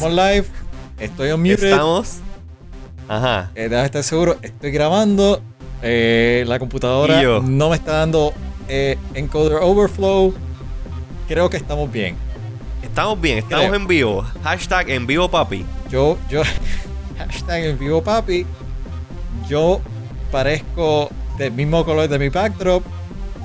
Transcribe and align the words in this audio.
Estamos 0.00 0.16
live. 0.16 0.46
Estoy 0.98 1.30
on 1.30 1.42
mute. 1.42 1.70
Estamos. 1.70 2.20
Ajá. 3.06 3.50
Eh, 3.54 3.68
debe 3.68 3.84
estar 3.84 4.02
seguro. 4.02 4.38
Estoy 4.40 4.70
grabando. 4.70 5.42
Eh, 5.82 6.42
la 6.46 6.58
computadora 6.58 7.22
no 7.42 7.68
me 7.68 7.76
está 7.76 7.98
dando 7.98 8.32
eh, 8.66 8.96
encoder 9.12 9.58
overflow. 9.60 10.32
Creo 11.28 11.50
que 11.50 11.58
estamos 11.58 11.92
bien. 11.92 12.16
Estamos 12.82 13.20
bien, 13.20 13.36
estamos 13.36 13.66
Creo. 13.66 13.74
en 13.74 13.86
vivo. 13.86 14.26
Hashtag 14.42 14.88
en 14.88 15.06
vivo, 15.06 15.30
papi. 15.30 15.66
Yo, 15.90 16.16
yo, 16.30 16.44
hashtag 17.18 17.64
en 17.66 17.78
vivo 17.78 18.02
papi. 18.02 18.46
Yo 19.50 19.82
parezco 20.32 21.10
del 21.36 21.52
mismo 21.52 21.84
color 21.84 22.08
de 22.08 22.18
mi 22.18 22.30
backdrop. 22.30 22.82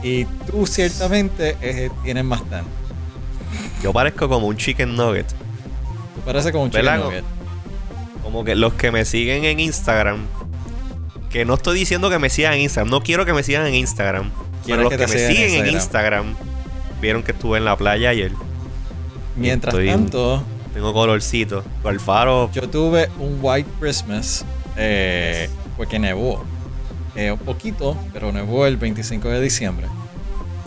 Y 0.01 0.23
tú 0.49 0.65
ciertamente 0.65 1.57
eh, 1.61 1.89
tienes 2.05 2.23
más 2.23 2.49
tan. 2.49 2.63
Yo 3.83 3.91
parezco 3.91 4.29
como 4.29 4.47
un 4.47 4.55
chicken 4.55 4.95
nugget. 4.95 5.35
Tú 6.25 6.31
pareces 6.31 6.51
como 6.51 6.63
un 6.63 6.71
chicken 6.71 6.99
nugget. 6.99 7.23
Como 8.23 8.43
que 8.43 8.55
los 8.55 8.73
que 8.73 8.91
me 8.91 9.05
siguen 9.05 9.45
en 9.45 9.59
Instagram. 9.59 10.25
Que 11.29 11.45
no 11.45 11.53
estoy 11.53 11.77
diciendo 11.77 12.09
que 12.09 12.17
me 12.17 12.31
sigan 12.31 12.53
en 12.53 12.61
Instagram. 12.61 12.89
No 12.89 13.01
quiero 13.01 13.25
que 13.25 13.33
me 13.33 13.43
sigan 13.43 13.67
en 13.67 13.75
Instagram. 13.75 14.31
Pero 14.65 14.81
los 14.81 14.89
que 14.91 15.05
me 15.05 15.07
siguen 15.07 15.65
en 15.65 15.73
Instagram. 15.73 16.35
Vieron 16.99 17.21
que 17.21 17.33
estuve 17.33 17.59
en 17.59 17.65
la 17.65 17.77
playa 17.77 18.09
ayer. 18.09 18.31
Mientras 19.35 19.71
Estoy- 19.75 19.87
tanto, 19.89 20.43
Tengo 20.73 20.93
colorcito. 20.93 21.63
El 21.83 21.99
faro. 21.99 22.49
yo 22.53 22.67
tuve 22.69 23.09
un 23.19 23.37
White 23.41 23.69
Christmas 23.79 24.43
eh, 24.77 25.47
porque 25.77 25.99
nevó. 25.99 26.43
Eh, 27.15 27.31
un 27.31 27.37
poquito, 27.39 27.95
pero 28.11 28.31
nevó 28.31 28.65
el 28.65 28.77
25 28.77 29.29
de 29.29 29.41
diciembre. 29.41 29.87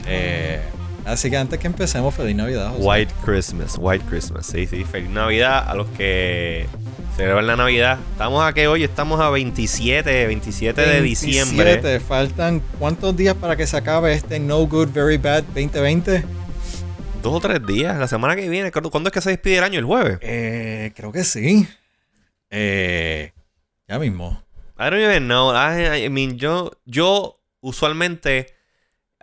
Eh, 0.07 0.61
así 1.09 1.31
que 1.31 1.37
antes 1.37 1.59
que 1.59 1.67
empecemos, 1.67 2.15
feliz 2.15 2.37
Navidad. 2.37 2.71
José. 2.71 2.83
White 2.83 3.15
Christmas. 3.25 3.77
White 3.79 4.05
Christmas. 4.09 4.47
Sí, 4.47 4.67
sí. 4.67 4.85
Feliz 4.85 5.11
Navidad 5.11 5.69
a 5.69 5.75
los 5.75 5.89
que 5.89 6.67
celebran 7.17 7.47
la 7.47 7.57
Navidad. 7.57 7.99
Estamos 8.13 8.45
aquí 8.45 8.67
hoy. 8.67 8.85
Estamos 8.85 9.21
a 9.21 9.31
27, 9.31 10.27
27 10.27 10.81
de 10.81 11.01
27, 11.01 11.03
diciembre. 11.03 12.01
Faltan 12.01 12.61
cuántos 12.79 13.17
días 13.17 13.35
para 13.35 13.57
que 13.57 13.67
se 13.67 13.77
acabe 13.77 14.13
este 14.13 14.39
No 14.39 14.59
Good, 14.67 14.91
Very 14.91 15.17
Bad 15.17 15.45
2020? 15.45 16.25
Dos 17.23 17.35
o 17.35 17.41
tres 17.41 17.67
días. 17.67 17.99
La 17.99 18.07
semana 18.07 18.37
que 18.37 18.49
viene. 18.49 18.71
¿Cuándo 18.71 18.91
cuándo 18.91 19.09
es 19.09 19.13
que 19.13 19.21
se 19.21 19.31
despide 19.31 19.59
el 19.59 19.65
año? 19.65 19.79
¿El 19.79 19.87
jueves? 19.87 20.19
Eh, 20.21 20.93
creo 20.95 21.11
que 21.11 21.25
sí. 21.25 21.67
Eh, 22.51 23.33
ya 23.89 23.99
mismo. 23.99 24.43
I 24.79 24.85
don't 24.85 25.03
even 25.03 25.25
know. 25.25 25.53
I, 25.53 26.05
I 26.05 26.09
mean, 26.11 26.37
yo, 26.39 26.71
yo 26.85 27.41
usualmente. 27.61 28.58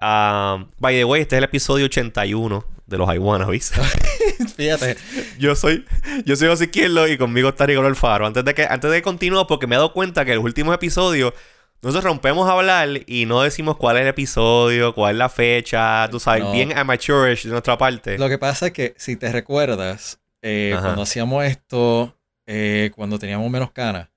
Um, 0.02 0.70
by 0.80 0.94
the 0.96 1.06
way, 1.06 1.22
este 1.22 1.36
es 1.36 1.38
el 1.40 1.44
episodio 1.46 1.86
81 1.86 2.66
de 2.86 2.98
los 2.98 3.14
I 3.14 3.18
Wannabes. 3.18 3.72
Fíjate. 4.56 4.98
yo 5.40 5.56
soy 5.56 5.86
yo 6.26 6.36
soy 6.36 6.48
José 6.50 6.66
Izquierdo 6.66 7.08
y 7.08 7.18
conmigo 7.18 7.50
está 7.50 7.66
Ricardo 7.66 7.88
Alfaro. 7.88 8.26
Antes 8.28 8.46
de 8.46 8.54
que 8.54 8.64
antes 8.70 8.92
de 8.92 9.02
continuar, 9.02 9.48
porque 9.48 9.68
me 9.68 9.76
he 9.76 9.78
dado 9.78 9.92
cuenta 9.94 10.24
que 10.26 10.32
en 10.32 10.38
los 10.38 10.46
últimos 10.46 10.74
episodios 10.76 11.34
nosotros 11.82 12.06
rompemos 12.06 12.48
a 12.50 12.54
hablar 12.54 12.90
y 13.06 13.26
no 13.26 13.42
decimos 13.42 13.78
cuál 13.78 13.98
es 13.98 14.04
el 14.04 14.08
episodio, 14.08 14.94
cuál 14.96 15.16
es 15.16 15.20
la 15.20 15.30
fecha, 15.30 16.08
tú 16.10 16.20
sabes, 16.20 16.44
No. 16.44 16.52
bien 16.52 16.76
amateurish 16.78 17.44
de 17.44 17.52
nuestra 17.52 17.78
parte. 17.78 18.18
Lo 18.18 18.30
que 18.30 18.38
pasa 18.38 18.68
es 18.68 18.72
que 18.74 18.94
si 18.98 19.16
te 19.18 19.32
recuerdas, 19.32 20.20
eh, 20.42 20.76
cuando 20.80 21.02
hacíamos 21.04 21.44
esto, 21.46 22.18
eh, 22.48 22.92
cuando 22.96 23.20
teníamos 23.20 23.50
menos 23.52 23.72
canas, 23.72 24.10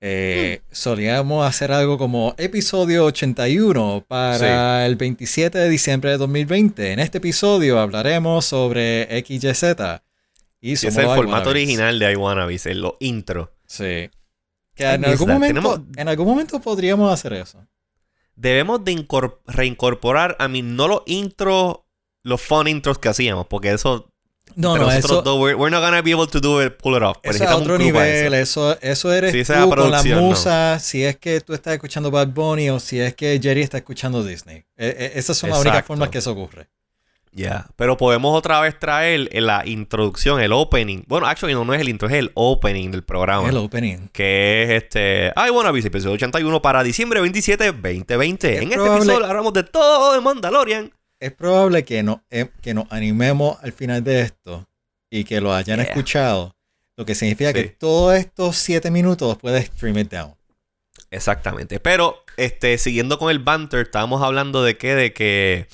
eh, 0.00 0.62
solíamos 0.70 1.46
hacer 1.46 1.72
algo 1.72 1.98
como 1.98 2.34
episodio 2.38 3.04
81 3.04 4.04
para 4.08 4.86
el 4.86 4.96
27 4.96 5.58
de 5.58 5.68
diciembre 5.68 6.10
de 6.10 6.16
2020. 6.16 6.92
En 6.92 6.98
este 7.00 7.18
episodio 7.18 7.78
hablaremos 7.78 8.44
sobre 8.46 9.06
XYZ. 9.26 9.74
Y 10.62 10.72
es 10.72 10.84
el 10.84 10.92
formato 11.06 11.50
original 11.50 11.98
de 11.98 12.12
I 12.12 12.16
Wannabes, 12.16 12.66
en 12.66 12.80
los 12.82 12.94
intro. 13.00 13.52
Sí. 13.66 14.10
Que 14.74 14.84
en 14.84 15.04
algún, 15.04 15.26
that. 15.28 15.34
momento, 15.34 15.60
Tenemos- 15.60 15.80
en 15.98 16.08
algún 16.08 16.26
momento 16.26 16.60
podríamos 16.60 17.12
hacer 17.12 17.32
eso. 17.34 17.66
debemos 18.36 18.82
de 18.84 18.92
incor- 18.92 19.38
reincorporar, 19.46 20.36
a 20.38 20.48
mí, 20.48 20.62
no 20.62 20.88
los 20.88 21.02
intros, 21.06 21.80
los 22.22 22.40
fun 22.40 22.68
intros 22.68 22.98
que 22.98 23.08
hacíamos, 23.10 23.46
porque 23.46 23.70
eso, 23.72 24.09
No, 24.56 24.76
entre 24.76 24.86
no, 24.86 24.92
nosotros 24.92 25.10
eso, 25.10 25.22
dos, 25.22 25.40
we're, 25.40 25.54
we're 25.54 25.70
not 25.70 25.82
gonna 25.82 26.02
be 26.02 26.12
able 26.12 26.26
to 26.26 26.40
do 26.40 26.64
it, 26.64 26.74
pull 26.74 26.96
it 26.96 27.02
off. 27.02 27.18
Pero 27.22 27.34
Eso 27.34 27.44
es 27.44 27.50
otro 27.50 27.78
nivel, 27.78 28.34
eso. 28.34 28.78
eso, 28.80 29.12
eres 29.12 29.32
tú 29.46 29.52
con 29.52 29.60
la 29.60 29.70
producción, 29.70 30.20
¿no? 30.20 30.26
musa, 30.26 30.78
si 30.78 31.04
es 31.04 31.16
que 31.16 31.40
tú 31.40 31.54
estás 31.54 31.74
escuchando 31.74 32.10
Bad 32.10 32.28
Bunny 32.28 32.70
o 32.70 32.80
si 32.80 33.00
es 33.00 33.14
que 33.14 33.38
Jerry 33.42 33.62
está 33.62 33.78
escuchando 33.78 34.24
Disney. 34.24 34.58
Eh, 34.76 34.96
eh, 34.98 35.12
esas 35.14 35.36
son 35.36 35.50
las 35.50 35.60
únicas 35.60 35.84
formas 35.84 36.08
que 36.08 36.18
eso 36.18 36.32
ocurre. 36.32 36.68
Ya, 37.32 37.68
pero 37.76 37.96
podemos 37.96 38.36
otra 38.36 38.60
vez 38.60 38.76
traer 38.78 39.28
la 39.32 39.64
introducción, 39.64 40.40
el 40.40 40.52
opening. 40.52 41.04
Bueno, 41.06 41.26
actually 41.26 41.54
no, 41.54 41.64
no 41.64 41.72
es 41.74 41.80
el 41.80 41.88
intro, 41.88 42.08
es 42.08 42.14
el 42.14 42.32
opening 42.34 42.90
del 42.90 43.04
programa. 43.04 43.48
El 43.48 43.56
opening. 43.56 44.08
Que 44.12 44.64
es 44.64 44.82
este. 44.82 45.32
Wanna 45.36 45.70
Be, 45.70 45.78
episodio 45.78 46.14
81 46.14 46.60
para 46.60 46.82
diciembre 46.82 47.20
27, 47.20 47.66
2020. 47.66 48.54
Es 48.54 48.62
en 48.62 48.72
este 48.72 48.84
episodio 48.84 49.24
hablamos 49.24 49.52
de 49.52 49.62
todo 49.62 50.12
de 50.12 50.20
Mandalorian. 50.20 50.92
Es 51.20 51.32
probable 51.32 51.84
que, 51.84 52.02
no, 52.02 52.24
eh, 52.30 52.48
que 52.62 52.74
nos 52.74 52.90
animemos 52.90 53.58
al 53.62 53.72
final 53.72 54.02
de 54.02 54.22
esto 54.22 54.66
y 55.10 55.24
que 55.24 55.40
lo 55.40 55.54
hayan 55.54 55.78
Yeah. 55.78 55.88
escuchado. 55.88 56.56
Lo 56.96 57.04
que 57.06 57.14
significa 57.14 57.52
que 57.52 57.64
todos 57.64 58.14
estos 58.16 58.56
siete 58.56 58.90
minutos 58.90 59.36
puedes 59.38 59.66
stream 59.66 59.98
it 59.98 60.10
down. 60.10 60.34
Exactamente. 61.10 61.80
Pero, 61.80 62.24
este, 62.36 62.78
siguiendo 62.78 63.18
con 63.18 63.30
el 63.30 63.38
banter, 63.38 63.80
estábamos 63.80 64.22
hablando 64.22 64.62
de 64.62 64.76
que, 64.76 64.94
de 64.94 65.12
que, 65.12 65.66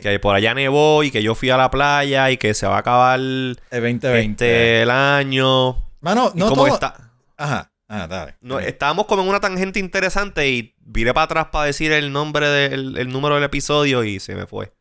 que 0.00 0.18
por 0.20 0.34
allá 0.34 0.54
nevó 0.54 1.02
y 1.02 1.10
que 1.10 1.22
yo 1.22 1.34
fui 1.34 1.50
a 1.50 1.56
la 1.56 1.70
playa 1.70 2.30
y 2.30 2.36
que 2.36 2.54
se 2.54 2.66
va 2.66 2.76
a 2.76 2.80
acabar 2.80 3.18
El 3.18 3.58
2020. 3.70 4.30
este, 4.30 4.82
el 4.82 4.90
año. 4.90 5.84
Mano, 6.00 6.32
no 6.34 6.48
como 6.48 6.64
todo... 6.66 6.74
está. 6.74 7.12
Ajá. 7.36 7.70
Ah, 7.88 8.06
dale. 8.06 8.34
No, 8.40 8.58
estábamos 8.60 9.06
como 9.06 9.22
en 9.22 9.28
una 9.28 9.40
tangente 9.40 9.78
interesante 9.78 10.48
y 10.48 10.74
viré 10.80 11.12
para 11.12 11.24
atrás 11.24 11.46
para 11.52 11.66
decir 11.66 11.92
el 11.92 12.12
nombre 12.12 12.48
del 12.48 12.96
el 12.96 13.08
número 13.08 13.34
del 13.34 13.44
episodio 13.44 14.02
y 14.04 14.20
se 14.20 14.34
me 14.34 14.46
fue. 14.46 14.72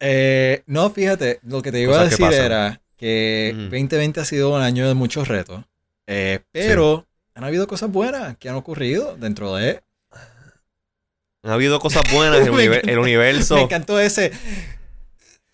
Eh, 0.00 0.62
no, 0.66 0.90
fíjate, 0.90 1.40
lo 1.42 1.62
que 1.62 1.70
te 1.72 1.80
iba 1.80 1.94
a 1.94 2.04
Cosas 2.04 2.16
que 2.18 2.24
decir 2.24 2.40
era 2.40 2.80
que 2.96 3.50
Ujú. 3.54 3.62
2020 3.64 4.20
ha 4.20 4.24
sido 4.24 4.54
un 4.54 4.62
año 4.62 4.88
de 4.88 4.94
muchos 4.94 5.28
retos, 5.28 5.64
eh, 6.06 6.40
pero 6.52 7.06
han 7.34 7.44
habido 7.44 7.66
cosas 7.66 7.90
buenas 7.90 8.36
que 8.38 8.48
han 8.48 8.56
ocurrido 8.56 9.16
dentro 9.16 9.54
de... 9.54 9.80
Ha 11.42 11.52
habido 11.54 11.78
cosas 11.80 12.02
buenas, 12.12 12.40
el, 12.46 12.52
univer- 12.52 12.88
el 12.88 12.98
universo. 12.98 13.54
Me 13.56 13.62
encantó 13.62 13.98
ese... 14.00 14.32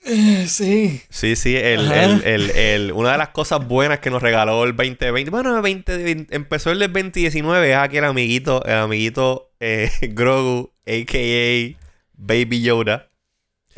Eh, 0.04 0.46
sí. 0.48 1.00
Sí, 1.10 1.34
sí, 1.34 1.56
el, 1.56 1.90
el- 1.90 2.22
el- 2.24 2.50
el- 2.50 2.92
una 2.92 3.12
de 3.12 3.18
las 3.18 3.30
cosas 3.30 3.66
buenas 3.66 3.98
que 3.98 4.10
nos 4.10 4.22
regaló 4.22 4.62
el 4.62 4.76
2020. 4.76 5.30
Bueno, 5.32 5.56
el 5.56 5.62
20, 5.62 6.26
empezó 6.30 6.70
el 6.70 6.78
del 6.78 6.92
2019, 6.92 7.70
es 7.72 7.76
aquí 7.76 7.96
el 7.96 8.04
amiguito, 8.04 8.64
el 8.64 8.74
amiguito 8.74 9.50
eh, 9.58 9.90
Grogu, 10.12 10.70
a.k.a. 10.86 11.76
Baby 12.14 12.62
Yoda. 12.62 13.08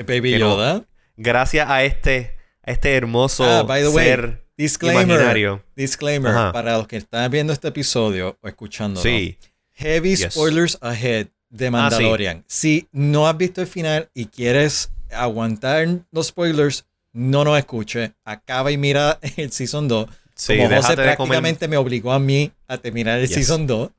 Baby 0.07 0.33
Que 0.33 0.39
no- 0.39 0.51
Yoda. 0.57 0.85
Gracias 1.17 1.69
a 1.69 1.83
este, 1.85 2.37
a 2.63 2.71
este 2.71 2.95
hermoso 2.95 3.45
Ah, 3.45 3.63
by 3.65 3.83
the 3.83 3.89
way, 3.89 4.05
ser 4.07 4.45
Disclaimer. 4.57 5.05
imaginario. 5.05 5.65
Disclaimer. 5.77 6.31
Ajá. 6.33 6.53
Para 6.53 6.77
los 6.79 6.87
que 6.89 6.97
están 6.97 7.31
viendo 7.31 7.53
este 7.53 7.69
episodio 7.69 8.39
o 8.41 8.49
escuchándolo. 8.49 9.03
Sí, 9.03 9.39
Heavy 9.75 10.17
Yes. 10.17 10.33
spoilers 10.35 10.79
ahead 10.81 11.29
de 11.51 11.67
Ah, 11.69 11.71
Mandalorian. 11.71 12.45
Si 12.47 12.89
no 12.93 13.27
has 13.29 13.37
visto 13.37 13.61
el 13.61 13.67
final 13.67 14.11
y 14.15 14.27
quieres 14.27 14.91
aguantar 15.11 15.87
los 16.13 16.29
spoilers, 16.29 16.85
no 17.13 17.43
nos 17.45 17.59
escuche. 17.59 18.13
Acaba 18.25 18.71
y 18.71 18.77
mira 18.77 19.19
el 19.37 19.51
Season 19.53 19.89
2. 19.89 20.09
sí, 20.35 20.57
Como 20.57 20.69
José 20.77 20.95
prácticamente 20.95 21.67
me 21.69 21.77
obligó 21.77 22.13
a 22.13 22.19
mí 22.19 22.53
a 22.69 22.79
terminar 22.79 23.19
el 23.19 23.27
Yes. 23.27 23.35
Season 23.35 23.67
2. 23.67 23.91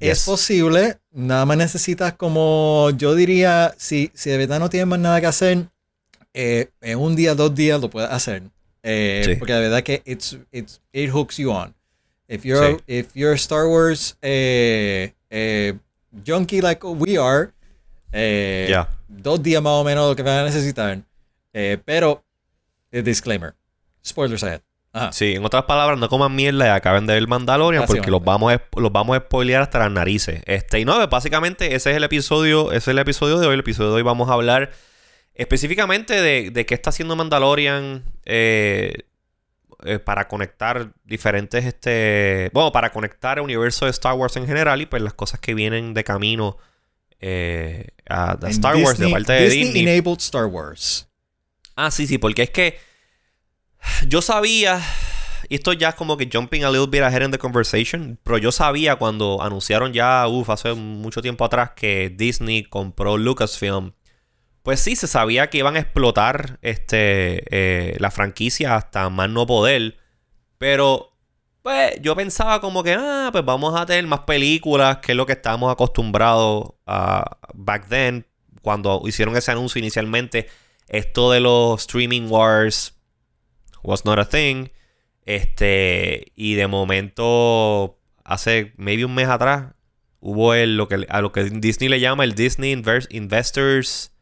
Es 0.00 0.18
Yes. 0.18 0.24
posible, 0.24 0.98
nada 1.12 1.44
más 1.46 1.56
necesitas 1.56 2.14
como, 2.14 2.90
yo 2.96 3.14
diría, 3.14 3.74
si, 3.76 4.10
si 4.14 4.30
de 4.30 4.38
verdad 4.38 4.58
no 4.60 4.70
tienes 4.70 4.86
más 4.86 4.98
nada 4.98 5.20
que 5.20 5.26
hacer, 5.26 5.66
eh, 6.34 6.68
en 6.80 6.98
un 6.98 7.14
día, 7.16 7.34
dos 7.34 7.54
días 7.54 7.80
lo 7.80 7.90
puedes 7.90 8.10
hacer. 8.10 8.42
Eh, 8.82 9.22
Sí. 9.24 9.34
Porque 9.36 9.52
de 9.52 9.60
verdad 9.60 9.82
que 9.82 10.02
it's, 10.04 10.36
it's, 10.50 10.80
it 10.92 11.10
hooks 11.10 11.36
you 11.36 11.50
on. 11.50 11.74
If 12.28 12.44
you're, 12.44 12.78
if 12.86 13.14
you're 13.14 13.34
Star 13.34 13.66
Wars 13.68 14.16
eh, 14.22 15.12
eh, 15.30 15.74
junkie 16.26 16.60
like 16.62 16.84
we 16.86 17.18
are, 17.18 17.52
eh, 18.12 18.66
Ya. 18.70 18.88
dos 19.08 19.42
días 19.42 19.62
más 19.62 19.72
o 19.74 19.84
menos 19.84 20.08
lo 20.08 20.16
que 20.16 20.22
van 20.22 20.38
a 20.38 20.44
necesitar. 20.44 21.02
Eh, 21.52 21.78
pero, 21.84 22.24
disclaimer, 22.90 23.54
spoilers 24.04 24.42
ahead. 24.42 24.62
Ajá. 24.94 25.12
Sí, 25.12 25.32
en 25.34 25.44
otras 25.44 25.64
palabras, 25.64 25.98
no 25.98 26.08
coman 26.08 26.34
mierda 26.34 26.66
y 26.66 26.68
acaben 26.68 27.06
de 27.06 27.14
ver 27.14 27.22
el 27.22 27.28
Mandalorian 27.28 27.86
porque 27.86 28.10
los 28.10 28.22
vamos, 28.22 28.52
a, 28.52 28.62
los 28.76 28.92
vamos 28.92 29.16
a 29.16 29.20
spoilear 29.20 29.62
hasta 29.62 29.78
las 29.78 29.90
narices. 29.90 30.42
Este, 30.46 30.80
y 30.80 30.84
no, 30.84 31.06
básicamente 31.08 31.74
ese 31.74 31.90
es 31.92 31.96
el 31.96 32.04
episodio, 32.04 32.68
ese 32.72 32.76
es 32.76 32.88
el 32.88 32.98
episodio 32.98 33.38
de 33.38 33.46
hoy. 33.46 33.54
El 33.54 33.60
episodio 33.60 33.90
de 33.90 33.96
hoy 33.96 34.02
vamos 34.02 34.28
a 34.28 34.34
hablar 34.34 34.70
específicamente 35.34 36.20
de, 36.20 36.50
de 36.50 36.66
qué 36.66 36.74
está 36.74 36.90
haciendo 36.90 37.16
Mandalorian 37.16 38.04
eh, 38.26 38.92
eh, 39.84 39.98
para 39.98 40.28
conectar 40.28 40.92
diferentes, 41.04 41.64
este, 41.64 42.50
bueno, 42.52 42.70
para 42.70 42.92
conectar 42.92 43.38
el 43.38 43.44
universo 43.44 43.86
de 43.86 43.90
Star 43.92 44.12
Wars 44.14 44.36
en 44.36 44.46
general 44.46 44.82
y 44.82 44.86
pues 44.86 45.00
las 45.02 45.14
cosas 45.14 45.40
que 45.40 45.54
vienen 45.54 45.94
de 45.94 46.04
camino 46.04 46.58
eh, 47.18 47.86
a, 48.08 48.36
Star 48.48 48.76
Wars 48.76 48.98
de 48.98 49.06
Disney- 49.06 49.12
parte 49.12 49.32
de 49.32 49.48
Disney. 49.48 49.82
Enabled 49.88 50.18
Star 50.18 50.44
Wars. 50.44 51.08
Ah, 51.76 51.90
sí, 51.90 52.06
sí, 52.06 52.18
porque 52.18 52.42
es 52.42 52.50
que 52.50 52.78
yo 54.08 54.22
sabía 54.22 54.80
y 55.52 55.56
esto 55.56 55.74
ya 55.74 55.90
es 55.90 55.94
como 55.96 56.16
que 56.16 56.30
jumping 56.32 56.64
a 56.64 56.70
little 56.70 56.86
bit 56.86 57.02
ahead 57.02 57.22
in 57.22 57.30
the 57.30 57.36
conversation, 57.36 58.18
pero 58.22 58.38
yo 58.38 58.52
sabía 58.52 58.96
cuando 58.96 59.42
anunciaron 59.42 59.92
ya, 59.92 60.26
uff, 60.26 60.48
hace 60.48 60.72
mucho 60.72 61.20
tiempo 61.20 61.44
atrás 61.44 61.72
que 61.76 62.08
Disney 62.08 62.62
compró 62.64 63.18
Lucasfilm. 63.18 63.92
Pues 64.62 64.80
sí, 64.80 64.96
se 64.96 65.06
sabía 65.06 65.50
que 65.50 65.58
iban 65.58 65.76
a 65.76 65.80
explotar 65.80 66.58
este, 66.62 67.44
eh, 67.50 67.96
la 67.98 68.10
franquicia 68.10 68.76
hasta 68.76 69.10
más 69.10 69.28
no 69.28 69.44
poder. 69.46 69.98
Pero, 70.56 71.18
pues, 71.62 72.00
yo 72.00 72.16
pensaba 72.16 72.60
como 72.62 72.82
que, 72.82 72.94
ah, 72.94 73.28
pues 73.30 73.44
vamos 73.44 73.78
a 73.78 73.84
tener 73.84 74.06
más 74.06 74.20
películas, 74.20 74.98
que 74.98 75.12
es 75.12 75.16
lo 75.16 75.26
que 75.26 75.34
estábamos 75.34 75.70
acostumbrados 75.70 76.74
a 76.86 77.38
back 77.52 77.88
then, 77.88 78.26
cuando 78.62 79.02
hicieron 79.04 79.36
ese 79.36 79.50
anuncio 79.50 79.80
inicialmente. 79.80 80.48
Esto 80.88 81.30
de 81.30 81.40
los 81.40 81.80
streaming 81.82 82.28
wars 82.30 82.94
was 83.82 84.04
not 84.04 84.18
a 84.18 84.24
thing. 84.24 84.68
Este, 85.24 86.32
y 86.34 86.54
de 86.54 86.66
momento, 86.66 87.98
hace 88.24 88.72
maybe 88.76 89.04
un 89.04 89.14
mes 89.14 89.28
atrás, 89.28 89.74
hubo 90.20 90.54
el, 90.54 90.76
lo 90.76 90.88
que, 90.88 91.06
a 91.08 91.20
lo 91.20 91.32
que 91.32 91.44
Disney 91.44 91.88
le 91.88 92.00
llama 92.00 92.24
el 92.24 92.34
Disney 92.34 92.72
Investors. 92.72 94.12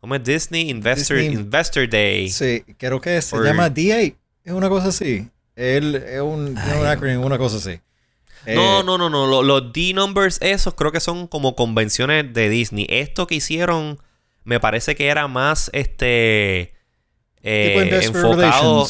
¿Cómo 0.00 0.14
es 0.14 0.24
Disney 0.24 0.70
Investor, 0.70 1.18
Investor 1.18 1.88
Day? 1.88 2.30
Sí, 2.30 2.64
creo 2.78 3.00
que 3.00 3.20
se 3.20 3.36
llama 3.36 3.68
D8. 3.68 4.16
Es 4.44 4.52
una 4.52 4.68
cosa 4.70 4.88
así. 4.88 5.28
Él 5.54 5.94
es 5.94 6.20
un, 6.20 6.56
un 6.56 6.86
acrónimo, 6.86 7.26
una 7.26 7.36
cosa 7.36 7.58
así. 7.58 7.80
No, 8.46 8.80
eh, 8.80 8.84
no, 8.84 8.96
no, 8.96 9.10
no. 9.10 9.42
Los, 9.42 9.72
D-numbers, 9.72 10.38
esos 10.40 10.74
creo 10.74 10.92
que 10.92 11.00
son 11.00 11.26
como 11.26 11.54
convenciones 11.54 12.32
de 12.32 12.48
Disney. 12.48 12.86
Esto 12.88 13.26
que 13.26 13.34
hicieron, 13.34 13.98
me 14.44 14.60
parece 14.60 14.94
que 14.94 15.08
era 15.08 15.28
más 15.28 15.70
este. 15.74 16.72
Eh, 17.42 18.02
enfocado 18.02 18.86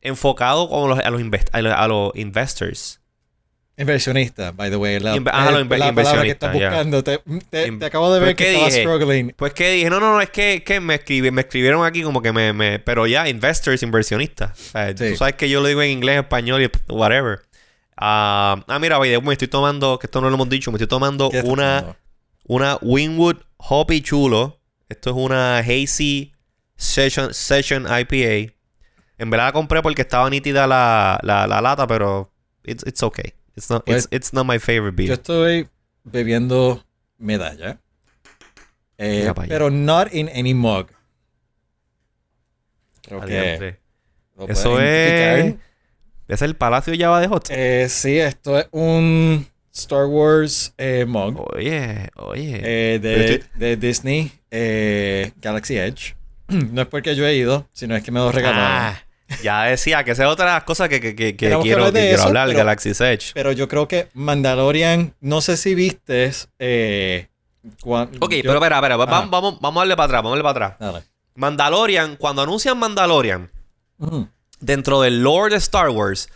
enfocado 0.00 0.68
con 0.68 0.90
los, 0.90 0.98
a, 0.98 1.10
los 1.10 1.22
a, 1.52 1.88
los 1.88 2.12
investors. 2.14 3.00
Inversionista, 3.76 4.50
by 4.50 4.70
the 4.70 4.76
way. 4.76 4.98
La, 4.98 5.12
ah, 5.32 5.50
los 5.52 5.62
inversionistas. 5.62 6.22
que 6.22 6.30
estás 6.30 6.52
buscando. 6.52 7.04
Te, 7.04 7.20
te, 7.48 7.84
acabo 7.84 8.12
de 8.12 8.18
ver 8.18 8.34
que 8.34 8.52
estabas 8.52 8.74
struggling. 8.74 9.34
Pues 9.36 9.52
que 9.52 9.70
dije, 9.70 9.88
no, 9.88 10.00
no, 10.00 10.12
no, 10.12 10.20
es 10.20 10.30
que, 10.30 10.64
que 10.64 10.80
me, 10.80 10.96
escribí, 10.96 11.30
me 11.30 11.42
escribieron 11.42 11.86
aquí 11.86 12.02
como 12.02 12.20
que 12.20 12.32
me, 12.32 12.52
me 12.52 12.80
pero 12.80 13.06
ya, 13.06 13.28
investors, 13.28 13.82
inversionistas. 13.84 14.72
Tú 14.96 15.16
sabes 15.16 15.34
que 15.34 15.48
yo 15.48 15.60
lo 15.60 15.68
digo 15.68 15.82
en 15.82 15.90
inglés, 15.90 16.18
español 16.18 16.62
y 16.62 16.92
whatever. 16.92 17.42
ah, 17.96 18.64
ah 18.66 18.78
mira, 18.80 18.98
me 18.98 19.32
estoy 19.32 19.48
tomando, 19.48 19.98
que 19.98 20.08
esto 20.08 20.20
no 20.20 20.28
lo 20.28 20.34
hemos 20.34 20.48
dicho, 20.48 20.72
me 20.72 20.76
estoy 20.76 20.88
tomando 20.88 21.30
una, 21.44 21.96
una 22.44 22.78
Winwood 22.80 23.36
Hoppy 23.58 24.02
Chulo. 24.02 24.56
Esto 24.88 25.10
es 25.10 25.16
una 25.16 25.58
Hazy 25.58 26.32
Session, 26.78 27.34
Session 27.34 27.84
IPA. 27.84 28.54
En 29.18 29.30
verdad 29.30 29.46
la 29.46 29.52
compré 29.52 29.82
porque 29.82 30.02
estaba 30.02 30.30
nítida 30.30 30.66
la, 30.66 31.18
la, 31.22 31.46
la 31.46 31.60
lata, 31.60 31.86
pero 31.86 32.32
it's, 32.64 32.86
it's 32.86 33.02
okay. 33.02 33.34
It's 33.56 33.68
not, 33.68 33.82
it's, 33.86 34.06
pues, 34.06 34.08
it's 34.12 34.32
not 34.32 34.46
my 34.46 34.58
favorite 34.58 34.94
beer. 34.96 35.08
Yo 35.08 35.14
estoy 35.14 35.68
bebiendo 36.04 36.84
medalla. 37.18 37.80
Eh, 38.96 39.32
pero 39.48 39.70
not 39.70 40.12
in 40.14 40.28
any 40.28 40.54
mug. 40.54 40.86
Creo 43.02 43.20
que 43.22 43.78
Eso 44.48 44.80
es. 44.80 45.54
¿Es 46.28 46.42
el 46.42 46.54
Palacio 46.56 46.94
Java 46.96 47.20
de 47.20 47.26
Hot? 47.26 47.48
Eh, 47.50 47.88
sí, 47.88 48.18
esto 48.18 48.58
es 48.58 48.68
un 48.70 49.46
Star 49.72 50.06
Wars 50.06 50.74
eh, 50.76 51.06
mug. 51.08 51.40
Oye, 51.54 52.10
oye. 52.16 52.60
Eh, 52.62 52.98
de, 52.98 53.44
de, 53.54 53.76
Disney 53.76 54.30
eh, 54.50 55.32
Galaxy 55.40 55.78
Edge. 55.78 56.17
no 56.72 56.82
es 56.82 56.88
porque 56.88 57.14
yo 57.14 57.26
he 57.26 57.36
ido, 57.36 57.66
sino 57.72 57.94
es 57.94 58.02
que 58.02 58.10
me 58.10 58.20
lo 58.20 58.32
regalaron. 58.32 58.64
Ah, 58.64 59.02
ya 59.42 59.64
decía 59.64 60.02
que 60.04 60.12
esa 60.12 60.24
es 60.24 60.30
otra 60.30 60.46
de 60.46 60.52
las 60.52 60.64
cosas 60.64 60.88
que, 60.88 61.00
que, 61.00 61.14
que, 61.14 61.36
quiero, 61.36 61.60
quiero 61.60 61.84
hablar, 61.84 62.46
pero, 62.46 62.58
Galaxy 62.58 62.90
Edge. 62.90 63.32
Pero 63.34 63.52
yo 63.52 63.68
creo 63.68 63.86
que 63.86 64.08
Mandalorian, 64.14 65.14
no 65.20 65.42
sé 65.42 65.58
si 65.58 65.74
viste. 65.74 66.32
Eh, 66.58 67.28
ok, 67.84 68.08
pero 68.18 68.54
espera, 68.54 68.76
espera, 68.76 68.96
vamos, 68.96 69.30
vamos, 69.30 69.60
vamos 69.60 69.76
a 69.76 69.80
darle 69.82 69.96
para 69.96 70.04
atrás, 70.06 70.22
vamos 70.22 70.32
a 70.38 70.42
darle 70.42 70.54
para 70.54 70.66
atrás. 70.66 71.04
Mandalorian, 71.34 72.16
cuando 72.16 72.40
anuncian 72.42 72.78
Mandalorian, 72.78 73.50
dentro 74.60 75.02
del 75.02 75.22
lore 75.22 75.52
de 75.52 75.58
Star 75.58 75.90
Wars, 75.90 76.30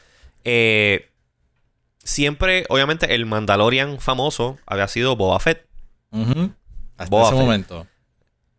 eh, 0.45 1.09
siempre, 2.05 2.67
obviamente, 2.69 3.15
el 3.15 3.25
Mandalorian 3.25 3.99
famoso 4.01 4.59
había 4.67 4.87
sido 4.89 5.17
Boba 5.17 5.41
Fett. 5.41 5.67
Hasta 6.99 7.23
ese 7.23 7.35
momento 7.35 7.87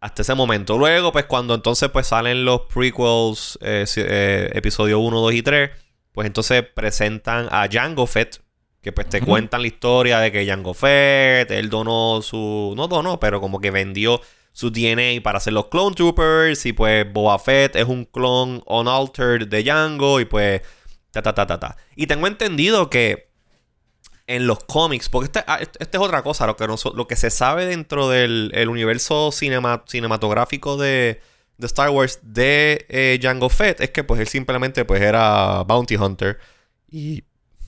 hasta 0.03 0.21
ese 0.21 0.35
momento. 0.35 0.77
Luego, 0.77 1.13
pues 1.13 1.25
cuando 1.25 1.55
entonces 1.55 1.89
pues 1.89 2.07
salen 2.07 2.44
los 2.44 2.63
prequels, 2.63 3.57
eh, 3.61 3.85
eh, 3.95 4.51
episodio 4.53 5.00
1, 5.00 5.17
2 5.17 5.33
y 5.33 5.41
3, 5.41 5.69
pues 6.11 6.27
entonces 6.27 6.61
presentan 6.75 7.47
a 7.50 7.69
Jango 7.71 8.05
Fett, 8.05 8.41
que 8.81 8.91
pues 8.91 9.07
te 9.07 9.21
cuentan 9.21 9.61
la 9.61 9.67
historia 9.67 10.19
de 10.19 10.29
que 10.29 10.45
Jango 10.45 10.73
Fett, 10.73 11.50
él 11.51 11.69
donó 11.69 12.21
su, 12.21 12.73
no 12.75 12.89
donó, 12.89 13.17
pero 13.17 13.39
como 13.39 13.61
que 13.61 13.71
vendió 13.71 14.19
su 14.51 14.71
DNA 14.71 15.23
para 15.23 15.38
hacer 15.38 15.53
los 15.53 15.67
Clone 15.67 15.95
Troopers 15.95 16.65
y 16.65 16.73
pues 16.73 17.11
Boba 17.11 17.39
Fett 17.39 17.77
es 17.77 17.85
un 17.85 18.03
clon 18.03 18.61
unaltered 18.67 19.47
de 19.47 19.63
Jango 19.63 20.19
y 20.19 20.25
pues 20.25 20.63
ta 21.11 21.21
ta 21.21 21.33
ta 21.33 21.47
ta 21.47 21.61
ta. 21.61 21.77
Y 21.95 22.07
tengo 22.07 22.27
entendido 22.27 22.89
que 22.89 23.32
en 24.27 24.47
los 24.47 24.59
cómics, 24.63 25.09
porque 25.09 25.25
esta, 25.25 25.43
ah, 25.47 25.59
este 25.61 25.97
es 25.97 26.03
otra 26.03 26.21
cosa, 26.21 26.47
lo 26.47 26.55
que, 26.55 26.65
lo 26.67 27.07
que 27.07 27.15
se 27.15 27.29
sabe 27.29 27.65
dentro 27.65 28.07
del 28.09 28.67
universo 28.69 29.31
cinematográfico 29.31 30.77
de, 30.77 31.19
Star 31.59 31.89
Wars 31.91 32.19
de 32.23 32.85
eh, 32.89 33.19
Jango 33.21 33.47
Fett 33.47 33.79
es 33.79 33.91
que 33.91 34.03
pues 34.03 34.19
él 34.19 34.27
simplemente 34.27 34.83
pues 34.83 35.01
era 35.01 35.63
Bounty 35.63 35.95
Hunter 35.95 36.37
y 36.91 37.23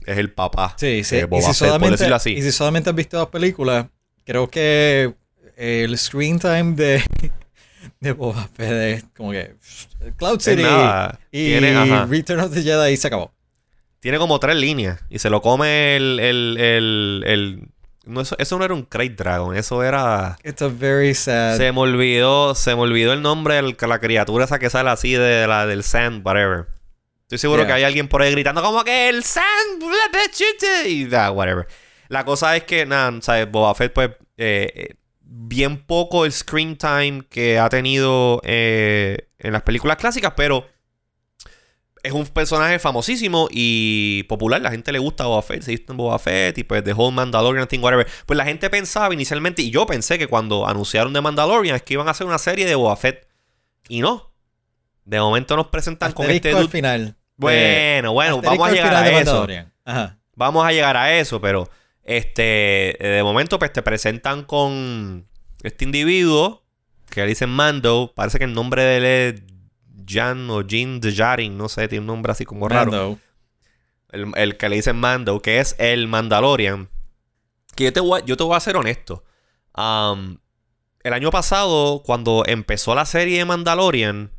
es 0.06 0.18
el 0.18 0.34
papá 0.34 0.76
sí, 0.78 1.04
sí. 1.06 1.16
de 1.16 1.26
Boba 1.26 1.54
Fett, 1.54 1.80
por 1.80 1.92
decirlo 1.92 2.16
así. 2.16 2.32
Y 2.32 2.42
si 2.42 2.52
solamente 2.52 2.90
has 2.90 2.96
visto 2.96 3.18
las 3.18 3.28
películas, 3.28 3.88
creo 4.26 4.50
que 4.50 5.16
el 5.56 5.98
screen 5.98 6.40
time 6.40 6.74
de, 6.74 7.02
de 8.00 8.12
Boba 8.12 8.50
Fett 8.54 8.98
es 8.98 9.06
como 9.16 9.32
que 9.32 9.56
Cloud 10.18 10.42
City 10.42 10.64
y 11.32 11.58
Return 11.60 12.42
of 12.42 12.54
the 12.54 12.64
Jedi 12.64 12.98
se 12.98 13.08
acabó. 13.08 13.35
Tiene 14.06 14.20
como 14.20 14.40
tres 14.40 14.56
líneas. 14.56 15.00
Y 15.10 15.18
se 15.18 15.32
lo 15.32 15.42
come 15.42 15.96
el. 15.96 16.20
el, 16.20 16.58
el, 16.60 17.24
el 17.26 17.70
no, 18.06 18.22
eso, 18.22 18.36
eso, 18.38 18.60
no 18.60 18.64
era 18.64 18.76
un 18.76 18.84
Crate 18.84 19.16
Dragon, 19.16 19.58
eso 19.58 19.82
era. 19.82 20.38
It's 20.44 20.62
a 20.62 20.68
very 20.68 21.16
sad. 21.16 21.58
Se 21.58 21.72
me 21.72 21.80
olvidó, 21.80 22.54
se 22.54 22.76
me 22.76 22.82
olvidó 22.82 23.14
el 23.14 23.24
nombre 23.24 23.56
de 23.56 23.88
la 23.88 23.98
criatura 23.98 24.46
esa 24.46 24.60
que 24.60 24.70
sale 24.70 24.92
así 24.92 25.14
de 25.14 25.48
la 25.48 25.66
del 25.66 25.82
Sand, 25.82 26.24
whatever. 26.24 26.68
Estoy 27.24 27.40
seguro 27.40 27.66
que 27.66 27.74
hay 27.74 27.82
alguien 27.82 28.08
por 28.08 28.22
ahí 28.22 28.30
gritando 28.30 28.62
como 28.62 28.84
que 28.84 29.10
el 29.10 29.24
Sand, 29.24 29.82
y 30.86 31.08
whatever. 31.08 31.68
La 32.08 32.26
cosa 32.26 32.56
es 32.56 32.64
que, 32.66 32.86
nada, 32.86 33.12
¿sabes? 33.24 33.50
Boba 33.50 33.74
Fett, 33.74 33.92
pues, 33.92 34.12
eh, 34.38 34.72
eh, 34.76 34.96
bien 35.20 35.84
poco 35.84 36.26
el 36.26 36.32
screen 36.32 36.78
time 36.78 37.24
que 37.28 37.58
ha 37.58 37.70
tenido 37.70 38.40
eh, 38.44 39.30
en 39.40 39.52
las 39.52 39.64
películas 39.64 39.98
clásicas, 39.98 40.34
pero 40.38 40.75
es 42.06 42.12
un 42.12 42.26
personaje 42.28 42.78
famosísimo 42.78 43.48
y 43.52 44.24
popular. 44.24 44.62
La 44.62 44.72
gente 44.72 44.92
le 44.92 45.00
gusta 45.00 45.26
Boba 45.26 45.42
Fett, 45.42 45.64
se 45.64 45.74
en 45.74 45.98
Boba 45.98 46.20
Fett 46.20 46.58
y 46.58 46.64
pues 46.64 46.84
The 46.84 46.94
Whole 46.94 47.16
Mandalorian 47.16 47.68
thing, 47.68 47.80
whatever. 47.80 48.08
Pues 48.26 48.38
la 48.38 48.46
gente 48.46 48.70
pensaba 48.70 49.14
inicialmente, 49.14 49.64
y 49.64 49.72
yo 49.72 49.86
pensé 49.86 50.20
que 50.20 50.28
cuando 50.28 50.68
anunciaron 50.68 51.14
The 51.14 51.22
Mandalorian 51.22 51.76
es 51.76 51.82
que 51.82 51.96
iban 51.96 52.08
a 52.08 52.12
hacer 52.12 52.28
una 52.28 52.38
serie 52.38 52.66
de 52.66 52.76
Boba 52.76 52.96
Fett. 52.96 53.28
Y 53.90 54.02
no. 54.02 54.32
De 55.04 55.20
momento 55.20 55.56
nos 55.56 55.68
presentan 55.68 56.12
con 56.12 56.30
este. 56.30 56.52
al 56.54 56.70
final. 56.70 57.18
Bueno, 57.38 58.14
bueno, 58.14 58.42
vamos 58.42 58.68
a 58.68 58.72
llegar 58.72 58.94
a 58.94 59.20
eso. 59.20 59.48
Vamos 60.36 60.66
a 60.66 60.72
llegar 60.72 60.98
a 60.98 61.18
eso, 61.18 61.42
pero 61.42 61.70
este 62.04 62.98
de 63.00 63.22
momento 63.24 63.58
pues 63.58 63.74
te 63.74 63.82
presentan 63.82 64.44
con 64.44 65.28
este 65.64 65.86
individuo 65.86 66.64
que 67.10 67.22
le 67.22 67.28
dicen 67.28 67.50
Mando, 67.50 68.14
parece 68.16 68.38
que 68.38 68.46
el 68.46 68.54
nombre 68.54 68.84
de 68.84 68.98
él 68.98 69.06
es 69.06 69.55
Jan 70.08 70.50
o 70.50 70.66
Jin 70.66 71.02
Jarin, 71.02 71.58
no 71.58 71.70
sé, 71.70 71.88
tiene 71.88 72.02
un 72.02 72.08
nombre 72.08 72.32
así 72.32 72.46
como 72.46 72.68
raro. 72.68 73.20
El, 74.12 74.58
que 74.58 74.70
le 74.70 74.78
dicen 74.78 74.96
Mando, 74.96 75.42
que 75.42 75.60
es 75.60 75.76
el 75.78 76.08
Mandalorian. 76.08 76.90
Que 77.76 77.86
yo 77.86 77.94
te 77.94 78.00
voy, 78.00 78.22
yo 78.26 78.38
te 78.38 78.44
voy 78.44 78.56
a 78.56 78.60
ser 78.60 78.78
honesto. 78.78 79.24
el 79.76 81.14
año 81.14 81.32
pasado, 81.32 82.02
cuando 82.04 82.44
empezó 82.46 82.96
la 82.96 83.06
serie 83.06 83.40
de 83.40 83.46
Mandalorian, 83.46 84.32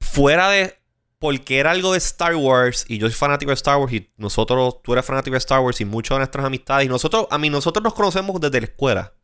fuera 0.00 0.48
de. 0.50 0.78
Porque 1.18 1.58
era 1.58 1.70
algo 1.70 1.92
de 1.92 1.98
Star 1.98 2.36
Wars 2.36 2.84
y 2.86 2.98
yo 2.98 3.06
soy 3.06 3.14
fanático 3.14 3.50
de 3.50 3.54
Star 3.54 3.78
Wars 3.78 3.92
y 3.94 4.10
nosotros, 4.18 4.82
tú 4.82 4.92
eres 4.92 5.06
fanático 5.06 5.32
de 5.32 5.38
Star 5.38 5.60
Wars 5.60 5.80
y 5.80 5.86
muchas 5.86 6.16
de 6.16 6.18
nuestras 6.18 6.44
amistades 6.44 6.84
y 6.84 6.88
nosotros, 6.88 7.26
a 7.30 7.38
mí, 7.38 7.48
nosotros 7.48 7.82
nos 7.82 7.94
conocemos 7.94 8.38
desde 8.40 8.60
la 8.60 8.66
escuela 8.66 9.14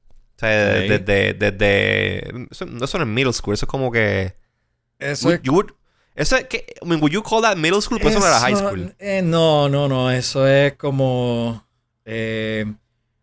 sea, 0.40 0.48
desde, 0.48 1.34
desde, 1.34 2.46
eso, 2.50 2.66
no 2.66 2.84
es 2.84 3.06
middle 3.06 3.32
school, 3.32 3.54
eso 3.54 3.66
es 3.66 3.70
como 3.70 3.90
que... 3.90 4.34
Eso 4.98 5.30
es... 5.30 5.40
eso 6.14 6.36
es 6.36 6.44
que, 6.44 6.66
I 6.82 6.86
mean, 6.86 7.00
would 7.00 7.12
you 7.12 7.22
call 7.22 7.42
that 7.42 7.56
middle 7.56 7.80
school? 7.80 7.98
Pues 8.00 8.14
eso, 8.14 8.20
no 8.20 8.26
era 8.26 8.40
high 8.40 8.56
school. 8.56 8.94
Eh, 8.98 9.22
no, 9.22 9.68
no, 9.68 9.88
no, 9.88 10.10
eso 10.10 10.46
es 10.46 10.74
como... 10.74 11.66
Eh, 12.04 12.64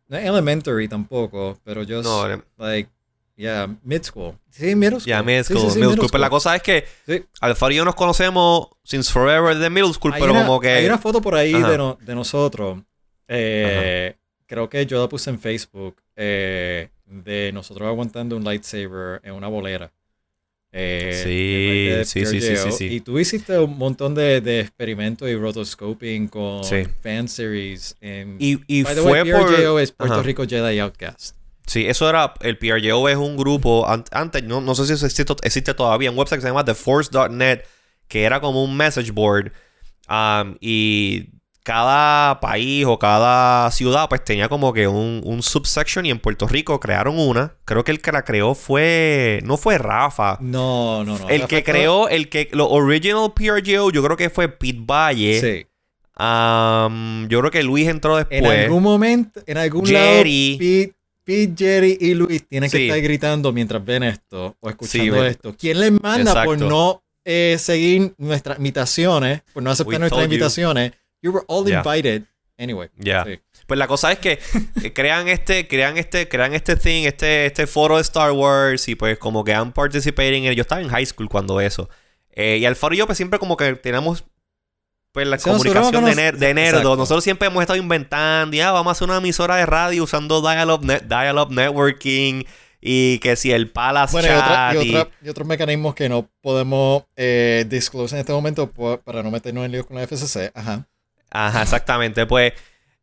no 0.08 0.18
es 0.18 0.26
elementary 0.26 0.88
tampoco, 0.88 1.60
pero 1.64 1.84
yo... 1.84 2.02
No, 2.02 2.26
like... 2.58 2.90
Yeah, 3.38 3.68
mid 3.84 4.02
school. 4.02 4.34
Sí, 4.50 4.76
middle 4.76 5.00
school. 5.00 5.06
Yeah, 5.06 5.22
mid 5.22 5.44
school. 5.44 5.66
middle, 5.76 5.94
school. 5.94 6.10
Pero 6.12 6.22
la 6.22 6.30
cosa 6.32 6.56
es 6.56 6.64
que 6.64 6.86
Alfaro 7.40 7.72
y 7.72 7.76
yo 7.76 7.86
nos 7.86 7.94
conocemos 7.94 8.70
since 8.84 9.14
forever 9.14 9.56
de 9.56 9.70
middle 9.70 9.94
school, 9.94 10.12
pero 10.18 10.34
como 10.34 10.60
que. 10.60 10.70
Hay 10.70 10.86
una 10.88 10.98
foto 10.98 11.22
por 11.22 11.36
ahí 11.36 11.54
de, 11.54 11.96
de, 12.02 12.16
nosotros. 12.16 12.80
Eh, 13.28 14.16
creo 14.48 14.68
que 14.68 14.88
yo 14.88 15.00
la 15.00 15.08
puse 15.08 15.30
en 15.30 15.40
Facebook. 15.40 16.02
Eh, 16.16 16.90
de 17.08 17.52
nosotros 17.54 17.88
aguantando 17.88 18.36
un 18.36 18.44
lightsaber 18.44 19.22
en 19.24 19.34
una 19.34 19.48
bolera. 19.48 19.92
Eh, 20.72 22.04
sí, 22.06 22.26
sí, 22.26 22.42
sí, 22.42 22.56
sí, 22.56 22.72
sí, 22.72 22.86
Y 22.86 23.00
tú 23.00 23.18
hiciste 23.18 23.58
un 23.58 23.78
montón 23.78 24.14
de, 24.14 24.42
de 24.42 24.60
experimentos 24.60 25.28
y 25.28 25.36
rotoscoping 25.36 26.28
con 26.28 26.62
fan 27.02 27.28
series. 27.28 27.96
En, 28.02 28.36
y, 28.40 28.60
y 28.68 28.84
fue 28.84 29.26
por... 29.26 29.80
es 29.82 29.92
Puerto 29.92 30.22
Rico 30.22 30.46
Jedi 30.46 30.80
Outcast. 30.80 31.36
Sí, 31.66 31.86
eso 31.86 32.10
era. 32.10 32.34
El 32.42 32.58
PRJO 32.58 33.10
es 33.10 33.18
un 33.18 33.38
grupo. 33.38 33.86
Antes, 34.12 34.44
no, 34.44 34.62
no 34.62 34.76
sé 34.76 34.88
si 34.88 34.94
eso 34.94 35.06
existe, 35.06 35.34
existe, 35.44 35.74
todavía. 35.74 36.12
Un 36.12 36.18
website 36.18 36.38
que 36.38 36.44
se 36.44 36.48
llama 36.48 36.64
TheForce.net, 36.64 37.62
que 38.08 38.24
era 38.24 38.40
como 38.40 38.64
un 38.64 38.76
message 38.76 39.12
board. 39.12 39.52
Um, 40.10 40.56
y 40.62 41.30
cada 41.68 42.40
país 42.40 42.86
o 42.86 42.98
cada 42.98 43.70
ciudad 43.72 44.08
pues 44.08 44.24
tenía 44.24 44.48
como 44.48 44.72
que 44.72 44.88
un, 44.88 45.22
un, 45.26 45.44
subsection 45.44 46.06
y 46.06 46.12
en 46.12 46.20
Puerto 46.20 46.48
Rico 46.48 46.80
crearon 46.80 47.20
una. 47.20 47.58
Creo 47.66 47.84
que 47.84 47.92
el 47.92 48.00
que 48.00 48.14
la 48.14 48.24
creó 48.24 48.56
fue... 48.56 49.42
No 49.44 49.58
fue 49.58 49.78
Rafa. 49.78 50.38
No, 50.40 51.04
no, 51.04 51.20
no. 51.20 51.28
El 51.28 51.46
que 51.46 51.66
creó, 51.66 52.08
el 52.08 52.30
que... 52.30 52.48
Lo 52.54 52.70
original 52.70 53.34
PRGO 53.36 53.92
yo 53.92 54.02
creo 54.02 54.16
que 54.16 54.30
fue 54.30 54.48
Pete 54.48 54.80
Valle. 54.80 55.42
Sí. 55.42 55.68
yo 56.18 57.40
creo 57.42 57.52
que 57.52 57.64
Luis 57.64 57.90
entró 57.90 58.16
después. 58.16 58.40
En 58.40 58.46
algún 58.46 58.84
momento, 58.84 59.42
en 59.46 59.58
algún 59.58 59.86
Jerry. 59.86 60.52
lado, 60.52 60.60
Pete, 60.60 60.96
Pete, 61.26 61.54
Jerry 61.58 61.98
y 62.00 62.14
Luis 62.14 62.48
tienen 62.48 62.72
que 62.72 62.88
estar 62.88 63.02
gritando 63.02 63.52
mientras 63.52 63.84
ven 63.84 64.04
esto 64.04 64.56
o 64.62 64.70
escuchando 64.70 65.26
esto. 65.26 65.54
¿Quién 65.60 65.82
les 65.82 65.92
manda 65.92 66.46
por 66.46 66.62
no 66.62 67.04
eh, 67.26 67.58
seguir 67.60 68.14
nuestras 68.18 68.58
invitaciones, 68.58 69.42
por 69.54 69.62
no 69.62 69.72
aceptar 69.72 70.00
nuestras 70.00 70.24
invitaciones? 70.24 70.94
You 70.94 71.07
were 71.24 71.46
all 71.48 71.68
invited. 71.68 72.26
Anyway. 72.58 72.90
Ya. 72.98 73.26
Pues 73.68 73.78
la 73.78 73.88
cosa 73.88 74.12
es 74.12 74.20
que 74.20 74.40
crean 74.96 75.28
este, 75.28 75.68
crean 75.68 75.98
este, 75.98 76.28
crean 76.28 76.54
este 76.54 76.76
thing, 76.76 77.04
este, 77.04 77.46
este 77.46 77.68
foro 77.68 77.98
de 77.98 78.02
Star 78.02 78.32
Wars 78.32 78.88
y 78.88 78.96
pues 78.96 79.18
como 79.18 79.44
que 79.44 79.54
han 79.54 79.74
participating 79.74 80.46
en 80.46 80.54
Yo 80.54 80.62
estaba 80.62 80.82
en 80.82 80.90
high 80.90 81.06
school 81.06 81.30
cuando 81.30 81.62
eso. 81.62 81.90
Eh, 82.32 82.58
y 82.60 82.66
al 82.66 82.76
foro 82.76 82.96
y 82.96 82.98
yo 83.00 83.06
pues 83.06 83.18
siempre 83.18 83.40
como 83.40 83.58
que 83.58 83.76
tenemos 83.76 84.26
pues 85.12 85.28
la 85.28 85.38
comunicación 85.38 86.06
de, 86.06 86.16
ner 86.16 86.38
de 86.38 86.54
nerdo. 86.54 86.96
Nosotros 86.96 87.24
siempre 87.24 87.48
hemos 87.48 87.62
estado 87.62 87.80
inventando, 87.80 88.56
ya 88.56 88.72
vamos 88.72 88.92
a 88.92 88.94
hacer 88.94 89.08
una 89.08 89.18
emisora 89.18 89.56
de 89.56 89.66
radio 89.66 90.04
usando 90.04 90.42
dial-up 90.42 90.86
dial 91.08 91.48
networking 91.50 92.44
y 92.80 93.18
que 93.20 93.36
si 93.36 93.52
el 93.52 93.72
Palace 93.72 94.12
bueno, 94.12 94.28
chat 94.28 94.76
y, 94.76 94.96
otra, 94.96 95.12
y, 95.22 95.30
otros 95.30 95.48
mecanismos 95.48 95.96
que 95.96 96.10
no 96.10 96.30
podemos 96.42 97.04
eh, 97.16 97.66
disclose 97.68 98.16
en 98.16 98.20
este 98.20 98.32
momento 98.32 98.72
para 99.04 99.24
no 99.24 99.32
meternos 99.32 99.66
en 99.66 99.72
líos 99.72 99.86
con 99.88 99.98
la 99.98 100.04
FCC. 100.06 100.52
Ajá. 100.54 100.88
Ajá, 101.46 101.62
exactamente. 101.62 102.26
Pues 102.26 102.54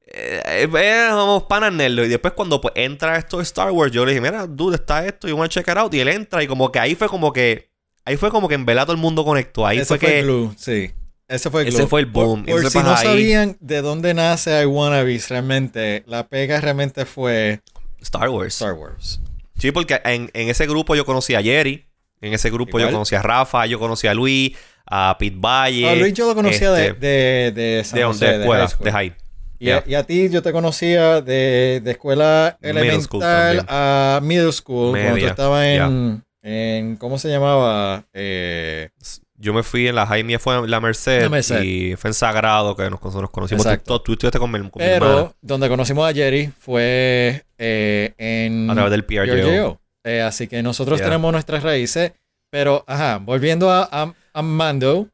eh, 0.06 0.68
eh, 0.72 1.06
vamos 1.10 1.44
para 1.44 1.68
Y 1.70 2.08
después 2.08 2.34
cuando 2.34 2.60
pues, 2.60 2.74
entra 2.76 3.16
esto 3.16 3.38
de 3.38 3.44
Star 3.44 3.70
Wars, 3.70 3.92
yo 3.92 4.04
le 4.04 4.12
dije, 4.12 4.20
mira, 4.20 4.46
dude, 4.46 4.76
está 4.76 5.06
esto, 5.06 5.28
y 5.28 5.32
voy 5.32 5.46
a 5.46 5.48
check 5.48 5.68
it 5.68 5.76
out. 5.76 5.94
Y 5.94 6.00
él 6.00 6.08
entra 6.08 6.42
y 6.42 6.46
como 6.46 6.70
que 6.72 6.78
ahí 6.78 6.94
fue 6.94 7.08
como 7.08 7.32
que... 7.32 7.70
Ahí 8.04 8.16
fue 8.16 8.30
como 8.30 8.48
que 8.48 8.54
en 8.54 8.66
todo 8.66 8.92
el 8.92 8.98
mundo 8.98 9.24
conectó. 9.24 9.66
Ahí 9.66 9.78
Ese 9.78 9.86
fue, 9.86 9.98
que... 9.98 10.18
El 10.18 10.26
glue, 10.26 10.54
sí. 10.58 10.90
Ese 11.26 11.48
fue 11.48 11.62
el. 11.62 11.68
Ese 11.68 11.86
fue 11.86 12.00
el 12.00 12.06
boom. 12.06 12.44
Por, 12.44 12.70
si 12.70 12.78
no 12.78 12.96
sabían 12.98 13.56
de 13.60 13.80
dónde 13.80 14.12
nace 14.12 14.62
I 14.62 14.66
Wannabes 14.66 15.30
realmente, 15.30 16.02
la 16.06 16.28
pega 16.28 16.60
realmente 16.60 17.06
fue... 17.06 17.62
Star 18.00 18.28
Wars. 18.28 18.54
Star 18.54 18.74
Wars. 18.74 19.20
Sí, 19.56 19.72
porque 19.72 20.02
en, 20.04 20.30
en 20.34 20.48
ese 20.50 20.66
grupo 20.66 20.94
yo 20.94 21.06
conocí 21.06 21.34
a 21.34 21.42
Jerry. 21.42 21.86
En 22.24 22.32
ese 22.32 22.50
grupo 22.50 22.80
yo 22.80 22.90
conocí 22.90 23.14
a 23.14 23.22
Rafa, 23.22 23.66
yo 23.66 23.78
conocí 23.78 24.06
a 24.06 24.14
Luis 24.14 24.56
a 24.86 25.16
Pete 25.18 25.36
Valle. 25.38 25.90
A 25.90 25.94
Luis 25.94 26.14
yo 26.14 26.26
lo 26.26 26.34
conocía 26.34 26.72
de, 26.72 26.86
este, 26.88 27.06
de, 27.06 27.52
de, 27.52 27.84
San 27.84 28.02
José, 28.02 28.26
de, 28.26 28.40
escuela, 28.40 28.70
de 28.80 28.92
high. 28.92 29.16
Y, 29.58 29.70
a, 29.70 30.02
ti 30.04 30.30
yo 30.30 30.42
te 30.42 30.52
conocía 30.52 31.20
de, 31.20 31.80
de 31.84 31.90
escuela 31.90 32.56
elemental 32.62 33.64
a 33.68 34.20
middle 34.22 34.52
school, 34.52 34.98
cuando 34.98 35.18
tú 35.18 35.26
estabas 35.26 35.64
en, 35.66 36.24
en, 36.42 36.96
¿cómo 36.96 37.18
se 37.18 37.28
llamaba? 37.28 38.04
Eh, 38.14 38.88
yo 39.36 39.52
me 39.52 39.62
fui 39.62 39.88
en 39.88 39.94
la 39.94 40.06
Jaime 40.06 40.38
fue 40.38 40.56
en 40.56 40.70
la 40.70 40.80
Merced, 40.80 41.30
y 41.62 41.94
fue 41.96 42.08
en 42.08 42.14
Sagrado 42.14 42.74
que 42.74 42.88
nos, 42.88 43.02
nos 43.02 43.30
conocimos. 43.30 43.66
Tú, 43.84 43.98
tú, 44.00 44.12
estuviste 44.12 44.38
con, 44.38 44.50
mi, 44.50 44.60
con 44.60 44.70
Pero 44.76 45.34
donde 45.42 45.68
conocimos 45.68 46.08
a 46.08 46.14
Jerry 46.14 46.50
fue 46.58 47.44
eh, 47.58 48.14
en... 48.16 48.70
A 48.70 48.74
través 48.74 48.90
del 48.92 49.04
PRGO. 49.04 49.83
Eh, 50.04 50.20
así 50.20 50.46
que 50.46 50.62
nosotros 50.62 51.00
tenemos 51.00 51.32
nuestras 51.32 51.62
raíces. 51.62 52.12
Pero, 52.50 52.84
ajá, 52.86 53.18
volviendo 53.18 53.70
a, 53.70 54.14
a 54.32 54.42
Mando. 54.42 55.08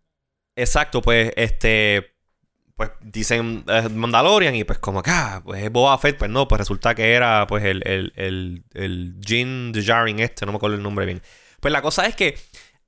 Exacto, 0.57 1.01
pues 1.01 1.33
este 1.37 2.11
pues 2.81 2.93
dicen 3.03 3.63
eh, 3.69 3.91
Mandalorian 3.91 4.55
y 4.55 4.65
pues 4.65 4.79
como 4.79 5.01
acá, 5.01 5.37
ah, 5.37 5.43
pues 5.45 5.63
es 5.63 5.71
Boba 5.71 5.99
Fett, 5.99 6.17
pues 6.17 6.31
no, 6.31 6.49
pues 6.49 6.61
resulta 6.61 6.95
que 6.95 7.13
era 7.13 7.47
pues 7.47 7.63
el, 7.63 7.87
el, 7.87 8.11
el, 8.17 8.65
el 8.73 9.17
Jin 9.23 9.71
Djarin 9.71 10.19
este, 10.19 10.47
no 10.47 10.53
me 10.53 10.57
acuerdo 10.57 10.77
el 10.77 10.83
nombre 10.83 11.05
bien. 11.05 11.21
Pues 11.61 11.73
la 11.73 11.83
cosa 11.83 12.07
es 12.07 12.17
que 12.17 12.39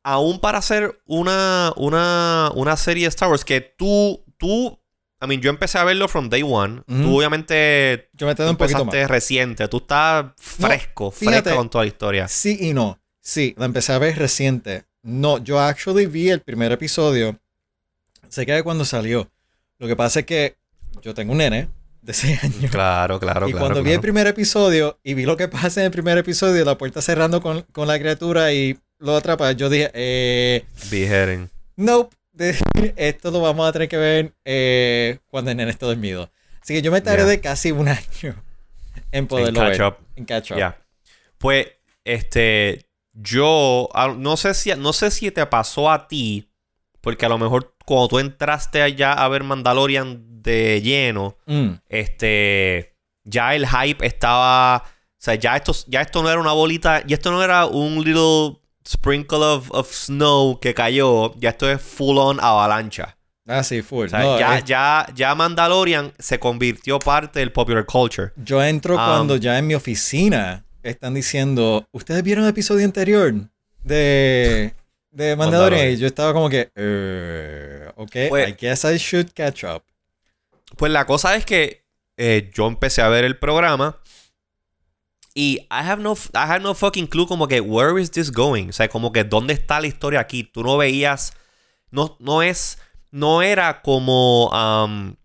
aún 0.02 0.40
para 0.40 0.56
hacer 0.56 0.98
una, 1.04 1.74
una, 1.76 2.50
una 2.54 2.74
serie 2.78 3.02
de 3.02 3.10
Star 3.10 3.28
Wars 3.28 3.44
que 3.44 3.60
tú, 3.60 4.24
tú, 4.38 4.81
I 5.22 5.26
mean, 5.28 5.40
yo 5.40 5.50
empecé 5.50 5.78
a 5.78 5.84
verlo 5.84 6.08
from 6.08 6.28
day 6.28 6.42
one, 6.42 6.82
tú 6.86 7.16
obviamente 7.16 8.08
yo 8.14 8.26
me 8.26 8.34
un 8.48 8.56
poquito 8.56 8.84
más. 8.84 9.08
reciente, 9.08 9.68
tú 9.68 9.76
estás 9.76 10.26
fresco, 10.36 11.12
fresco 11.12 11.54
con 11.54 11.70
toda 11.70 11.84
la 11.84 11.88
historia. 11.88 12.28
Sí 12.28 12.58
y 12.60 12.74
no, 12.74 13.00
sí, 13.20 13.54
la 13.56 13.66
empecé 13.66 13.92
a 13.92 13.98
ver 13.98 14.18
reciente, 14.18 14.84
no, 15.02 15.38
yo 15.38 15.60
actually 15.60 16.06
vi 16.06 16.30
el 16.30 16.40
primer 16.40 16.72
episodio. 16.72 17.38
Sé 18.28 18.46
que 18.46 18.62
cuando 18.62 18.84
salió. 18.84 19.30
Lo 19.78 19.88
que 19.88 19.96
pasa 19.96 20.20
es 20.20 20.26
que 20.26 20.56
yo 21.02 21.12
tengo 21.12 21.32
un 21.32 21.38
nene 21.38 21.68
de 22.02 22.14
6 22.14 22.44
años. 22.44 22.70
Claro, 22.70 23.18
claro, 23.18 23.48
y 23.48 23.52
claro. 23.52 23.66
cuando 23.66 23.82
vi 23.82 23.92
el 23.92 24.00
primer 24.00 24.26
episodio 24.26 24.98
y 25.02 25.14
vi 25.14 25.24
lo 25.24 25.36
que 25.36 25.48
pasa 25.48 25.80
en 25.80 25.86
el 25.86 25.92
primer 25.92 26.18
episodio, 26.18 26.64
la 26.64 26.78
puerta 26.78 27.02
cerrando 27.02 27.42
con, 27.42 27.64
la 27.74 27.98
criatura 27.98 28.52
y 28.52 28.78
lo 28.98 29.16
atrapa, 29.16 29.50
yo 29.52 29.68
dije, 29.68 29.90
eh. 29.94 30.64
Beheading. 30.90 31.50
Nope. 31.76 32.16
Esto 32.96 33.30
lo 33.30 33.40
vamos 33.40 33.68
a 33.68 33.72
tener 33.72 33.88
que 33.88 33.96
ver 33.96 34.34
eh, 34.44 35.18
cuando 35.28 35.50
el 35.50 35.56
nene 35.56 35.70
esté 35.70 35.86
dormido. 35.86 36.30
Así 36.60 36.74
que 36.74 36.82
yo 36.82 36.92
me 36.92 37.00
tardé 37.00 37.40
casi 37.40 37.72
un 37.72 37.88
año 37.88 38.42
en 39.10 39.26
poderlo 39.26 39.62
en 39.62 39.68
catch 39.68 39.80
Up. 39.80 39.96
En 40.16 40.24
catch 40.24 40.52
up. 40.52 40.74
Pues, 41.38 41.66
este, 42.04 42.86
yo 43.12 43.88
ah, 43.94 44.14
no 44.16 44.36
sé 44.36 44.54
si 44.54 44.74
no 44.76 44.92
sé 44.92 45.10
si 45.10 45.30
te 45.30 45.44
pasó 45.46 45.90
a 45.90 46.08
ti, 46.08 46.50
porque 47.00 47.26
a 47.26 47.28
lo 47.28 47.38
mejor 47.38 47.74
cuando 47.84 48.08
tú 48.08 48.18
entraste 48.18 48.82
allá 48.82 49.12
a 49.12 49.28
ver 49.28 49.44
Mandalorian 49.44 50.42
de 50.42 50.80
lleno, 50.82 51.36
mm. 51.46 51.70
este 51.88 52.96
ya 53.24 53.54
el 53.54 53.66
hype 53.66 54.04
estaba, 54.04 54.84
o 54.86 55.18
sea, 55.18 55.34
ya 55.34 55.56
esto 55.56 55.72
ya 55.86 56.00
esto 56.00 56.22
no 56.22 56.30
era 56.30 56.40
una 56.40 56.52
bolita, 56.52 57.02
y 57.06 57.12
esto 57.12 57.30
no 57.30 57.42
era 57.42 57.66
un 57.66 58.02
little 58.02 58.61
sprinkle 58.86 59.42
of, 59.42 59.92
snow 59.92 60.58
que 60.60 60.74
cayó, 60.74 61.34
ya 61.38 61.50
esto 61.50 61.70
es 61.70 61.80
full 61.80 62.18
on 62.18 62.38
avalancha. 62.40 63.16
Ah, 63.46 63.62
sí, 63.62 63.82
full. 63.82 64.08
ya, 64.08 64.60
ya, 64.64 65.06
ya 65.14 65.34
Mandalorian 65.34 66.12
se 66.18 66.38
convirtió 66.38 66.98
parte 66.98 67.40
del 67.40 67.50
popular 67.50 67.84
culture. 67.84 68.32
Yo 68.36 68.62
entro 68.62 68.94
um, 68.94 69.04
cuando 69.04 69.36
ya 69.36 69.58
en 69.58 69.66
mi 69.66 69.74
oficina 69.74 70.64
están 70.82 71.14
diciendo, 71.14 71.84
¿ustedes 71.90 72.22
vieron 72.22 72.44
el 72.44 72.50
episodio 72.50 72.84
anterior 72.84 73.34
de, 73.82 74.74
de 75.10 75.36
Mandalorian? 75.36 75.90
Y 75.90 75.96
yo 75.96 76.06
estaba 76.06 76.32
como 76.32 76.48
que, 76.48 76.70
uh, 76.76 78.00
ok, 78.00 78.16
pues, 78.28 78.48
I 78.48 78.56
guess 78.58 78.84
I 78.84 78.96
should 78.96 79.32
catch 79.34 79.64
up. 79.64 79.82
Pues 80.76 80.92
la 80.92 81.04
cosa 81.04 81.34
es 81.36 81.44
que 81.44 81.82
eh, 82.16 82.50
yo 82.54 82.66
empecé 82.66 83.02
a 83.02 83.08
ver 83.08 83.24
el 83.24 83.38
programa 83.38 84.00
y 85.34 85.60
I 85.70 85.88
have 85.88 86.02
no 86.02 86.14
I 86.34 86.38
have 86.38 86.60
no 86.60 86.74
fucking 86.74 87.06
clue 87.06 87.26
como 87.26 87.48
que 87.48 87.60
where 87.60 88.00
is 88.00 88.10
this 88.10 88.30
going? 88.30 88.68
O 88.68 88.72
sea, 88.72 88.88
como 88.88 89.12
que 89.12 89.24
dónde 89.24 89.54
está 89.54 89.80
la 89.80 89.86
historia 89.86 90.20
aquí. 90.20 90.44
Tú 90.44 90.62
no 90.62 90.76
veías 90.76 91.34
no 91.90 92.16
no 92.20 92.42
es 92.42 92.78
no 93.10 93.42
era 93.42 93.82
como 93.82 94.48
um, 94.50 95.16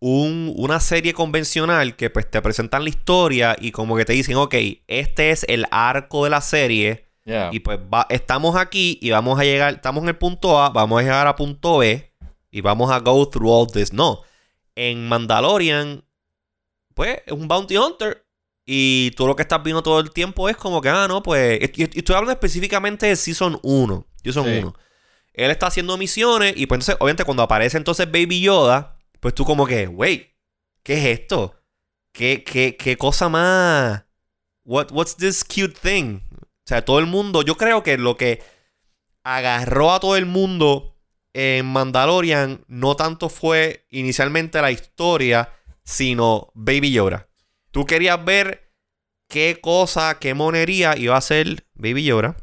una 0.00 0.80
serie 0.80 1.12
convencional 1.12 1.96
que 1.96 2.10
pues 2.10 2.30
te 2.30 2.40
presentan 2.40 2.84
la 2.84 2.90
historia 2.90 3.56
y 3.58 3.70
como 3.70 3.96
que 3.96 4.04
te 4.04 4.12
dicen, 4.12 4.36
ok, 4.36 4.54
este 4.86 5.30
es 5.30 5.44
el 5.48 5.66
arco 5.70 6.24
de 6.24 6.30
la 6.30 6.40
serie. 6.40 7.08
Y 7.52 7.60
pues 7.60 7.78
estamos 8.08 8.56
aquí 8.56 8.98
y 9.00 9.10
vamos 9.10 9.38
a 9.38 9.44
llegar, 9.44 9.74
estamos 9.74 10.02
en 10.02 10.08
el 10.08 10.16
punto 10.16 10.60
A, 10.60 10.70
vamos 10.70 10.98
a 10.98 11.02
llegar 11.02 11.28
a 11.28 11.36
punto 11.36 11.78
B 11.78 12.12
y 12.50 12.60
vamos 12.60 12.90
a 12.90 12.98
go 12.98 13.28
through 13.28 13.48
all 13.50 13.70
this. 13.70 13.92
No, 13.92 14.22
en 14.74 15.06
Mandalorian, 15.06 16.04
pues 16.94 17.22
es 17.24 17.32
un 17.32 17.46
bounty 17.46 17.76
hunter 17.76 18.26
y 18.64 19.10
tú 19.12 19.26
lo 19.26 19.36
que 19.36 19.42
estás 19.42 19.62
viendo 19.62 19.82
todo 19.82 20.00
el 20.00 20.10
tiempo 20.10 20.48
es 20.48 20.56
como 20.56 20.80
que, 20.80 20.88
ah, 20.88 21.06
no, 21.08 21.22
pues, 21.22 21.60
y, 21.74 21.82
estoy 21.82 22.14
hablando 22.14 22.32
específicamente 22.32 23.06
de 23.06 23.16
Season 23.16 23.58
1. 23.62 24.06
Season 24.22 24.46
1. 24.48 24.74
Él 25.32 25.50
está 25.50 25.68
haciendo 25.68 25.96
misiones 25.96 26.54
y 26.56 26.66
pues 26.66 26.78
entonces, 26.78 26.96
obviamente 26.98 27.24
cuando 27.24 27.42
aparece 27.42 27.76
entonces 27.76 28.10
Baby 28.10 28.40
Yoda, 28.42 28.98
pues 29.20 29.34
tú 29.34 29.44
como 29.44 29.66
que, 29.66 29.86
wait, 29.86 30.34
¿qué 30.82 30.94
es 30.94 31.20
esto? 31.20 31.54
¿Qué, 32.12 32.42
qué, 32.44 32.76
qué 32.76 32.96
cosa 32.96 33.28
más? 33.28 34.04
What, 34.64 34.90
what's 34.92 35.16
this 35.16 35.44
cute 35.44 35.74
thing? 35.80 36.20
sea, 36.70 36.84
todo 36.84 37.00
el 37.00 37.06
mundo, 37.06 37.42
yo 37.42 37.56
creo 37.56 37.82
que 37.82 37.98
lo 37.98 38.16
que 38.16 38.42
agarró 39.24 39.92
a 39.92 40.00
todo 40.00 40.16
el 40.16 40.24
mundo 40.24 40.96
en 41.32 41.66
Mandalorian 41.66 42.64
no 42.68 42.96
tanto 42.96 43.28
fue 43.28 43.86
inicialmente 43.90 44.62
la 44.62 44.70
historia, 44.70 45.52
sino 45.84 46.50
Baby 46.54 46.92
Yoda. 46.92 47.28
Tú 47.70 47.86
querías 47.86 48.24
ver 48.24 48.72
qué 49.28 49.58
cosa, 49.60 50.18
qué 50.18 50.34
monería 50.34 50.96
iba 50.96 51.16
a 51.16 51.20
ser 51.20 51.66
Baby 51.74 52.04
Yoda, 52.04 52.36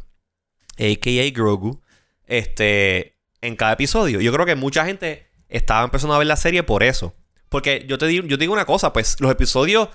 a.k.a. 0.78 1.30
Grogu, 1.32 1.82
este, 2.26 3.18
en 3.42 3.56
cada 3.56 3.74
episodio. 3.74 4.22
Yo 4.22 4.32
creo 4.32 4.46
que 4.46 4.56
mucha 4.56 4.86
gente 4.86 5.28
estaba 5.50 5.84
empezando 5.84 6.16
a 6.16 6.20
ver 6.20 6.28
la 6.28 6.38
serie 6.38 6.64
por 6.64 6.84
eso. 6.84 7.14
Porque 7.50 7.86
yo 7.88 7.98
te 7.98 8.08
digo, 8.08 8.26
yo 8.28 8.38
digo 8.38 8.54
una 8.54 8.66
cosa, 8.66 8.94
pues 8.94 9.20
los 9.20 9.32
episodios 9.32 9.90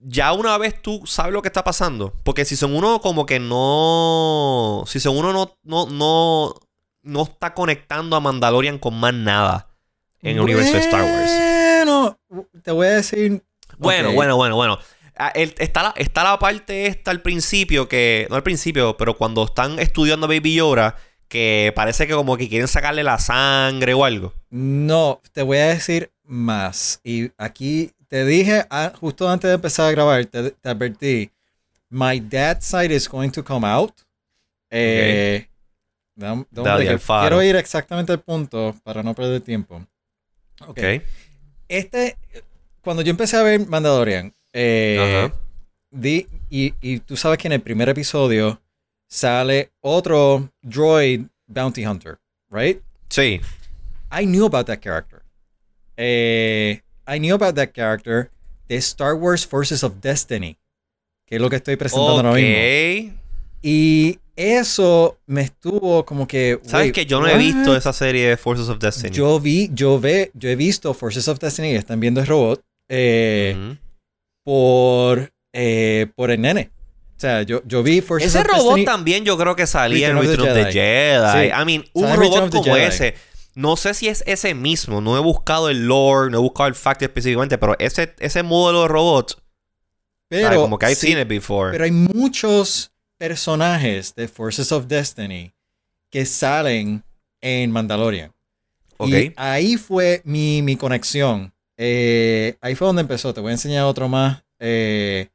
ya 0.00 0.32
una 0.32 0.56
vez 0.58 0.80
tú 0.80 1.02
sabes 1.06 1.32
lo 1.32 1.42
que 1.42 1.48
está 1.48 1.64
pasando. 1.64 2.14
Porque 2.24 2.44
si 2.44 2.56
son 2.56 2.74
uno 2.74 3.00
como 3.00 3.26
que 3.26 3.40
no. 3.40 4.84
Si 4.86 5.00
son 5.00 5.16
uno 5.16 5.32
no, 5.32 5.56
no, 5.62 5.86
no, 5.86 6.54
no 7.02 7.22
está 7.22 7.54
conectando 7.54 8.16
a 8.16 8.20
Mandalorian 8.20 8.78
con 8.78 8.98
más 8.98 9.14
nada 9.14 9.68
en 10.22 10.36
el 10.36 10.42
universo 10.42 10.72
de 10.72 10.78
Star 10.80 11.02
Wars. 11.02 11.32
Bueno, 11.84 12.18
te 12.62 12.70
voy 12.70 12.86
a 12.86 12.90
decir. 12.90 13.44
Bueno, 13.76 14.12
bueno, 14.12 14.36
bueno, 14.36 14.56
bueno. 14.56 14.78
Ah, 15.16 15.32
está, 15.34 15.82
la, 15.82 15.94
está 15.96 16.22
la 16.22 16.38
parte 16.38 16.86
esta 16.86 17.10
al 17.10 17.22
principio 17.22 17.88
que. 17.88 18.26
No 18.30 18.36
al 18.36 18.42
principio, 18.42 18.96
pero 18.96 19.16
cuando 19.16 19.44
están 19.44 19.78
estudiando 19.78 20.26
a 20.26 20.28
Baby 20.28 20.54
Yoda. 20.54 20.96
Que 21.28 21.74
parece 21.76 22.06
que 22.06 22.14
como 22.14 22.38
que 22.38 22.48
quieren 22.48 22.68
sacarle 22.68 23.02
la 23.02 23.18
sangre 23.18 23.92
o 23.92 24.02
algo. 24.02 24.32
No, 24.48 25.20
te 25.32 25.42
voy 25.42 25.58
a 25.58 25.66
decir 25.66 26.10
más. 26.24 27.00
Y 27.04 27.30
aquí 27.36 27.92
te 28.08 28.24
dije 28.24 28.64
ah, 28.70 28.92
justo 28.98 29.28
antes 29.28 29.48
de 29.48 29.54
empezar 29.54 29.88
a 29.88 29.90
grabar, 29.90 30.24
te, 30.24 30.54
advertí. 30.64 31.30
My 31.90 32.18
dad's 32.18 32.64
side 32.64 32.94
is 32.94 33.08
going 33.08 33.30
to 33.30 33.44
come 33.44 33.66
out. 33.66 33.92
Eh, 34.70 35.48
quiero 36.18 37.42
ir 37.42 37.56
exactamente 37.56 38.12
al 38.12 38.20
punto 38.20 38.74
para 38.82 39.02
no 39.02 39.14
perder 39.14 39.40
tiempo. 39.40 39.84
Ok. 40.66 40.80
Este, 41.68 42.16
cuando 42.88 43.02
yo 43.02 43.10
empecé 43.10 43.36
a 43.36 43.42
ver 43.42 43.66
Mandalorian, 43.66 44.32
eh, 44.50 45.30
di, 45.90 46.26
y, 46.48 46.72
y, 46.80 47.00
tú 47.00 47.18
sabes 47.18 47.36
que 47.36 47.46
en 47.46 47.52
el 47.52 47.60
primer 47.60 47.86
episodio 47.90 48.62
sale 49.06 49.72
otro 49.82 50.50
droid 50.62 51.26
bounty 51.46 51.84
hunter, 51.84 52.18
right? 52.50 52.80
Sí. 53.10 53.42
I 54.10 54.24
knew 54.24 54.46
about 54.46 54.64
that 54.68 54.78
character. 54.80 55.20
Eh, 55.98 56.80
I 57.06 57.18
knew 57.18 57.34
about 57.34 57.56
that 57.56 57.74
character 57.74 58.30
de 58.68 58.76
Star 58.76 59.14
Wars 59.14 59.46
Forces 59.46 59.84
of 59.84 60.00
Destiny, 60.00 60.56
que 61.26 61.36
es 61.36 61.42
lo 61.42 61.50
que 61.50 61.56
estoy 61.56 61.76
presentando 61.76 62.26
ahora 62.26 62.32
mismo. 62.32 63.18
Y 63.60 64.18
eso 64.34 65.18
me 65.26 65.42
estuvo 65.42 66.06
como 66.06 66.26
que. 66.26 66.58
¿Sabes 66.62 66.92
que 66.92 67.04
yo 67.04 67.20
no 67.20 67.28
he 67.28 67.36
visto 67.36 67.76
esa 67.76 67.92
serie 67.92 68.30
de 68.30 68.38
Forces 68.38 68.70
of 68.70 68.78
Destiny? 68.78 69.14
Yo 69.14 69.38
vi, 69.38 69.68
yo 69.74 70.00
ve, 70.00 70.30
yo 70.32 70.48
he 70.48 70.56
visto 70.56 70.94
Forces 70.94 71.28
of 71.28 71.38
Destiny, 71.38 71.72
están 71.72 72.00
viendo 72.00 72.22
el 72.22 72.26
robot, 72.26 72.64
eh, 72.88 73.76
por, 74.44 75.32
eh, 75.52 76.06
por 76.14 76.30
el 76.30 76.40
nene. 76.40 76.70
O 77.16 77.20
sea, 77.20 77.42
yo, 77.42 77.62
yo 77.66 77.82
vi 77.82 78.00
Forces 78.00 78.34
ese 78.34 78.44
robot 78.44 78.84
también 78.84 79.24
yo 79.24 79.36
creo 79.36 79.56
que 79.56 79.66
salía 79.66 80.10
en 80.10 80.18
Return 80.18 80.48
of 80.48 80.54
the 80.54 80.72
Jedi. 80.72 81.48
I 81.48 81.64
mean, 81.64 81.84
un 81.92 82.14
robot 82.14 82.50
como 82.52 82.76
ese 82.76 83.14
no 83.58 83.76
sé 83.76 83.92
si 83.92 84.06
es 84.06 84.22
ese 84.24 84.54
mismo. 84.54 85.00
No 85.00 85.16
he 85.16 85.20
buscado 85.20 85.68
el 85.68 85.88
lore, 85.88 86.30
no 86.30 86.38
he 86.38 86.40
buscado 86.40 86.68
el 86.68 86.76
fact 86.76 87.02
específicamente, 87.02 87.58
pero 87.58 87.74
ese, 87.80 88.14
ese 88.20 88.44
modelo 88.44 88.82
de 88.82 88.88
robot. 88.88 89.42
Pero, 90.28 90.62
como 90.62 90.78
que 90.78 90.86
hay 90.86 90.94
seen 90.94 91.26
before. 91.26 91.72
Pero 91.72 91.82
hay 91.82 91.90
muchos 91.90 92.92
personajes 93.16 94.14
de 94.14 94.28
Forces 94.28 94.70
of 94.70 94.86
Destiny 94.86 95.52
que 96.08 96.24
salen 96.24 97.02
en 97.40 97.72
Mandalorian. 97.72 98.32
Y 99.00 99.32
ahí 99.34 99.76
fue 99.76 100.22
mi, 100.24 100.76
conexión. 100.76 101.52
Eh, 101.78 102.58
ahí 102.60 102.74
fue 102.74 102.88
donde 102.88 103.02
empezó. 103.02 103.32
Te 103.32 103.40
voy 103.40 103.50
a 103.50 103.52
enseñar 103.52 103.84
otro 103.84 104.08
más. 104.08 104.42
Eh, 104.58 105.28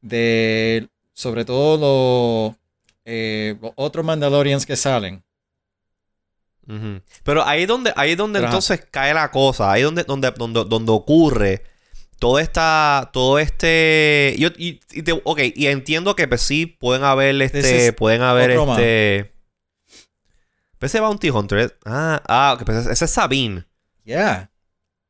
de 0.00 0.88
sobre 1.12 1.44
todo 1.44 1.76
los 1.76 2.56
eh, 3.04 3.56
otros 3.74 4.04
Mandalorians 4.04 4.64
que 4.64 4.76
salen. 4.76 5.22
Pero 7.24 7.44
ahí 7.44 7.62
es 7.62 7.68
donde, 7.68 7.92
ahí 7.94 8.14
donde 8.14 8.38
entonces 8.38 8.86
cae 8.90 9.12
la 9.12 9.30
cosa, 9.30 9.70
ahí 9.70 9.82
es 9.82 9.84
donde, 9.84 10.04
donde, 10.04 10.30
donde, 10.30 10.64
donde 10.64 10.92
ocurre 10.92 11.62
todo 12.18 12.38
esta, 12.38 13.10
todo 13.12 13.38
este, 13.38 14.34
yo, 14.38 14.48
y, 14.56 14.80
y 14.92 15.04
ok, 15.24 15.40
y 15.54 15.66
entiendo 15.66 16.16
que 16.16 16.26
pues 16.26 16.40
sí 16.40 16.64
pueden 16.64 17.04
haber 17.04 17.40
este, 17.42 17.92
pueden 17.92 18.22
haber 18.22 18.52
este, 18.52 19.34
ese 20.80 21.00
Bounty 21.00 21.28
Hunter, 21.28 21.78
ah, 21.84 22.22
ah, 22.26 22.58
pues 22.64 22.86
ese 22.86 23.04
es 23.04 23.10
Sabine. 23.10 23.66
Yeah. 24.04 24.50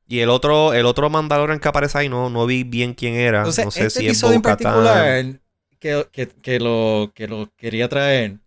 Y 0.06 0.20
el 0.20 0.28
otro, 0.28 0.74
el 0.74 0.86
otro 0.86 1.08
Mandalorian 1.08 1.60
que 1.60 1.68
aparece 1.68 1.98
ahí, 1.98 2.08
no, 2.08 2.28
no 2.28 2.46
vi 2.46 2.62
bien 2.64 2.94
quién 2.94 3.14
era. 3.14 3.44
no 3.44 3.52
sé 3.52 3.62
este 3.62 3.90
si 3.90 4.06
es 4.06 4.22
en 4.22 4.42
particular 4.42 5.40
que, 5.78 6.08
que, 6.12 6.28
que, 6.28 6.60
lo, 6.60 7.12
que 7.14 7.28
lo 7.28 7.52
quería 7.56 7.88
traer 7.88 8.38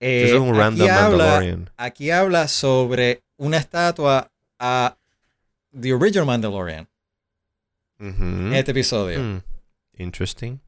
es 0.00 0.32
un 0.32 0.54
eh, 0.54 0.58
random 0.58 0.88
aquí 0.88 1.00
Mandalorian. 1.00 1.54
Habla, 1.60 1.72
aquí 1.76 2.10
habla 2.10 2.48
sobre 2.48 3.22
una 3.36 3.58
estatua 3.58 4.30
a 4.58 4.96
The 5.78 5.92
Original 5.92 6.26
Mandalorian. 6.26 6.88
En 7.98 8.52
este 8.52 8.72
episodio. 8.72 9.20
Hmm. 9.20 9.40
Interesting. 9.96 10.60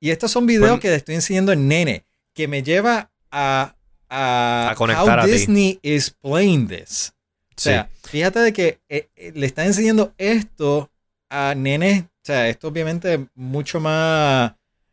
Y 0.00 0.10
estos 0.10 0.30
son 0.30 0.46
videos 0.46 0.70
pues 0.70 0.80
que 0.80 0.88
le 0.88 0.94
estoy 0.96 1.14
enseñando 1.14 1.52
en 1.52 1.68
nene. 1.68 2.04
Que 2.34 2.48
me 2.48 2.62
lleva 2.62 3.10
a. 3.30 3.74
A, 4.10 4.74
conectar 4.76 5.20
how 5.20 5.26
Disney 5.26 5.78
is 5.82 6.10
playing 6.10 6.66
this. 6.66 7.12
O 7.58 7.60
sea, 7.60 7.90
fíjate 8.04 8.38
de 8.38 8.52
que 8.52 8.78
eh, 8.88 9.08
eh, 9.16 9.32
le 9.34 9.44
está 9.44 9.66
enseñando 9.66 10.14
esto 10.16 10.88
a 11.28 11.54
nenes. 11.56 12.02
O 12.02 12.24
sea, 12.24 12.48
esto 12.48 12.68
obviamente 12.68 13.26
mucho 13.34 13.80
más. 13.80 14.52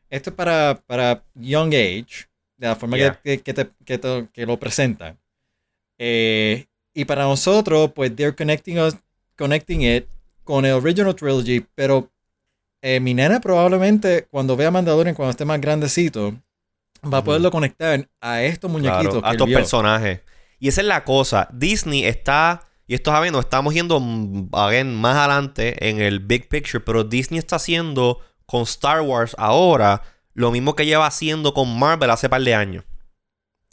Esto 0.10 0.32
es 0.32 0.36
para, 0.36 0.82
para 0.88 1.24
young 1.36 1.74
age 1.76 2.28
de 2.58 2.68
la 2.68 2.76
forma 2.76 2.98
que, 2.98 3.42
que, 3.42 3.54
te, 3.54 3.70
que, 4.34 4.46
lo 4.46 4.58
presentan. 4.58 5.20
Eh, 6.00 6.66
y 6.94 7.06
para 7.06 7.24
nosotros, 7.24 7.92
pues, 7.94 8.16
they're 8.16 8.36
connecting, 8.36 8.80
us, 8.80 8.96
connecting 9.38 9.84
it 9.84 10.08
con 10.44 10.66
el 10.66 10.74
original 10.74 11.14
trilogy, 11.14 11.66
pero 11.76 12.10
eh, 12.82 13.00
mi 13.00 13.14
nena 13.14 13.42
probablemente 13.42 14.28
cuando 14.32 14.56
vea 14.56 14.72
Mandalorian, 14.72 15.16
cuando 15.16 15.32
esté 15.32 15.46
más 15.46 15.60
grandecito, 15.62 16.36
va 17.14 17.20
a 17.20 17.24
poderlo 17.24 17.52
conectar 17.52 18.08
a 18.22 18.44
estos 18.44 18.72
muñequitos. 18.72 19.24
a 19.24 19.32
estos 19.32 19.50
personajes. 19.50 20.22
Y 20.60 20.68
esa 20.70 20.82
es 20.82 20.88
la 20.88 21.04
cosa. 21.04 21.48
Disney 21.54 22.06
está, 22.06 22.68
y 22.88 22.96
esto 22.96 23.12
sabiendo, 23.12 23.40
estamos 23.40 23.74
yendo 23.74 24.02
again, 24.54 24.96
más 24.96 25.16
adelante 25.16 25.90
en 25.90 26.02
el 26.02 26.20
big 26.20 26.50
picture, 26.50 26.80
pero 26.84 27.04
Disney 27.04 27.40
está 27.40 27.58
haciendo 27.58 28.20
con 28.46 28.64
Star 28.64 29.02
Wars 29.02 29.36
ahora 29.38 30.02
lo 30.34 30.52
mismo 30.52 30.76
que 30.76 30.86
lleva 30.86 31.08
haciendo 31.08 31.54
con 31.54 31.80
Marvel 31.80 32.10
hace 32.10 32.30
par 32.30 32.42
de 32.42 32.54
años. 32.54 32.84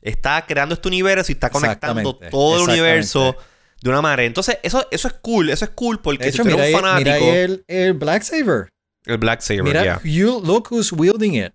Está 0.00 0.46
creando 0.46 0.74
este 0.74 0.88
universo 0.88 1.30
y 1.30 1.34
está 1.34 1.50
conectando 1.50 2.16
todo 2.16 2.64
el 2.64 2.70
universo 2.70 3.36
de 3.80 3.90
una 3.90 4.00
manera. 4.00 4.24
Entonces, 4.24 4.58
eso, 4.62 4.86
eso 4.90 5.08
es 5.08 5.14
cool. 5.14 5.50
Eso 5.50 5.64
es 5.64 5.70
cool 5.72 6.00
porque 6.00 6.32
si 6.32 6.38
tú 6.38 6.48
eres 6.48 6.74
un 6.74 6.80
fanático. 6.80 7.18
Mira 7.18 7.40
el, 7.40 7.64
el 7.68 7.92
Black 7.94 8.22
Saber. 8.22 8.68
El 9.04 9.18
Black 9.18 9.40
Saber, 9.40 9.64
mira, 9.64 10.00
you 10.04 10.40
look 10.40 10.68
who's 10.70 10.92
wielding 10.92 11.34
it. 11.34 11.52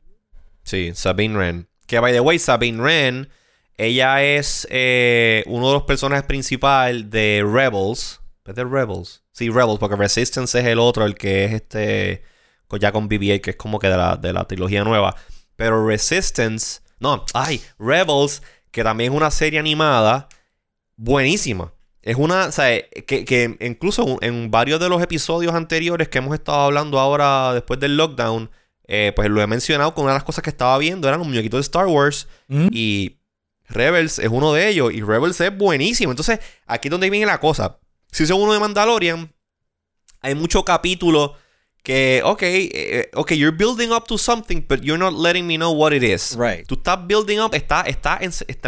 Sí, 0.63 0.91
Sabine 0.93 1.37
Wren. 1.37 1.67
Que, 1.87 1.99
by 1.99 2.11
the 2.11 2.19
way, 2.19 2.37
Sabine 2.37 2.81
Wren, 2.81 3.29
ella 3.77 4.23
es 4.23 4.67
eh, 4.71 5.43
uno 5.47 5.67
de 5.67 5.73
los 5.73 5.83
personajes 5.83 6.25
principales 6.25 7.09
de 7.09 7.45
Rebels. 7.47 8.19
¿De 8.43 8.63
Rebels? 8.63 9.23
Sí, 9.31 9.49
Rebels, 9.49 9.77
porque 9.79 9.95
Resistance 9.95 10.59
es 10.59 10.65
el 10.65 10.79
otro, 10.79 11.05
el 11.05 11.15
que 11.15 11.45
es 11.45 11.53
este 11.53 12.23
ya 12.79 12.91
con 12.91 13.07
BB-8, 13.07 13.41
que 13.41 13.51
es 13.51 13.55
como 13.55 13.79
que 13.79 13.87
de 13.87 13.97
la, 13.97 14.17
de 14.17 14.33
la 14.33 14.45
trilogía 14.45 14.83
nueva. 14.83 15.15
Pero 15.55 15.85
Resistance, 15.85 16.81
no, 16.99 17.23
ay, 17.33 17.61
Rebels, 17.79 18.41
que 18.71 18.83
también 18.83 19.13
es 19.13 19.17
una 19.17 19.31
serie 19.31 19.59
animada 19.59 20.27
buenísima. 20.95 21.73
Es 22.01 22.15
una, 22.15 22.45
o 22.45 22.51
sea, 22.51 22.81
que, 23.05 23.25
que 23.25 23.57
incluso 23.59 24.17
en 24.21 24.49
varios 24.49 24.79
de 24.79 24.89
los 24.89 25.01
episodios 25.01 25.53
anteriores 25.53 26.07
que 26.07 26.19
hemos 26.19 26.33
estado 26.33 26.61
hablando 26.61 26.99
ahora 26.99 27.53
después 27.53 27.79
del 27.79 27.97
lockdown, 27.97 28.49
eh, 28.87 29.11
pues 29.15 29.29
lo 29.29 29.41
he 29.41 29.47
mencionado 29.47 29.93
con 29.93 30.05
una 30.05 30.13
de 30.13 30.19
las 30.19 30.23
cosas 30.23 30.41
que 30.41 30.49
estaba 30.49 30.77
viendo 30.77 31.09
eran 31.09 31.19
los 31.19 31.27
muñequitos 31.27 31.57
de 31.57 31.61
Star 31.63 31.87
Wars 31.87 32.29
mm. 32.47 32.69
y 32.71 33.19
Rebels 33.67 34.19
es 34.19 34.29
uno 34.29 34.53
de 34.53 34.69
ellos 34.69 34.93
y 34.93 35.01
Rebels 35.01 35.39
es 35.41 35.55
buenísimo. 35.55 36.11
Entonces, 36.11 36.39
aquí 36.65 36.87
es 36.87 36.91
donde 36.91 37.09
viene 37.09 37.25
la 37.25 37.39
cosa. 37.39 37.79
Si 38.11 38.25
son 38.25 38.41
uno 38.41 38.53
de 38.53 38.59
Mandalorian, 38.59 39.33
hay 40.21 40.35
mucho 40.35 40.63
capítulo 40.63 41.35
que, 41.83 42.21
ok, 42.23 42.41
eh, 42.43 43.09
ok, 43.13 43.31
you're 43.33 43.55
building 43.55 43.91
up 43.91 44.05
to 44.07 44.17
something, 44.17 44.65
but 44.67 44.81
you're 44.81 44.97
not 44.97 45.13
letting 45.13 45.47
me 45.47 45.55
know 45.55 45.71
what 45.71 45.93
it 45.93 46.03
is. 46.03 46.35
Right. 46.37 46.65
Tú 46.67 46.75
estás 46.75 47.05
building 47.07 47.39
up, 47.39 47.53
está, 47.53 47.81
está, 47.83 48.19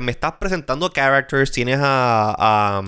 me 0.02 0.12
estás 0.12 0.34
presentando 0.40 0.90
characters, 0.90 1.52
tienes 1.52 1.80
a, 1.82 2.82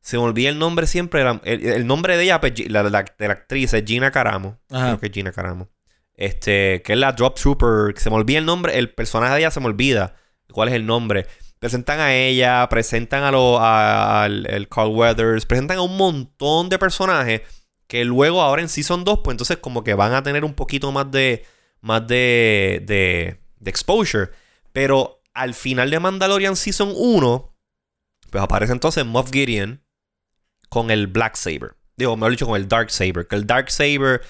se 0.00 0.16
me 0.16 0.22
olvida 0.22 0.48
el 0.48 0.58
nombre 0.58 0.86
siempre, 0.86 1.22
el, 1.44 1.86
nombre 1.86 2.16
de 2.16 2.24
ella, 2.24 2.40
pues, 2.40 2.54
la, 2.70 2.82
de 2.82 2.90
la 2.90 3.32
actriz 3.32 3.74
es 3.74 3.84
Gina 3.84 4.10
Caramo. 4.10 4.58
Creo 4.68 5.00
que 5.00 5.06
es 5.06 5.12
Gina 5.12 5.32
Caramo. 5.32 5.68
este, 6.14 6.80
que 6.82 6.94
es 6.94 6.98
la 6.98 7.12
Drop 7.12 7.34
Trooper, 7.34 7.98
se 7.98 8.08
me 8.08 8.16
olvida 8.16 8.38
el 8.38 8.46
nombre, 8.46 8.78
el 8.78 8.90
personaje 8.90 9.34
de 9.34 9.40
ella 9.40 9.50
se 9.50 9.60
me 9.60 9.66
olvida 9.66 10.14
cuál 10.52 10.68
es 10.68 10.74
el 10.74 10.86
nombre. 10.86 11.26
Presentan 11.58 12.00
a 12.00 12.14
ella, 12.14 12.68
presentan 12.68 13.22
a 13.22 13.30
lo, 13.30 13.58
al 13.60 14.68
Carl 14.70 14.90
Weathers, 14.90 15.46
presentan 15.46 15.78
a 15.78 15.82
un 15.82 15.96
montón 15.96 16.68
de 16.68 16.78
personajes 16.78 17.42
que 17.86 18.04
luego 18.04 18.42
ahora 18.42 18.62
en 18.62 18.68
Season 18.68 19.04
2, 19.04 19.20
pues 19.22 19.34
entonces 19.34 19.58
como 19.58 19.84
que 19.84 19.94
van 19.94 20.12
a 20.12 20.22
tener 20.22 20.44
un 20.44 20.54
poquito 20.54 20.92
más 20.92 21.10
de, 21.10 21.44
más 21.80 22.06
de, 22.06 22.82
de, 22.84 23.40
de 23.58 23.70
exposure. 23.70 24.30
Pero 24.72 25.22
al 25.32 25.54
final 25.54 25.90
de 25.90 26.00
Mandalorian 26.00 26.56
Season 26.56 26.92
1, 26.94 27.56
pues 28.30 28.42
aparece 28.42 28.72
entonces 28.72 29.04
Moff 29.06 29.30
Gideon 29.30 29.82
con 30.68 30.90
el 30.90 31.06
Black 31.06 31.36
Saber. 31.36 31.76
Digo, 31.96 32.16
mejor 32.16 32.32
dicho, 32.32 32.46
con 32.46 32.56
el 32.56 32.68
Dark 32.68 32.90
Saber. 32.90 33.26
Que 33.26 33.36
el 33.36 33.46
Dark 33.46 33.70
Saber 33.70 34.22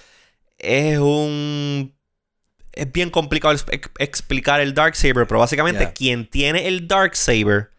es 0.59 0.99
un. 0.99 1.96
Es 2.77 2.93
bien 2.93 3.11
complicado 3.11 3.57
explicar 3.99 4.61
el 4.61 4.75
Dark 4.75 4.95
Saber, 4.95 5.27
pero 5.27 5.41
básicamente 5.41 5.93
quien 5.93 6.29
tiene 6.31 6.69
el 6.69 6.87
Dark 6.87 7.17
Saber 7.17 7.71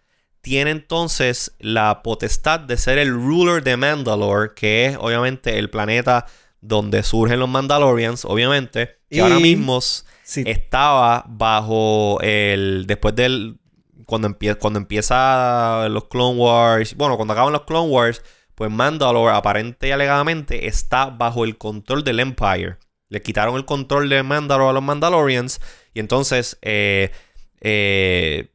tiene 0.41 0.71
entonces 0.71 1.53
la 1.59 2.01
potestad 2.03 2.59
de 2.59 2.77
ser 2.77 2.97
el 2.97 3.13
ruler 3.13 3.63
de 3.63 3.77
Mandalore, 3.77 4.53
que 4.55 4.87
es 4.87 4.97
obviamente 4.99 5.59
el 5.59 5.69
planeta 5.69 6.25
donde 6.61 7.03
surgen 7.03 7.39
los 7.39 7.49
Mandalorians, 7.49 8.25
obviamente, 8.25 8.97
que 9.09 9.21
ahora 9.21 9.39
mismo 9.39 9.79
estaba 10.23 11.25
bajo 11.27 12.19
el. 12.21 12.85
Después 12.87 13.15
del. 13.15 13.59
Cuando, 14.05 14.37
cuando 14.59 14.79
empieza 14.79 15.89
los 15.89 16.05
Clone 16.05 16.39
Wars. 16.39 16.95
Bueno, 16.95 17.17
cuando 17.17 17.33
acaban 17.33 17.51
los 17.51 17.63
Clone 17.63 17.89
Wars, 17.89 18.21
pues 18.55 18.71
Mandalore 18.71 19.35
aparente 19.35 19.89
y 19.89 19.91
alegadamente 19.91 20.67
está 20.67 21.07
bajo 21.07 21.43
el 21.43 21.57
control 21.57 22.03
del 22.03 22.21
Empire. 22.21 22.77
Le 23.09 23.21
quitaron 23.21 23.55
el 23.55 23.65
control 23.65 24.09
de 24.09 24.23
Mandalore 24.23 24.69
a 24.69 24.73
los 24.73 24.83
Mandalorians. 24.83 25.61
Y 25.93 25.99
entonces. 25.99 26.57
Eh, 26.61 27.11
eh, 27.61 28.53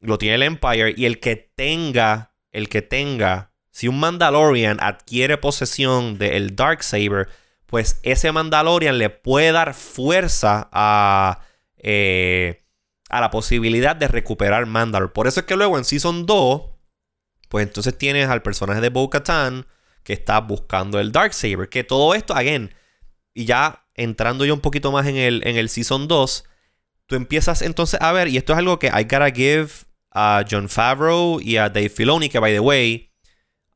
lo 0.00 0.18
tiene 0.18 0.36
el 0.36 0.42
Empire 0.42 0.94
y 0.96 1.06
el 1.06 1.20
que 1.20 1.36
tenga, 1.36 2.32
el 2.52 2.68
que 2.68 2.82
tenga, 2.82 3.52
si 3.70 3.88
un 3.88 4.00
Mandalorian 4.00 4.78
adquiere 4.80 5.38
posesión 5.38 6.18
del 6.18 6.56
Dark 6.56 6.82
Saber, 6.82 7.28
pues 7.66 8.00
ese 8.02 8.32
Mandalorian 8.32 8.98
le 8.98 9.10
puede 9.10 9.52
dar 9.52 9.74
fuerza 9.74 10.68
a, 10.72 11.42
eh, 11.76 12.64
a 13.08 13.20
la 13.20 13.30
posibilidad 13.30 13.94
de 13.94 14.08
recuperar 14.08 14.66
Mandalore. 14.66 15.12
Por 15.12 15.26
eso 15.26 15.40
es 15.40 15.46
que 15.46 15.56
luego 15.56 15.78
en 15.78 15.84
Season 15.84 16.26
2, 16.26 16.62
pues 17.48 17.66
entonces 17.66 17.96
tienes 17.96 18.28
al 18.28 18.42
personaje 18.42 18.80
de 18.80 18.88
Bo-Katan 18.88 19.66
que 20.02 20.12
está 20.12 20.40
buscando 20.40 20.98
el 20.98 21.12
Dark 21.12 21.34
Saber. 21.34 21.68
Que 21.68 21.84
todo 21.84 22.14
esto, 22.14 22.34
again, 22.34 22.74
y 23.34 23.44
ya 23.44 23.86
entrando 23.98 24.44
yo 24.44 24.54
un 24.54 24.60
poquito 24.60 24.90
más 24.92 25.06
en 25.06 25.16
el, 25.16 25.42
en 25.46 25.56
el 25.56 25.68
Season 25.68 26.08
2, 26.08 26.44
tú 27.06 27.16
empiezas 27.16 27.60
entonces 27.62 28.00
a 28.00 28.12
ver, 28.12 28.28
y 28.28 28.36
esto 28.36 28.52
es 28.52 28.58
algo 28.58 28.78
que 28.78 28.86
I 28.86 29.02
gotta 29.02 29.30
give 29.30 29.68
a 30.12 30.44
John 30.48 30.68
Favreau 30.68 31.40
y 31.40 31.56
a 31.56 31.68
Dave 31.68 31.90
Filoni, 31.90 32.28
que 32.28 32.38
by 32.38 32.52
the 32.52 32.60
way. 32.60 33.10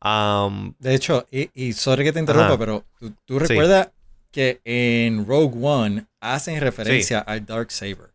Um, 0.04 0.74
de 0.78 0.94
hecho, 0.94 1.26
y, 1.30 1.72
sorry 1.72 2.04
que 2.04 2.12
te 2.12 2.20
interrumpa, 2.20 2.58
pero 2.58 2.85
tú, 3.24 3.38
recuerdas 3.38 3.90
que 4.30 4.61
en 4.64 5.26
Rogue 5.26 5.58
One 5.61 6.06
hacen 6.20 6.61
referencia 6.61 7.20
al 7.20 7.44
Dark 7.44 7.70
Saber. 7.70 8.12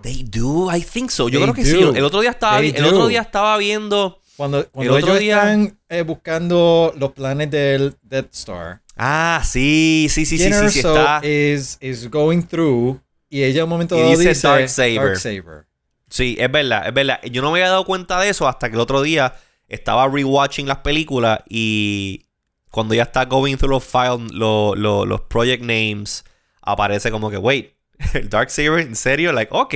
They 0.00 0.22
do, 0.22 0.72
I 0.72 0.80
think 0.80 1.10
so. 1.10 1.28
Yo 1.28 1.40
creo 1.42 1.54
que 1.54 1.64
sí. 1.64 1.76
El 1.76 2.04
otro 2.04 2.20
día 2.20 2.30
estaba, 2.30 2.60
el 2.60 2.84
otro 2.84 3.08
día 3.08 3.22
estaba 3.22 3.56
viendo. 3.58 4.20
Cuando, 4.36 4.68
cuando 4.68 4.98
ellos 4.98 5.20
están 5.20 5.76
eh, 5.88 6.02
buscando 6.02 6.94
los 6.96 7.10
planes 7.10 7.50
del 7.50 7.96
Death 8.02 8.32
Star. 8.32 8.82
Ah, 8.98 9.42
sí, 9.44 10.08
sí, 10.10 10.26
sí, 10.26 10.38
sí, 10.38 10.52
sí, 10.52 10.70
sí, 10.70 10.78
está. 10.80 11.20
Is, 11.24 11.78
is 11.80 12.10
going 12.10 12.42
through 12.42 13.00
y 13.30 13.42
ella 13.42 13.64
un 13.64 13.70
momento 13.70 13.96
dado 13.96 14.16
dice, 14.16 14.34
Dark 14.46 14.68
Saber. 14.68 15.66
Sí, 16.08 16.36
es 16.38 16.50
verdad, 16.50 16.88
es 16.88 16.94
verdad. 16.94 17.20
Yo 17.30 17.42
no 17.42 17.52
me 17.52 17.58
había 17.60 17.70
dado 17.70 17.84
cuenta 17.84 18.20
de 18.20 18.30
eso 18.30 18.48
hasta 18.48 18.68
que 18.68 18.74
el 18.74 18.80
otro 18.80 19.02
día 19.02 19.34
estaba 19.68 20.08
rewatching 20.08 20.66
las 20.66 20.78
películas 20.78 21.40
y 21.48 22.26
cuando 22.70 22.94
ya 22.94 23.02
está 23.02 23.26
going 23.26 23.56
through 23.56 23.70
los 23.70 23.84
files, 23.84 24.32
los 24.32 25.20
project 25.28 25.62
names, 25.62 26.24
aparece 26.62 27.10
como 27.10 27.30
que, 27.30 27.36
wait, 27.36 27.74
el 28.14 28.28
Dark 28.28 28.50
Saber, 28.50 28.80
¿en 28.80 28.96
serio? 28.96 29.32
Like, 29.32 29.50
ok. 29.54 29.74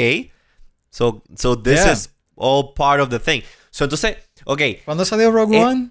So, 0.90 1.22
so 1.36 1.56
this 1.56 1.84
is 1.84 2.10
all 2.36 2.74
part 2.74 3.00
of 3.00 3.10
the 3.10 3.18
thing. 3.18 3.42
So, 3.70 3.84
entonces, 3.84 4.16
ok. 4.44 4.60
¿Cuándo 4.84 5.04
salió 5.04 5.30
Rogue 5.30 5.56
eh, 5.56 5.64
One? 5.64 5.90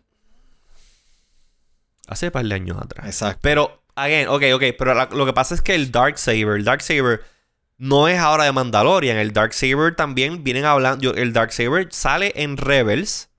Hace 2.12 2.30
par 2.30 2.44
de 2.46 2.54
años 2.54 2.78
atrás. 2.78 3.06
Exacto. 3.06 3.40
Pero, 3.42 3.84
again, 3.96 4.28
ok, 4.28 4.44
ok. 4.54 4.64
Pero 4.78 4.94
lo 5.16 5.26
que 5.26 5.32
pasa 5.32 5.56
es 5.56 5.62
que 5.62 5.74
el 5.74 5.92
Dark 5.92 6.18
Saber, 6.18 6.58
el 6.58 6.66
Dark 6.66 6.82
Saber 6.82 7.24
no 7.78 8.10
es 8.10 8.20
ahora 8.20 8.44
de 8.44 8.52
Mandalorian. 8.52 9.16
El 9.16 9.32
Dark 9.32 9.54
Saber 9.54 9.96
también 9.96 10.44
vienen 10.44 10.66
hablando. 10.66 11.14
el 11.14 11.32
Dark 11.32 11.54
Saber 11.54 11.88
sale 11.92 12.34
en 12.36 12.58
Rebels. 12.58 13.30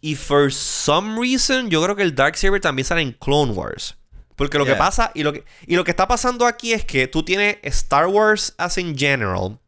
Y 0.00 0.16
for 0.16 0.52
some 0.52 1.16
reason, 1.20 1.70
yo 1.70 1.80
creo 1.80 1.94
que 1.94 2.02
el 2.02 2.16
Dark 2.16 2.36
Saber 2.36 2.60
también 2.60 2.84
sale 2.84 3.02
en 3.02 3.12
Clone 3.12 3.52
Wars. 3.52 3.96
Porque 4.34 4.58
lo 4.58 4.66
que 4.66 4.74
pasa, 4.74 5.12
y 5.14 5.22
lo 5.22 5.32
que, 5.32 5.44
y 5.66 5.76
lo 5.76 5.84
que 5.84 5.92
está 5.92 6.08
pasando 6.08 6.44
aquí 6.44 6.72
es 6.72 6.84
que 6.84 7.06
tú 7.06 7.22
tienes 7.22 7.58
Star 7.62 8.08
Wars 8.08 8.52
as 8.58 8.78
in 8.78 8.98
general. 8.98 9.60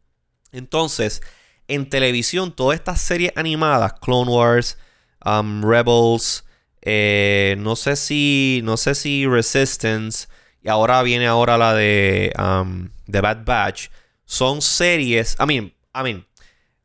Entonces, 0.51 1.23
en 1.69 1.89
televisión, 1.89 2.53
todas 2.53 2.79
estas 2.79 3.01
series 3.01 3.33
animadas, 3.37 3.95
Clone 4.01 4.31
Wars, 4.31 4.77
um, 5.25 5.63
Rebels, 5.63 6.45
eh, 6.91 7.57
no 7.59 7.77
sé 7.77 7.97
si. 7.97 8.63
No 8.65 8.79
sé 8.79 8.95
si 8.95 9.27
Resistance. 9.27 10.27
Y 10.63 10.71
ahora 10.71 11.03
viene 11.03 11.27
ahora 11.27 11.59
la 11.59 11.75
de. 11.75 12.33
Um, 12.39 12.89
The 13.11 13.21
Bad 13.21 13.45
Batch 13.45 13.89
son 14.25 14.63
series. 14.63 15.37
I 15.39 15.45
mean, 15.45 15.75
I 15.95 16.03
mean, 16.03 16.27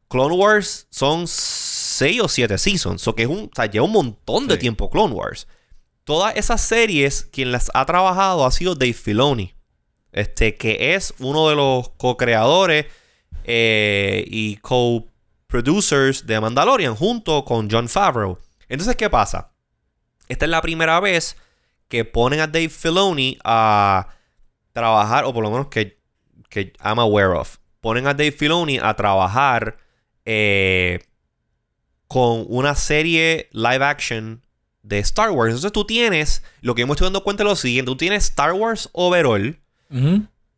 Clone 0.09 0.35
Wars 0.35 0.87
son 0.89 1.25
6 1.25 2.21
o 2.21 2.27
7 2.27 2.57
seasons. 2.57 3.07
O 3.07 3.15
que 3.15 3.23
es 3.23 3.29
un, 3.29 3.45
o 3.45 3.55
sea, 3.55 3.67
lleva 3.67 3.85
un 3.85 3.93
montón 3.93 4.47
de 4.47 4.57
tiempo 4.57 4.89
Clone 4.89 5.13
Wars. 5.13 5.47
Todas 6.03 6.35
esas 6.35 6.59
series, 6.59 7.29
quien 7.31 7.53
las 7.53 7.71
ha 7.73 7.85
trabajado 7.85 8.45
ha 8.45 8.51
sido 8.51 8.75
Dave 8.75 8.93
Filoni. 8.93 9.53
Este, 10.11 10.57
que 10.57 10.95
es 10.95 11.13
uno 11.19 11.47
de 11.47 11.55
los 11.55 11.89
co-creadores 11.91 12.87
eh, 13.45 14.25
y 14.27 14.57
co-producers 14.57 16.27
de 16.27 16.41
Mandalorian 16.41 16.93
junto 16.95 17.45
con 17.45 17.69
John 17.71 17.87
Favreau. 17.87 18.37
Entonces, 18.67 18.97
¿qué 18.97 19.09
pasa? 19.09 19.52
Esta 20.33 20.45
es 20.45 20.51
la 20.51 20.61
primera 20.61 20.99
vez 20.99 21.37
que 21.87 22.05
ponen 22.05 22.41
a 22.41 22.47
Dave 22.47 22.69
Filoni 22.69 23.37
a 23.43 24.07
trabajar, 24.73 25.25
o 25.25 25.33
por 25.33 25.43
lo 25.43 25.51
menos 25.51 25.67
que 25.67 26.03
que 26.53 26.71
I'm 26.83 26.99
aware 26.99 27.35
of. 27.37 27.57
Ponen 27.81 28.07
a 28.07 28.13
Dave 28.13 28.31
Filoni 28.31 28.77
a 28.81 28.93
trabajar 28.93 29.77
eh, 30.23 30.99
con 32.07 32.45
una 32.47 32.75
serie 32.75 33.49
live 33.51 33.83
action 33.83 34.45
de 34.83 34.99
Star 34.99 35.31
Wars. 35.31 35.49
Entonces 35.49 35.71
tú 35.73 35.85
tienes, 35.85 36.43
lo 36.61 36.75
que 36.75 36.83
hemos 36.83 36.95
estoy 36.95 37.07
dando 37.07 37.23
cuenta 37.23 37.43
es 37.43 37.49
lo 37.49 37.55
siguiente, 37.55 37.89
tú 37.89 37.97
tienes 37.97 38.25
Star 38.25 38.53
Wars 38.53 38.89
overall, 38.93 39.59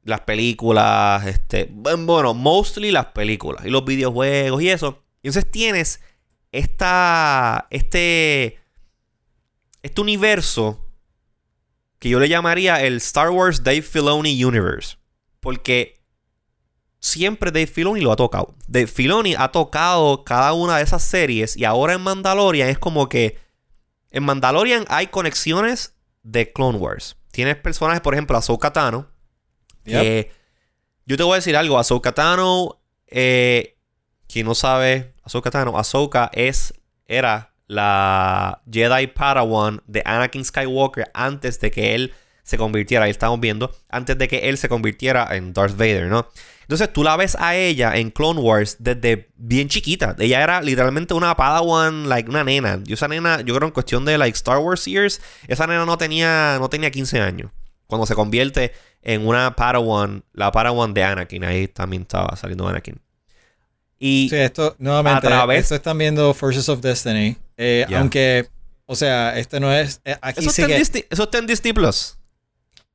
las 0.04 0.22
películas, 0.22 1.26
este, 1.26 1.70
bueno, 1.72 2.34
mostly 2.34 2.92
las 2.92 3.08
películas 3.08 3.66
y 3.66 3.70
los 3.70 3.86
videojuegos 3.86 4.62
y 4.62 4.70
eso. 4.70 5.02
Y 5.24 5.30
entonces 5.30 5.50
tienes 5.50 6.02
esta, 6.52 7.68
este, 7.70 8.60
este 9.86 10.02
universo 10.02 10.84
que 12.00 12.10
yo 12.10 12.20
le 12.20 12.28
llamaría 12.28 12.82
el 12.82 12.98
Star 12.98 13.30
Wars 13.30 13.64
Dave 13.64 13.84
Filoni 13.84 14.44
Universe. 14.44 14.98
Porque 15.40 16.02
siempre 17.00 17.52
Dave 17.52 17.68
Filoni 17.68 18.02
lo 18.02 18.12
ha 18.12 18.16
tocado. 18.16 18.56
Dave 18.68 18.88
Filoni 18.88 19.36
ha 19.38 19.52
tocado 19.52 20.24
cada 20.24 20.54
una 20.54 20.78
de 20.78 20.84
esas 20.84 21.04
series 21.04 21.56
y 21.56 21.66
ahora 21.66 21.94
en 21.94 22.02
Mandalorian 22.02 22.68
es 22.68 22.80
como 22.80 23.10
que 23.10 23.38
en 24.10 24.24
Mandalorian 24.24 24.86
hay 24.88 25.08
conexiones 25.08 25.94
de 26.24 26.52
Clone 26.52 26.80
Wars. 26.80 27.16
Tienes 27.30 27.56
personajes, 27.58 28.02
por 28.02 28.16
ejemplo, 28.16 28.36
Ahsoka 28.36 28.74
Tano. 28.74 29.12
Que 29.84 30.32
yo 31.06 31.16
te 31.16 31.22
voy 31.22 31.34
a 31.34 31.36
decir 31.36 31.56
algo. 31.56 31.78
Ahsoka 31.78 32.12
Tano, 32.14 32.82
eh, 33.06 33.78
quien 34.28 34.48
no 34.48 34.56
sabe, 34.56 35.14
Ahsoka 35.22 35.52
Tano, 35.52 35.78
Ahsoka 35.78 36.32
es, 36.34 36.74
era 37.06 37.55
la 37.68 38.62
Jedi 38.72 39.08
Padawan 39.08 39.82
de 39.88 40.02
Anakin 40.06 40.46
Skywalker 40.46 41.10
antes 41.14 41.60
de 41.60 41.72
que 41.72 41.96
él 41.96 42.14
se 42.44 42.58
convirtiera, 42.58 43.06
ahí 43.06 43.12
estamos 43.12 43.40
viendo, 43.40 43.72
antes 43.90 44.18
de 44.18 44.28
que 44.28 44.50
él 44.50 44.58
se 44.58 44.70
convirtiera 44.70 45.36
en 45.36 45.52
Darth 45.52 45.76
Vader, 45.76 46.08
¿no? 46.08 46.28
Entonces 46.62 46.92
tú 46.94 47.04
la 47.04 47.16
ves 47.16 47.36
a 47.40 47.56
ella 47.56 47.96
en 47.96 48.12
Clone 48.12 48.40
Wars 48.40 48.78
desde 48.80 49.30
bien 49.36 49.68
chiquita. 49.68 50.16
Ella 50.18 50.44
era 50.44 50.62
literalmente 50.62 51.14
una 51.14 51.36
Padawan, 51.36 52.10
like 52.10 52.30
una 52.30 52.44
nena. 52.44 52.80
Yo 52.84 52.96
esa 52.96 53.08
nena, 53.08 53.42
yo 53.42 53.56
creo 53.56 53.68
en 53.68 53.74
cuestión 53.74 54.06
de 54.06 54.18
like 54.18 54.36
Star 54.36 54.60
Wars 54.60 54.86
years, 54.86 55.22
esa 55.48 55.68
nena 55.68 55.86
no 55.86 55.98
tenía, 55.98 56.58
no 56.60 56.70
tenía 56.70 56.92
15 56.92 57.20
años. 57.20 57.52
Cuando 57.88 58.08
se 58.08 58.16
convierte 58.16 58.74
en 59.02 59.28
una 59.28 59.56
Padawan, 59.56 60.24
la 60.34 60.52
Padawan 60.52 60.94
de 60.94 61.04
Anakin, 61.04 61.44
ahí 61.44 61.68
también 61.68 62.04
estaba 62.04 62.36
saliendo 62.36 62.68
Anakin. 62.68 63.00
Y 64.00 64.28
sí, 64.30 64.36
esto, 64.36 64.76
nuevamente, 64.80 65.28
esto 65.58 65.76
están 65.76 65.98
viendo 65.98 66.34
Forces 66.34 66.68
of 66.70 66.82
Destiny. 66.82 67.38
Eh, 67.58 67.86
aunque, 67.96 68.48
o 68.86 68.96
sea, 68.96 69.38
este 69.38 69.60
no 69.60 69.74
es. 69.74 70.02
Eh, 70.04 70.16
aquí 70.22 70.42
eso, 70.42 70.50
está 70.50 70.64
en 70.64 70.80
Disney, 70.80 71.06
eso 71.10 71.24
está 71.24 71.38
en 71.38 71.48
Disney 71.48 71.74
Plus. 71.74 72.18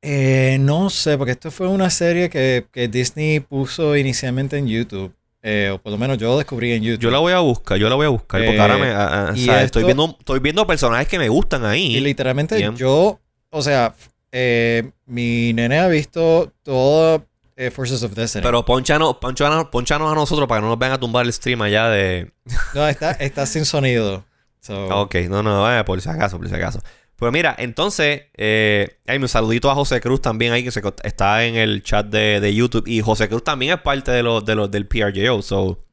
Eh, 0.03 0.57
no 0.59 0.89
sé, 0.89 1.17
porque 1.17 1.31
esto 1.31 1.51
fue 1.51 1.67
una 1.67 1.89
serie 1.89 2.29
que, 2.29 2.65
que 2.71 2.87
Disney 2.87 3.39
puso 3.39 3.95
inicialmente 3.95 4.57
en 4.57 4.67
YouTube. 4.67 5.13
Eh, 5.43 5.71
o 5.73 5.79
por 5.79 5.91
lo 5.91 5.97
menos 5.97 6.19
yo 6.19 6.37
descubrí 6.37 6.71
en 6.71 6.83
YouTube. 6.83 7.01
Yo 7.01 7.11
la 7.11 7.17
voy 7.17 7.33
a 7.33 7.39
buscar, 7.39 7.77
yo 7.77 7.89
la 7.89 7.95
voy 7.95 8.05
a 8.05 8.09
buscar. 8.09 8.43
porque 8.45 8.59
ahora 8.59 8.77
me. 8.77 8.91
o 8.91 9.35
sea, 9.35 9.63
estoy, 9.63 9.83
viendo, 9.83 10.15
estoy 10.19 10.39
viendo 10.39 10.67
personajes 10.67 11.07
que 11.07 11.17
me 11.17 11.29
gustan 11.29 11.65
ahí. 11.65 11.97
Y 11.97 11.99
literalmente 11.99 12.61
yo. 12.75 13.19
O 13.49 13.61
sea, 13.61 13.95
eh, 14.31 14.91
mi 15.05 15.51
nene 15.53 15.79
ha 15.79 15.87
visto 15.87 16.53
todo 16.63 17.25
Forces 17.69 18.01
of 18.01 18.13
Destiny. 18.15 18.43
Pero 18.43 18.65
ponchanos, 18.65 19.17
ponchanos, 19.17 19.65
ponchanos 19.65 20.11
a 20.11 20.15
nosotros 20.15 20.47
para 20.47 20.59
que 20.59 20.63
no 20.63 20.69
nos 20.69 20.79
vengan 20.79 20.95
a 20.95 20.99
tumbar 20.99 21.25
el 21.25 21.33
stream 21.33 21.61
allá 21.61 21.89
de. 21.89 22.31
no, 22.73 22.87
está, 22.87 23.11
está 23.11 23.45
sin 23.45 23.65
sonido. 23.65 24.25
Ok, 24.69 25.15
no, 25.29 25.43
no, 25.43 25.61
vaya, 25.61 25.85
por 25.85 26.01
si 26.01 26.09
acaso, 26.09 26.37
por 26.37 26.47
si 26.47 26.55
acaso. 26.55 26.79
Pues 27.15 27.31
mira, 27.31 27.55
entonces, 27.59 28.23
eh, 28.35 28.97
hay 29.05 29.17
un 29.19 29.27
saludito 29.27 29.69
a 29.69 29.75
José 29.75 30.01
Cruz 30.01 30.21
también 30.21 30.53
ahí 30.53 30.63
que 30.63 30.71
se, 30.71 30.81
está 31.03 31.45
en 31.45 31.55
el 31.55 31.83
chat 31.83 32.07
de, 32.07 32.51
YouTube. 32.51 32.87
Y 32.87 33.01
José 33.01 33.29
Cruz 33.29 33.43
también 33.43 33.73
es 33.73 33.81
parte 33.81 34.09
de 34.09 34.23
los, 34.23 34.43
de 34.43 34.55
los 34.55 34.71
del 34.71 34.87
PRJO. 34.87 35.43
So, 35.43 35.85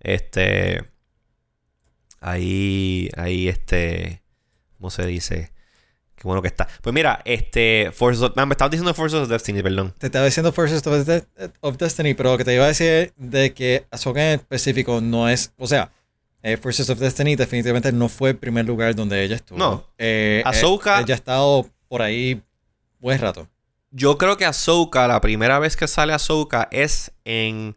este. 0.00 0.84
Ahí, 2.20 3.08
ahí, 3.16 3.48
este. 3.48 4.22
¿Cómo 4.76 4.90
se 4.90 5.06
dice? 5.06 5.53
Qué 6.24 6.28
bueno 6.28 6.40
que 6.40 6.48
está. 6.48 6.66
Pues 6.80 6.94
mira, 6.94 7.20
este. 7.26 7.90
Forces 7.92 8.22
of, 8.22 8.34
me 8.34 8.50
estabas 8.50 8.70
diciendo 8.70 8.94
Forces 8.94 9.20
of 9.20 9.28
Destiny, 9.28 9.62
perdón. 9.62 9.92
Te 9.98 10.06
estaba 10.06 10.24
diciendo 10.24 10.52
Forces 10.52 10.82
of, 11.60 11.76
Destiny, 11.76 12.14
pero 12.14 12.32
lo 12.32 12.38
que 12.38 12.44
te 12.44 12.54
iba 12.54 12.64
a 12.64 12.68
decir 12.68 13.12
de 13.18 13.52
que 13.52 13.84
Ahsoka 13.90 14.32
en 14.32 14.40
específico 14.40 15.02
no 15.02 15.28
es. 15.28 15.52
O 15.58 15.66
sea, 15.66 15.92
eh, 16.42 16.56
Forces 16.56 16.88
of 16.88 16.98
Destiny 16.98 17.36
definitivamente 17.36 17.92
no 17.92 18.08
fue 18.08 18.30
el 18.30 18.38
primer 18.38 18.64
lugar 18.64 18.94
donde 18.94 19.22
ella 19.22 19.36
estuvo. 19.36 19.58
No. 19.58 19.86
Eh, 19.98 20.40
eh, 20.42 20.48
Ahsoka. 20.48 20.98
ella 21.00 21.12
ha 21.12 21.18
estado 21.18 21.68
por 21.88 22.00
ahí 22.00 22.40
buen 23.00 23.20
rato. 23.20 23.46
Yo 23.90 24.16
creo 24.16 24.38
que 24.38 24.46
Ahsoka, 24.46 25.06
la 25.06 25.20
primera 25.20 25.58
vez 25.58 25.76
que 25.76 25.86
sale 25.86 26.14
Ahsoka 26.14 26.68
es 26.70 27.12
en 27.26 27.76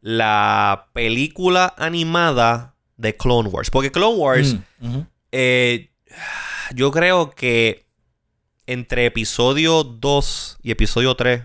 la 0.00 0.88
película 0.92 1.72
animada 1.78 2.74
de 2.96 3.16
Clone 3.16 3.48
Wars. 3.48 3.70
Porque 3.70 3.92
Clone 3.92 4.16
Wars, 4.16 4.56
mm, 4.80 4.98
yo 6.74 6.90
creo 6.90 7.30
que 7.30 7.86
entre 8.66 9.06
episodio 9.06 9.84
2 9.84 10.58
y 10.62 10.70
episodio 10.70 11.14
3, 11.14 11.42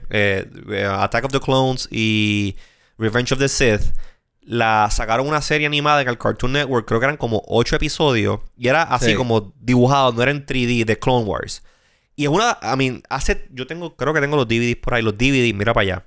Attack 0.89 1.25
of 1.25 1.31
the 1.31 1.39
Clones 1.39 1.88
y 1.91 2.55
Revenge 2.97 3.34
of 3.34 3.39
the 3.39 3.47
Sith, 3.47 3.93
la 4.41 4.89
sacaron 4.91 5.27
una 5.27 5.41
serie 5.41 5.67
animada 5.67 6.01
en 6.01 6.07
el 6.07 6.17
Cartoon 6.17 6.53
Network, 6.53 6.88
creo 6.88 6.99
que 6.99 7.05
eran 7.05 7.17
como 7.17 7.43
8 7.47 7.75
episodios, 7.75 8.39
y 8.57 8.67
era 8.67 8.84
así 8.84 9.13
como 9.13 9.53
dibujado, 9.60 10.12
no 10.12 10.23
era 10.23 10.31
en 10.31 10.45
3D, 10.45 10.86
de 10.86 10.99
Clone 10.99 11.25
Wars. 11.25 11.63
Y 12.15 12.23
es 12.23 12.29
una, 12.29 12.57
I 12.62 12.75
mean, 12.75 13.03
hace, 13.10 13.47
yo 13.51 13.67
tengo, 13.67 13.95
creo 13.95 14.13
que 14.13 14.21
tengo 14.21 14.36
los 14.36 14.47
DVDs 14.47 14.77
por 14.77 14.95
ahí, 14.95 15.03
los 15.03 15.17
DVDs, 15.17 15.53
mira 15.53 15.73
para 15.73 15.84
allá. 15.84 16.05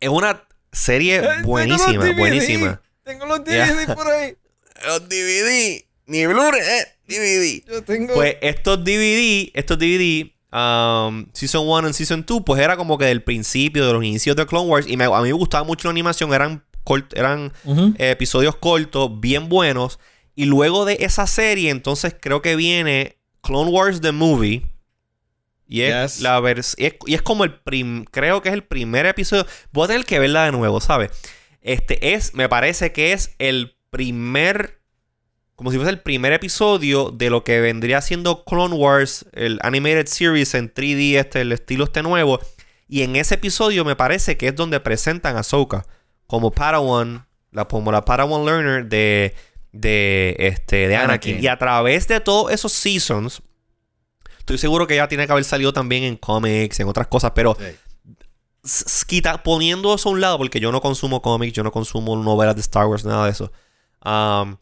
Es 0.00 0.08
una 0.08 0.44
serie 0.72 1.22
buenísima, 1.42 2.12
buenísima. 2.16 2.80
Tengo 3.04 3.26
los 3.26 3.44
DVDs 3.44 3.94
por 3.94 4.06
ahí. 4.08 4.36
Los 4.86 5.06
DVD, 5.10 5.84
ni 6.10 6.26
Blu-ray, 6.26 6.60
eh, 6.60 6.86
DVD. 7.06 7.72
Yo 7.72 7.82
tengo... 7.82 8.14
Pues 8.14 8.36
estos 8.40 8.84
DVD, 8.84 9.50
estos 9.54 9.78
DVD, 9.78 10.32
um, 10.52 11.26
Season 11.32 11.66
1 11.66 11.88
y 11.88 11.92
Season 11.92 12.24
2, 12.26 12.42
pues 12.44 12.60
era 12.60 12.76
como 12.76 12.98
que 12.98 13.06
del 13.06 13.22
principio, 13.22 13.86
de 13.86 13.92
los 13.92 14.04
inicios 14.04 14.36
de 14.36 14.44
Clone 14.46 14.68
Wars, 14.68 14.86
y 14.86 14.94
a 14.94 15.20
mí 15.20 15.28
me 15.28 15.32
gustaba 15.32 15.64
mucho 15.64 15.88
la 15.88 15.92
animación, 15.92 16.34
eran 16.34 16.64
eran 17.14 17.52
episodios 17.98 18.56
cortos, 18.56 19.20
bien 19.20 19.48
buenos. 19.48 19.98
Y 20.34 20.46
luego 20.46 20.84
de 20.84 20.98
esa 21.00 21.26
serie, 21.26 21.70
entonces 21.70 22.14
creo 22.18 22.42
que 22.42 22.56
viene 22.56 23.18
Clone 23.42 23.70
Wars 23.70 24.00
The 24.00 24.12
Movie. 24.12 24.66
Y 25.68 25.82
es, 25.82 26.20
la 26.20 26.42
y 26.78 27.14
es 27.14 27.22
como 27.22 27.44
el 27.44 27.54
prim 27.54 28.04
creo 28.10 28.42
que 28.42 28.48
es 28.48 28.54
el 28.54 28.64
primer 28.64 29.06
episodio. 29.06 29.46
Voy 29.70 29.84
a 29.84 29.88
tener 29.88 30.04
que 30.04 30.18
verla 30.18 30.46
de 30.46 30.52
nuevo, 30.52 30.80
¿sabes? 30.80 31.10
Este 31.60 32.14
es, 32.14 32.34
me 32.34 32.48
parece 32.48 32.90
que 32.92 33.12
es 33.12 33.36
el 33.38 33.76
primer, 33.90 34.79
como 35.60 35.70
si 35.70 35.76
fuese 35.76 35.90
el 35.90 36.00
primer 36.00 36.32
episodio 36.32 37.10
de 37.10 37.28
lo 37.28 37.44
que 37.44 37.60
vendría 37.60 38.00
siendo 38.00 38.44
Clone 38.46 38.74
Wars, 38.74 39.26
el 39.34 39.58
animated 39.62 40.06
series 40.06 40.54
en 40.54 40.72
3D, 40.72 41.18
este, 41.18 41.42
el 41.42 41.52
estilo 41.52 41.84
este 41.84 42.02
nuevo. 42.02 42.40
Y 42.88 43.02
en 43.02 43.14
ese 43.14 43.34
episodio 43.34 43.84
me 43.84 43.94
parece 43.94 44.38
que 44.38 44.48
es 44.48 44.56
donde 44.56 44.80
presentan 44.80 45.36
a 45.36 45.40
Ahsoka 45.40 45.84
como 46.26 46.50
Padawan, 46.50 47.26
la, 47.50 47.66
como 47.66 47.92
la 47.92 48.06
Padawan 48.06 48.46
Learner 48.46 48.86
de, 48.86 49.34
de, 49.72 50.34
este, 50.38 50.88
de 50.88 50.96
Anakin. 50.96 51.44
Y 51.44 51.46
a 51.46 51.58
través 51.58 52.08
de 52.08 52.20
todos 52.20 52.50
esos 52.50 52.72
seasons, 52.72 53.42
estoy 54.38 54.56
seguro 54.56 54.86
que 54.86 54.96
ya 54.96 55.08
tiene 55.08 55.26
que 55.26 55.32
haber 55.32 55.44
salido 55.44 55.74
también 55.74 56.04
en 56.04 56.16
cómics, 56.16 56.80
en 56.80 56.88
otras 56.88 57.08
cosas, 57.08 57.32
pero 57.34 57.54
quita, 59.06 59.42
poniendo 59.42 59.94
eso 59.94 60.08
a 60.08 60.12
un 60.12 60.22
lado, 60.22 60.38
porque 60.38 60.58
yo 60.58 60.72
no 60.72 60.80
consumo 60.80 61.20
cómics, 61.20 61.52
yo 61.52 61.62
no 61.62 61.70
consumo 61.70 62.16
novelas 62.16 62.54
de 62.54 62.62
Star 62.62 62.86
Wars, 62.86 63.04
nada 63.04 63.26
de 63.26 63.32
eso. 63.32 63.52
Um, 64.02 64.56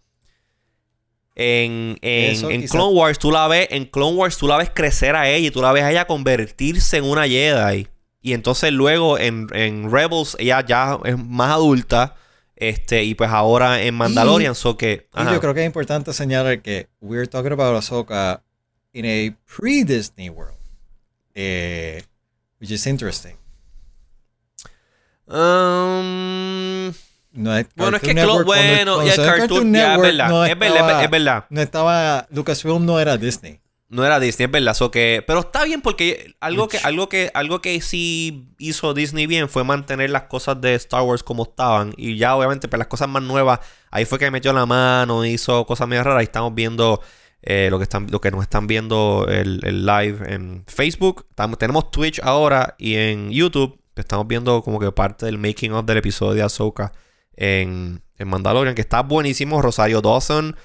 en, 1.39 1.99
en, 2.03 2.67
Clone 2.67 2.95
Wars 2.95 3.19
tú 3.19 3.31
la 3.31 3.47
ves, 3.47 3.69
en 3.71 3.85
Clone 3.85 4.17
Wars 4.17 4.37
tú 4.37 4.49
la 4.49 4.57
ves 4.57 4.71
crecer 4.75 5.15
a 5.15 5.31
ella 5.31 5.47
y 5.47 5.51
tú 5.53 5.63
la 5.63 5.73
ves 5.73 5.85
a 5.85 5.91
ella 5.93 6.07
convertirse 6.07 6.97
en 6.97 7.05
una 7.05 7.29
Jedi. 7.29 7.87
Y 8.21 8.33
entonces 8.33 8.73
luego 8.73 9.19
en, 9.19 9.49
Rebels 9.91 10.37
ella 10.41 10.65
ya 10.67 10.99
es 11.05 11.17
más 11.17 11.53
adulta. 11.53 12.17
Este, 12.57 13.05
y 13.05 13.15
pues 13.15 13.31
ahora 13.31 13.81
en 13.83 13.95
Mandalorian, 13.95 14.57
so 14.57 14.77
que. 14.77 15.07
Y 15.17 15.25
yo 15.33 15.41
creo 15.41 15.55
que 15.55 15.61
es 15.61 15.67
importante 15.67 16.13
señalar 16.13 16.61
que 16.61 16.89
we're 17.01 17.29
talking 17.29 17.53
about 17.53 17.77
Ahsoka 17.77 18.43
in 18.93 19.05
a 19.05 19.37
pre-Disney 19.47 20.29
world. 20.29 20.59
Eh, 21.37 22.03
which 22.59 22.73
is 22.73 22.85
interesting. 22.85 23.37
Um, 25.29 26.93
no 27.39 27.57
es 27.57 27.67
bueno, 27.77 27.97
es 27.97 28.03
que 28.03 28.15
bueno, 28.45 29.07
y 29.07 29.09
el 29.11 29.17
Cartoon, 29.17 29.71
Network, 29.71 30.09
es 30.09 30.17
verdad, 30.17 30.51
es 30.51 30.59
verdad, 30.59 31.05
es 31.05 31.11
verdad. 31.11 31.45
No 31.51 31.61
estaba 31.61 32.27
Lucasfilm 32.31 32.85
no 32.85 32.99
era 32.99 33.17
Disney. 33.17 33.61
No 33.91 34.05
era 34.05 34.19
Disney, 34.19 34.47
es 34.47 34.51
verdad. 34.51 34.77
que, 34.91 35.23
pero 35.27 35.41
está 35.41 35.65
bien 35.65 35.81
porque 35.81 36.35
algo 36.41 36.67
que, 36.69 36.79
algo, 36.79 37.09
que, 37.09 37.31
algo 37.33 37.61
que 37.61 37.81
sí 37.81 38.49
hizo 38.59 38.93
Disney 38.93 39.27
bien 39.27 39.49
fue 39.49 39.63
mantener 39.63 40.11
las 40.11 40.25
cosas 40.25 40.61
de 40.61 40.75
Star 40.75 41.03
Wars 41.03 41.23
como 41.23 41.45
estaban. 41.45 41.95
Y 41.97 42.17
ya 42.17 42.35
obviamente, 42.35 42.67
pues 42.67 42.79
las 42.79 42.89
cosas 42.89 43.09
más 43.09 43.23
nuevas, 43.23 43.61
ahí 43.91 44.05
fue 44.05 44.19
que 44.19 44.31
metió 44.31 44.53
la 44.53 44.67
mano, 44.67 45.25
hizo 45.25 45.65
cosas 45.65 45.87
muy 45.87 45.97
raras. 45.99 46.23
Y 46.23 46.25
estamos 46.25 46.55
viendo 46.55 47.01
eh, 47.43 47.69
lo, 47.71 47.79
que 47.79 47.85
están, 47.85 48.09
lo 48.11 48.21
que 48.21 48.33
nos 48.33 48.43
están 48.43 48.67
viendo 48.67 49.27
el, 49.29 49.87
live 49.87 50.35
en 50.35 50.65
Facebook. 50.67 51.27
tenemos 51.57 51.91
Twitch 51.93 52.21
ahora 52.23 52.75
y 52.79 52.97
en 52.97 53.31
YouTube. 53.31 53.79
Estamos 53.95 54.27
viendo 54.27 54.61
como 54.63 54.79
que 54.81 54.93
parte 54.93 55.25
del 55.25 55.39
making 55.39 55.73
of 55.73 55.87
del 55.87 55.99
episodio 55.99 56.35
de 56.35 56.43
Ahsoka 56.43 56.93
en, 57.39 58.03
en 58.17 58.29
Mandalorian, 58.29 58.75
que 58.75 58.81
está 58.81 59.03
buenísimo. 59.03 59.63
Rosario 59.63 60.01
Dawson 60.01 60.57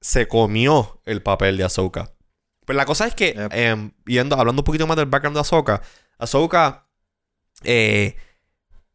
se 0.00 0.28
comió 0.28 1.00
el 1.04 1.22
papel 1.22 1.56
de 1.56 1.64
Ahsoka. 1.64 2.12
Pues 2.64 2.76
la 2.76 2.84
cosa 2.84 3.06
es 3.06 3.14
que, 3.14 3.34
em, 3.52 3.92
hablando 4.32 4.60
un 4.60 4.64
poquito 4.64 4.86
más 4.86 4.96
del 4.96 5.06
background 5.06 5.36
de 5.36 5.40
Ahsoka, 5.40 5.82
Ahsoka 6.18 6.88
eh, 7.62 8.16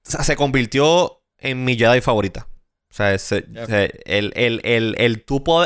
se 0.04 0.36
convirtió 0.36 1.24
en 1.38 1.64
mi 1.64 1.78
Jedi 1.78 2.02
favorita. 2.02 2.48
O 2.90 2.94
sea, 2.94 3.14
el, 3.14 4.34
el, 4.36 4.96
el, 4.98 5.24
tupo 5.24 5.64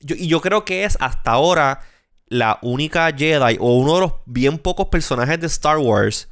y 0.00 0.26
yo 0.28 0.40
creo 0.40 0.64
que 0.64 0.84
es 0.84 0.96
hasta 0.98 1.32
ahora 1.32 1.82
la 2.26 2.58
única 2.62 3.12
Jedi 3.14 3.58
o 3.60 3.74
uno 3.74 3.94
de 3.96 4.00
los 4.00 4.12
bien 4.24 4.56
pocos 4.56 4.86
personajes 4.86 5.38
de 5.38 5.46
Star 5.46 5.76
Wars 5.76 6.30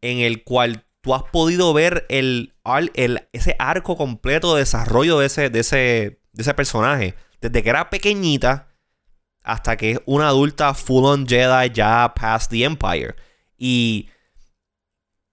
en 0.00 0.18
el 0.18 0.42
cual 0.42 0.87
tú 1.08 1.14
has 1.14 1.22
podido 1.22 1.72
ver 1.72 2.04
el, 2.10 2.52
el 2.92 3.26
ese 3.32 3.56
arco 3.58 3.96
completo 3.96 4.54
de 4.54 4.60
desarrollo 4.60 5.18
de 5.18 5.26
ese, 5.26 5.48
de 5.48 5.60
ese, 5.60 6.20
de 6.32 6.42
ese 6.42 6.52
personaje 6.52 7.14
desde 7.40 7.62
que 7.62 7.70
era 7.70 7.88
pequeñita 7.88 8.68
hasta 9.42 9.78
que 9.78 9.92
es 9.92 10.00
una 10.04 10.28
adulta 10.28 10.74
full 10.74 11.06
on 11.06 11.26
Jedi 11.26 11.70
ya 11.72 12.12
past 12.14 12.50
the 12.50 12.62
Empire. 12.62 13.14
Y 13.56 14.10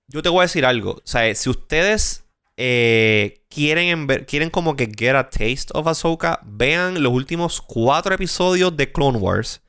yo 0.08 0.22
te 0.22 0.30
voy 0.30 0.40
a 0.40 0.42
decir 0.44 0.66
algo. 0.66 0.92
O 0.92 1.02
sea, 1.04 1.36
si 1.36 1.50
ustedes 1.50 2.24
eh, 2.56 3.42
quieren, 3.50 4.08
quieren 4.26 4.50
como 4.50 4.78
que 4.78 4.90
get 4.98 5.16
a 5.18 5.30
taste 5.30 5.74
of 5.74 5.88
Ahsoka, 5.88 6.40
vean 6.46 7.04
los 7.04 7.12
últimos 7.12 7.62
cuatro 7.62 8.16
episodios 8.16 8.78
de 8.78 8.94
Clone 8.94 9.18
Wars. 9.18 9.62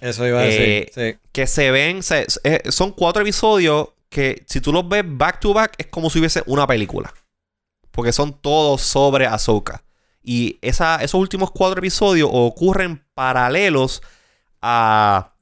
Eso 0.00 0.24
iba 0.24 0.38
a 0.38 0.44
decir. 0.44 0.88
Eh, 0.94 1.18
que 1.32 1.48
se 1.48 1.72
ven, 1.72 1.98
eh, 2.44 2.70
son 2.70 2.92
cuatro 2.92 3.22
episodios 3.22 3.88
que 4.08 4.44
si 4.46 4.60
tú 4.60 4.72
los 4.72 4.88
ves 4.88 5.04
back 5.06 5.40
to 5.40 5.52
back 5.52 5.74
es 5.78 5.86
como 5.86 6.10
si 6.10 6.18
hubiese 6.18 6.42
una 6.46 6.66
película. 6.66 7.12
Porque 7.90 8.12
son 8.12 8.40
todos 8.40 8.82
sobre 8.82 9.26
Ahsoka. 9.26 9.84
Y 10.22 10.58
esos 10.60 11.14
últimos 11.14 11.50
cuatro 11.50 11.78
episodios 11.78 12.28
ocurren 12.32 13.04
paralelos 13.14 14.02
a. 14.60 15.34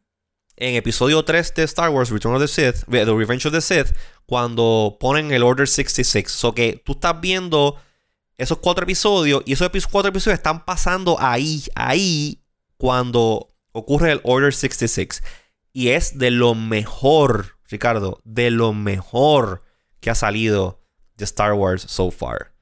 En 0.58 0.74
episodio 0.74 1.22
3 1.22 1.52
de 1.54 1.64
Star 1.64 1.90
Wars, 1.90 2.08
Return 2.08 2.34
of 2.34 2.40
the 2.40 2.48
Sith, 2.48 2.86
The 2.90 3.04
Revenge 3.04 3.44
of 3.44 3.52
the 3.52 3.60
Sith, 3.60 3.94
cuando 4.24 4.96
ponen 4.98 5.30
el 5.30 5.42
Order 5.42 5.68
66. 5.68 6.32
So 6.32 6.54
que 6.54 6.80
tú 6.82 6.92
estás 6.92 7.20
viendo 7.20 7.76
esos 8.38 8.58
cuatro 8.58 8.84
episodios 8.84 9.42
y 9.44 9.52
esos 9.52 9.70
cuatro 9.90 10.08
episodios 10.08 10.38
están 10.38 10.64
pasando 10.64 11.18
ahí, 11.20 11.64
ahí, 11.74 12.42
cuando 12.78 13.54
ocurre 13.72 14.12
el 14.12 14.20
Order 14.24 14.54
66. 14.54 15.22
Y 15.72 15.88
es 15.88 16.18
de 16.18 16.30
lo 16.30 16.54
mejor, 16.54 17.55
Ricardo, 17.68 18.20
de 18.24 18.50
lo 18.50 18.72
mejor 18.72 19.62
que 20.00 20.10
ha 20.10 20.14
salido 20.14 20.80
de 21.16 21.24
Star 21.24 21.52
Wars 21.54 21.82
so 21.82 22.10
far. 22.10 22.52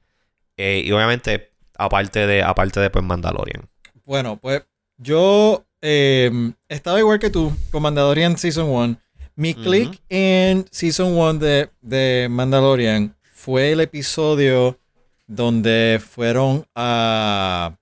Eh, 0.57 0.83
y 0.85 0.91
obviamente, 0.91 1.51
aparte 1.77 2.25
de, 2.27 2.41
aparte 2.41 2.79
de 2.79 2.89
pues, 2.89 3.03
Mandalorian. 3.03 3.69
Bueno, 4.05 4.37
pues 4.37 4.63
yo 4.97 5.65
eh, 5.81 6.31
estaba 6.69 6.99
igual 6.99 7.19
que 7.19 7.29
tú 7.29 7.55
con 7.71 7.83
Mandalorian 7.83 8.37
Season 8.37 8.67
1. 8.69 8.97
Mi 9.35 9.53
click 9.53 10.01
en 10.07 10.65
Season 10.71 11.13
1 11.17 11.33
de, 11.35 11.69
de 11.81 12.27
Mandalorian 12.29 13.15
fue 13.33 13.73
el 13.73 13.81
episodio 13.81 14.79
donde 15.27 16.01
fueron 16.01 16.65
a 16.73 17.77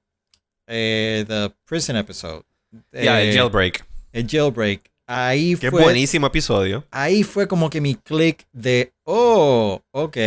eh, 0.68 1.24
The 1.28 1.54
Prison 1.66 1.98
Episode. 1.98 2.44
Ya, 2.92 3.22
el 3.22 3.36
Jailbreak. 3.36 3.86
El 4.12 4.28
Jailbreak. 4.28 4.92
Ahí 5.16 5.56
Qué 5.58 5.70
buenísimo 5.70 6.26
episodio. 6.26 6.84
Ahí 6.90 7.22
fue 7.22 7.48
como 7.48 7.70
que 7.70 7.80
mi 7.80 7.94
click 7.94 8.48
de, 8.52 8.94
oh, 9.04 9.80
ok. 9.92 10.18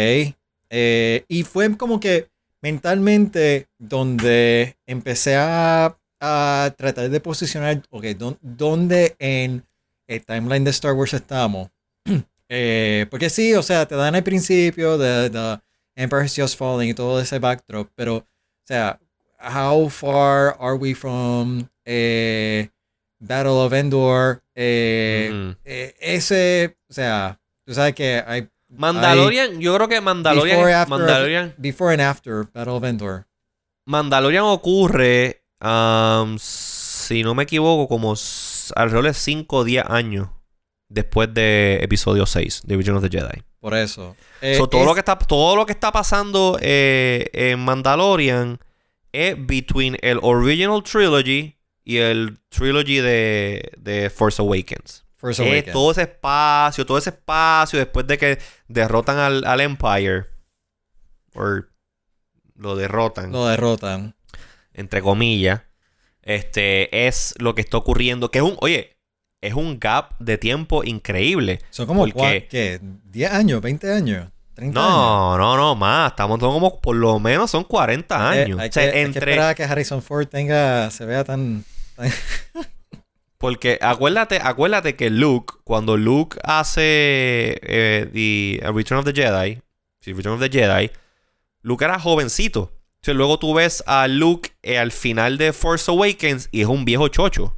Eh, 0.70 1.24
y 1.26 1.42
fue 1.42 1.76
como 1.76 1.98
que 1.98 2.28
mentalmente 2.62 3.66
donde 3.78 4.76
empecé 4.86 5.34
a, 5.34 5.98
a 6.20 6.74
tratar 6.78 7.10
de 7.10 7.20
posicionar, 7.20 7.82
ok, 7.90 8.04
¿dónde 8.40 9.16
en 9.18 9.66
el 10.06 10.24
timeline 10.24 10.62
de 10.62 10.70
Star 10.70 10.92
Wars 10.92 11.14
estamos? 11.14 11.68
Eh, 12.48 13.06
porque 13.10 13.28
sí, 13.28 13.54
o 13.54 13.62
sea, 13.64 13.88
te 13.88 13.96
dan 13.96 14.14
el 14.14 14.22
principio 14.22 14.96
de, 14.98 15.30
de 15.30 15.58
Empire 15.96 16.28
Just 16.28 16.56
Falling 16.56 16.90
y 16.90 16.94
todo 16.94 17.20
ese 17.20 17.40
backdrop, 17.40 17.90
pero, 17.96 18.18
o 18.18 18.26
sea, 18.64 19.00
how 19.40 19.88
far 19.88 20.56
are 20.60 20.76
we 20.76 20.94
from 20.94 21.68
eh, 21.84 22.68
Battle 23.18 23.52
of 23.52 23.72
Endor? 23.72 24.42
Eh, 24.54 25.54
eh, 25.64 25.94
ese, 26.00 26.76
o 26.88 26.92
sea, 26.92 27.40
tú 27.64 27.74
sabes 27.74 27.94
que 27.94 28.22
hay... 28.26 28.48
Mandalorian, 28.68 29.60
yo 29.60 29.74
creo 29.74 29.88
que 29.88 30.00
Mandalorian... 30.00 30.58
Before, 30.58 30.86
Mandalorian, 30.86 31.54
before 31.56 31.92
and 31.92 32.02
after 32.02 32.48
Battle 32.52 32.74
of 32.74 32.84
Endor. 32.84 33.26
Mandalorian 33.86 34.44
ocurre, 34.44 35.44
um, 35.60 36.36
si 36.38 37.22
no 37.22 37.34
me 37.34 37.44
equivoco, 37.44 37.88
como 37.88 38.14
alrededor 38.74 39.04
de 39.04 39.14
5 39.14 39.56
o 39.56 39.64
10 39.64 39.84
años 39.88 40.28
después 40.88 41.32
de 41.32 41.78
episodio 41.82 42.26
6 42.26 42.62
de 42.64 42.76
Vision 42.76 42.96
of 42.96 43.02
the 43.02 43.08
Jedi. 43.08 43.42
Por 43.60 43.74
eso. 43.74 44.16
todo, 44.70 44.84
lo 44.84 44.94
que 44.94 45.00
está, 45.00 45.16
todo 45.16 45.56
lo 45.56 45.64
que 45.64 45.72
está 45.72 45.92
pasando 45.92 46.58
en 46.60 47.58
Mandalorian 47.60 48.58
es 49.12 49.34
between 49.46 49.96
el 50.02 50.18
original 50.22 50.82
trilogy 50.82 51.55
y 51.86 51.98
el 51.98 52.40
trilogy 52.48 52.98
de, 52.98 54.12
Force 54.12 54.42
Awakens. 54.42 55.04
Force 55.14 55.40
Awakens. 55.40 55.72
todo 55.72 55.92
ese 55.92 56.02
espacio, 56.02 56.84
todo 56.84 56.98
ese 56.98 57.10
espacio 57.10 57.78
después 57.78 58.08
de 58.08 58.18
que 58.18 58.38
derrotan 58.66 59.44
al, 59.44 59.60
Empire. 59.60 60.24
O 61.34 61.60
lo 62.56 62.74
derrotan. 62.74 63.30
Lo 63.30 63.46
derrotan. 63.46 64.16
Entre 64.74 65.00
comillas. 65.00 65.62
Este 66.22 67.06
es 67.06 67.34
lo 67.38 67.54
que 67.54 67.60
está 67.60 67.76
ocurriendo. 67.76 68.32
Que 68.32 68.38
es 68.38 68.44
un. 68.44 68.56
Oye, 68.60 68.96
es 69.40 69.54
un 69.54 69.78
gap 69.78 70.18
de 70.18 70.38
tiempo 70.38 70.82
increíble. 70.82 71.60
Son 71.70 71.86
como 71.86 72.04
porque, 72.08 72.48
¿qué? 72.50 72.80
¿10 73.12 73.30
años? 73.30 73.62
¿20 73.62 73.96
años? 73.96 74.26
no, 74.56 75.38
no, 75.38 75.56
no, 75.56 75.76
más. 75.76 76.10
Estamos 76.10 76.40
como, 76.40 76.80
por 76.80 76.96
lo 76.96 77.20
menos 77.20 77.48
son 77.48 77.62
40 77.62 78.28
años. 78.28 78.58
hay, 78.58 78.70
que, 78.70 79.02
esperar 79.02 79.50
a 79.50 79.54
que 79.54 79.62
Harrison 79.62 80.02
Ford 80.02 80.26
tenga, 80.26 80.90
se 80.90 81.04
vea 81.04 81.22
tan... 81.22 81.64
Porque 83.38 83.78
acuérdate, 83.82 84.40
acuérdate 84.42 84.96
que 84.96 85.10
Luke, 85.10 85.54
cuando 85.64 85.96
Luke 85.96 86.38
hace 86.42 87.58
eh, 87.62 88.08
the 88.12 88.66
Return 88.72 89.00
of 89.00 89.04
the 89.04 89.12
Jedi, 89.12 89.60
the 90.02 90.12
Return 90.14 90.34
of 90.34 90.40
the 90.40 90.48
Jedi, 90.48 90.90
Luke 91.62 91.84
era 91.84 91.98
jovencito. 91.98 92.72
luego 93.04 93.38
tú 93.38 93.54
ves 93.54 93.84
a 93.86 94.08
Luke 94.08 94.50
eh, 94.62 94.78
al 94.78 94.90
final 94.90 95.36
de 95.36 95.52
Force 95.52 95.90
Awakens 95.90 96.48
y 96.50 96.62
es 96.62 96.66
un 96.66 96.84
viejo 96.84 97.08
chocho. 97.08 97.56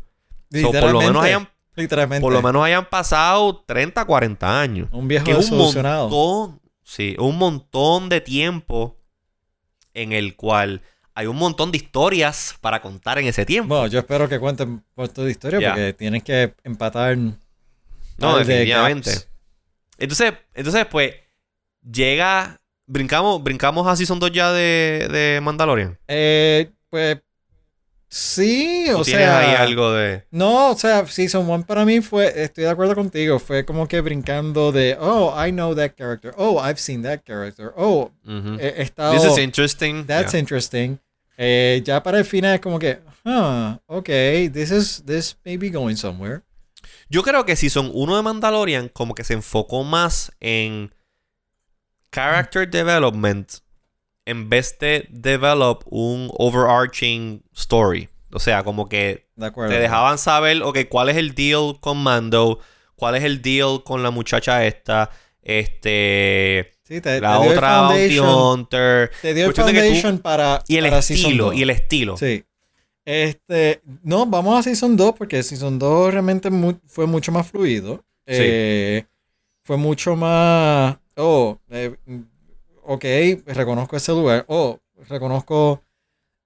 por 0.51 0.93
lo 0.93 1.01
menos 1.01 1.23
hayan, 1.23 1.49
Literalmente. 1.79 2.21
Por 2.21 2.33
lo 2.33 2.43
menos 2.43 2.65
hayan 2.65 2.87
pasado 2.87 3.63
30, 3.65 4.05
40 4.05 4.61
años. 4.61 4.89
Un 4.91 5.07
viejo 5.07 5.25
que 5.25 5.35
un 5.35 5.57
montón, 5.57 6.61
Sí, 6.83 7.15
un 7.19 7.39
montón 7.39 8.09
de 8.09 8.21
tiempo 8.21 8.99
en 9.95 10.13
el 10.13 10.35
cual 10.35 10.83
hay 11.19 11.27
un 11.27 11.35
montón 11.35 11.73
de 11.73 11.79
historias 11.79 12.55
para 12.61 12.81
contar 12.81 13.19
en 13.19 13.27
ese 13.27 13.45
tiempo. 13.45 13.75
Bueno, 13.75 13.89
yo 13.89 13.99
espero 13.99 14.29
que 14.29 14.39
cuenten 14.39 14.85
por 14.95 15.13
de 15.13 15.29
historia 15.29 15.59
porque 15.59 15.93
tienen 15.93 16.21
que 16.21 16.55
empatar. 16.63 17.17
No, 17.17 18.39
definitivamente. 18.39 19.11
entonces, 19.99 20.35
entonces, 20.55 20.87
pues, 20.87 21.15
llega. 21.83 22.61
Brincamos, 22.87 23.43
brincamos 23.43 23.85
a 23.89 23.97
Season 23.97 24.21
2 24.21 24.31
ya 24.31 24.53
de, 24.53 25.09
de 25.11 25.41
Mandalorian. 25.43 25.99
Eh, 26.07 26.71
pues 26.89 27.19
Sí, 28.11 28.87
o, 28.91 29.03
tienes 29.03 29.27
sea. 29.27 29.41
ahí 29.41 29.57
algo 29.57 29.93
de.? 29.93 30.25
No, 30.31 30.71
o 30.71 30.77
sea, 30.77 31.05
Season 31.07 31.47
1 31.51 31.67
para 31.67 31.85
mí 31.85 32.01
fue. 32.01 32.33
Estoy 32.43 32.65
de 32.65 32.71
acuerdo 32.71 32.95
contigo. 32.95 33.39
Fue 33.41 33.65
como 33.67 33.87
que 33.89 34.01
brincando 34.01 34.73
de. 34.73 34.97
Oh, 34.99 35.35
I 35.37 35.51
know 35.51 35.75
that 35.75 35.91
character. 35.99 36.33
Oh, 36.39 36.63
I've 36.65 36.79
seen 36.79 37.03
that 37.03 37.23
character. 37.27 37.73
Oh, 37.77 38.13
he, 38.25 38.81
estado. 38.81 39.13
This 39.13 39.25
is 39.25 39.37
interesting. 39.37 40.07
That's 40.07 40.33
interesting. 40.33 41.01
Eh, 41.39 41.81
ya 41.85 42.03
para 42.03 42.19
el 42.19 42.25
final 42.27 42.57
es 42.57 42.61
como 42.61 42.79
que. 42.79 43.01
Huh, 43.25 43.79
ok, 43.87 44.09
this 44.53 44.71
is. 44.71 45.03
This 45.07 45.39
may 45.45 45.57
be 45.57 45.71
going 45.71 45.97
somewhere. 45.97 46.43
Yo 47.09 47.23
creo 47.23 47.47
que 47.47 47.57
Season 47.57 47.91
1 47.95 48.17
de 48.17 48.23
Mandalorian, 48.23 48.89
como 48.89 49.15
que 49.15 49.25
se 49.25 49.33
enfocó 49.33 49.85
más 49.85 50.33
en. 50.41 50.93
Character 52.11 52.69
development 52.69 53.61
en 54.29 54.51
vez 54.51 54.79
de 54.79 55.07
develop 55.11 55.85
un 55.87 56.31
overarching 56.37 57.43
story. 57.55 58.11
O 58.31 58.39
sea, 58.39 58.63
como 58.63 58.87
que 58.87 59.27
te 59.39 59.79
dejaban 59.79 60.19
saber, 60.19 60.63
ok, 60.63 60.81
cuál 60.91 61.09
es 61.09 61.17
el 61.17 61.35
deal 61.35 61.81
con 61.81 61.97
Mando, 61.97 62.61
cuál 62.95 63.15
es 63.15 63.25
el 63.25 63.41
deal 63.41 63.83
con 63.85 64.03
la 64.03 64.11
muchacha 64.11 64.67
esta, 64.67 65.11
este... 65.41 66.78
la 67.21 67.41
otra 67.41 67.83
Bounty 67.83 68.19
Hunter. 68.19 69.11
Te 69.23 69.35
dio 69.35 69.47
el 69.47 69.55
foundation 69.55 70.19
para... 70.19 70.63
Y 70.67 70.77
el 70.77 70.87
estilo, 70.87 71.53
y 71.53 71.63
el 71.63 71.71
estilo. 71.71 72.17
Sí. 72.17 72.45
Este, 73.05 73.81
no, 74.03 74.27
vamos 74.27 74.59
a 74.59 74.63
Season 74.63 74.97
2 74.97 75.15
porque 75.17 75.43
Season 75.43 75.79
2 75.79 76.13
realmente 76.13 76.51
fue 76.87 77.07
mucho 77.07 77.33
más 77.33 77.47
fluido. 77.47 78.05
Sí. 78.27 78.37
Eh, 78.37 79.07
fue 79.63 79.77
mucho 79.77 80.15
más... 80.17 80.99
Oh, 81.17 81.59
eh, 81.71 81.95
ok, 82.83 83.05
reconozco 83.47 83.97
ese 83.97 84.13
lugar. 84.13 84.45
Oh, 84.49 84.79
reconozco. 85.09 85.83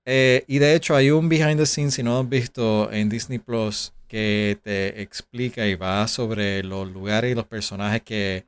Eh, 0.04 0.44
y 0.46 0.58
de 0.58 0.74
hecho, 0.74 0.94
hay 0.96 1.10
un 1.10 1.28
behind 1.28 1.58
the 1.58 1.66
scenes, 1.66 1.94
si 1.94 2.02
no 2.02 2.14
lo 2.14 2.20
has 2.20 2.28
visto, 2.28 2.92
en 2.92 3.08
Disney 3.08 3.38
Plus, 3.38 3.92
que 4.08 4.58
te 4.62 5.02
explica 5.02 5.66
y 5.66 5.74
va 5.74 6.06
sobre 6.06 6.62
los 6.62 6.88
lugares 6.88 7.32
y 7.32 7.34
los 7.34 7.46
personajes 7.46 8.02
que 8.02 8.44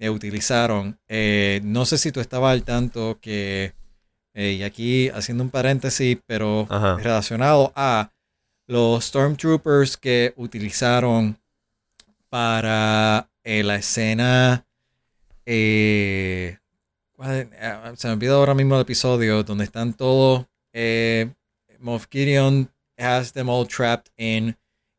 utilizaron. 0.00 0.98
Eh, 1.08 1.60
no 1.64 1.84
sé 1.84 1.98
si 1.98 2.12
tú 2.12 2.20
estabas 2.20 2.52
al 2.52 2.64
tanto 2.64 3.18
que. 3.20 3.74
Eh, 4.34 4.52
y 4.52 4.62
aquí 4.62 5.08
haciendo 5.08 5.42
un 5.42 5.50
paréntesis, 5.50 6.18
pero 6.26 6.68
relacionado 6.98 7.72
a 7.74 8.12
los 8.66 9.06
Stormtroopers 9.06 9.96
que 9.96 10.32
utilizaron 10.36 11.36
para 12.28 13.28
la 13.42 13.76
escena. 13.76 14.64
Eh, 15.44 16.58
eh, 17.24 17.46
se 17.96 18.06
me 18.06 18.12
olvidó 18.12 18.36
ahora 18.36 18.54
mismo 18.54 18.76
el 18.76 18.82
episodio 18.82 19.42
donde 19.42 19.64
están 19.64 19.94
todos. 19.94 20.46
Eh, 20.72 21.32
Moff 21.78 22.06
Gideon 22.10 22.70
has 22.98 23.32
them 23.32 23.48
all 23.48 23.66
trapped 23.66 24.10
in. 24.18 24.56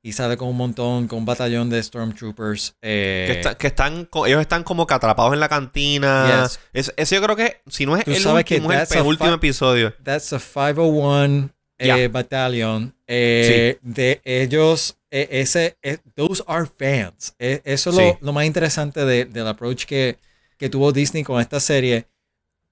Y 0.10 0.12
sale 0.12 0.38
con 0.38 0.48
un 0.48 0.58
montón, 0.58 1.08
con 1.08 1.20
un 1.20 1.26
batallón 1.26 1.70
de 1.70 1.84
Stormtroopers. 1.84 2.74
Eh, 2.82 3.44
que, 3.60 3.68
están, 3.68 4.10
ellos 4.26 4.42
están 4.42 4.64
como 4.64 4.88
que 4.88 4.96
atrapados 4.96 5.34
en 5.36 5.40
la 5.40 5.48
cantina. 5.48 6.50
Eso, 6.74 6.92
yo 6.98 7.22
creo 7.22 7.36
que, 7.36 7.62
si 7.68 7.86
no 7.86 7.96
es 7.96 8.08
el 8.08 8.28
último, 8.28 8.74
es 8.74 8.92
el 8.92 9.04
último 9.04 9.36
episodio. 9.36 9.94
That's 10.04 10.34
a 10.34 10.40
501 10.40 11.52
eh, 11.78 12.08
Battalion. 12.08 12.92
Eh, 13.06 13.78
de 13.84 14.20
ellos, 14.24 14.98
ese, 15.12 15.78
those 16.16 16.44
are 16.48 16.66
fans. 16.66 17.36
eso 17.38 17.92
es 17.92 18.18
lo, 18.20 18.34
más 18.34 18.46
interesante 18.46 19.06
del 19.06 19.48
approach 19.48 19.86
que, 19.86 20.18
que 20.58 20.70
tuvo 20.70 20.92
Disney 20.92 21.24
con 21.24 21.40
esta 21.40 21.60
serie. 21.60 22.08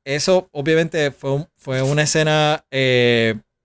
Eso 0.04 0.50
obviamente 0.54 1.12
fue, 1.12 1.46
fue 1.56 1.84
una 1.84 2.02
escena 2.02 2.66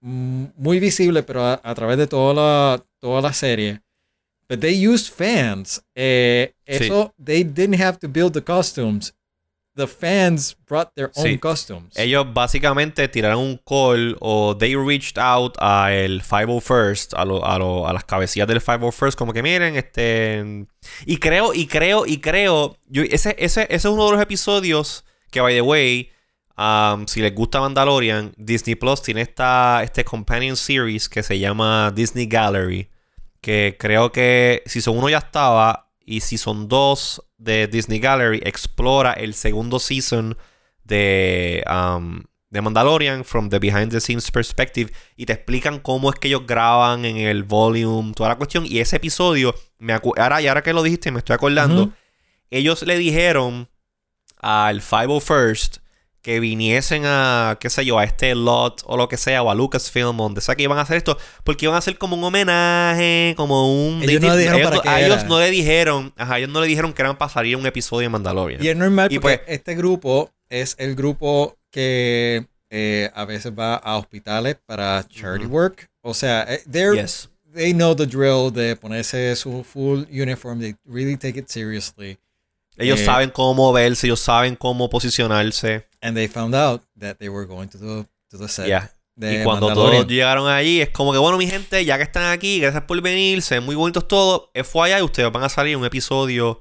muy 0.03 0.79
visible, 0.79 1.23
pero 1.23 1.47
a, 1.47 1.75
través 1.75 1.97
de 1.97 2.07
toda 2.07 2.35
la, 2.35 2.85
toda 3.03 3.21
la 3.21 3.33
serie. 3.33 3.81
But 4.49 4.61
they 4.61 4.73
used 4.73 5.13
fans. 5.13 5.83
Eh, 5.97 6.53
eso, 6.67 7.13
they 7.19 7.43
didn't 7.43 7.81
have 7.81 7.99
to 8.01 8.09
build 8.09 8.35
the 8.35 8.43
costumes. 8.43 9.13
the 9.75 9.87
fans 9.87 10.55
brought 10.67 10.95
their 10.95 11.11
own 11.17 11.39
costumes. 11.39 11.97
Ellos 11.97 12.27
básicamente 12.33 13.09
tiraron 13.09 13.39
un 13.39 13.61
call 13.65 14.17
o 14.21 14.55
they 14.55 14.77
reached 14.77 15.19
out 15.19 15.57
a 15.59 15.93
el 15.93 16.23
501st, 16.23 17.15
a, 17.17 17.25
lo, 17.25 17.45
a, 17.45 17.59
lo, 17.59 17.89
a 17.89 17.93
las 17.93 18.05
cabecillas 18.05 18.47
del 18.47 18.61
501st, 18.61 19.15
como 19.15 19.33
que 19.33 19.43
miren, 19.43 19.77
este. 19.77 20.67
Y 21.07 21.17
creo, 21.19 21.55
y 21.55 21.67
creo, 21.67 22.07
y 22.07 22.19
creo. 22.19 22.77
Yo, 22.87 23.03
ese, 23.03 23.35
ese, 23.39 23.63
ese 23.63 23.75
es 23.75 23.85
uno 23.87 24.07
de 24.07 24.13
los 24.13 24.21
episodios 24.21 25.05
que, 25.31 25.41
by 25.41 25.55
the 25.55 25.63
way, 25.63 26.11
um, 26.59 27.07
si 27.07 27.23
les 27.23 27.35
gusta 27.35 27.61
Mandalorian, 27.61 28.35
Disney 28.37 28.75
Plus 28.75 29.01
tiene 29.01 29.23
esta 29.23 29.83
este 29.83 30.05
companion 30.05 30.57
series 30.57 31.09
que 31.09 31.23
se 31.23 31.39
llama 31.39 31.91
Disney 31.95 32.27
Gallery. 32.27 32.89
Que 33.43 33.77
creo 33.79 34.11
que 34.13 34.63
si 34.65 34.81
son 34.81 34.97
uno 34.97 35.11
ya 35.11 35.19
estaba 35.19 35.91
y 36.01 36.21
si 36.21 36.39
son 36.39 36.69
dos 36.69 37.23
de 37.37 37.67
Disney 37.67 37.99
Gallery 37.99 38.41
explora 38.45 39.13
el 39.13 39.35
segundo 39.35 39.79
season 39.79 40.39
de, 40.85 41.63
um, 41.69 42.23
de 42.51 42.61
Mandalorian 42.61 43.25
from 43.25 43.51
the 43.51 43.59
behind 43.59 43.91
the 43.91 44.01
scenes 44.01 44.31
perspective 44.31 44.93
y 45.17 45.27
te 45.27 45.33
explican 45.35 45.81
cómo 45.81 46.11
es 46.11 46.19
que 46.19 46.29
ellos 46.29 46.47
graban 46.47 47.05
en 47.05 47.17
el 47.17 47.43
volume, 47.43 48.13
toda 48.15 48.31
la 48.31 48.37
cuestión. 48.37 48.65
Y 48.67 48.79
ese 48.79 48.97
episodio, 48.97 49.55
me 49.79 49.93
ahora, 49.93 50.41
y 50.41 50.47
ahora 50.47 50.63
que 50.63 50.73
lo 50.73 50.83
dijiste, 50.83 51.11
me 51.11 51.19
estoy 51.19 51.35
acordando, 51.35 51.93
ellos 52.51 52.83
le 52.83 52.97
dijeron 52.97 53.69
al 54.39 54.83
501st 54.83 55.82
que 56.23 56.39
viniesen 56.39 57.03
a, 57.05 57.59
qué 57.61 57.69
sé 57.69 57.85
yo, 57.85 57.99
a 57.99 58.05
este 58.05 58.35
lot 58.35 58.83
o 58.87 58.97
lo 58.97 59.09
que 59.09 59.17
sea, 59.17 59.43
o 59.43 59.51
a 59.51 59.55
Lucasfilm, 59.55 60.17
donde 60.17 60.41
sea 60.41 60.55
que 60.55 60.63
iban 60.63 60.79
a 60.79 60.83
hacer 60.83 60.97
esto, 60.97 61.19
porque 61.43 61.67
iban 61.67 61.75
a 61.75 61.79
hacer 61.79 61.99
como 61.99 62.17
un 62.17 62.23
homenaje, 62.23 63.35
como 63.37 63.89
un... 63.89 64.03
Ellos 64.03 64.23
no 64.23 64.37
dijeron 64.37 64.63
para 64.63 64.81
qué 64.81 64.89
A 64.89 65.01
ellos 65.05 65.25
no 65.25 65.41
le 65.41 65.51
dijeron, 65.51 66.13
ajá, 66.17 66.39
ellos 66.39 66.51
no 66.51 66.61
le 66.61 66.69
dijeron 66.69 66.93
que 66.93 67.03
eran 67.03 67.19
para 67.19 67.31
salir 67.31 67.57
un 67.57 67.67
episodio 67.67 68.07
de 68.07 68.11
Mandalorian. 68.11 68.65
Y 68.65 68.69
es 68.69 68.77
normal 68.77 69.09
porque 69.09 69.21
pues, 69.21 69.41
este 69.49 69.75
grupo 69.75 70.31
es 70.49 70.77
el 70.79 70.95
grupo 70.95 71.59
que 71.71 72.47
eh, 72.71 73.11
a 73.15 73.25
veces 73.25 73.53
va 73.59 73.75
a 73.75 73.97
hospitales 73.97 74.57
para 74.65 75.05
charity 75.09 75.47
work. 75.47 75.91
O 76.03 76.15
sea, 76.15 76.47
eh, 76.49 76.63
they 77.53 77.73
know 77.73 77.95
the 77.95 78.07
drill 78.07 78.51
de 78.51 78.77
ponerse 78.77 79.35
su 79.37 79.65
full 79.65 80.05
uniform, 80.11 80.61
they 80.61 80.77
really 80.85 81.17
take 81.17 81.37
it 81.37 81.49
seriously. 81.49 82.19
Ellos 82.77 83.01
eh, 83.01 83.05
saben 83.05 83.31
cómo 83.31 83.73
verse, 83.73 84.07
ellos 84.07 84.21
saben 84.21 84.57
cómo 84.57 84.89
posicionarse. 84.89 85.87
And 86.01 86.17
they 86.17 86.29
found 86.29 86.55
out 86.55 86.83
that 86.99 87.17
they 87.19 87.29
were 87.29 87.47
going 87.47 87.69
to 87.69 87.79
the, 87.79 88.07
to 88.31 88.39
the 88.39 88.49
set. 88.49 88.67
y 89.17 89.45
cuando 89.45 89.73
todos 89.73 90.07
llegaron 90.07 90.49
allí, 90.49 90.81
es 90.81 90.89
como 90.89 91.13
que, 91.13 91.19
bueno, 91.19 91.39
mi 91.39 91.47
gente, 91.47 91.85
ya 91.85 91.97
que 91.97 92.03
están 92.03 92.33
aquí, 92.33 92.61
gracias 92.61 92.85
por 92.85 93.01
venir, 93.01 93.43
se 93.43 93.57
ven 93.57 93.65
muy 93.65 93.75
bonitos 93.77 94.09
todos. 94.09 94.49
FYI, 94.55 95.03
ustedes 95.03 95.31
van 95.31 95.45
a 95.45 95.49
salir 95.49 95.77
un 95.77 95.85
episodio 95.85 96.61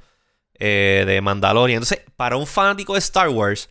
eh, 0.59 1.03
de 1.07 1.21
Mandalorian. 1.21 1.77
Entonces, 1.77 2.01
para 2.15 2.37
un 2.37 2.45
fanático 2.45 2.93
de 2.93 2.99
Star 2.99 3.29
Wars, 3.29 3.69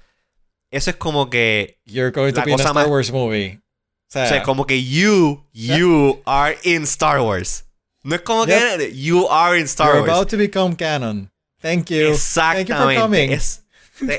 eso 0.70 0.91
es 0.91 0.97
como 0.97 1.28
que. 1.28 1.80
You're 1.84 2.11
going 2.11 2.32
to 2.32 2.43
be 2.43 2.53
in 2.53 2.61
a 2.61 2.62
Star 2.62 2.88
Wars 2.88 3.12
movie. 3.12 3.61
O 4.09 4.12
sea, 4.12 4.41
o 4.41 4.43
como 4.43 4.66
que 4.66 4.82
you, 4.82 5.47
you 5.53 6.20
are 6.24 6.59
in 6.64 6.82
Star 6.82 7.20
Wars. 7.20 7.64
No 8.03 8.16
es 8.16 8.22
como 8.22 8.45
que 8.45 8.93
you 8.93 9.28
are 9.30 9.57
in 9.57 9.66
Star 9.66 9.88
You're 9.88 10.01
Wars. 10.01 10.11
about 10.11 10.28
to 10.30 10.36
become 10.36 10.74
canon. 10.74 11.30
Thank 11.61 11.90
you. 11.90 12.12
Exactamente. 12.12 12.72
Thank 12.72 12.90
you 12.90 12.94
for 12.94 13.02
coming. 13.02 13.32
Es, 13.32 13.64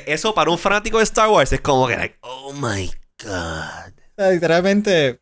eso 0.05 0.33
para 0.33 0.51
un 0.51 0.57
fanático 0.57 0.97
de 0.97 1.03
Star 1.03 1.29
Wars 1.29 1.51
es 1.51 1.61
como 1.61 1.87
que, 1.87 1.95
like, 1.95 2.17
oh 2.21 2.53
my 2.53 2.91
god. 3.23 3.93
Literalmente. 4.17 5.19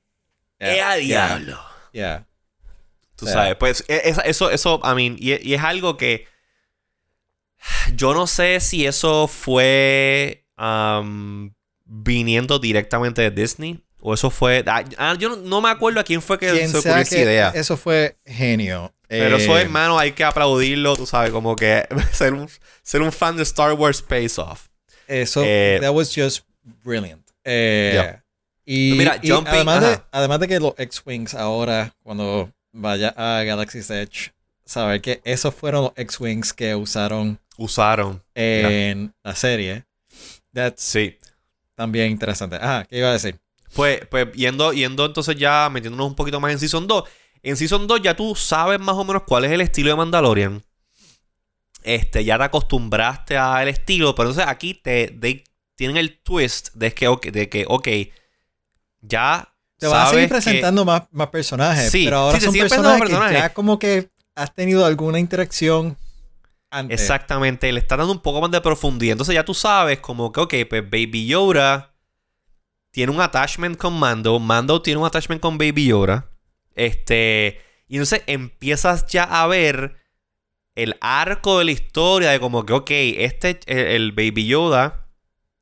Yeah, 0.59 0.95
diablo! 0.95 1.57
Yeah. 1.93 2.26
Tú 3.15 3.26
sabes, 3.26 3.55
pues 3.55 3.84
e, 3.88 4.15
eso, 4.26 4.49
eso, 4.49 4.82
I 4.84 4.95
mean, 4.95 5.17
y, 5.20 5.53
es 5.53 5.61
algo 5.61 5.97
que. 5.97 6.28
Yo 7.93 8.13
no 8.13 8.26
sé 8.28 8.61
si 8.61 8.86
eso 8.86 9.28
fue 9.28 10.45
um, 10.57 11.51
viniendo 11.84 12.59
directamente 12.59 13.22
de 13.22 13.32
Disney. 13.32 13.84
O 14.01 14.13
eso 14.13 14.30
fue. 14.30 14.63
Ah, 14.65 14.86
ah, 14.97 15.15
yo 15.20 15.36
no, 15.36 15.59
me 15.61 15.70
acuerdo 15.70 15.99
a 15.99 16.03
quién 16.05 16.22
fue 16.22 16.39
que 16.39 16.67
se 16.67 16.78
ocurrió 16.78 16.97
esa 16.97 17.17
idea. 17.17 17.51
Eso 17.53 17.76
fue 17.76 18.17
genio. 18.26 18.93
Pero 19.10 19.38
eso, 19.38 19.57
eh, 19.57 19.64
hermano, 19.64 19.97
hay 19.97 20.12
que 20.12 20.24
aplaudirlo, 20.24 20.95
tú 20.95 21.07
sabes, 21.07 21.32
como 21.32 21.55
que 21.55 21.88
ser 22.14 22.34
un, 22.34 22.47
ser 22.84 23.01
un 23.01 23.12
fan 23.12 23.36
de 23.36 23.43
Star 23.43 23.74
Wars 23.74 24.03
pays 24.03 24.38
off. 24.38 24.68
Eso, 25.07 25.41
eh, 25.43 25.80
that 25.82 25.91
was 25.91 26.14
just 26.14 26.45
brilliant. 26.84 27.28
Eh, 27.43 28.16
y, 28.66 28.93
Mira, 28.95 29.20
además, 29.47 29.82
de, 29.82 29.99
además 30.12 30.39
de 30.39 30.47
que 30.47 30.60
los 30.60 30.76
X-Wings 30.78 31.34
ahora, 31.34 31.91
cuando 32.03 32.51
vaya 32.72 33.10
a 33.18 33.43
Galaxy's 33.43 33.89
Edge, 33.89 34.32
saber 34.64 35.01
que 35.01 35.22
esos 35.24 35.55
fueron 35.55 35.86
los 35.86 35.93
X-Wings 35.95 36.53
que 36.53 36.76
usaron. 36.76 37.39
Usaron. 37.57 38.22
En 38.36 39.12
la 39.24 39.34
serie. 39.34 39.86
That's 40.53 40.84
sí. 40.84 41.18
También 41.74 42.12
interesante. 42.12 42.60
Ah, 42.62 42.86
¿qué 42.88 42.99
iba 42.99 43.10
a 43.10 43.14
decir? 43.14 43.39
Pues, 43.74 44.05
pues 44.05 44.32
yendo, 44.34 44.72
yendo 44.72 45.03
entonces 45.05 45.36
ya 45.36 45.68
metiéndonos 45.72 46.07
un 46.07 46.16
poquito 46.16 46.39
más 46.39 46.51
en 46.51 46.60
Season 46.60 46.86
2 46.86 47.03
en 47.44 47.58
Season 47.58 47.88
2 47.88 48.02
ya 48.02 48.16
tú 48.16 48.36
sabes 48.36 48.80
más 48.80 48.96
o 48.96 49.04
menos 49.04 49.24
cuál 49.24 49.46
es 49.46 49.52
el 49.52 49.62
estilo 49.62 49.90
de 49.90 49.96
Mandalorian. 49.96 50.64
Este, 51.84 52.24
ya 52.26 52.38
te 52.38 52.44
acostumbraste 52.44 53.38
al 53.38 53.68
estilo, 53.68 54.14
pero 54.14 54.30
entonces 54.30 54.52
aquí 54.52 54.74
te, 54.74 55.18
tienen 55.76 55.98
el 55.98 56.22
twist 56.22 56.74
de 56.74 56.94
que, 56.94 57.08
de 57.32 57.50
que 57.50 57.66
ok, 57.68 57.88
ya 59.02 59.54
te 59.78 59.88
vas 59.88 60.10
a 60.10 60.12
seguir 60.12 60.28
presentando 60.28 60.84
más, 60.84 61.04
más, 61.12 61.30
personajes, 61.30 61.90
sí, 61.90 62.04
pero 62.04 62.18
ahora 62.18 62.40
son 62.40 62.54
personajes, 62.54 63.10
que 63.10 63.34
ya 63.34 63.54
como 63.54 63.80
que 63.80 64.10
has 64.36 64.54
tenido 64.54 64.86
alguna 64.86 65.20
interacción 65.20 65.98
antes. 66.70 67.00
Exactamente, 67.00 67.72
le 67.72 67.80
está 67.80 67.96
dando 67.96 68.12
un 68.12 68.20
poco 68.20 68.42
más 68.42 68.52
de 68.52 68.60
profundidad. 68.60 69.14
Entonces 69.14 69.36
ya 69.36 69.46
tú 69.46 69.54
sabes 69.54 70.00
como 70.00 70.32
que, 70.32 70.42
ok, 70.42 70.54
pues 70.70 70.84
Baby 70.84 71.28
Yoda 71.28 71.94
tiene 72.92 73.12
un 73.12 73.22
attachment 73.22 73.78
con 73.78 73.98
Mando, 73.98 74.38
Mando 74.40 74.82
tiene 74.82 75.00
un 75.00 75.08
attachment 75.08 75.42
con 75.42 75.58
Baby 75.58 75.88
Yoda. 75.88 76.30
Este, 76.80 77.59
y 77.89 77.95
entonces 77.95 78.23
empiezas 78.25 79.05
ya 79.07 79.23
a 79.23 79.45
ver 79.47 79.97
el 80.75 80.95
arco 81.01 81.59
de 81.59 81.65
la 81.65 81.71
historia 81.71 82.30
de 82.30 82.39
como 82.39 82.65
que, 82.65 82.71
ok, 82.71 82.89
este, 82.89 83.59
el, 83.67 84.13
Baby 84.13 84.47
Yoda, 84.47 85.07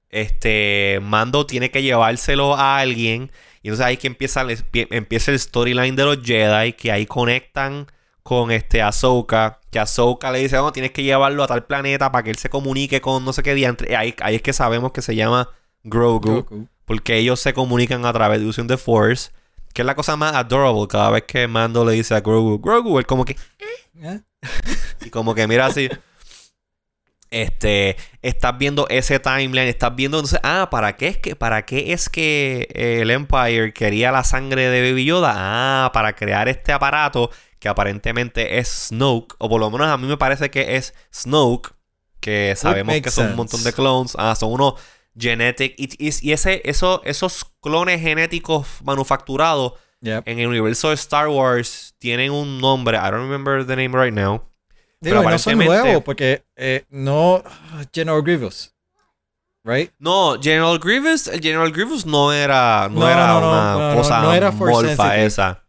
este, 0.09 0.99
Mando 1.01 1.47
tiene 1.47 1.72
que 1.72 1.82
llevárselo 1.82 2.55
a 2.55 2.78
alguien. 2.78 3.32
Y 3.63 3.70
entonces 3.70 3.86
ahí 3.88 3.97
que 3.97 4.05
empieza, 4.05 4.45
empieza 4.74 5.32
el 5.32 5.39
storyline 5.39 5.95
de 5.95 6.05
los 6.05 6.22
Jedi, 6.22 6.74
que 6.74 6.91
ahí 6.91 7.07
conectan 7.07 7.88
con 8.22 8.51
este 8.51 8.84
Ahsoka, 8.84 9.59
que 9.72 9.80
Ahsoka 9.80 10.32
le 10.32 10.38
dice, 10.38 10.57
no, 10.57 10.72
tienes 10.72 10.91
que 10.91 11.01
llevarlo 11.01 11.43
a 11.43 11.47
tal 11.47 11.65
planeta 11.65 12.11
para 12.11 12.24
que 12.24 12.30
él 12.30 12.38
se 12.38 12.49
comunique 12.49 13.01
con 13.01 13.26
no 13.26 13.34
sé 13.34 13.41
qué 13.41 13.55
día. 13.55 13.76
Ahí, 13.97 14.13
ahí 14.22 14.36
es 14.36 14.43
que 14.43 14.53
sabemos 14.53 14.91
que 14.91 15.01
se 15.01 15.15
llama 15.15 15.49
Grogu, 15.84 16.68
porque 16.86 17.18
ellos 17.18 17.39
se 17.39 17.53
comunican 17.53 18.05
a 18.05 18.13
través 18.13 18.39
de 18.39 18.45
using 18.45 18.68
the 18.68 18.78
Force. 18.78 19.32
Que 19.74 19.82
es 19.82 19.86
la 19.86 19.95
cosa 19.95 20.15
más 20.15 20.34
adorable 20.34 20.88
cada 20.88 21.09
vez 21.11 21.24
que 21.24 21.47
Mando 21.47 21.86
le 21.86 21.93
dice 21.93 22.15
a 22.15 22.22
Grogu, 22.22 22.59
Grogu, 22.59 22.99
él 22.99 23.05
como 23.05 23.26
que... 23.26 23.36
¿Eh? 24.01 24.22
y 25.05 25.09
como 25.09 25.36
que 25.36 25.47
mira 25.47 25.68
así... 25.68 25.89
Este, 27.30 27.97
estás 28.22 28.57
viendo 28.57 28.88
ese 28.88 29.20
timeline, 29.20 29.68
estás 29.68 29.93
viendo 29.93 30.18
entonces, 30.18 30.39
ah, 30.43 30.70
¿para 30.72 30.95
qué 30.95 31.09
es 31.09 31.18
que 31.18 31.36
para 31.36 31.65
qué 31.65 31.91
es 31.91 32.07
que 32.07 32.70
el 32.74 33.11
Empire 33.11 33.74
quería 33.74 34.13
la 34.13 34.24
sangre 34.24 34.70
de 34.70 34.89
Baby 34.89 35.03
Yoda? 35.03 35.34
Ah, 35.36 35.91
para 35.91 36.15
crear 36.15 36.47
este 36.47 36.72
aparato 36.72 37.30
que 37.59 37.68
aparentemente 37.68 38.59
es 38.59 38.88
Snoke, 38.88 39.36
o 39.39 39.49
por 39.49 39.59
lo 39.59 39.70
menos 39.70 39.88
a 39.88 39.97
mí 39.97 40.07
me 40.07 40.18
parece 40.18 40.49
que 40.49 40.78
es 40.78 40.93
Snoke, 41.13 41.74
que 42.22 42.55
sabemos 42.55 42.95
que 43.01 43.11
son 43.11 43.28
un 43.32 43.36
montón 43.36 43.63
de 43.63 43.74
clones, 43.74 44.15
ah, 44.18 44.36
son 44.36 44.53
unos 44.53 44.76
genetic 45.18 45.76
y, 45.78 46.32
ese 46.32 46.61
eso 46.63 47.01
esos 47.03 47.45
clones 47.61 48.01
genéticos 48.01 48.68
manufacturados 48.84 49.74
en 50.01 50.39
el 50.39 50.47
universo 50.47 50.89
de 50.89 50.95
Star 50.95 51.28
Wars 51.28 51.95
tienen 51.97 52.32
un 52.32 52.59
nombre. 52.59 52.97
I 52.97 53.09
don't 53.09 53.24
remember 53.24 53.65
the 53.65 53.76
name 53.76 53.97
right 53.97 54.13
now. 54.13 54.43
Digo, 55.01 55.24
no 55.24 55.38
son 55.38 55.57
nuevos 55.57 56.03
porque 56.03 56.43
eh, 56.55 56.86
no 56.89 57.43
General 57.93 58.22
Grievous. 58.22 58.74
Right? 59.63 59.91
No, 59.99 60.39
General 60.41 60.80
Grievous, 60.80 61.28
el 61.28 61.41
General 61.41 61.70
Grievous 61.70 62.05
no 62.05 62.32
era, 62.32 62.88
no, 62.89 63.05
era 63.05 63.38
una 63.38 63.95
cosa 63.95 64.22
no, 64.22 64.34
era 64.34 64.53
esa. 65.18 65.61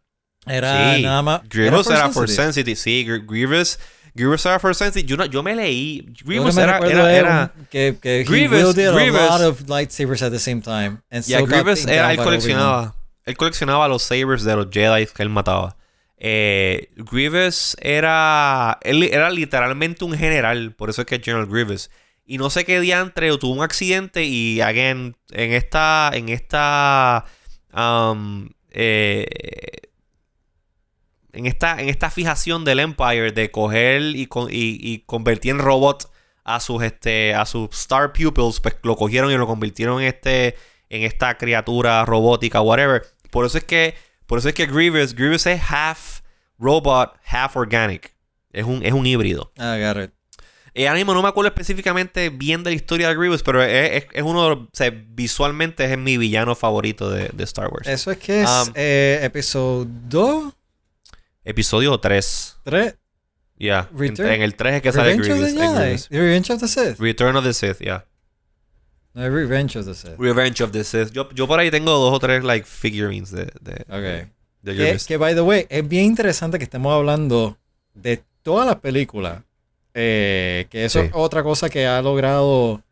Era 0.45 0.97
nada 0.99 1.21
más. 1.21 1.41
Grievous 1.49 1.89
era 1.89 2.09
for, 2.09 2.29
sensitive. 2.29 2.77
Sí, 2.77 3.05
Grievous 3.05 3.77
Grievous 4.19 4.45
era 4.45 4.59
for 4.59 4.75
sensitive. 4.75 5.07
Yo, 5.07 5.25
yo 5.25 5.41
me 5.41 5.55
leí. 5.55 6.05
Grievous 6.25 6.57
era, 6.57 6.77
era, 6.79 7.13
era, 7.15 7.53
que, 7.69 7.97
que 8.01 8.25
Grievous, 8.25 8.77
he 8.77 8.91
Grievous, 8.91 9.21
a 9.21 9.37
lot 9.37 9.41
of 9.41 9.69
lightsabers 9.69 10.21
at 10.21 10.31
the 10.31 10.39
same 10.39 10.61
time. 10.61 11.01
And 11.09 11.23
yeah, 11.25 11.41
Grievous 11.41 11.85
era, 11.87 12.11
él 12.11 12.17
coleccionaba. 12.17 12.95
Él 13.25 13.37
coleccionaba 13.37 13.87
los 13.87 14.03
sabers 14.03 14.43
de 14.43 14.55
los 14.57 14.67
Jedi 14.69 15.05
que 15.07 15.23
él 15.23 15.29
mataba. 15.29 15.77
Eh, 16.17 16.89
Grievous 16.97 17.77
era. 17.79 18.77
Él 18.81 19.03
era 19.03 19.29
literalmente 19.29 20.03
un 20.03 20.17
general. 20.17 20.73
Por 20.75 20.89
eso 20.89 21.03
es 21.03 21.07
que 21.07 21.15
es 21.15 21.21
General 21.23 21.47
Grievous. 21.47 21.89
Y 22.25 22.37
no 22.37 22.49
sé 22.49 22.65
qué 22.65 22.81
día 22.81 22.99
entre 22.99 23.35
tuvo 23.37 23.53
un 23.53 23.63
accidente. 23.63 24.25
Y 24.25 24.59
again, 24.59 25.15
en 25.31 25.53
esta. 25.53 26.11
En 26.13 26.27
esta. 26.27 27.23
Um, 27.73 28.49
eh, 28.71 29.25
en 31.33 31.45
esta, 31.45 31.79
en 31.79 31.89
esta 31.89 32.09
fijación 32.09 32.65
del 32.65 32.79
Empire 32.79 33.31
de 33.31 33.51
coger 33.51 34.01
y, 34.01 34.27
y, 34.49 34.99
convertir 35.05 35.51
en 35.51 35.59
robot 35.59 36.11
a 36.43 36.59
sus 36.59 36.81
este 36.81 37.35
a 37.35 37.45
sus 37.45 37.69
star 37.71 38.11
pupils, 38.13 38.59
pues 38.59 38.75
lo 38.83 38.95
cogieron 38.95 39.31
y 39.31 39.37
lo 39.37 39.45
convirtieron 39.45 40.01
en 40.01 40.07
este 40.07 40.55
en 40.89 41.03
esta 41.03 41.37
criatura 41.37 42.03
robótica, 42.05 42.61
whatever. 42.61 43.05
Por 43.29 43.45
eso 43.45 43.57
es 43.57 43.63
que 43.63 43.95
por 44.25 44.39
eso 44.39 44.49
es 44.49 44.55
que 44.55 44.65
Grievous, 44.65 45.13
Grievous 45.13 45.45
es 45.45 45.61
half 45.69 46.21
robot, 46.57 47.13
half 47.25 47.55
organic. 47.55 48.13
Es 48.51 48.65
un, 48.65 48.83
es 48.83 48.93
un 48.93 49.05
híbrido. 49.05 49.51
Ah, 49.57 49.77
got 49.77 50.03
it. 50.03 50.11
Eh, 50.73 50.87
ahora 50.87 50.99
mismo 50.99 51.13
no 51.13 51.21
me 51.21 51.27
acuerdo 51.27 51.49
específicamente 51.49 52.29
bien 52.29 52.63
de 52.63 52.69
la 52.69 52.75
historia 52.75 53.09
de 53.09 53.15
Grievous, 53.15 53.43
pero 53.43 53.63
es, 53.63 54.05
uno 54.23 54.43
de 54.43 54.49
los, 54.49 54.59
o 54.65 54.69
sea, 54.71 54.91
visualmente 54.91 55.91
es 55.91 55.97
mi 55.97 56.17
villano 56.17 56.55
favorito 56.55 57.09
de, 57.09 57.31
Star 57.43 57.69
Wars. 57.69 57.87
Eso 57.87 58.11
es 58.11 58.17
que 58.17 58.43
es 58.43 58.49
um, 58.49 58.71
eh, 58.75 59.19
episodio 59.23 60.55
Episodio 61.43 61.99
3. 61.99 62.57
3. 62.63 62.97
Ya. 63.57 63.89
En, 63.97 64.41
el 64.41 64.55
3 64.55 64.75
es 64.75 64.81
que 64.81 64.91
sale 64.91 65.17
Grievous. 65.17 66.09
Revenge 66.09 66.51
of 66.51 66.59
the 66.59 66.67
Sith. 66.67 66.99
Return 66.99 67.35
of 67.35 67.43
the 67.43 67.53
Sith, 67.53 67.81
ya. 67.81 68.05
No, 69.13 69.29
Revenge 69.29 69.77
of 69.77 69.85
the 69.85 69.93
Sith. 69.93 70.17
Revenge 70.17 70.61
of 70.61 70.71
the 70.71 70.83
Sith. 70.83 71.11
Yo, 71.11 71.29
yo 71.31 71.47
por 71.47 71.59
ahí 71.59 71.71
tengo 71.71 71.91
dos 71.91 72.13
o 72.13 72.19
tres 72.19 72.43
like 72.43 72.65
figurines 72.65 73.31
de, 73.31 73.51
de, 73.61 73.85
okay. 73.89 74.31
de 74.61 74.75
que, 74.75 74.97
que, 75.05 75.17
by 75.17 75.33
the 75.33 75.41
way, 75.41 75.65
es 75.69 75.87
bien 75.87 76.05
interesante 76.05 76.57
que 76.57 76.63
estemos 76.63 76.93
hablando 76.93 77.57
de 77.93 78.23
todas 78.43 78.65
las 78.65 78.77
películas 78.77 79.41
eh, 79.93 80.67
que 80.69 80.85
eso 80.85 81.01
es 81.01 81.11
otra 81.13 81.43
cosa 81.43 81.69
que 81.69 81.85
ha 81.85 82.01
logrado 82.01 82.83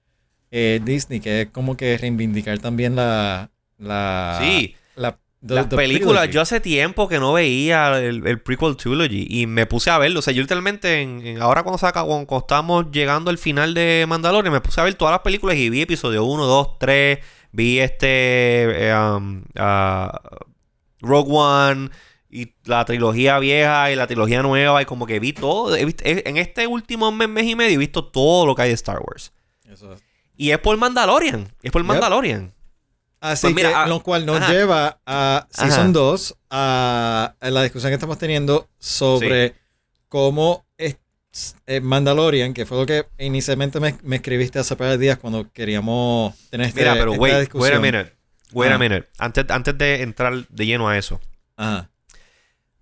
eh, 0.51 0.81
Disney, 0.83 1.19
que 1.19 1.41
es 1.41 1.49
como 1.49 1.77
que 1.77 1.97
reivindicar 1.97 2.59
también 2.59 2.95
la... 2.95 3.49
la 3.77 4.39
sí. 4.41 4.75
La, 4.95 5.17
Las 5.47 5.67
películas, 5.67 6.29
yo 6.29 6.41
hace 6.41 6.59
tiempo 6.59 7.07
que 7.07 7.19
no 7.19 7.33
veía 7.33 7.97
el, 7.99 8.25
el, 8.25 8.39
prequel 8.41 8.75
trilogy 8.75 9.27
y 9.29 9.47
me 9.47 9.65
puse 9.65 9.89
a 9.89 9.97
verlo. 9.97 10.19
O 10.19 10.21
sea, 10.21 10.33
yo 10.33 10.41
literalmente, 10.41 11.01
en, 11.01 11.41
ahora 11.41 11.63
cuando, 11.63 11.77
saca, 11.77 12.03
cuando 12.03 12.37
estamos 12.37 12.91
llegando 12.91 13.29
al 13.29 13.37
final 13.37 13.73
de 13.73 14.05
Mandalorian, 14.07 14.53
me 14.53 14.61
puse 14.61 14.81
a 14.81 14.83
ver 14.83 14.95
todas 14.95 15.11
las 15.13 15.21
películas 15.21 15.55
y 15.57 15.69
vi 15.69 15.81
episodio 15.81 16.23
1, 16.25 16.45
2, 16.45 16.79
3, 16.79 17.19
vi 17.51 17.79
este. 17.79 18.87
Eh, 18.89 18.95
um, 18.95 19.43
uh, 19.57 20.07
Rogue 20.99 21.31
One, 21.31 21.89
y 22.29 22.53
la 22.65 22.83
trilogía 22.85 23.39
vieja 23.39 23.91
y 23.91 23.95
la 23.95 24.07
trilogía 24.07 24.41
nueva 24.41 24.81
y 24.81 24.85
como 24.85 25.05
que 25.05 25.19
vi 25.19 25.33
todo. 25.33 25.75
en 25.75 26.37
este 26.37 26.67
último 26.67 27.11
mes, 27.11 27.29
mes 27.29 27.45
y 27.45 27.55
medio 27.55 27.75
he 27.75 27.77
visto 27.77 28.05
todo 28.05 28.45
lo 28.45 28.55
que 28.55 28.63
hay 28.63 28.69
de 28.69 28.75
Star 28.75 28.99
Wars. 28.99 29.31
Y 30.35 30.51
es 30.51 30.59
por 30.59 30.77
Mandalorian. 30.77 31.53
Es 31.63 31.71
por 31.71 31.83
Mandalorian. 31.83 32.53
Así 33.19 33.51
pues 33.51 33.65
que, 33.65 33.73
ah, 33.73 33.87
lo 33.87 34.01
cual 34.01 34.25
nos 34.25 34.47
lleva 34.47 34.99
a 35.05 35.47
Season 35.49 35.91
2, 35.91 36.35
a, 36.51 37.33
la 37.39 37.63
discusión 37.63 37.89
que 37.89 37.95
estamos 37.95 38.17
teniendo 38.17 38.67
sobre 38.77 39.55
cómo 40.07 40.65
es, 40.77 40.97
eh, 41.65 41.81
Mandalorian, 41.81 42.53
que 42.53 42.65
fue 42.65 42.77
lo 42.77 42.85
que 42.85 43.07
inicialmente 43.17 43.79
me, 43.79 43.95
escribiste 44.15 44.59
hace 44.59 44.75
par 44.75 44.89
de 44.89 44.97
días 44.97 45.17
cuando 45.17 45.51
queríamos 45.51 46.35
tener 46.49 46.67
esta, 46.67 46.79
Mira, 46.79 46.93
pero 46.93 47.13
wait, 47.13 47.53
Wait 47.53 47.73
a 47.73 47.79
minute. 47.79 48.13
Wait 48.51 48.71
a 48.71 48.77
minute. 48.77 49.07
Antes, 49.17 49.45
antes 49.49 49.77
de 49.77 50.03
entrar 50.03 50.47
de 50.47 50.65
lleno 50.65 50.87
a 50.87 50.97
eso. 50.97 51.19
Ajá. 51.55 51.89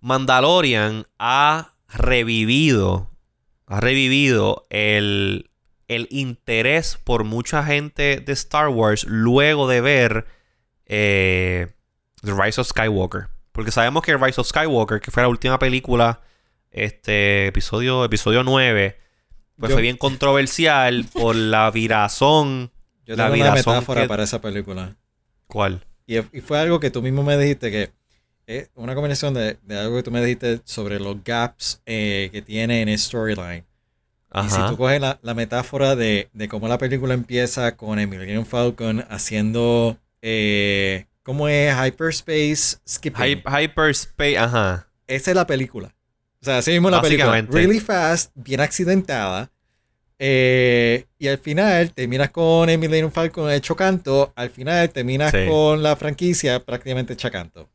Mandalorian 0.06 1.08
ha 1.18 1.74
revivido, 1.88 3.10
ha 3.66 3.80
revivido 3.80 4.68
el, 4.70 5.50
el 5.88 6.08
interés 6.10 6.98
por 7.04 7.24
mucha 7.24 7.64
gente 7.64 8.18
de 8.18 8.34
Star 8.34 8.70
Wars 8.70 9.06
luego 9.08 9.68
de 9.68 9.82
ver 9.82 10.26
eh, 10.86 11.68
The 12.22 12.34
Rise 12.34 12.62
of 12.62 12.68
Skywalker. 12.68 13.28
Porque 13.52 13.72
sabemos 13.72 14.04
que 14.04 14.18
Rise 14.18 14.42
of 14.42 14.48
Skywalker, 14.48 15.00
que 15.00 15.12
fue 15.12 15.24
la 15.24 15.30
última 15.30 15.60
película, 15.60 16.22
este 16.72 17.48
episodio, 17.48 18.04
episodio 18.04 18.44
9, 18.44 18.98
pues 19.58 19.72
fue 19.72 19.82
bien 19.82 19.98
controversial 19.98 21.06
por 21.14 21.36
la 21.36 21.72
virazón. 21.72 22.72
Yo 23.06 23.16
tengo 23.16 23.36
la 23.36 23.44
una 23.44 23.54
metáfora 23.54 24.08
para 24.08 24.24
esa 24.24 24.42
película. 24.42 24.96
¿Cuál? 25.48 25.86
y, 26.08 26.20
fue 26.42 26.60
algo 26.60 26.80
que 26.80 26.92
tú 26.92 27.02
mismo 27.02 27.24
me 27.24 27.38
dijiste 27.38 27.72
que 27.72 27.92
es 28.48 28.70
una 28.76 28.94
combinación 28.94 29.34
de, 29.34 29.58
algo 29.70 29.96
que 29.96 30.04
tú 30.04 30.12
me 30.12 30.22
dijiste 30.22 30.62
sobre 30.66 31.00
los 31.00 31.24
gaps 31.24 31.82
eh, 31.86 32.30
que 32.32 32.42
tiene 32.42 32.82
en 32.82 32.90
el 32.90 33.00
storyline. 33.00 33.66
Y 34.44 34.50
si 34.50 34.62
tú 34.68 34.78
coges 34.78 35.00
la, 35.00 35.34
metáfora 35.34 35.96
de, 35.96 36.30
cómo 36.50 36.68
la 36.68 36.78
película 36.78 37.14
empieza 37.14 37.76
con 37.76 38.00
Emiliano 38.00 38.46
Falcon 38.46 39.06
haciendo. 39.10 39.98
Eh, 40.22 41.06
¿Cómo 41.24 41.48
es? 41.48 41.74
Hyperspace 41.74 42.78
skipping. 42.88 43.44
hyperspace, 43.46 44.38
ajá. 44.38 44.88
Esa 45.08 45.32
es 45.32 45.36
la 45.36 45.48
película. 45.48 45.96
O 46.42 46.46
sea, 46.46 46.60
así 46.60 46.72
mismo 46.72 46.90
la 46.90 47.02
película. 47.02 47.42
Really 47.50 47.80
fast, 47.80 48.32
bien 48.36 48.62
accidentada. 48.62 49.50
Eh, 50.18 51.06
y 51.20 51.28
al 51.28 51.38
final 51.40 51.92
terminas 51.92 52.30
con 52.30 52.70
Emiliano 52.70 53.10
Falcon 53.12 53.52
hecho 53.52 53.76
canto. 53.76 54.32
Al 54.36 54.50
final 54.50 54.90
terminas 54.90 55.34
con 55.48 55.82
la 55.82 55.96
franquicia 55.96 56.60
prácticamente. 56.60 57.16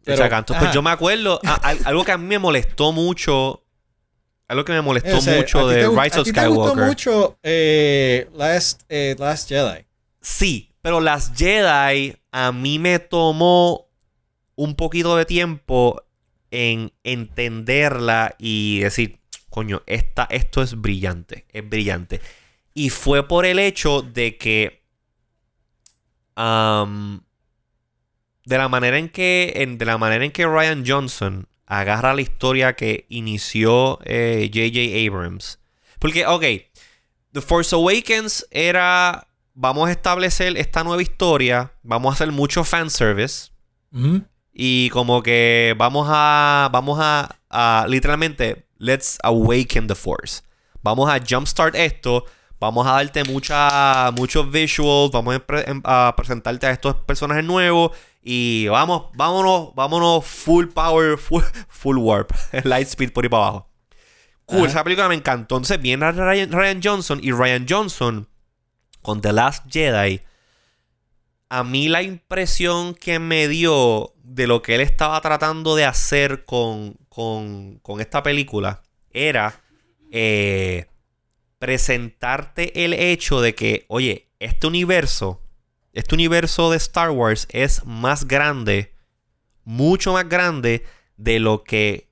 Pero, 0.04 0.28
canto. 0.28 0.54
Pues 0.58 0.72
yo 0.72 0.82
me 0.82 0.90
acuerdo, 0.90 1.40
algo 1.84 2.04
que 2.04 2.12
a 2.12 2.18
mí 2.18 2.26
me 2.26 2.38
molestó 2.38 2.92
mucho. 2.92 3.62
Algo 4.50 4.64
que 4.64 4.72
me 4.72 4.80
molestó 4.80 5.22
mucho 5.30 5.68
de 5.68 5.86
Rise 5.86 6.18
of 6.18 6.26
Skywalker. 6.26 6.34
¿Te 6.34 6.48
gustó 6.48 6.74
mucho 6.74 7.38
eh, 7.40 8.28
Last, 8.34 8.82
eh, 8.88 9.14
Last 9.16 9.48
Jedi? 9.48 9.86
Sí, 10.20 10.72
pero 10.82 11.00
Last 11.00 11.38
Jedi 11.38 12.16
a 12.32 12.50
mí 12.50 12.80
me 12.80 12.98
tomó 12.98 13.86
un 14.56 14.74
poquito 14.74 15.16
de 15.16 15.24
tiempo 15.24 16.02
en 16.50 16.90
entenderla 17.04 18.34
y 18.40 18.80
decir, 18.80 19.20
coño, 19.50 19.84
esta, 19.86 20.26
esto 20.28 20.62
es 20.62 20.80
brillante, 20.80 21.46
es 21.52 21.68
brillante. 21.68 22.20
Y 22.74 22.90
fue 22.90 23.28
por 23.28 23.46
el 23.46 23.60
hecho 23.60 24.02
de 24.02 24.36
que... 24.36 24.82
de 26.34 26.42
la 28.58 28.68
manera 28.68 28.98
en 28.98 29.10
que. 29.10 29.76
de 29.78 29.84
la 29.84 29.96
manera 29.96 30.24
en 30.24 30.32
que 30.32 30.44
Ryan 30.44 30.82
Johnson 30.84 31.46
agarra 31.70 32.12
la 32.14 32.20
historia 32.20 32.74
que 32.74 33.06
inició 33.08 33.96
J.J. 33.98 34.80
Eh, 34.80 35.06
Abrams. 35.08 35.60
Porque, 35.98 36.26
ok. 36.26 36.44
The 37.32 37.40
Force 37.40 37.74
Awakens 37.74 38.46
era. 38.50 39.28
Vamos 39.54 39.88
a 39.88 39.92
establecer 39.92 40.56
esta 40.56 40.82
nueva 40.82 41.02
historia. 41.02 41.72
Vamos 41.82 42.10
a 42.10 42.14
hacer 42.14 42.32
mucho 42.32 42.64
fanservice. 42.64 43.50
Y 44.52 44.90
como 44.90 45.22
que 45.22 45.74
vamos 45.78 46.08
a. 46.10 46.68
Vamos 46.72 46.98
a, 47.00 47.36
a. 47.48 47.86
Literalmente 47.88 48.66
let's 48.78 49.18
awaken 49.22 49.86
the 49.86 49.94
force. 49.94 50.42
Vamos 50.82 51.08
a 51.08 51.20
jumpstart 51.20 51.76
esto. 51.76 52.24
Vamos 52.58 52.86
a 52.86 52.92
darte 52.92 53.24
mucha, 53.24 54.10
muchos 54.12 54.50
visuals. 54.50 55.12
Vamos 55.12 55.40
a, 55.84 56.14
presentarte 56.16 56.66
a 56.66 56.72
estos 56.72 56.94
personajes 57.06 57.44
nuevos. 57.44 57.92
Y 58.22 58.68
vamos, 58.68 59.10
vámonos, 59.14 59.74
vámonos 59.74 60.26
full 60.26 60.66
power, 60.66 61.16
full, 61.18 61.96
warp. 61.96 62.32
Light 62.64 62.88
speed 62.88 63.12
por 63.12 63.24
ahí 63.24 63.30
para 63.30 63.42
abajo. 63.44 63.70
Cool, 64.44 64.66
esa 64.66 64.82
película 64.82 65.08
me 65.08 65.14
encantó. 65.14 65.56
Entonces 65.56 65.80
viene 65.80 66.10
Ryan, 66.10 66.50
Ryan 66.50 66.80
Johnson 66.82 67.20
y 67.22 67.32
Ryan 67.32 67.66
Johnson 67.68 68.28
con 69.00 69.20
The 69.20 69.32
Last 69.32 69.66
Jedi. 69.70 70.20
A 71.48 71.64
mí 71.64 71.88
la 71.88 72.02
impresión 72.02 72.94
que 72.94 73.18
me 73.18 73.48
dio 73.48 74.12
de 74.22 74.46
lo 74.46 74.62
que 74.62 74.76
él 74.76 74.80
estaba 74.80 75.20
tratando 75.20 75.74
de 75.74 75.84
hacer 75.84 76.44
con, 76.44 76.96
con, 77.08 78.00
esta 78.00 78.22
película 78.22 78.82
era 79.10 79.60
eh, 80.12 80.86
presentarte 81.58 82.84
el 82.84 82.94
hecho 82.94 83.40
de 83.40 83.54
que, 83.54 83.84
oye, 83.88 84.28
este 84.38 84.68
universo, 84.68 85.42
este 85.92 86.14
universo 86.14 86.70
de 86.70 86.76
Star 86.76 87.10
Wars 87.10 87.46
es 87.50 87.84
más 87.84 88.26
grande, 88.26 88.94
mucho 89.64 90.12
más 90.12 90.28
grande 90.28 90.84
de 91.16 91.40
lo 91.40 91.64
que 91.64 92.10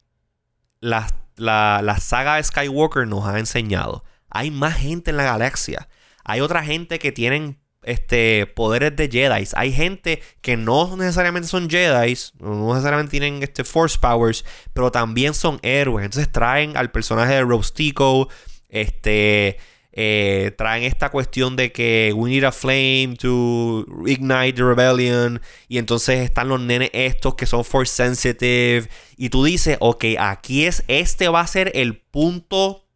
la, 0.81 1.09
la, 1.37 1.81
la 1.83 1.99
saga 1.99 2.43
Skywalker 2.43 3.07
nos 3.07 3.27
ha 3.27 3.39
enseñado. 3.39 4.05
Hay 4.31 4.51
más 4.51 4.77
gente 4.77 5.11
en 5.11 5.17
la 5.17 5.25
galaxia. 5.25 5.89
Hay 6.25 6.41
otra 6.41 6.63
gente 6.63 6.99
que 6.99 7.13
tienen 7.13 7.59
este, 7.83 8.47
poderes 8.47 8.95
de 8.97 9.09
Jedi. 9.09 9.49
Hay 9.55 9.73
gente 9.73 10.23
que 10.43 10.57
no 10.57 10.97
necesariamente 10.97 11.49
son 11.49 11.71
Jedi, 11.71 12.17
no 12.39 12.75
necesariamente 12.75 13.13
tienen 13.13 13.43
este, 13.43 13.65
Force 13.65 13.99
Powers, 13.99 14.45
pero 14.75 14.91
también 14.91 15.33
son 15.35 15.59
héroes. 15.63 16.05
Entonces 16.05 16.31
traen 16.31 16.77
al 16.77 16.91
personaje 16.91 17.35
de 17.35 17.43
Rostico, 17.43 18.29
este, 18.69 19.59
eh, 20.01 20.53
traen 20.57 20.85
esta 20.85 21.11
cuestión 21.11 21.57
de 21.57 21.73
que 21.73 22.13
we 22.15 22.31
need 22.31 22.45
a 22.45 22.53
flame 22.53 23.17
to 23.19 23.85
ignite 24.07 24.53
the 24.53 24.63
rebellion. 24.63 25.41
Y 25.67 25.79
entonces 25.79 26.21
están 26.21 26.49
los 26.49 26.61
nenes 26.61 26.91
estos 26.93 27.35
que 27.35 27.47
son 27.47 27.65
force 27.65 27.93
sensitive. 27.93 28.89
Y 29.17 29.31
tú 29.31 29.43
dices, 29.43 29.77
ok, 29.81 30.05
aquí 30.21 30.67
es, 30.67 30.85
este 30.87 31.29
va 31.29 31.41
a 31.41 31.47
ser 31.49 31.73
el 31.75 31.97
punto 31.99 32.87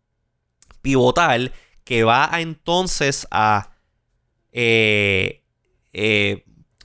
pivotal 0.81 1.51
que 1.83 2.05
va 2.05 2.33
a 2.33 2.41
entonces 2.41 3.27
a 3.33 3.73
eh, 4.53 5.43
eh, 5.93 6.45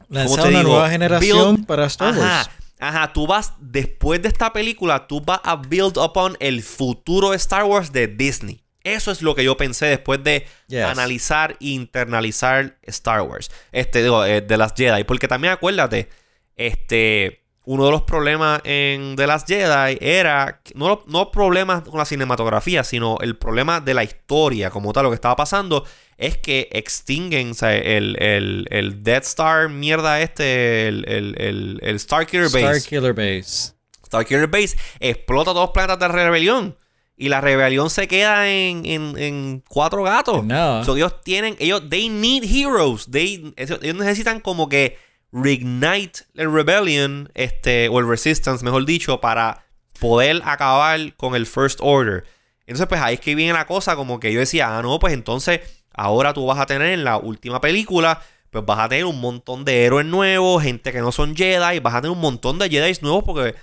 Lanzar 0.10 0.48
una 0.48 0.64
nueva 0.64 0.90
generación 0.90 1.64
para 1.64 1.86
Star 1.86 2.18
Wars. 2.18 2.50
Ajá, 2.80 3.14
tú 3.14 3.28
vas, 3.28 3.54
después 3.60 4.20
de 4.24 4.30
esta 4.30 4.52
película, 4.52 5.06
tú 5.06 5.22
vas 5.22 5.42
a 5.44 5.58
build 5.58 6.00
upon 6.00 6.36
el 6.40 6.64
futuro 6.64 7.30
de 7.30 7.38
Star 7.38 7.66
Wars 7.66 7.92
de 7.92 8.08
Disney. 8.08 8.64
Eso 8.94 9.12
es 9.12 9.22
lo 9.22 9.36
que 9.36 9.44
yo 9.44 9.58
pensé 9.58 9.88
después 9.88 10.24
de 10.24 10.48
analizar 10.86 11.58
e 11.60 11.68
internalizar 11.68 12.78
Star 12.84 13.22
Wars. 13.22 13.52
Este, 13.72 14.04
digo, 14.04 14.24
eh, 14.24 14.42
de 14.42 14.58
las 14.58 14.74
Jedi. 14.76 15.04
Porque 15.04 15.28
también 15.28 15.54
acuérdate, 15.54 16.10
este 16.56 17.44
uno 17.68 17.86
de 17.86 17.92
los 17.92 18.04
problemas 18.04 18.62
en 18.64 19.18
The 19.18 19.28
Last 19.28 19.46
Jedi 19.46 19.98
era 20.00 20.62
no, 20.74 21.04
no 21.06 21.32
problemas 21.32 21.82
con 21.82 21.98
la 21.98 22.06
cinematografía, 22.06 22.86
sino 22.86 23.18
el 23.20 23.36
problema 23.36 23.82
de 23.82 23.94
la 23.94 24.06
historia 24.06 24.70
como 24.70 24.94
tal. 24.94 25.04
Lo 25.04 25.10
que 25.10 25.16
estaba 25.16 25.36
pasando 25.36 25.84
es 26.16 26.38
que 26.38 26.70
extinguen 26.72 27.52
el, 27.62 28.16
el, 28.24 28.68
el 28.70 29.04
Death 29.04 29.24
Star 29.24 29.68
mierda 29.68 30.22
este, 30.22 30.88
el, 30.88 31.04
el, 31.10 31.80
el 31.82 32.00
Starkiller 32.00 32.50
Base. 32.50 32.80
Starkiller 32.80 33.14
Base. 33.14 33.74
Starkiller 34.06 34.48
Base 34.48 34.78
explota 35.02 35.52
todos 35.52 35.66
los 35.66 35.72
planetas 35.72 36.00
de 36.00 36.08
rebelión. 36.08 36.78
Y 37.20 37.30
la 37.30 37.42
rebelión 37.42 37.90
se 37.90 38.08
queda 38.08 38.48
en, 38.48 38.86
en, 38.86 39.64
cuatro 39.68 40.04
gatos. 40.04 40.46
No. 40.46 40.82
ellos 40.96 41.22
tienen, 41.24 41.56
ellos, 41.58 41.82
they 41.90 42.10
need 42.10 42.44
heroes. 42.44 43.08
They, 43.10 43.54
ellos 43.58 43.82
necesitan 43.82 44.40
como 44.40 44.70
que 44.70 44.98
reignite 45.32 46.22
el 46.36 46.54
rebellion, 46.54 47.30
este, 47.34 47.90
o 47.90 48.00
el 48.00 48.08
resistance, 48.08 48.64
mejor 48.64 48.86
dicho, 48.86 49.20
para 49.20 49.66
poder 50.00 50.42
acabar 50.46 51.16
con 51.16 51.36
el 51.36 51.46
First 51.48 51.80
Order. 51.82 52.24
Entonces, 52.62 52.88
pues 52.88 53.02
ahí 53.02 53.16
es 53.16 53.20
que 53.20 53.34
viene 53.34 53.54
la 53.54 53.66
cosa, 53.66 53.96
como 53.96 54.20
que 54.20 54.32
yo 54.32 54.40
decía, 54.40 54.78
ah, 54.78 54.82
no, 54.82 55.00
pues 55.00 55.14
entonces 55.14 55.62
ahora 55.94 56.34
tú 56.34 56.46
vas 56.46 56.60
a 56.60 56.66
tener 56.66 56.94
en 56.94 57.04
la 57.04 57.18
última 57.18 57.60
película, 57.60 58.22
pues 58.52 58.66
vas 58.66 58.80
a 58.80 58.90
tener 58.90 59.06
un 59.06 59.20
montón 59.20 59.66
de 59.66 59.86
héroes 59.86 60.06
nuevos, 60.06 60.64
gente 60.64 60.92
que 60.92 61.00
no 61.00 61.12
son 61.12 61.36
Jedi, 61.36 61.80
vas 61.80 61.96
a 61.96 62.02
tener 62.02 62.12
un 62.12 62.22
montón 62.22 62.60
de 62.60 62.70
Jedi 62.70 62.94
nuevos 63.02 63.24
porque 63.26 63.56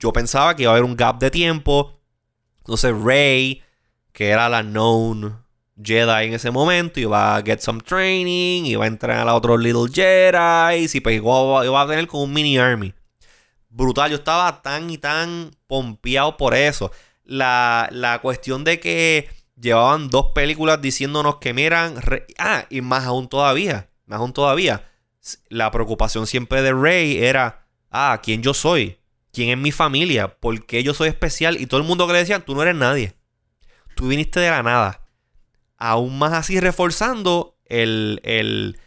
yo 0.00 0.12
pensaba 0.12 0.54
que 0.54 0.64
iba 0.64 0.72
a 0.72 0.74
haber 0.74 0.84
un 0.84 0.96
gap 0.96 1.18
de 1.18 1.30
tiempo. 1.30 1.98
Entonces, 2.64 2.94
Rey, 2.98 3.62
que 4.12 4.30
era 4.30 4.48
la 4.48 4.62
known 4.62 5.44
Jedi 5.82 6.26
en 6.26 6.34
ese 6.34 6.50
momento 6.50 7.10
va 7.10 7.36
a 7.36 7.42
get 7.42 7.58
some 7.58 7.80
training 7.80 8.78
va 8.78 8.84
a 8.84 8.88
entrar 8.88 9.26
a 9.26 9.34
otros 9.34 9.60
Little 9.60 9.90
Jedi 9.92 10.88
y 10.92 11.00
pues 11.00 11.22
va 11.22 11.82
a 11.82 11.88
tener 11.88 12.06
como 12.06 12.24
un 12.24 12.32
mini 12.32 12.58
army. 12.58 12.94
Brutal, 13.68 14.10
yo 14.10 14.16
estaba 14.18 14.62
tan 14.62 14.88
y 14.88 14.98
tan 14.98 15.50
pompeado 15.66 16.36
por 16.36 16.54
eso. 16.54 16.92
La, 17.24 17.88
la 17.90 18.20
cuestión 18.20 18.62
de 18.62 18.78
que 18.78 19.28
llevaban 19.60 20.10
dos 20.10 20.30
películas 20.32 20.80
diciéndonos 20.80 21.36
que 21.36 21.52
miran... 21.52 21.96
Ah, 22.38 22.66
y 22.70 22.80
más 22.80 23.04
aún 23.04 23.28
todavía, 23.28 23.90
más 24.06 24.20
aún 24.20 24.32
todavía. 24.32 24.88
La 25.48 25.72
preocupación 25.72 26.28
siempre 26.28 26.62
de 26.62 26.72
Rey 26.72 27.16
era, 27.18 27.66
ah, 27.90 28.20
¿quién 28.22 28.42
yo 28.42 28.54
soy? 28.54 28.98
¿Quién 29.34 29.50
es 29.50 29.58
mi 29.58 29.72
familia? 29.72 30.28
¿Por 30.28 30.64
qué 30.64 30.82
yo 30.82 30.94
soy 30.94 31.08
especial? 31.08 31.60
Y 31.60 31.66
todo 31.66 31.80
el 31.80 31.86
mundo 31.86 32.06
que 32.06 32.14
le 32.14 32.20
decían, 32.20 32.44
tú 32.44 32.54
no 32.54 32.62
eres 32.62 32.76
nadie. 32.76 33.14
Tú 33.96 34.08
viniste 34.08 34.40
de 34.40 34.50
la 34.50 34.62
nada 34.62 35.04
aún 35.78 36.18
más 36.18 36.32
así 36.32 36.60
reforzando 36.60 37.56
el, 37.66 38.78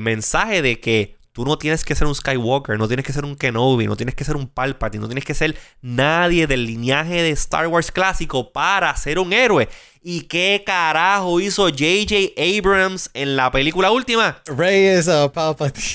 mensaje 0.00 0.62
de 0.62 0.80
que 0.80 1.16
tú 1.32 1.44
no 1.44 1.56
tienes 1.56 1.84
que 1.84 1.94
ser 1.94 2.06
un 2.06 2.14
Skywalker, 2.14 2.78
no 2.78 2.88
tienes 2.88 3.06
que 3.06 3.12
ser 3.12 3.24
un 3.24 3.36
Kenobi, 3.36 3.86
no 3.86 3.96
tienes 3.96 4.14
que 4.14 4.24
ser 4.24 4.36
un 4.36 4.48
Palpatine, 4.48 5.00
no 5.00 5.08
tienes 5.08 5.24
que 5.24 5.34
ser 5.34 5.56
nadie 5.80 6.46
del 6.46 6.66
linaje 6.66 7.22
de 7.22 7.30
Star 7.30 7.68
Wars 7.68 7.92
clásico 7.92 8.52
para 8.52 8.94
ser 8.96 9.18
un 9.18 9.32
héroe. 9.32 9.68
¿Y 10.02 10.22
qué 10.22 10.62
carajo 10.66 11.40
hizo 11.40 11.64
J.J. 11.64 12.32
Abrams 12.36 13.10
en 13.14 13.36
la 13.36 13.50
película 13.50 13.90
última? 13.90 14.42
Rey 14.46 14.86
es 14.86 15.08
a 15.08 15.30
Palpatine. 15.32 15.86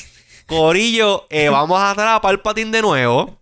Corillo, 0.45 1.25
eh, 1.29 1.49
vamos 1.49 1.79
a 1.79 1.93
traer 1.93 2.09
a 2.09 2.21
Palpatine 2.21 2.71
de 2.71 2.81
nuevo. 2.81 3.39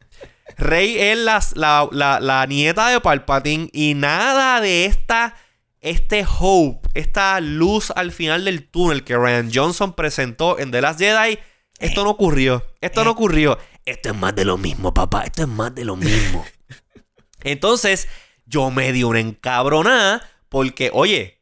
Rey 0.58 0.98
es 0.98 1.18
la, 1.18 1.90
la 1.92 2.46
nieta 2.48 2.90
de 2.90 3.00
Palpatine 3.02 3.70
y 3.74 3.94
nada 3.94 4.62
de 4.62 4.86
esta 4.86 5.36
este 5.82 6.24
hope, 6.40 6.88
esta 6.94 7.42
luz 7.42 7.92
al 7.96 8.12
final 8.12 8.46
del 8.46 8.70
túnel 8.70 9.04
que 9.04 9.18
Ryan 9.18 9.50
Johnson 9.52 9.94
presentó 9.94 10.60
en 10.60 10.70
The 10.70 10.82
Last 10.82 11.00
Jedi, 11.00 11.40
esto 11.80 12.04
no 12.04 12.12
ocurrió. 12.12 12.64
Esto 12.80 13.04
no 13.04 13.10
eh. 13.10 13.14
ocurrió. 13.14 13.58
Esto 13.86 14.10
es 14.10 14.16
más 14.16 14.36
de 14.36 14.46
lo 14.46 14.58
mismo, 14.58 14.94
papá. 14.94 15.24
Esto 15.24 15.42
es 15.42 15.48
más 15.48 15.74
de 15.74 15.84
lo 15.84 15.96
mismo. 15.96 16.46
Entonces, 17.44 18.08
yo 18.46 18.70
me 18.70 18.94
di 18.94 19.04
una 19.04 19.20
encabronada 19.20 20.30
porque, 20.48 20.92
oye. 20.94 21.41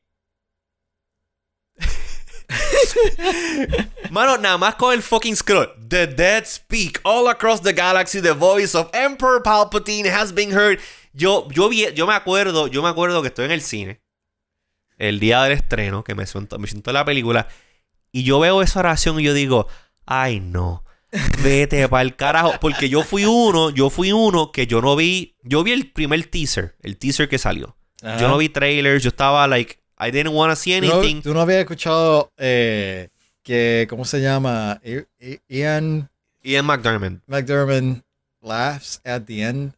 Mano, 4.12 4.38
nada 4.38 4.58
más 4.58 4.76
con 4.76 4.94
el 4.94 5.02
fucking 5.02 5.36
scroll. 5.36 5.70
The 5.88 6.08
dead 6.08 6.46
speak 6.46 7.00
all 7.04 7.28
across 7.30 7.62
the 7.62 7.74
galaxy. 7.74 8.22
The 8.22 8.34
voice 8.34 8.76
of 8.76 8.90
Emperor 8.94 9.42
Palpatine 9.44 10.10
has 10.10 10.34
been 10.34 10.52
heard. 10.52 10.80
Yo, 11.14 11.48
yo, 11.52 11.70
vi, 11.70 11.92
yo 11.94 12.08
me 12.08 12.14
acuerdo, 12.14 12.68
yo 12.68 12.82
me 12.82 12.90
acuerdo 12.90 13.22
que 13.22 13.28
estoy 13.28 13.46
en 13.46 13.52
el 13.52 13.62
cine 13.62 14.02
el 15.00 15.20
día 15.20 15.42
del 15.44 15.54
estreno, 15.54 16.04
que 16.04 16.14
me 16.14 16.28
siento, 16.28 16.60
me 16.60 16.68
siento 16.68 16.92
la 16.92 17.06
película, 17.06 17.48
y 18.12 18.24
yo 18.24 18.40
veo 18.40 18.62
esa 18.62 18.82
oración 18.82 19.20
y 19.20 19.24
yo 19.24 19.34
digo, 19.34 19.68
ay 20.06 20.40
no, 20.42 20.84
vete 21.42 21.88
para 21.88 22.04
el 22.04 22.16
carajo, 22.16 22.54
porque 22.60 22.90
yo 22.90 23.04
fui 23.04 23.26
uno, 23.26 23.70
yo 23.70 23.90
fui 23.90 24.12
uno 24.12 24.52
que 24.52 24.68
yo 24.68 24.82
no 24.82 24.96
vi, 24.96 25.38
yo 25.42 25.64
vi 25.64 25.72
el 25.72 25.92
primer 25.92 26.26
teaser, 26.26 26.76
el 26.82 26.98
teaser 26.98 27.28
que 27.28 27.38
salió. 27.38 27.76
Yo 28.18 28.30
no 28.30 28.38
vi 28.38 28.48
trailers, 28.48 29.04
yo 29.04 29.10
estaba 29.10 29.46
like, 29.46 29.79
I 30.00 30.12
didn't 30.12 30.34
want 30.34 30.52
to 30.52 30.56
see 30.56 30.74
anything. 30.74 31.22
¿Tú 31.22 31.34
no, 31.34 31.42
habías 31.42 31.60
escuchado 31.60 32.32
eh, 32.38 33.10
que, 33.44 33.86
¿cómo 33.90 34.06
se 34.06 34.22
llama? 34.22 34.82
Ian... 35.48 36.10
Ian 36.42 36.66
McDermott. 36.66 37.22
McDermott 37.28 38.02
laughs 38.42 39.02
at 39.04 39.24
the 39.26 39.42
end 39.42 39.74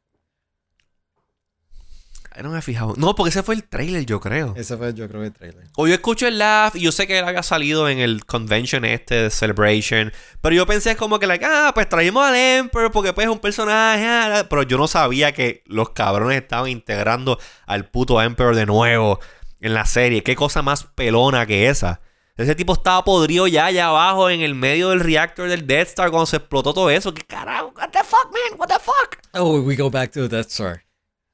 no 2.42 2.50
me 2.50 2.60
he 2.60 2.62
fijado. 2.62 2.94
No, 2.98 3.16
porque 3.16 3.30
ese 3.30 3.44
fue 3.44 3.56
el 3.56 3.64
trailer, 3.64 4.06
yo 4.06 4.20
creo. 4.20 4.54
Ese 4.56 4.78
fue, 4.78 4.94
yo 4.94 5.08
creo, 5.08 5.24
el 5.24 5.32
trailer. 5.32 5.66
O 5.76 5.88
yo 5.88 5.94
escucho 5.94 6.28
el 6.28 6.38
laugh 6.38 6.76
y 6.76 6.82
yo 6.82 6.92
sé 6.92 7.08
que 7.08 7.20
él 7.20 7.26
había 7.26 7.44
salido 7.44 7.90
en 7.90 8.00
el 8.00 8.26
convention 8.26 8.86
este 8.86 9.16
de 9.16 9.30
Celebration. 9.30 10.12
Pero 10.42 10.56
yo 10.56 10.66
pensé 10.66 10.96
como 10.96 11.20
que, 11.20 11.28
like, 11.28 11.46
ah, 11.46 11.72
pues 11.74 11.90
traímos 11.90 12.26
al 12.26 12.36
Emperor 12.36 12.92
porque 12.92 13.14
pues 13.14 13.28
es 13.28 13.34
un 13.34 13.40
personaje. 13.40 14.06
Ah, 14.06 14.46
pero 14.50 14.64
yo 14.64 14.78
no 14.78 14.88
sabía 14.88 15.34
que 15.34 15.64
los 15.66 15.90
cabrones 15.90 16.42
estaban 16.42 16.70
integrando 16.70 17.40
al 17.66 17.90
puto 17.90 18.22
Emperor 18.22 18.56
de 18.56 18.66
nuevo 18.66 19.20
en 19.62 19.74
la 19.74 19.86
serie. 19.86 20.24
Qué 20.24 20.36
cosa 20.36 20.62
más 20.62 20.84
pelona 20.84 21.45
que 21.45 21.70
esa. 21.70 22.01
Ese 22.36 22.55
tipo 22.55 22.74
estaba 22.74 23.03
podrido 23.03 23.45
ya 23.47 23.66
allá 23.66 23.88
abajo 23.88 24.30
en 24.30 24.41
el 24.41 24.55
medio 24.55 24.89
del 24.89 24.99
reactor 24.99 25.47
del 25.47 25.68
Death 25.68 25.89
Star 25.89 26.09
cuando 26.09 26.26
se 26.26 26.38
explotó 26.38 26.74
todo 26.74 26.89
eso. 26.89 27.14
¿Qué 27.14 27.22
carajo? 27.22 27.72
What 27.78 27.89
the 27.91 27.99
fuck, 28.03 28.32
man? 28.32 28.59
What 28.59 28.68
the 28.68 28.80
fuck? 28.80 29.18
Oh, 29.34 29.62
we 29.62 29.76
go 29.76 29.89
back 29.89 30.12
to 30.12 30.28
the 30.28 30.36
Death 30.36 30.49
Star. 30.49 30.84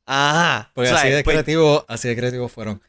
Ajá. 0.05 0.71
Porque 0.73 0.89
así, 0.89 1.09
de 1.09 1.23
pues 1.23 1.33
creativo, 1.33 1.85
así 1.87 2.07
de 2.07 2.15
creativo 2.15 2.47
fueron. 2.49 2.81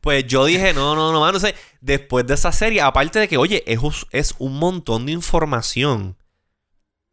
Pues 0.00 0.26
yo 0.26 0.46
dije, 0.46 0.72
no, 0.72 0.94
no, 0.94 1.12
no, 1.12 1.30
no 1.32 1.40
sé. 1.40 1.54
Después 1.80 2.26
de 2.26 2.34
esa 2.34 2.52
serie, 2.52 2.80
aparte 2.80 3.18
de 3.18 3.28
que, 3.28 3.36
oye, 3.36 3.62
es, 3.66 3.78
es 4.12 4.34
un 4.38 4.58
montón 4.58 5.06
de 5.06 5.12
información 5.12 6.16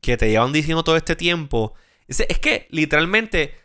que 0.02 0.16
te 0.16 0.30
llevan 0.30 0.54
diciendo 0.54 0.84
todo 0.84 0.96
este 0.96 1.16
tiempo. 1.16 1.74
Es, 2.08 2.22
es, 2.22 2.40
que, 2.40 2.68
literalmente, 2.72 3.56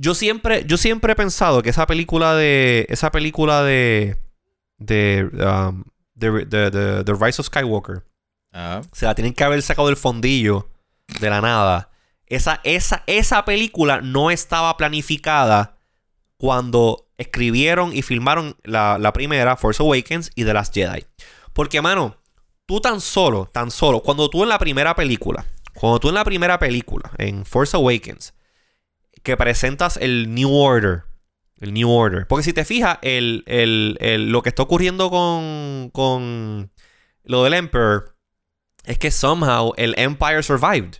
yo 0.00 0.14
siempre, 0.14 0.64
yo 0.66 0.78
siempre 0.78 1.12
he 1.12 1.16
pensado 1.16 1.60
que 1.62 1.68
esa 1.68 1.86
película 1.86 2.34
de. 2.34 2.86
Esa 2.88 3.10
película 3.10 3.62
de. 3.62 4.16
De. 4.78 5.28
Um, 5.34 5.84
The 6.18 7.14
Rise 7.20 7.40
of 7.40 7.46
Skywalker. 7.46 8.02
Se 8.92 9.04
la 9.04 9.14
tienen 9.14 9.34
que 9.34 9.44
haber 9.44 9.60
sacado 9.60 9.88
del 9.88 9.96
fondillo 9.98 10.70
de 11.20 11.28
la 11.28 11.42
nada. 11.42 11.90
Esa, 12.26 12.60
esa, 12.64 13.02
esa 13.06 13.44
película 13.44 14.00
no 14.00 14.30
estaba 14.30 14.76
planificada 14.76 15.78
cuando 16.38 17.08
escribieron 17.18 17.94
y 17.94 18.00
filmaron 18.00 18.56
la, 18.64 19.12
primera, 19.12 19.56
Force 19.56 19.82
Awakens 19.82 20.30
y 20.34 20.44
The 20.44 20.54
Last 20.54 20.74
Jedi. 20.74 21.04
Porque, 21.52 21.82
mano, 21.82 22.16
tú 22.64 22.80
tan 22.80 23.00
solo, 23.00 23.50
tan 23.52 23.70
solo, 23.70 24.00
cuando 24.00 24.30
tú 24.30 24.42
en 24.42 24.48
la 24.48 24.58
primera 24.58 24.94
película, 24.94 25.44
cuando 25.74 26.00
tú 26.00 26.08
en 26.08 26.14
la 26.14 26.24
primera 26.24 26.58
película, 26.58 27.10
en 27.18 27.44
Force 27.44 27.76
Awakens, 27.76 28.32
que 29.22 29.36
presentas 29.36 29.96
el 29.96 30.34
New 30.34 30.52
Order, 30.52 31.04
el 31.58 31.72
New 31.74 31.90
Order, 31.90 32.26
porque 32.26 32.44
si 32.44 32.52
te 32.52 32.64
fijas, 32.64 32.98
el, 33.02 33.44
lo 34.30 34.42
que 34.42 34.48
está 34.48 34.62
ocurriendo 34.62 35.10
con, 35.10 35.90
con 35.92 36.70
lo 37.24 37.44
del 37.44 37.54
Emperor 37.54 38.16
es 38.84 38.98
que 38.98 39.10
somehow 39.10 39.72
el 39.76 39.94
Empire 39.98 40.42
survived. 40.42 40.96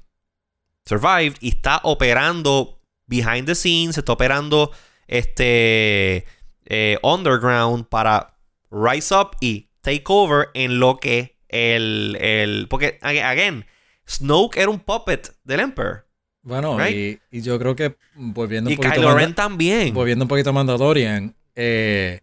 Survived 0.87 1.37
y 1.41 1.49
está 1.51 1.81
operando 1.83 2.81
behind 3.07 3.47
the 3.47 3.55
scenes, 3.55 3.99
está 3.99 4.13
operando 4.13 4.71
este 5.07 6.25
eh, 6.67 6.99
underground 7.03 7.87
para 7.89 8.39
rise 8.71 9.15
up 9.15 9.37
y 9.41 9.71
take 9.83 10.05
over 10.07 10.49
en 10.55 10.79
lo 10.79 10.99
que 10.99 11.39
el, 11.49 12.17
el 12.21 12.69
porque 12.69 12.99
again 13.03 13.67
Snoke 14.09 14.57
era 14.57 14.71
un 14.71 14.81
puppet 14.81 15.35
del 15.45 15.61
Emperor. 15.61 16.07
Bueno, 16.43 16.79
y, 16.89 17.21
yo 17.31 17.59
creo 17.59 17.77
que 17.77 17.97
volviendo 18.15 18.71
un 18.71 18.75
y 18.75 18.79
Kylo 18.79 19.15
Ren 19.15 19.35
también. 19.35 19.93
Volviendo 19.93 20.25
un 20.25 20.29
poquito 20.29 20.51
a 20.51 20.53
Mandalorian, 20.53 21.35
eh, 21.55 22.21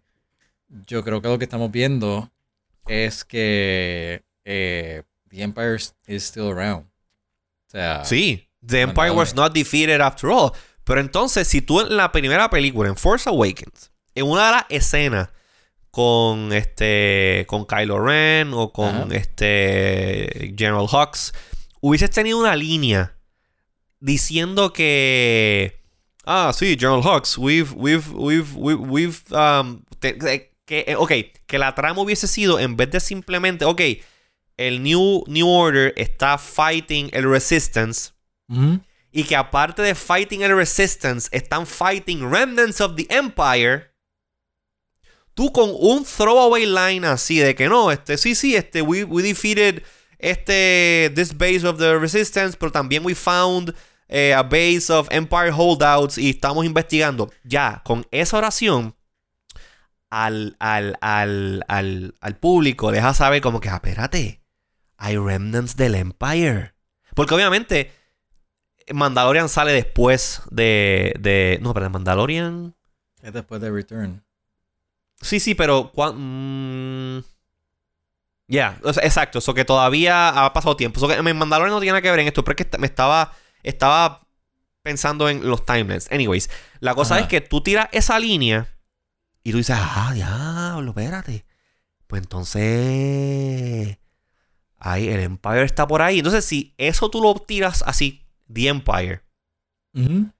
yo 0.86 1.04
creo 1.04 1.22
que 1.22 1.28
lo 1.28 1.38
que 1.38 1.44
estamos 1.44 1.70
viendo 1.70 2.30
es 2.86 3.24
que 3.24 4.22
eh, 4.44 5.02
the 5.28 5.42
Empire 5.42 5.76
is 6.06 6.22
still 6.24 6.50
around. 6.50 6.86
O 6.86 7.70
sea, 7.70 8.04
sí. 8.04 8.48
The 8.66 8.80
Empire 8.80 9.10
was 9.10 9.34
not 9.34 9.52
defeated 9.52 10.00
after 10.00 10.30
all. 10.30 10.52
Pero 10.84 11.00
entonces, 11.00 11.46
si 11.46 11.62
tú 11.62 11.80
en 11.80 11.96
la 11.96 12.10
primera 12.10 12.50
película, 12.50 12.88
en 12.88 12.96
Force 12.96 13.28
Awakens, 13.28 13.92
en 14.14 14.26
una 14.26 14.46
de 14.46 14.52
las 14.52 14.64
escenas 14.68 15.28
con 15.90 16.52
este 16.52 17.44
con 17.48 17.64
Kylo 17.64 18.04
Ren 18.04 18.52
o 18.52 18.72
con 18.72 19.12
este 19.12 20.54
General 20.56 20.86
Hux 20.90 21.32
hubieses 21.80 22.10
tenido 22.10 22.38
una 22.38 22.54
línea 22.56 23.17
diciendo 24.00 24.72
que 24.72 25.80
ah 26.24 26.52
sí 26.54 26.76
General 26.78 27.00
Hux 27.00 27.38
we've 27.38 27.72
we've 27.74 28.12
we've 28.12 28.54
we've, 28.56 29.20
um, 29.30 29.82
que 30.00 30.84
eh, 30.86 30.96
ok 30.96 31.12
que 31.46 31.58
la 31.58 31.74
trama 31.74 32.02
hubiese 32.02 32.28
sido 32.28 32.58
en 32.58 32.76
vez 32.76 32.90
de 32.90 33.00
simplemente 33.00 33.64
ok 33.64 33.80
el 34.56 34.82
New 34.82 35.24
New 35.26 35.48
Order 35.48 35.94
está 35.96 36.38
fighting 36.38 37.10
el 37.12 37.28
Resistance 37.30 38.12
y 39.12 39.24
que 39.24 39.36
aparte 39.36 39.82
de 39.82 39.94
fighting 39.94 40.42
el 40.42 40.56
Resistance 40.56 41.28
están 41.32 41.66
fighting 41.66 42.30
remnants 42.30 42.80
of 42.80 42.96
the 42.96 43.06
Empire 43.10 43.90
tú 45.38 45.52
con 45.52 45.70
un 45.78 46.04
throwaway 46.04 46.66
line 46.66 47.06
así 47.06 47.38
de 47.38 47.54
que 47.54 47.68
no, 47.68 47.92
este, 47.92 48.18
sí, 48.18 48.34
sí, 48.34 48.56
este, 48.56 48.82
we, 48.82 49.04
we 49.04 49.22
defeated 49.22 49.84
este, 50.18 51.12
this 51.14 51.32
base 51.32 51.64
of 51.64 51.78
the 51.78 51.96
resistance, 51.96 52.56
pero 52.58 52.72
también 52.72 53.04
we 53.04 53.14
found 53.14 53.72
eh, 54.08 54.34
a 54.34 54.42
base 54.42 54.92
of 54.92 55.08
Empire 55.10 55.52
holdouts 55.54 56.18
y 56.18 56.30
estamos 56.30 56.64
investigando. 56.64 57.30
Ya, 57.44 57.82
con 57.84 58.06
esa 58.10 58.38
oración, 58.38 58.96
al, 60.10 60.56
al, 60.58 60.96
al, 61.00 61.64
al, 61.68 62.14
al 62.20 62.36
público 62.36 62.90
deja 62.90 63.14
saber 63.14 63.40
como 63.40 63.60
que, 63.60 63.68
ah, 63.68 63.76
espérate, 63.76 64.42
hay 64.96 65.16
remnants 65.16 65.76
del 65.76 65.94
Empire. 65.94 66.74
Porque 67.14 67.34
obviamente, 67.34 67.92
Mandalorian 68.92 69.48
sale 69.48 69.72
después 69.72 70.42
de. 70.50 71.14
de 71.18 71.58
no, 71.62 71.74
pero 71.74 71.90
Mandalorian. 71.90 72.74
Es 73.22 73.32
después 73.32 73.60
de 73.60 73.70
Return. 73.70 74.24
Sí, 75.20 75.40
sí, 75.40 75.54
pero... 75.54 75.90
Mm, 75.96 77.18
ya, 78.46 78.78
exacto. 79.02 79.40
Eso 79.40 79.52
que 79.52 79.64
todavía 79.64 80.28
ha 80.44 80.52
pasado 80.52 80.76
tiempo. 80.76 80.98
Eso 80.98 81.08
que 81.08 81.20
Mandalorian 81.20 81.74
no 81.74 81.80
tiene 81.80 81.92
nada 81.92 82.02
que 82.02 82.10
ver 82.10 82.20
en 82.20 82.28
esto, 82.28 82.44
pero 82.44 82.56
es 82.56 82.66
que 82.66 82.78
me 82.78 82.86
estaba, 82.86 83.32
estaba 83.62 84.26
pensando 84.82 85.28
en 85.28 85.48
los 85.48 85.64
timelines. 85.64 86.10
Anyways, 86.10 86.50
la 86.80 86.94
cosa 86.94 87.18
es 87.18 87.26
que 87.26 87.40
tú 87.40 87.62
tiras 87.62 87.88
esa 87.92 88.18
línea 88.18 88.74
y 89.42 89.52
tú 89.52 89.58
dices, 89.58 89.76
ah, 89.78 90.12
diablo, 90.14 90.90
espérate. 90.90 91.44
Pues 92.06 92.22
entonces... 92.22 93.98
Ahí, 94.80 95.08
el 95.08 95.20
Empire 95.20 95.64
está 95.64 95.88
por 95.88 96.02
ahí. 96.02 96.18
Entonces, 96.18 96.44
si 96.44 96.72
eso 96.78 97.10
tú 97.10 97.20
lo 97.20 97.34
tiras 97.34 97.82
así, 97.84 98.24
The 98.52 98.68
Empire, 98.68 99.22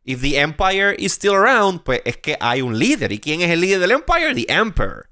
If 0.04 0.20
the 0.20 0.38
Empire 0.38 0.94
is 0.98 1.12
still 1.12 1.34
around, 1.34 1.82
pues 1.82 2.00
es 2.04 2.16
que 2.18 2.36
hay 2.40 2.62
un 2.62 2.78
líder. 2.78 3.10
¿Y 3.12 3.18
quién 3.18 3.40
es 3.40 3.50
el 3.50 3.60
líder 3.60 3.80
del 3.80 3.90
Empire? 3.92 4.34
The 4.34 4.52
Emperor. 4.52 5.08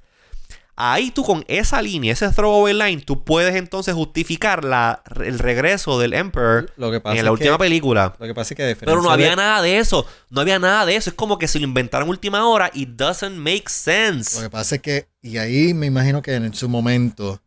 Ahí 0.78 1.10
tú 1.10 1.24
con 1.24 1.42
esa 1.48 1.80
línea, 1.80 2.12
ese 2.12 2.28
throwaway 2.28 2.74
line, 2.74 3.00
tú 3.00 3.24
puedes 3.24 3.54
entonces 3.54 3.94
justificar 3.94 4.62
la, 4.62 5.02
el 5.24 5.38
regreso 5.38 5.98
del 5.98 6.12
Emperor 6.12 6.70
en 6.76 7.24
la 7.24 7.32
última 7.32 7.56
película. 7.56 8.14
Lo 8.18 8.26
que 8.26 8.34
pasa 8.34 8.52
es 8.52 8.58
que 8.58 8.84
Pero 8.84 9.00
no 9.00 9.10
había 9.10 9.34
nada 9.34 9.62
de 9.62 9.78
eso. 9.78 10.06
No 10.28 10.42
había 10.42 10.58
nada 10.58 10.84
de 10.84 10.96
eso. 10.96 11.08
Es 11.08 11.16
como 11.16 11.38
que 11.38 11.48
se 11.48 11.58
lo 11.58 11.64
inventaron 11.64 12.06
en 12.06 12.10
última 12.10 12.46
hora 12.46 12.70
y 12.74 12.84
doesn't 12.84 13.36
make 13.38 13.70
sense. 13.70 14.36
Lo 14.36 14.42
que 14.42 14.50
pasa 14.50 14.74
es 14.74 14.82
que, 14.82 15.08
y 15.22 15.38
ahí 15.38 15.72
me 15.72 15.86
imagino 15.86 16.20
que 16.20 16.34
en 16.34 16.52
su 16.52 16.68
momento 16.68 17.40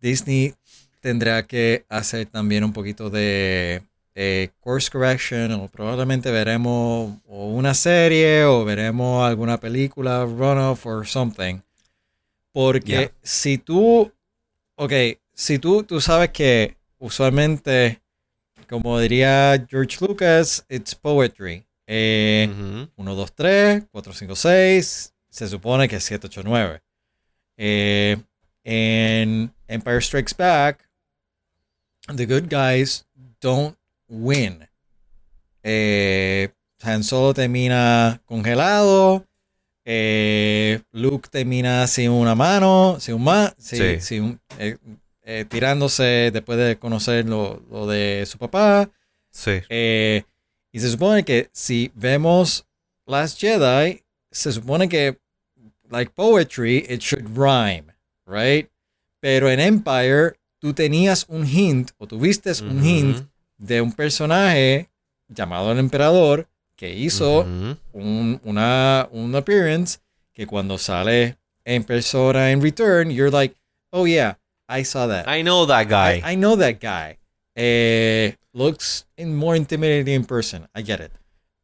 Disney 0.00 0.54
tendrá 1.00 1.42
que 1.42 1.84
hacer 1.88 2.26
también 2.26 2.62
un 2.62 2.72
poquito 2.72 3.10
de 3.10 3.82
eh, 4.14 4.50
course 4.60 4.90
correction 4.92 5.50
o 5.52 5.66
probablemente 5.66 6.30
veremos 6.30 7.18
una 7.26 7.74
serie 7.74 8.44
o 8.44 8.64
veremos 8.64 9.26
alguna 9.26 9.58
película 9.58 10.24
runoff 10.24 10.86
or 10.86 11.04
something. 11.04 11.60
Porque 12.54 13.12
si 13.20 13.58
tú, 13.58 14.12
ok, 14.76 14.92
si 15.32 15.58
tú, 15.58 15.82
tú 15.82 16.00
sabes 16.00 16.30
que 16.30 16.76
usualmente, 17.00 18.00
como 18.68 18.96
diría 19.00 19.66
George 19.68 19.96
Lucas, 20.00 20.64
it's 20.68 20.94
poetry. 20.94 21.66
1, 21.88 22.88
2, 22.96 23.32
3, 23.34 23.82
4, 23.90 24.12
5, 24.12 24.36
6, 24.36 25.14
se 25.28 25.48
supone 25.48 25.88
que 25.88 25.96
es 25.96 26.04
7, 26.04 26.28
8, 26.28 26.42
9. 26.44 26.80
en 27.56 29.52
Empire 29.66 30.00
Strikes 30.00 30.32
Back, 30.38 30.88
the 32.14 32.24
good 32.24 32.48
guys 32.48 33.04
don't 33.40 33.76
win. 34.08 34.68
Eh, 35.64 36.50
Han 36.82 37.02
Solo 37.02 37.34
termina 37.34 38.22
congelado. 38.26 39.26
Eh, 39.84 40.80
Luke 40.92 41.28
termina 41.30 41.86
sin 41.86 42.10
una 42.10 42.34
mano, 42.34 42.96
sin 42.98 43.14
un 43.14 43.24
más, 43.24 43.54
sin, 43.58 44.40
eh, 44.58 44.78
eh, 45.22 45.44
tirándose 45.48 46.30
después 46.32 46.58
de 46.58 46.78
conocer 46.78 47.26
lo, 47.26 47.86
de 47.86 48.24
su 48.26 48.38
papá. 48.38 48.90
Sí. 49.30 49.62
y 50.70 50.80
se 50.80 50.90
supone 50.90 51.24
que 51.24 51.50
si 51.52 51.90
vemos 51.94 52.64
Last 53.04 53.40
Jedi, 53.40 54.02
se 54.30 54.52
supone 54.52 54.88
que, 54.88 55.18
like 55.90 56.12
poetry, 56.14 56.86
it 56.88 57.00
should 57.00 57.36
rhyme, 57.36 57.92
right? 58.26 58.70
Pero 59.20 59.50
en 59.50 59.58
Empire, 59.58 60.38
tú 60.60 60.72
tenías 60.72 61.26
un 61.28 61.46
hint, 61.46 61.90
o 61.98 62.06
tuviste 62.06 62.52
un 62.62 62.84
hint 62.84 63.18
de 63.58 63.80
un 63.80 63.92
personaje 63.92 64.88
llamado 65.28 65.72
el 65.72 65.78
emperador 65.78 66.48
que 66.84 66.92
hizo 66.92 67.46
un, 67.92 68.40
una, 68.44 69.08
un 69.10 69.34
appearance 69.34 70.00
que 70.34 70.46
cuando 70.46 70.76
sale 70.76 71.38
en 71.64 71.82
persona 71.82 72.50
en 72.50 72.60
return, 72.60 73.10
you're 73.10 73.30
like, 73.30 73.56
oh 73.90 74.06
yeah, 74.06 74.36
I 74.68 74.84
saw 74.84 75.08
that. 75.08 75.26
I 75.26 75.42
know 75.42 75.66
that 75.66 75.88
guy. 75.88 76.20
I, 76.22 76.36
know 76.36 76.56
that 76.58 76.80
guy. 76.82 77.16
Eh, 77.56 78.34
looks 78.52 79.06
more 79.18 79.56
intimidating 79.56 80.14
in 80.14 80.24
person. 80.26 80.68
I 80.74 80.82
get 80.82 81.00
it. 81.00 81.12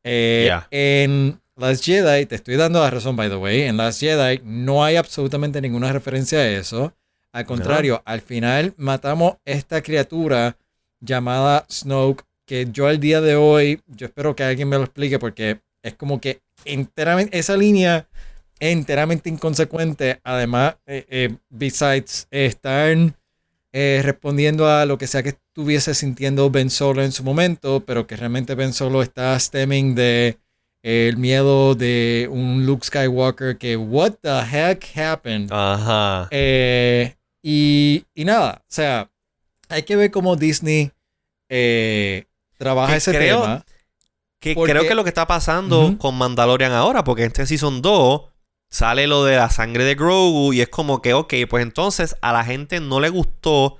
Eh, 0.04 0.50
en 0.70 1.38
Last 1.54 1.84
Jedi, 1.84 2.24
te 2.24 2.36
estoy 2.36 2.56
dando 2.56 2.80
la 2.80 2.88
razón, 2.88 3.14
by 3.14 3.28
the 3.28 3.36
way. 3.36 3.62
En 3.62 3.76
Last 3.76 4.00
Jedi 4.00 4.40
no 4.42 4.82
hay 4.82 4.96
absolutamente 4.96 5.60
ninguna 5.60 5.92
referencia 5.92 6.38
a 6.38 6.48
eso. 6.48 6.94
Al 7.32 7.44
contrario, 7.44 8.00
al 8.06 8.22
final 8.22 8.72
matamos 8.78 9.34
esta 9.44 9.82
criatura 9.82 10.56
llamada 10.98 11.66
Snoke, 11.68 12.24
que 12.50 12.66
yo 12.72 12.88
al 12.88 12.98
día 12.98 13.20
de 13.20 13.36
hoy, 13.36 13.80
yo 13.86 14.08
espero 14.08 14.34
que 14.34 14.42
alguien 14.42 14.68
me 14.68 14.76
lo 14.76 14.82
explique 14.82 15.20
porque 15.20 15.60
es 15.84 15.94
como 15.94 16.20
que 16.20 16.42
enteramente, 16.64 17.38
esa 17.38 17.56
línea 17.56 18.08
es 18.58 18.72
enteramente 18.72 19.30
inconsecuente. 19.30 20.18
Además, 20.24 20.74
eh, 20.84 21.06
eh, 21.08 21.36
besides 21.48 22.26
estar 22.32 22.96
eh, 23.72 24.00
respondiendo 24.02 24.68
a 24.68 24.84
lo 24.84 24.98
que 24.98 25.06
sea 25.06 25.22
que 25.22 25.28
estuviese 25.28 25.94
sintiendo 25.94 26.50
Ben 26.50 26.70
Solo 26.70 27.04
en 27.04 27.12
su 27.12 27.22
momento, 27.22 27.84
pero 27.86 28.08
que 28.08 28.16
realmente 28.16 28.56
Ben 28.56 28.72
Solo 28.72 29.00
está 29.00 29.38
stemming 29.38 29.94
de 29.94 30.36
el 30.82 31.18
miedo 31.18 31.76
de 31.76 32.26
un 32.32 32.66
Luke 32.66 32.84
Skywalker 32.84 33.58
que 33.58 33.76
what 33.76 34.14
the 34.22 34.40
heck 34.40 34.84
happened. 34.96 35.52
Ajá. 35.52 36.28
y, 37.44 38.04
y 38.12 38.24
nada, 38.24 38.60
o 38.62 38.72
sea, 38.72 39.08
hay 39.68 39.84
que 39.84 39.94
ver 39.94 40.10
cómo 40.10 40.34
Disney 40.34 40.90
eh, 41.48 42.24
trabaja 42.60 42.94
ese 42.94 43.12
tema. 43.12 43.64
Que 44.38 44.54
creo 44.54 44.86
que 44.86 44.94
lo 44.94 45.02
que 45.02 45.10
está 45.10 45.26
pasando 45.26 45.96
con 45.98 46.14
Mandalorian 46.16 46.72
ahora, 46.72 47.04
porque 47.04 47.22
en 47.22 47.28
este 47.28 47.46
Season 47.46 47.82
2 47.82 48.22
sale 48.70 49.06
lo 49.06 49.24
de 49.24 49.36
la 49.36 49.50
sangre 49.50 49.84
de 49.84 49.94
Grogu 49.94 50.52
y 50.52 50.60
es 50.60 50.68
como 50.68 51.02
que, 51.02 51.12
ok, 51.12 51.34
pues 51.48 51.62
entonces 51.62 52.16
a 52.22 52.32
la 52.32 52.44
gente 52.44 52.80
no 52.80 53.00
le 53.00 53.08
gustó. 53.08 53.78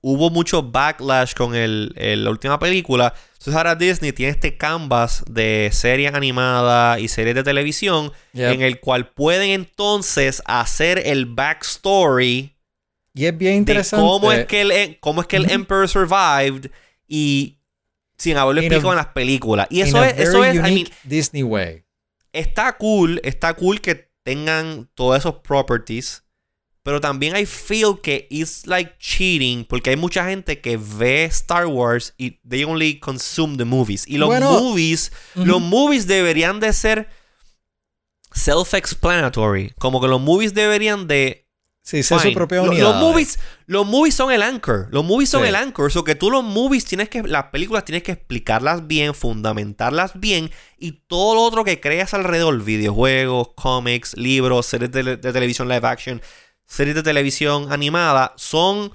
Hubo 0.00 0.30
mucho 0.30 0.62
backlash 0.62 1.34
con 1.34 1.54
el, 1.54 1.92
la 1.96 2.30
última 2.30 2.58
película. 2.58 3.12
Entonces 3.34 3.54
ahora 3.54 3.74
Disney 3.74 4.12
tiene 4.12 4.32
este 4.32 4.56
canvas 4.56 5.22
de 5.28 5.68
series 5.72 6.14
animadas 6.14 7.00
y 7.00 7.08
series 7.08 7.34
de 7.34 7.42
televisión 7.42 8.12
en 8.32 8.62
el 8.62 8.80
cual 8.80 9.08
pueden 9.08 9.50
entonces 9.50 10.42
hacer 10.46 11.02
el 11.04 11.26
backstory 11.26 12.56
y 13.14 13.26
es 13.26 13.36
bien 13.36 13.56
interesante. 13.56 14.04
cómo 14.04 14.32
es 14.32 14.46
que 14.46 14.60
el, 14.60 14.98
cómo 15.00 15.20
es 15.20 15.26
que 15.26 15.36
el 15.36 15.50
Emperor 15.50 15.88
survived 15.88 16.70
y 17.08 17.59
sin 18.20 18.36
haberlo 18.36 18.60
explicado 18.60 18.92
en 18.92 18.98
las 18.98 19.06
películas. 19.06 19.66
Y 19.70 19.80
eso 19.80 20.04
es, 20.04 20.18
eso 20.18 20.44
es, 20.44 20.60
Disney 21.04 21.42
way. 21.42 21.84
Está 22.34 22.76
cool, 22.76 23.18
está 23.24 23.54
cool 23.54 23.80
que 23.80 24.10
tengan 24.22 24.90
todos 24.94 25.18
esos 25.18 25.36
properties. 25.36 26.22
Pero 26.82 27.00
también 27.00 27.34
hay 27.34 27.46
feel 27.46 27.98
que 28.02 28.26
it's 28.30 28.66
like 28.66 28.96
cheating. 28.98 29.64
Porque 29.64 29.90
hay 29.90 29.96
mucha 29.96 30.26
gente 30.26 30.60
que 30.60 30.76
ve 30.76 31.24
Star 31.24 31.66
Wars 31.66 32.14
y 32.18 32.38
they 32.46 32.64
only 32.64 32.98
consume 32.98 33.56
the 33.56 33.64
movies. 33.64 34.06
Y 34.06 34.18
los 34.18 34.28
movies, 34.38 35.12
los 35.34 35.62
movies 35.62 36.06
deberían 36.06 36.60
de 36.60 36.74
ser 36.74 37.08
self-explanatory. 38.32 39.72
Como 39.78 40.00
que 40.02 40.08
los 40.08 40.20
movies 40.20 40.52
deberían 40.52 41.08
de 41.08 41.49
Sí, 41.90 42.04
sí, 42.04 42.14
su 42.20 42.32
propia 42.32 42.62
unidad. 42.62 42.84
Los, 42.84 43.00
movies, 43.00 43.38
los 43.66 43.84
movies 43.84 44.14
son 44.14 44.30
el 44.30 44.42
anchor. 44.42 44.86
Los 44.92 45.04
movies 45.04 45.28
son 45.28 45.44
el 45.44 45.56
anchor. 45.56 45.90
O 45.92 46.04
que 46.04 46.14
tú 46.14 46.30
los 46.30 46.44
movies 46.44 46.84
tienes 46.84 47.08
que. 47.08 47.24
Las 47.24 47.46
películas 47.46 47.84
tienes 47.84 48.04
que 48.04 48.12
explicarlas 48.12 48.86
bien, 48.86 49.12
fundamentarlas 49.12 50.12
bien. 50.14 50.52
Y 50.78 50.92
todo 51.08 51.34
lo 51.34 51.42
otro 51.42 51.64
que 51.64 51.80
creas 51.80 52.14
alrededor: 52.14 52.62
videojuegos, 52.62 53.48
cómics, 53.56 54.16
libros, 54.16 54.66
series 54.66 54.92
de, 54.92 55.16
televisión 55.16 55.68
live 55.68 55.84
action, 55.84 56.22
series 56.64 56.94
de 56.94 57.02
televisión 57.02 57.72
animada, 57.72 58.34
son 58.36 58.92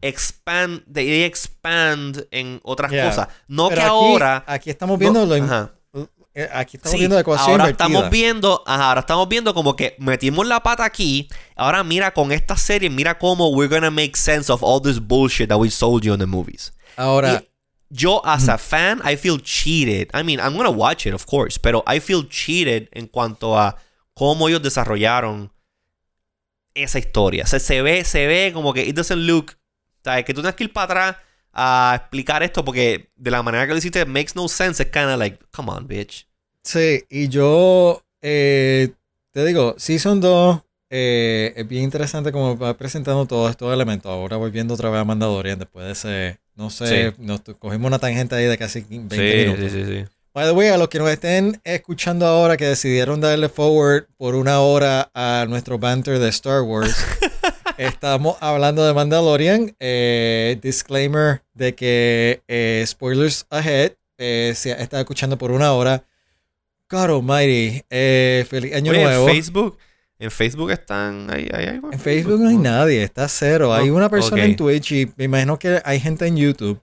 expand, 0.00 0.82
they 0.92 1.22
expand 1.22 2.26
en 2.32 2.58
otras 2.64 2.90
cosas. 2.90 3.28
No 3.46 3.68
que 3.68 3.80
ahora. 3.80 4.42
Aquí 4.48 4.68
estamos 4.68 4.98
viendo 4.98 5.24
lo, 5.24 5.36
eh, 5.36 5.68
aquí 6.52 6.76
estamos 6.76 6.98
viendo 6.98 7.14
la 7.14 7.20
ecuación 7.22 7.60
ahora 7.60 7.70
estamos 7.70 8.10
viendo, 8.10 8.62
ahora 8.66 9.00
estamos 9.00 9.28
viendo 9.28 9.54
como 9.54 9.74
que 9.74 9.96
metimos 9.98 10.46
la 10.46 10.62
pata 10.62 10.84
aquí. 10.84 11.28
Ahora 11.56 11.82
mira 11.82 12.12
con 12.12 12.32
esta 12.32 12.56
serie, 12.56 12.90
mira 12.90 13.18
cómo 13.18 13.50
we're 13.50 13.72
gonna 13.72 13.90
make 13.90 14.16
sense 14.16 14.52
of 14.52 14.62
all 14.62 14.80
this 14.80 14.98
bullshit 15.00 15.48
that 15.48 15.58
we 15.58 15.70
sold 15.70 16.04
you 16.04 16.12
in 16.12 16.18
the 16.18 16.26
movies. 16.26 16.72
Ahora, 16.96 17.42
yo 17.88 18.20
as 18.24 18.48
a 18.48 18.58
fan, 18.58 19.00
I 19.04 19.16
feel 19.16 19.40
cheated. 19.40 20.10
I 20.14 20.22
mean, 20.22 20.40
I'm 20.40 20.56
gonna 20.56 20.70
watch 20.70 21.06
it, 21.06 21.14
of 21.14 21.24
course, 21.26 21.58
pero 21.58 21.82
I 21.86 22.00
feel 22.00 22.28
cheated 22.28 22.88
en 22.92 23.06
cuanto 23.06 23.58
a 23.58 23.76
cómo 24.14 24.48
ellos 24.48 24.62
desarrollaron 24.62 25.50
esa 26.74 26.98
historia. 26.98 27.44
O 27.44 27.46
sea, 27.46 27.60
se 27.60 27.82
ve, 27.82 28.04
se 28.04 28.26
ve 28.26 28.52
como 28.52 28.72
que 28.72 28.82
it 28.82 28.94
doesn't 28.94 29.26
look, 29.26 29.56
o 30.04 30.24
que 30.24 30.34
tú 30.34 30.42
tienes 30.42 30.54
que 30.54 30.64
ir 30.64 30.72
para 30.72 30.84
atrás 30.84 31.16
a 31.56 31.94
explicar 31.96 32.42
esto 32.42 32.64
porque 32.64 33.08
de 33.16 33.30
la 33.30 33.42
manera 33.42 33.66
que 33.66 33.72
lo 33.72 33.78
hiciste 33.78 34.04
makes 34.04 34.32
no 34.34 34.46
sense. 34.48 34.82
Es 34.82 34.90
kind 34.90 35.06
of 35.06 35.18
like, 35.18 35.38
come 35.50 35.72
on, 35.72 35.88
bitch. 35.88 36.26
Sí, 36.62 37.04
y 37.08 37.28
yo 37.28 38.02
eh, 38.20 38.90
te 39.32 39.44
digo, 39.44 39.74
Season 39.78 40.20
2 40.20 40.60
eh, 40.90 41.52
es 41.56 41.68
bien 41.68 41.84
interesante 41.84 42.32
como 42.32 42.56
va 42.56 42.76
presentando 42.76 43.26
todos 43.26 43.50
estos 43.50 43.72
elementos. 43.72 44.10
Ahora 44.10 44.36
voy 44.36 44.50
viendo 44.50 44.74
otra 44.74 44.90
vez 44.90 45.00
a 45.00 45.04
Mandalorian 45.04 45.58
después 45.58 45.86
de 45.86 45.92
ese, 45.92 46.40
no 46.54 46.70
sé, 46.70 47.14
nos 47.18 47.40
cogimos 47.58 47.86
una 47.86 47.98
tangente 47.98 48.34
ahí 48.34 48.44
de 48.44 48.58
casi 48.58 48.80
20 48.80 49.16
minutos. 49.16 49.72
Sí, 49.72 49.84
sí, 49.84 49.84
sí. 49.84 50.04
By 50.32 50.44
the 50.44 50.52
way, 50.52 50.68
a 50.68 50.76
los 50.76 50.88
que 50.88 50.98
nos 50.98 51.08
estén 51.08 51.60
escuchando 51.64 52.26
ahora 52.26 52.56
que 52.56 52.66
decidieron 52.66 53.20
darle 53.20 53.48
forward 53.48 54.04
por 54.18 54.34
una 54.34 54.60
hora 54.60 55.10
a 55.14 55.46
nuestro 55.48 55.78
banter 55.78 56.18
de 56.18 56.28
Star 56.28 56.60
Wars, 56.60 56.94
Estamos 57.78 58.36
hablando 58.40 58.86
de 58.86 58.94
Mandalorian. 58.94 59.74
Eh, 59.78 60.58
disclaimer 60.62 61.42
de 61.52 61.74
que 61.74 62.42
eh, 62.48 62.82
spoilers 62.86 63.46
ahead. 63.50 63.92
Eh, 64.16 64.54
si 64.56 64.70
está 64.70 65.00
escuchando 65.00 65.36
por 65.36 65.50
una 65.50 65.72
hora. 65.72 66.04
God 66.88 67.16
Almighty. 67.16 67.82
feliz 67.90 68.74
año 68.74 68.92
nuevo. 68.92 69.28
En 69.28 69.34
Facebook. 69.34 69.78
En 70.18 70.30
Facebook 70.30 70.70
están. 70.70 71.28
En 71.30 71.98
Facebook 71.98 72.40
no 72.40 72.48
hay 72.48 72.56
nadie. 72.56 73.02
Está 73.02 73.28
cero. 73.28 73.74
hay 73.74 73.90
una 73.90 74.08
persona 74.08 74.44
en 74.44 74.56
Twitch 74.56 74.92
y 74.92 75.12
me 75.16 75.24
imagino 75.24 75.58
que 75.58 75.80
hay 75.84 76.00
gente 76.00 76.26
en 76.26 76.36
YouTube. 76.36 76.80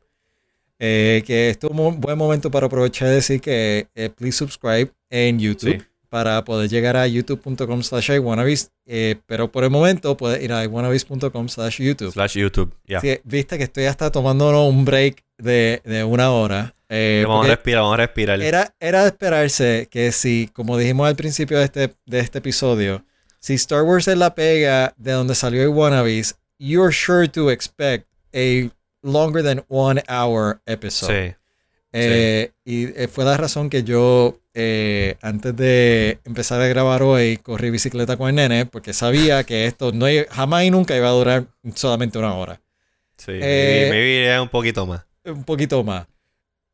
que 0.77 1.49
esto 1.49 1.67
es 1.67 1.79
un 1.79 1.99
buen 1.99 2.17
momento 2.17 2.51
para 2.51 2.67
aprovechar 2.67 3.07
y 3.07 3.11
decir 3.11 3.41
que 3.41 3.87
please 4.15 4.37
subscribe 4.37 4.91
en 5.09 5.39
YouTube 5.39 5.83
para 6.13 6.43
poder 6.43 6.69
llegar 6.69 6.95
a 6.95 7.07
youtube.com 7.07 7.81
slash 7.81 8.11
iwannabes. 8.11 8.71
Eh, 8.85 9.15
pero 9.25 9.51
por 9.51 9.63
el 9.63 9.71
momento 9.71 10.15
puedes 10.15 10.43
ir 10.43 10.53
a 10.53 10.63
iwannabes.com 10.63 11.49
slash 11.49 11.81
YouTube. 11.81 12.11
Slash 12.11 12.37
YouTube, 12.37 12.71
ya. 12.85 13.01
Viste 13.23 13.57
que 13.57 13.63
estoy 13.63 13.85
hasta 13.85 14.11
tomando 14.11 14.67
un 14.67 14.85
break 14.85 15.23
de, 15.39 15.81
una 16.07 16.29
hora. 16.29 16.75
Eh, 16.87 17.25
vamos 17.27 17.47
a 17.47 17.49
respirar, 17.49 17.81
vamos 17.81 17.95
a 17.95 17.97
respirar. 17.97 18.39
Era, 18.43 18.75
era 18.79 19.01
de 19.01 19.07
esperarse 19.07 19.87
que 19.89 20.11
si, 20.11 20.51
como 20.53 20.77
dijimos 20.77 21.07
al 21.07 21.15
principio 21.15 21.57
de 21.57 21.65
este, 21.65 21.95
de 22.05 22.19
este 22.19 22.37
episodio, 22.37 23.03
si 23.39 23.55
Star 23.55 23.81
Wars 23.81 24.07
es 24.07 24.15
la 24.15 24.35
pega 24.35 24.93
de 24.97 25.13
donde 25.13 25.33
salió 25.33 25.63
iWannabes, 25.63 26.35
you're 26.59 26.93
sure 26.93 27.27
to 27.27 27.49
expect 27.49 28.05
a 28.35 28.69
longer 29.01 29.41
than 29.41 29.65
one 29.67 30.03
hour 30.07 30.61
episode. 30.67 31.11
Sí. 31.11 31.35
Eh, 31.91 32.51
y 32.65 32.85
fue 33.07 33.25
la 33.25 33.35
razón 33.35 33.71
que 33.71 33.81
yo, 33.81 34.39
eh, 34.53 35.15
antes 35.21 35.55
de 35.55 36.19
empezar 36.25 36.61
a 36.61 36.67
grabar 36.67 37.03
hoy, 37.03 37.37
corrí 37.37 37.69
bicicleta 37.69 38.17
con 38.17 38.29
el 38.29 38.35
nene, 38.35 38.65
porque 38.65 38.93
sabía 38.93 39.43
que 39.43 39.65
esto 39.65 39.91
no 39.91 40.05
jamás 40.29 40.63
y 40.63 40.71
nunca 40.71 40.95
iba 40.95 41.07
a 41.07 41.11
durar 41.11 41.45
solamente 41.75 42.17
una 42.19 42.33
hora. 42.35 42.61
Sí, 43.17 43.31
me 43.31 43.87
iría 43.87 44.41
un 44.41 44.49
poquito 44.49 44.85
más. 44.85 45.05
Un 45.25 45.43
poquito 45.43 45.83
más. 45.83 46.05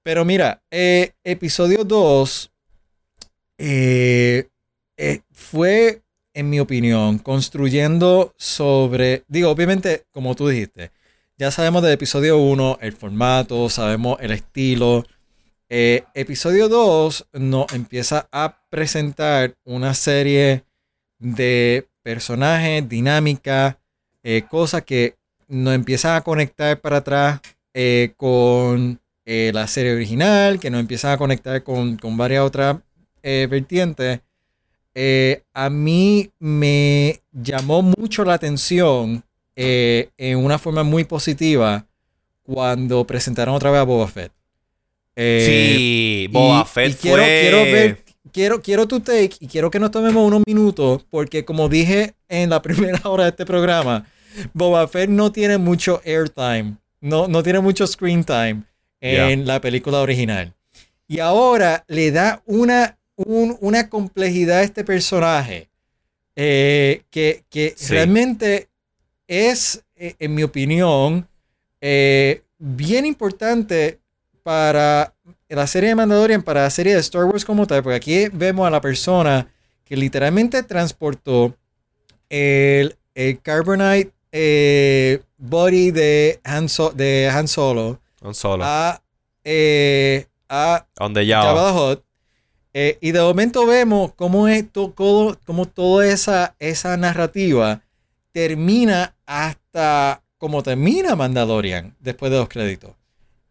Pero 0.03 0.25
mira, 0.25 0.61
episodio 0.71 1.83
2 1.83 2.51
fue, 5.31 6.01
en 6.33 6.49
mi 6.49 6.59
opinión, 6.59 7.19
construyendo 7.19 8.33
sobre, 8.37 9.23
digo, 9.27 9.49
obviamente, 9.49 10.05
como 10.11 10.35
tú 10.35 10.47
dijiste, 10.47 10.91
ya 11.37 11.51
sabemos 11.51 11.81
del 11.83 11.93
episodio 11.93 12.37
1 12.37 12.79
el 12.81 12.91
formato, 12.91 13.69
sabemos 13.69 14.17
el 14.19 14.31
estilo. 14.31 15.05
Eh, 15.71 16.03
episodio 16.15 16.67
2 16.67 17.27
nos 17.33 17.71
empieza 17.73 18.27
a 18.31 18.59
presentar 18.71 19.55
una 19.65 19.93
serie 19.93 20.63
de 21.19 21.87
personajes, 22.01 22.89
dinámica, 22.89 23.79
eh, 24.23 24.45
cosas 24.49 24.81
que 24.81 25.15
nos 25.47 25.75
empiezan 25.75 26.15
a 26.15 26.21
conectar 26.21 26.81
para 26.81 26.97
atrás 26.97 27.41
eh, 27.75 28.13
con 28.17 28.99
la 29.25 29.67
serie 29.67 29.93
original, 29.93 30.59
que 30.59 30.71
nos 30.71 30.79
empiezan 30.79 31.11
a 31.11 31.17
conectar 31.19 31.61
con, 31.61 31.97
con 31.97 32.17
varias 32.17 32.43
otras 32.43 32.77
vertientes. 33.21 34.21
a 35.53 35.69
mí 35.69 36.31
me 36.39 37.21
llamó 37.31 37.83
mucho 37.83 38.25
la 38.25 38.33
atención 38.33 39.23
en 39.55 40.37
una 40.37 40.57
forma 40.57 40.81
muy 40.81 41.03
positiva 41.03 41.85
cuando 42.41 43.05
presentaron 43.05 43.53
otra 43.53 43.69
vez 43.69 43.81
a 43.81 43.83
Boba 43.83 44.07
Fett. 44.07 44.38
Eh, 45.21 45.73
sí, 45.75 46.27
Boba 46.31 46.63
Fett 46.63 46.97
quiero, 46.97 47.17
fue... 47.17 47.41
Quiero, 47.41 47.57
ver, 47.63 48.03
quiero, 48.31 48.61
quiero 48.61 48.87
tu 48.87 49.01
take 49.01 49.31
y 49.41 49.47
quiero 49.47 49.69
que 49.69 49.77
nos 49.77 49.91
tomemos 49.91 50.25
unos 50.25 50.43
minutos 50.47 51.05
porque 51.09 51.43
como 51.43 51.67
dije 51.67 52.13
en 52.29 52.49
la 52.49 52.61
primera 52.61 53.01
hora 53.03 53.25
de 53.25 53.31
este 53.31 53.45
programa, 53.45 54.07
Boba 54.53 54.87
Fett 54.87 55.09
no 55.09 55.29
tiene 55.29 55.57
mucho 55.57 56.01
airtime, 56.05 56.77
no, 57.01 57.27
no 57.27 57.43
tiene 57.43 57.59
mucho 57.59 57.85
screen 57.85 58.23
time 58.23 58.63
en 59.01 59.45
la 59.45 59.59
película 59.59 59.99
original. 59.99 60.53
Y 61.05 61.19
ahora 61.19 61.83
le 61.89 62.11
da 62.11 62.41
una, 62.45 62.97
una 63.17 63.89
complejidad 63.89 64.59
a 64.59 64.63
este 64.63 64.85
personaje 64.85 65.67
eh, 66.37 67.01
que, 67.09 67.43
que 67.49 67.75
realmente 67.89 68.69
es, 69.27 69.83
eh, 69.97 70.15
en 70.17 70.33
mi 70.33 70.43
opinión, 70.43 71.27
eh, 71.81 72.43
bien 72.57 73.05
importante 73.05 73.98
para 74.49 75.13
la 75.47 75.67
serie 75.67 75.89
de 75.89 75.95
Mandalorian, 75.95 76.41
para 76.41 76.63
la 76.63 76.71
serie 76.71 76.95
de 76.95 76.99
Star 77.01 77.25
Wars 77.25 77.45
como 77.45 77.67
tal, 77.67 77.83
porque 77.83 77.97
aquí 77.97 78.29
vemos 78.33 78.65
a 78.65 78.71
la 78.71 78.81
persona 78.81 79.47
que 79.85 79.95
literalmente 79.95 80.63
transportó 80.63 81.55
el, 82.29 82.97
Carbonite 83.43 84.11
eh, 84.31 85.21
Body 85.37 85.91
de 85.91 86.39
Han, 86.43 86.65
de 86.95 87.29
Han 87.31 87.47
Solo, 87.47 87.99
a, 88.63 88.99
eh, 89.43 90.25
a 90.49 90.87
Jabba. 90.95 91.99
Y 92.73 93.11
de 93.11 93.21
momento 93.21 93.67
vemos 93.67 94.13
cómo, 94.15 94.47
es 94.47 94.65
cómo 94.95 95.67
toda 95.67 96.07
esa, 96.07 96.55
esa 96.57 96.97
narrativa 96.97 97.83
termina 98.31 99.15
hasta 99.27 100.23
como 100.39 100.63
termina 100.63 101.15
Mandalorian 101.15 101.95
después 101.99 102.31
de 102.31 102.39
los 102.39 102.49
créditos. 102.49 102.98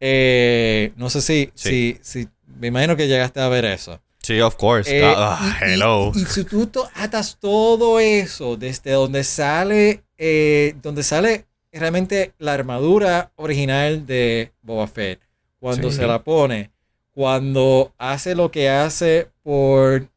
Eh, 0.00 0.92
no 0.96 1.10
sé 1.10 1.20
si, 1.20 1.50
si, 1.54 1.98
si, 2.02 2.28
me 2.58 2.68
imagino 2.68 2.96
que 2.96 3.08
llegaste 3.08 3.40
a 3.40 3.48
ver 3.48 3.64
eso. 3.64 4.00
Sí, 4.22 4.40
of 4.40 4.56
course. 4.56 4.96
Eh, 4.96 5.02
ah, 5.04 5.58
hello. 5.60 6.12
Y, 6.14 6.24
si 6.26 6.44
tú 6.44 6.70
atas 6.94 7.38
todo 7.40 7.98
eso 8.00 8.56
desde 8.56 8.92
donde 8.92 9.24
sale, 9.24 10.02
eh, 10.16 10.74
donde 10.82 11.02
sale 11.02 11.46
realmente 11.72 12.32
la 12.38 12.54
armadura 12.54 13.32
original 13.36 14.06
de 14.06 14.52
Boba 14.62 14.86
Fett, 14.86 15.20
cuando 15.58 15.90
se 15.90 16.06
la 16.06 16.22
pone, 16.22 16.70
cuando 17.12 17.92
hace 17.98 18.34
lo 18.34 18.50
que 18.50 18.68
hace 18.68 19.28
por 19.42 20.08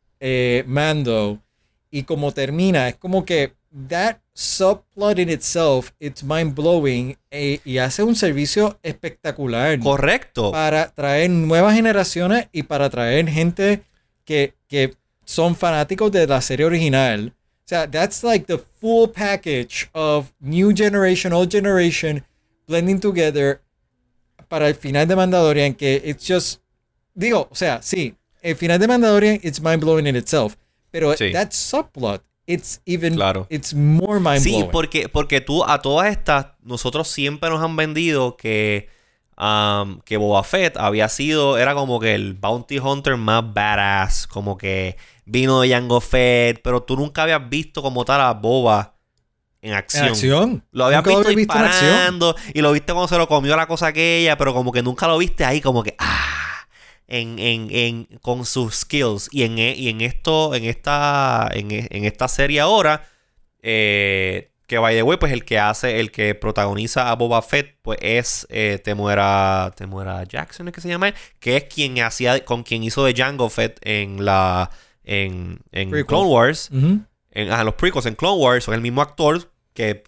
Mando 0.65 1.39
y 1.89 2.03
como 2.03 2.31
termina, 2.31 2.87
es 2.89 2.95
como 2.95 3.25
que 3.25 3.53
that 3.71 4.21
subplot 4.35 5.19
in 5.19 5.29
itself, 5.29 5.93
it's 5.99 6.23
mind 6.23 6.55
blowing 6.55 7.17
eh, 7.31 7.59
y 7.63 7.77
hace 7.77 8.03
un 8.03 8.15
servicio 8.15 8.79
espectacular. 8.83 9.79
Correcto. 9.79 10.51
Para 10.51 10.89
traer 10.89 11.29
nuevas 11.29 11.75
generaciones 11.75 12.47
y 12.51 12.63
para 12.63 12.89
traer 12.89 13.29
gente 13.29 13.83
que, 14.25 14.53
que 14.67 14.95
son 15.25 15.55
fanáticos 15.55 16.11
de 16.11 16.27
la 16.27 16.41
serie 16.41 16.65
original. 16.65 17.33
O 17.65 17.67
sea, 17.71 17.89
that's 17.89 18.23
like 18.23 18.47
the 18.47 18.57
full 18.57 19.07
package 19.07 19.89
of 19.93 20.33
new 20.39 20.73
generation, 20.75 21.31
old 21.31 21.49
generation 21.49 22.25
blending 22.67 22.99
together 22.99 23.61
para 24.49 24.67
el 24.67 24.75
final 24.75 25.07
de 25.07 25.15
Mandalorian 25.15 25.73
que 25.73 26.01
it's 26.03 26.27
just 26.27 26.61
digo, 27.13 27.47
o 27.49 27.55
sea, 27.55 27.81
sí, 27.81 28.15
el 28.41 28.55
final 28.55 28.79
de 28.79 28.87
Mandalorian 28.87 29.39
it's 29.43 29.61
mind 29.61 29.81
blowing 29.81 30.07
in 30.07 30.15
itself, 30.15 30.57
pero 30.91 31.15
that 31.15 31.51
subplot 31.51 32.21
it's 32.51 32.81
even 32.85 33.15
claro. 33.15 33.47
it's 33.49 33.73
more 33.73 34.19
mind 34.19 34.43
blowing. 34.43 34.63
Sí, 34.63 34.69
porque, 34.71 35.09
porque 35.09 35.41
tú 35.41 35.63
a 35.63 35.81
todas 35.81 36.11
estas, 36.11 36.47
nosotros 36.63 37.07
siempre 37.07 37.49
nos 37.49 37.63
han 37.63 37.75
vendido 37.75 38.35
que, 38.37 38.89
um, 39.37 39.99
que 40.01 40.17
Boba 40.17 40.43
Fett 40.43 40.77
había 40.77 41.07
sido, 41.09 41.57
era 41.57 41.73
como 41.73 41.99
que 41.99 42.15
el 42.15 42.33
bounty 42.33 42.79
hunter 42.79 43.17
más 43.17 43.53
badass, 43.53 44.27
como 44.27 44.57
que 44.57 44.97
vino 45.25 45.61
de 45.61 45.69
Jango 45.69 46.01
Fett, 46.01 46.61
pero 46.63 46.83
tú 46.83 46.95
nunca 46.95 47.23
habías 47.23 47.49
visto 47.49 47.81
como 47.81 48.03
tal 48.05 48.21
a 48.21 48.33
Boba 48.33 48.95
en 49.61 49.73
acción. 49.73 50.05
¿En 50.05 50.11
acción? 50.11 50.65
Lo 50.71 50.85
habías 50.85 51.03
visto, 51.03 51.29
disparando 51.29 52.35
y 52.53 52.61
lo 52.61 52.71
viste 52.71 52.93
cuando 52.93 53.07
se 53.07 53.17
lo 53.17 53.27
comió 53.27 53.55
la 53.55 53.67
cosa 53.67 53.87
aquella, 53.87 54.37
pero 54.37 54.53
como 54.53 54.71
que 54.71 54.81
nunca 54.81 55.07
lo 55.07 55.17
viste 55.17 55.45
ahí 55.45 55.61
como 55.61 55.83
que 55.83 55.95
ah 55.99 56.50
en, 57.11 57.39
en, 57.39 57.67
en, 57.69 58.05
con 58.21 58.45
sus 58.45 58.73
skills. 58.73 59.27
Y 59.31 59.43
en, 59.43 59.57
y 59.57 59.89
en 59.89 59.99
esto, 59.99 60.55
en 60.55 60.63
esta, 60.63 61.49
en, 61.53 62.05
esta 62.05 62.29
serie 62.29 62.61
ahora, 62.61 63.05
eh, 63.61 64.51
que 64.65 64.77
by 64.77 64.95
the 64.95 65.03
way, 65.03 65.17
pues 65.17 65.33
el 65.33 65.43
que 65.43 65.59
hace, 65.59 65.99
el 65.99 66.11
que 66.11 66.35
protagoniza 66.35 67.11
a 67.11 67.15
Boba 67.15 67.41
Fett, 67.41 67.75
pues 67.81 67.99
es 68.01 68.47
eh, 68.49 68.79
Temuera, 68.81 69.73
Temuera 69.75 70.23
Jackson, 70.23 70.69
¿es 70.69 70.73
que 70.73 70.79
se 70.79 70.87
llama? 70.87 71.13
Que 71.41 71.57
es 71.57 71.65
quien 71.65 71.99
hacía, 71.99 72.45
con 72.45 72.63
quien 72.63 72.81
hizo 72.81 73.03
de 73.03 73.13
Jango 73.13 73.49
Fett 73.49 73.77
en 73.83 74.23
la, 74.23 74.71
en, 75.03 75.59
en 75.73 75.91
Clone 76.05 76.29
Wars. 76.29 76.69
en, 76.71 77.65
los 77.65 77.75
prequels 77.75 78.05
en 78.05 78.15
Clone 78.15 78.37
Wars, 78.37 78.63
son 78.63 78.73
el 78.73 78.81
mismo 78.81 79.01
actor 79.01 79.51
que 79.73 80.03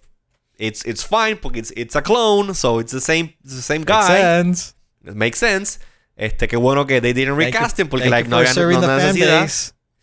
it's, 0.57 0.85
it's 0.85 1.03
fine 1.03 1.35
porque 1.35 1.59
it's, 1.59 1.73
it's 1.75 1.97
a 1.97 2.01
clone, 2.01 2.53
so 2.55 2.79
it's 2.79 2.93
the 2.93 3.01
same, 3.01 3.33
it's 3.43 3.55
the 3.55 3.61
same 3.61 3.83
guy. 3.83 4.07
Makes 4.07 4.07
sense. 4.07 4.75
It 5.05 5.15
makes 5.15 5.37
sense. 5.37 5.79
Este, 6.15 6.47
qué 6.47 6.57
bueno 6.57 6.85
que 6.85 7.01
they 7.01 7.13
didn't 7.13 7.37
recast 7.37 7.79
him 7.79 7.87
porque 7.87 8.09
like, 8.09 8.29
no 8.29 8.37
había 8.37 8.53
no 8.53 8.97
necesidad. 8.97 9.49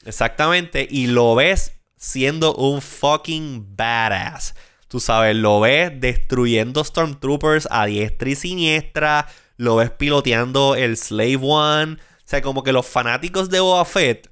Exactamente. 0.05 0.87
Y 0.91 1.07
lo 1.07 1.35
ves 1.35 1.73
siendo 1.97 2.55
un 2.55 2.81
fucking 2.81 3.77
badass. 3.77 4.55
Tú 4.89 4.99
sabes, 4.99 5.37
lo 5.37 5.61
ves 5.61 5.93
destruyendo 6.01 6.83
Stormtroopers 6.83 7.69
a 7.71 7.87
diestra 7.87 8.29
y 8.29 8.35
siniestra. 8.35 9.29
Lo 9.57 9.77
ves 9.77 9.91
piloteando 9.91 10.75
el 10.75 10.97
Slave 10.97 11.39
One. 11.41 11.93
O 11.95 12.25
sea, 12.25 12.43
como 12.43 12.63
que 12.65 12.73
los 12.73 12.87
fanáticos 12.87 13.51
de 13.51 13.61
Boba 13.61 13.85
Fett 13.85 14.31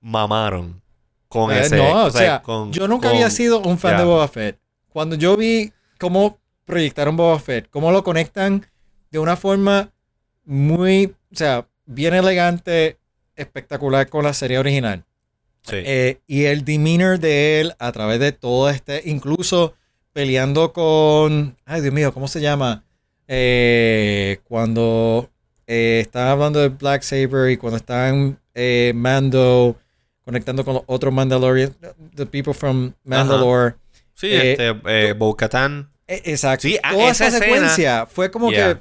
mamaron 0.00 0.82
con 1.28 1.50
eh, 1.50 1.60
ese. 1.60 1.76
No, 1.76 2.04
o, 2.04 2.10
sea, 2.10 2.42
yo 2.70 2.88
nunca 2.88 3.10
había 3.10 3.28
sido 3.30 3.60
un 3.60 3.78
fan 3.78 3.98
de 3.98 4.04
Boba 4.04 4.28
Fett. 4.28 4.58
Cuando 4.88 5.16
yo 5.16 5.36
vi 5.36 5.72
cómo 5.98 6.38
proyectaron 6.64 7.16
Boba 7.16 7.38
Fett, 7.38 7.68
cómo 7.70 7.90
lo 7.92 8.04
conectan 8.04 8.66
de 9.10 9.18
una 9.18 9.36
forma 9.36 9.91
muy, 10.44 11.14
o 11.32 11.36
sea, 11.36 11.66
bien 11.86 12.14
elegante, 12.14 12.98
espectacular 13.36 14.08
con 14.08 14.24
la 14.24 14.34
serie 14.34 14.58
original. 14.58 15.04
Sí. 15.62 15.76
Eh, 15.76 16.18
y 16.26 16.44
el 16.44 16.64
demeanor 16.64 17.18
de 17.18 17.60
él 17.60 17.74
a 17.78 17.92
través 17.92 18.18
de 18.18 18.32
todo 18.32 18.68
este, 18.68 19.02
incluso 19.04 19.74
peleando 20.12 20.72
con, 20.72 21.56
ay 21.64 21.80
Dios 21.80 21.94
mío, 21.94 22.12
¿cómo 22.12 22.28
se 22.28 22.40
llama? 22.40 22.84
Eh, 23.28 24.40
cuando 24.44 25.30
eh, 25.66 26.00
están 26.02 26.28
hablando 26.28 26.60
de 26.60 26.68
Black 26.68 27.02
Saber 27.02 27.50
y 27.50 27.56
cuando 27.56 27.76
están 27.76 28.38
Mando 28.94 29.76
conectando 30.24 30.64
con 30.64 30.74
los 30.74 30.82
otros 30.86 31.12
Mandalorians, 31.12 31.72
the 32.14 32.26
people 32.26 32.52
from 32.52 32.92
Mandalore. 33.04 33.76
Sí, 34.14 34.30
este, 34.32 35.12
Bo-Katan. 35.14 35.90
E, 36.06 36.22
exacto. 36.26 36.68
Sí, 36.68 36.78
Toda 36.90 37.10
esa, 37.10 37.30
secuencia 37.30 38.06
fue 38.06 38.30
como 38.30 38.50
que 38.50 38.76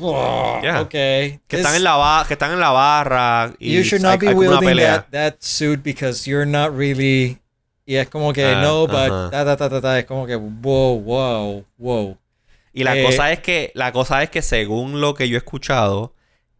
Okay. 0.00 1.40
Que 1.46 1.56
están 1.56 1.74
en 1.74 1.84
la 1.84 2.24
que 2.26 2.34
están 2.34 2.52
en 2.52 2.60
la 2.60 2.70
barra 2.70 3.52
y 3.58 3.74
you 3.74 3.82
should 3.82 4.02
not 4.02 4.18
be 4.20 4.32
wielding 4.32 4.76
that, 4.78 5.06
that, 5.10 5.36
suit 5.40 5.82
because 5.82 6.28
you're 6.28 6.46
not 6.46 6.76
really 6.76 7.38
y 7.86 7.96
es 7.96 8.08
como 8.08 8.32
que 8.32 8.44
ah, 8.44 8.62
no 8.62 8.86
but 8.86 9.30
ta, 9.30 9.44
ta, 9.44 9.56
ta, 9.56 9.80
ta, 9.80 9.98
es 9.98 10.06
como 10.06 10.26
que 10.26 10.36
wow 10.36 10.98
wow 11.00 11.64
wow 11.78 12.18
y 12.72 12.82
la 12.84 12.96
eh, 12.96 13.04
cosa 13.04 13.30
es 13.30 13.40
que 13.40 13.72
la 13.74 13.92
cosa 13.92 14.22
es 14.22 14.30
que 14.30 14.42
según 14.42 15.00
lo 15.00 15.14
que 15.14 15.28
yo 15.28 15.36
he 15.36 15.38
escuchado 15.38 16.14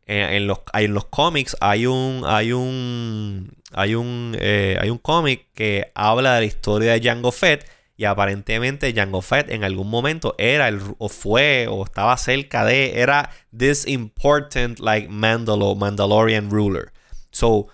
eh, 0.06 0.36
en 0.36 0.46
los 0.46 0.58
en 0.74 0.92
los 0.92 1.06
cómics 1.06 1.56
hay 1.60 1.86
un 1.86 2.22
hay 2.26 2.52
un 2.52 3.56
hay 3.72 3.94
un 3.94 4.36
eh, 4.38 4.78
hay 4.80 4.90
un 4.90 4.98
cómic 4.98 5.46
que 5.54 5.90
habla 5.94 6.34
de 6.34 6.40
la 6.40 6.46
historia 6.46 6.92
de 6.92 7.00
Jango 7.00 7.32
Fett 7.32 7.66
y 7.96 8.04
aparentemente 8.04 8.92
Jango 8.92 9.22
Fett 9.22 9.50
en 9.50 9.62
algún 9.62 9.88
momento 9.88 10.34
era 10.38 10.68
el, 10.68 10.80
o 10.98 11.08
fue 11.08 11.66
o 11.68 11.84
estaba 11.84 12.16
cerca 12.16 12.64
de, 12.64 13.00
era 13.00 13.30
this 13.56 13.86
important 13.86 14.80
like 14.80 15.08
Mandalo, 15.08 15.74
Mandalorian 15.76 16.50
ruler. 16.50 16.92
So, 17.30 17.68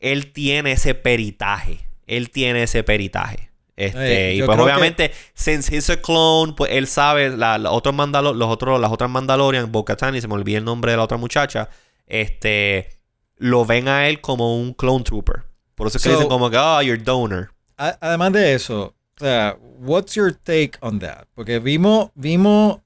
él 0.00 0.32
tiene 0.32 0.72
ese 0.72 0.94
peritaje. 0.94 1.80
Él 2.06 2.30
tiene 2.30 2.64
ese 2.64 2.82
peritaje. 2.84 3.50
Este, 3.76 4.34
y 4.34 4.42
pues 4.42 4.58
obviamente, 4.58 5.12
since 5.34 5.74
he's 5.74 5.90
a 5.90 6.00
clone, 6.00 6.52
pues 6.52 6.70
él 6.72 6.86
sabe, 6.86 7.36
la, 7.36 7.58
otros 7.70 7.94
los 7.94 8.48
otros, 8.48 8.80
las 8.80 8.92
otras 8.92 9.10
Mandalorian, 9.10 9.72
bo 9.72 9.84
y 10.14 10.20
se 10.20 10.28
me 10.28 10.34
olvidó 10.34 10.58
el 10.58 10.64
nombre 10.64 10.92
de 10.92 10.96
la 10.98 11.04
otra 11.04 11.16
muchacha, 11.16 11.68
este, 12.06 12.90
lo 13.36 13.64
ven 13.64 13.88
a 13.88 14.08
él 14.08 14.20
como 14.20 14.60
un 14.60 14.74
clone 14.74 15.02
trooper. 15.02 15.44
Por 15.74 15.88
eso 15.88 15.98
es 15.98 16.04
que 16.04 16.10
dicen 16.10 16.28
como 16.28 16.50
que, 16.50 16.56
oh, 16.56 16.82
you're 16.82 17.02
donor. 17.02 17.52
Además 17.76 18.32
de 18.32 18.54
eso, 18.54 18.93
o 19.16 19.24
sea, 19.24 19.56
what's 19.78 20.14
your 20.14 20.32
take 20.34 20.72
on 20.80 20.98
that? 20.98 21.26
Porque 21.34 21.58
vimos, 21.58 22.10
vimos, 22.14 22.80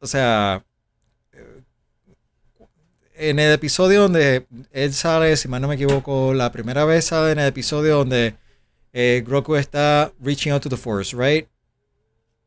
o 0.00 0.06
sea, 0.06 0.64
en 3.14 3.38
el 3.38 3.52
episodio 3.52 4.02
donde 4.02 4.46
él 4.72 4.92
sale, 4.94 5.36
si 5.36 5.46
mal 5.48 5.60
no 5.60 5.68
me 5.68 5.74
equivoco, 5.74 6.32
la 6.34 6.50
primera 6.50 6.84
vez 6.84 7.06
sale 7.06 7.32
en 7.32 7.38
el 7.38 7.48
episodio 7.48 7.98
donde 7.98 8.34
eh, 8.92 9.22
Grogu 9.26 9.56
está 9.56 10.10
reaching 10.20 10.52
out 10.52 10.62
to 10.62 10.68
the 10.68 10.76
Force, 10.76 11.14
right? 11.16 11.46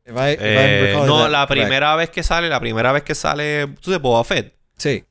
Eh, 0.06 0.94
no, 1.06 1.28
la 1.28 1.46
primera 1.46 1.96
vez 1.96 2.10
que 2.10 2.22
sale, 2.22 2.48
la 2.48 2.60
primera 2.60 2.92
vez 2.92 3.04
que 3.04 3.14
sale, 3.14 3.68
tú 3.80 3.90
de 3.90 3.98
Boba 3.98 4.22
Fett. 4.24 4.54
Sí. 4.76 5.04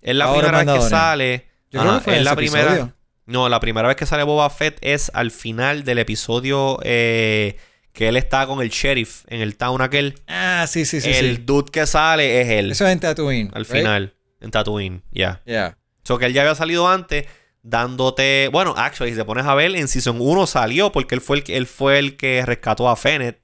Es 0.00 0.14
la 0.14 0.32
primera 0.32 0.64
vez 0.64 0.80
que 0.80 0.88
sale. 0.88 1.46
Yo 1.70 1.80
creo 1.80 1.94
que 1.94 2.00
fue 2.00 2.16
en 2.16 2.24
la 2.24 2.36
primera. 2.36 2.94
No, 3.26 3.48
la 3.48 3.60
primera 3.60 3.88
vez 3.88 3.96
que 3.96 4.06
sale 4.06 4.24
Boba 4.24 4.50
Fett 4.50 4.78
es 4.80 5.10
al 5.14 5.30
final 5.30 5.84
del 5.84 5.98
episodio 5.98 6.78
eh, 6.82 7.56
que 7.92 8.08
él 8.08 8.16
está 8.16 8.46
con 8.46 8.60
el 8.60 8.70
sheriff 8.70 9.24
en 9.28 9.40
el 9.40 9.56
town 9.56 9.80
aquel. 9.80 10.20
Ah, 10.26 10.66
sí, 10.68 10.84
sí, 10.84 11.00
sí. 11.00 11.10
El 11.10 11.46
dude 11.46 11.70
que 11.70 11.86
sale 11.86 12.40
es 12.40 12.48
él. 12.48 12.72
Eso 12.72 12.86
es 12.86 12.92
en 12.92 13.00
Tatooine. 13.00 13.50
Al 13.54 13.66
final, 13.66 14.14
en 14.40 14.50
Tatooine, 14.50 15.02
ya. 15.12 15.42
Ya. 15.46 15.52
Yeah. 15.52 15.78
So 16.02 16.18
que 16.18 16.26
él 16.26 16.32
ya 16.32 16.42
había 16.42 16.54
salido 16.54 16.88
antes 16.88 17.26
dándote. 17.62 18.48
Bueno, 18.52 18.74
actually, 18.76 19.12
si 19.12 19.18
te 19.18 19.24
pones 19.24 19.46
a 19.46 19.54
ver, 19.54 19.74
en 19.76 19.88
Season 19.88 20.16
1 20.18 20.46
salió 20.46 20.90
porque 20.90 21.14
él 21.14 21.20
fue 21.20 21.38
el, 21.38 21.44
él 21.48 21.66
fue 21.66 21.98
el 21.98 22.16
que 22.16 22.44
rescató 22.44 22.88
a 22.88 22.96
Fennec. 22.96 23.40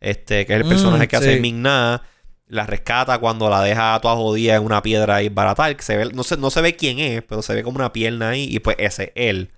Este, 0.00 0.46
que 0.46 0.52
es 0.52 0.60
el 0.60 0.66
mm, 0.66 0.68
personaje 0.68 1.08
que 1.08 1.16
hace 1.16 1.40
Migna 1.40 2.02
la 2.48 2.66
rescata 2.66 3.18
cuando 3.18 3.48
la 3.48 3.62
deja 3.62 3.98
toda 4.00 4.16
jodida 4.16 4.56
en 4.56 4.64
una 4.64 4.82
piedra 4.82 5.22
y 5.22 5.28
barata. 5.28 5.74
Que 5.74 5.82
se 5.82 5.96
ve, 5.96 6.06
no, 6.12 6.24
se, 6.24 6.36
no 6.36 6.50
se 6.50 6.60
ve 6.60 6.76
quién 6.76 6.98
es, 6.98 7.22
pero 7.22 7.42
se 7.42 7.54
ve 7.54 7.62
como 7.62 7.76
una 7.76 7.92
pierna 7.92 8.30
ahí. 8.30 8.48
Y 8.50 8.58
pues 8.60 8.76
ese 8.78 9.04
es 9.04 9.12
él. 9.14 9.52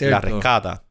La 0.00 0.20
rescata. 0.20 0.84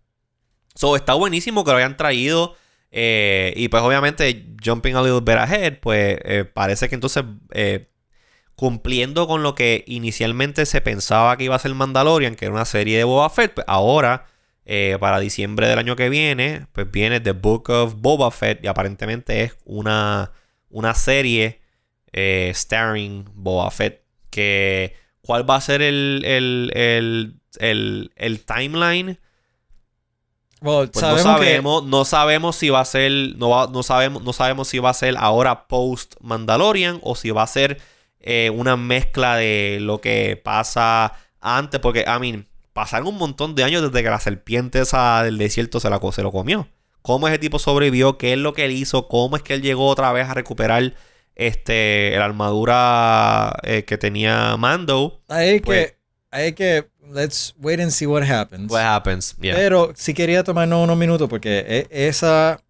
So, 0.75 0.95
está 0.95 1.13
buenísimo 1.13 1.63
que 1.63 1.71
lo 1.71 1.77
hayan 1.77 1.97
traído. 1.97 2.55
Eh, 2.91 3.53
y 3.55 3.67
pues 3.67 3.83
obviamente, 3.83 4.45
jumping 4.63 4.95
a 4.95 5.01
little 5.01 5.21
bit 5.21 5.41
ahead, 5.41 5.79
pues 5.79 6.19
eh, 6.23 6.45
parece 6.45 6.87
que 6.87 6.95
entonces, 6.95 7.23
eh, 7.51 7.89
cumpliendo 8.55 9.27
con 9.27 9.43
lo 9.43 9.55
que 9.55 9.83
inicialmente 9.87 10.65
se 10.65 10.81
pensaba 10.81 11.37
que 11.37 11.45
iba 11.45 11.55
a 11.55 11.59
ser 11.59 11.73
Mandalorian, 11.73 12.35
que 12.35 12.45
era 12.45 12.53
una 12.53 12.65
serie 12.65 12.97
de 12.97 13.03
Boba 13.03 13.29
Fett, 13.29 13.53
pues 13.53 13.65
ahora, 13.67 14.27
para 14.99 15.19
diciembre 15.19 15.67
del 15.67 15.79
año 15.79 15.95
que 15.95 16.09
viene, 16.09 16.67
pues 16.73 16.91
viene 16.91 17.19
The 17.21 17.31
Book 17.31 17.69
of 17.69 17.95
Boba 17.97 18.31
Fett 18.31 18.63
y 18.63 18.67
aparentemente 18.67 19.43
es 19.43 19.55
una 19.63 20.31
una 20.77 20.93
serie 20.93 21.59
eh, 22.13 22.51
starring 22.53 23.25
Boba 23.33 23.71
Fett. 23.71 24.03
Que, 24.29 24.95
¿Cuál 25.21 25.49
va 25.49 25.55
a 25.55 25.61
ser 25.61 25.81
el, 25.81 26.23
el, 26.23 27.41
el, 27.59 28.45
timeline? 28.45 29.19
Pues 30.59 30.91
no 31.01 31.17
sabemos, 31.17 31.83
no 31.83 32.05
sabemos 32.05 32.55
si 32.55 32.69
va 32.69 32.81
a 32.81 32.85
ser, 32.85 33.11
no, 33.37 33.67
no, 33.67 33.83
sabemos, 33.83 34.23
no 34.23 34.33
sabemos 34.33 34.67
si 34.67 34.77
va 34.77 34.91
a 34.91 34.93
ser 34.93 35.15
ahora 35.17 35.67
post 35.67 36.15
Mandalorian 36.21 36.99
o 37.01 37.15
si 37.15 37.31
va 37.31 37.43
a 37.43 37.47
ser 37.47 37.81
eh, 38.19 38.51
una 38.51 38.77
mezcla 38.77 39.35
de 39.35 39.79
lo 39.81 39.99
que 39.99 40.39
pasa 40.41 41.13
antes, 41.41 41.79
porque, 41.79 42.05
I 42.07 42.19
mean, 42.19 42.47
pasaron 42.73 43.07
un 43.07 43.17
montón 43.17 43.55
de 43.55 43.63
años 43.63 43.81
desde 43.81 44.03
que 44.03 44.09
la 44.09 44.19
serpiente 44.19 44.81
esa 44.81 45.23
del 45.23 45.39
desierto 45.39 45.79
se, 45.79 45.89
la, 45.89 45.99
se 46.11 46.21
lo 46.21 46.31
comió 46.31 46.67
cómo 47.07 47.29
ese 47.29 47.39
tipo 47.39 47.57
sobrevivió, 47.57 48.17
qué 48.17 48.33
es 48.33 48.37
lo 48.37 48.53
que 48.53 48.65
él 48.65 48.73
hizo, 48.73 49.07
cómo 49.07 49.37
es 49.37 49.41
que 49.41 49.53
él 49.53 49.61
llegó 49.61 49.87
otra 49.87 50.11
vez 50.11 50.27
a 50.27 50.33
recuperar 50.33 50.93
este 51.35 52.11
la 52.17 52.25
armadura 52.25 53.57
eh, 53.63 53.85
que 53.85 53.97
tenía 53.97 54.57
Mando. 54.57 55.21
Hay 55.29 55.61
pues 55.61 55.91
que, 55.91 55.97
hay 56.31 56.51
que, 56.51 56.89
let's 57.13 57.55
wait 57.59 57.79
and 57.79 57.91
see 57.91 58.05
what 58.05 58.23
happens. 58.23 58.69
What 58.69 58.81
happens, 58.81 59.37
yeah. 59.39 59.55
Pero 59.55 59.93
sí 59.95 60.13
quería 60.13 60.43
tomarnos 60.43 60.83
unos 60.83 60.97
minutos 60.97 61.29
porque 61.29 61.87
e, 61.89 62.07
esa, 62.09 62.61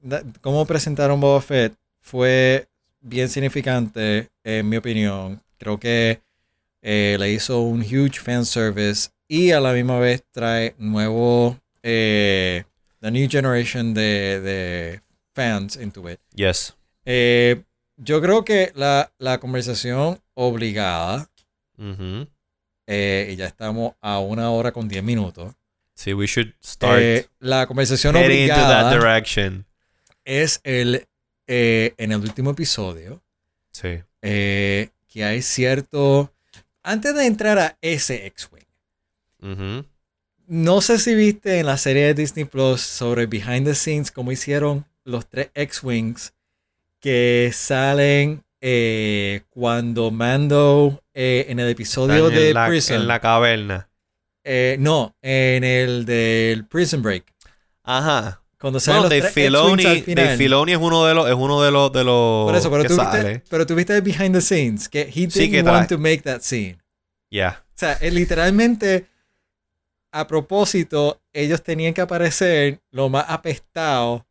cómo 0.41 0.67
presentaron 0.67 1.19
Boba 1.19 1.41
Fett 1.41 1.73
fue 1.99 2.67
bien 3.01 3.29
significante 3.29 4.29
en 4.43 4.69
mi 4.69 4.77
opinión. 4.77 5.41
Creo 5.57 5.79
que 5.79 6.21
eh, 6.83 7.17
le 7.19 7.31
hizo 7.31 7.61
un 7.61 7.81
huge 7.81 8.19
fan 8.19 8.45
service 8.45 9.09
y 9.27 9.49
a 9.49 9.59
la 9.59 9.73
misma 9.73 9.97
vez 9.97 10.23
trae 10.31 10.75
nuevo 10.77 11.57
eh, 11.81 12.65
the 13.07 13.11
new 13.11 13.27
generation 13.27 13.93
de, 13.93 14.41
de, 14.41 15.01
fans 15.33 15.77
into 15.77 16.09
it. 16.09 16.19
Yes. 16.35 16.73
Eh, 17.05 17.63
yo 17.95 18.21
creo 18.21 18.43
que 18.43 18.73
la, 18.75 19.11
la 19.17 19.39
conversación 19.39 20.19
obligada, 20.33 21.29
eh, 22.87 23.29
y 23.31 23.35
ya 23.37 23.45
estamos 23.45 23.93
a 24.01 24.19
una 24.19 24.49
hora 24.51 24.71
con 24.73 24.89
diez 24.89 25.03
minutos. 25.03 25.53
Sí, 25.93 26.13
we 26.13 26.27
should 26.27 26.53
start. 26.61 26.99
Eh, 26.99 27.27
la 27.39 27.65
conversación 27.65 28.15
obligada 28.15 28.91
es 30.25 30.59
el 30.63 31.07
en 31.47 32.11
el 32.11 32.19
último 32.19 32.51
episodio. 32.51 33.21
Sí. 33.71 34.01
que 34.21 35.23
hay 35.23 35.41
cierto. 35.41 36.33
Antes 36.83 37.15
de 37.15 37.25
entrar 37.25 37.57
a 37.57 37.77
ese 37.81 38.25
X-Wing. 38.27 39.85
No 40.49 40.79
sé 40.79 40.97
si 40.97 41.13
viste 41.13 41.59
en 41.59 41.65
la 41.65 41.77
serie 41.77 42.05
de 42.05 42.13
Disney 42.13 42.45
Plus 42.45 42.79
sobre 42.79 43.25
Behind 43.25 43.65
the 43.65 43.75
Scenes 43.75 44.11
cómo 44.11 44.31
hicieron 44.31 44.85
los 45.03 45.27
tres 45.27 45.49
X-Wings 45.53 46.33
que 47.01 47.51
salen 47.53 48.45
eh, 48.61 49.41
cuando 49.49 50.09
Mando 50.09 51.03
eh, 51.13 51.47
en 51.49 51.59
el 51.59 51.67
episodio 51.67 52.29
de 52.29 52.55
Prison. 52.65 53.01
En 53.01 53.07
la 53.07 53.19
caverna. 53.19 53.89
Eh, 54.45 54.77
no, 54.79 55.17
en 55.21 55.65
el 55.65 56.05
del 56.05 56.65
Prison 56.65 57.01
Break. 57.01 57.25
Ajá. 57.83 58.41
Cuando 58.57 58.79
salen 58.79 59.01
los 59.01 59.09
tres 59.09 59.33
Filoni, 59.33 59.85
al 59.85 60.01
final. 60.01 60.37
Filoni 60.37 60.71
es 60.71 60.79
uno 60.79 61.05
de 61.05 61.13
los, 61.13 61.27
es 61.27 61.35
uno 61.35 61.61
de 61.61 61.71
los, 61.71 61.91
de 61.91 62.05
los 62.05 62.45
Por 62.45 62.55
eso, 62.55 62.71
pero 62.71 62.85
tú 62.85 62.95
viste, 62.95 63.43
pero 63.49 63.65
tú 63.65 63.75
viste 63.75 63.99
behind 63.99 64.33
the 64.33 64.41
scenes 64.41 64.87
que 64.87 65.01
he 65.13 65.27
didn't 65.27 65.67
want 65.67 65.89
to 65.89 65.97
make 65.97 66.21
that 66.21 66.39
scene. 66.39 66.77
Yeah. 67.29 67.65
O 67.75 67.77
sea, 67.77 67.99
literalmente 68.01 69.07
a 70.11 70.27
propósito, 70.27 71.21
ellos 71.33 71.63
tenían 71.63 71.93
que 71.93 72.01
aparecer 72.01 72.79
lo 72.91 73.09
más 73.09 73.25
apestado, 73.27 74.25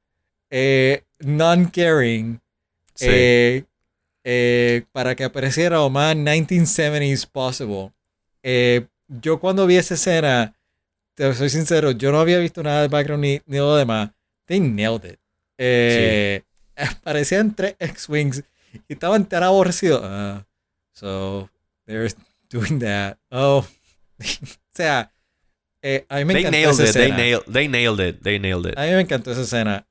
non-caring, 1.20 2.40
eh, 3.00 3.64
eh, 4.24 4.84
para 4.92 5.14
que 5.14 5.24
apareciera 5.24 5.76
lo 5.76 5.90
más 5.90 6.16
1970s 6.16 7.26
possible. 7.26 7.92
Eh, 8.42 8.86
yo 9.08 9.38
cuando 9.38 9.66
vi 9.66 9.76
esa 9.76 9.94
escena, 9.94 10.54
te 11.14 11.32
soy 11.34 11.48
sincero, 11.48 11.92
yo 11.92 12.12
no 12.12 12.20
había 12.20 12.38
visto 12.38 12.62
nada 12.62 12.82
de 12.82 12.88
background 12.88 13.22
ni, 13.22 13.40
ni 13.46 13.58
lo 13.58 13.76
demás. 13.76 14.10
They 14.46 14.60
nailed 14.60 15.04
it. 15.04 15.20
Eh, 15.58 16.42
Aparecían 16.76 17.54
tres 17.54 17.76
X-Wings 17.78 18.44
y 18.88 18.92
estaban 18.92 19.26
tan 19.26 19.42
aborrecidos. 19.42 20.02
Uh, 20.02 20.42
so, 20.92 21.48
they're 21.86 22.08
doing 22.50 22.78
that. 22.80 23.18
Oh. 23.30 23.64
o 24.18 24.46
sea, 24.74 25.12
a 26.08 26.16
mí 26.18 26.24
me 26.24 26.40
encantó 26.40 26.70
esa 26.70 26.84
escena. 26.84 27.16
They, 27.46 27.68
nailed 27.68 28.00
it. 28.00 28.22
They 28.22 28.38
nailed 28.38 28.66
it. 28.70 28.78
A 28.78 28.82
mí 28.82 28.92
me 28.92 29.00
encantó 29.00 29.32
esa 29.32 29.42
escena. 29.42 29.86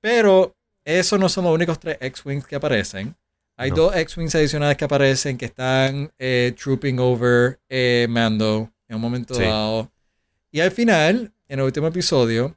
pero 0.00 0.56
esos 0.84 1.18
no 1.18 1.28
son 1.28 1.44
los 1.44 1.54
únicos 1.54 1.78
tres 1.78 1.98
X-Wings 2.00 2.46
que 2.46 2.56
aparecen. 2.56 3.14
Hay 3.56 3.70
dos 3.70 3.94
X-Wings 3.94 4.34
adicionales 4.34 4.78
que 4.78 4.86
aparecen 4.86 5.36
que 5.36 5.44
están 5.44 6.10
eh, 6.18 6.54
trooping 6.58 6.98
over 6.98 7.60
eh, 7.68 8.06
Mando 8.08 8.72
en 8.88 8.96
un 8.96 9.02
momento 9.02 9.34
dado. 9.34 9.92
Y 10.50 10.60
al 10.60 10.70
final, 10.70 11.32
en 11.46 11.58
el 11.58 11.66
último 11.66 11.86
episodio, 11.86 12.56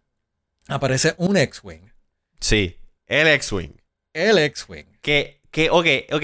aparece 0.68 1.14
un 1.18 1.36
X-Wing. 1.36 1.92
Sí, 2.40 2.78
el 3.06 3.28
X-Wing. 3.28 3.76
El 4.14 4.38
X-Wing. 4.38 4.86
Que, 5.02 5.42
que, 5.52 5.70
ok, 5.70 5.88
ok. 6.14 6.24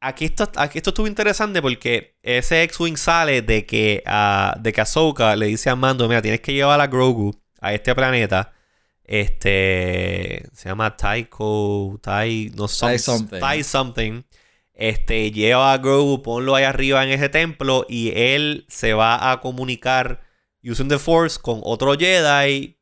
Aquí 0.00 0.26
esto, 0.26 0.50
aquí 0.56 0.78
esto 0.78 0.90
estuvo 0.90 1.06
interesante 1.06 1.60
porque 1.62 2.16
ese 2.22 2.62
X-Wing 2.64 2.96
sale 2.96 3.42
de 3.42 3.64
que, 3.64 4.02
uh, 4.06 4.60
de 4.60 4.72
que 4.72 4.80
Ahsoka 4.80 5.34
le 5.36 5.46
dice 5.46 5.70
a 5.70 5.76
Mando, 5.76 6.06
mira, 6.08 6.22
tienes 6.22 6.40
que 6.40 6.52
llevar 6.52 6.80
a 6.80 6.86
Grogu 6.86 7.34
a 7.60 7.72
este 7.72 7.94
planeta 7.94 8.52
este 9.06 10.48
se 10.52 10.68
llama 10.68 10.96
Taiko, 10.96 11.98
Tai, 12.02 12.52
no 12.56 12.66
Tai 12.66 12.98
something. 12.98 13.40
Tai 13.40 13.62
something. 13.62 14.22
Este 14.74 15.30
lleva 15.30 15.72
a 15.72 15.78
Grogu, 15.78 16.22
ponlo 16.22 16.54
ahí 16.54 16.64
arriba 16.64 17.02
en 17.04 17.10
ese 17.10 17.28
templo 17.28 17.86
y 17.88 18.12
él 18.14 18.66
se 18.68 18.92
va 18.92 19.30
a 19.30 19.40
comunicar 19.40 20.20
using 20.62 20.88
the 20.88 20.98
Force 20.98 21.38
con 21.40 21.60
otro 21.62 21.94
Jedi 21.96 22.76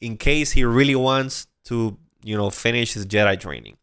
in 0.00 0.16
case 0.16 0.58
he 0.58 0.64
really 0.64 0.94
wants 0.94 1.48
to, 1.64 1.98
you 2.22 2.34
know, 2.34 2.50
finish 2.50 2.96
his 2.96 3.06
Jedi 3.06 3.38
training. 3.38 3.76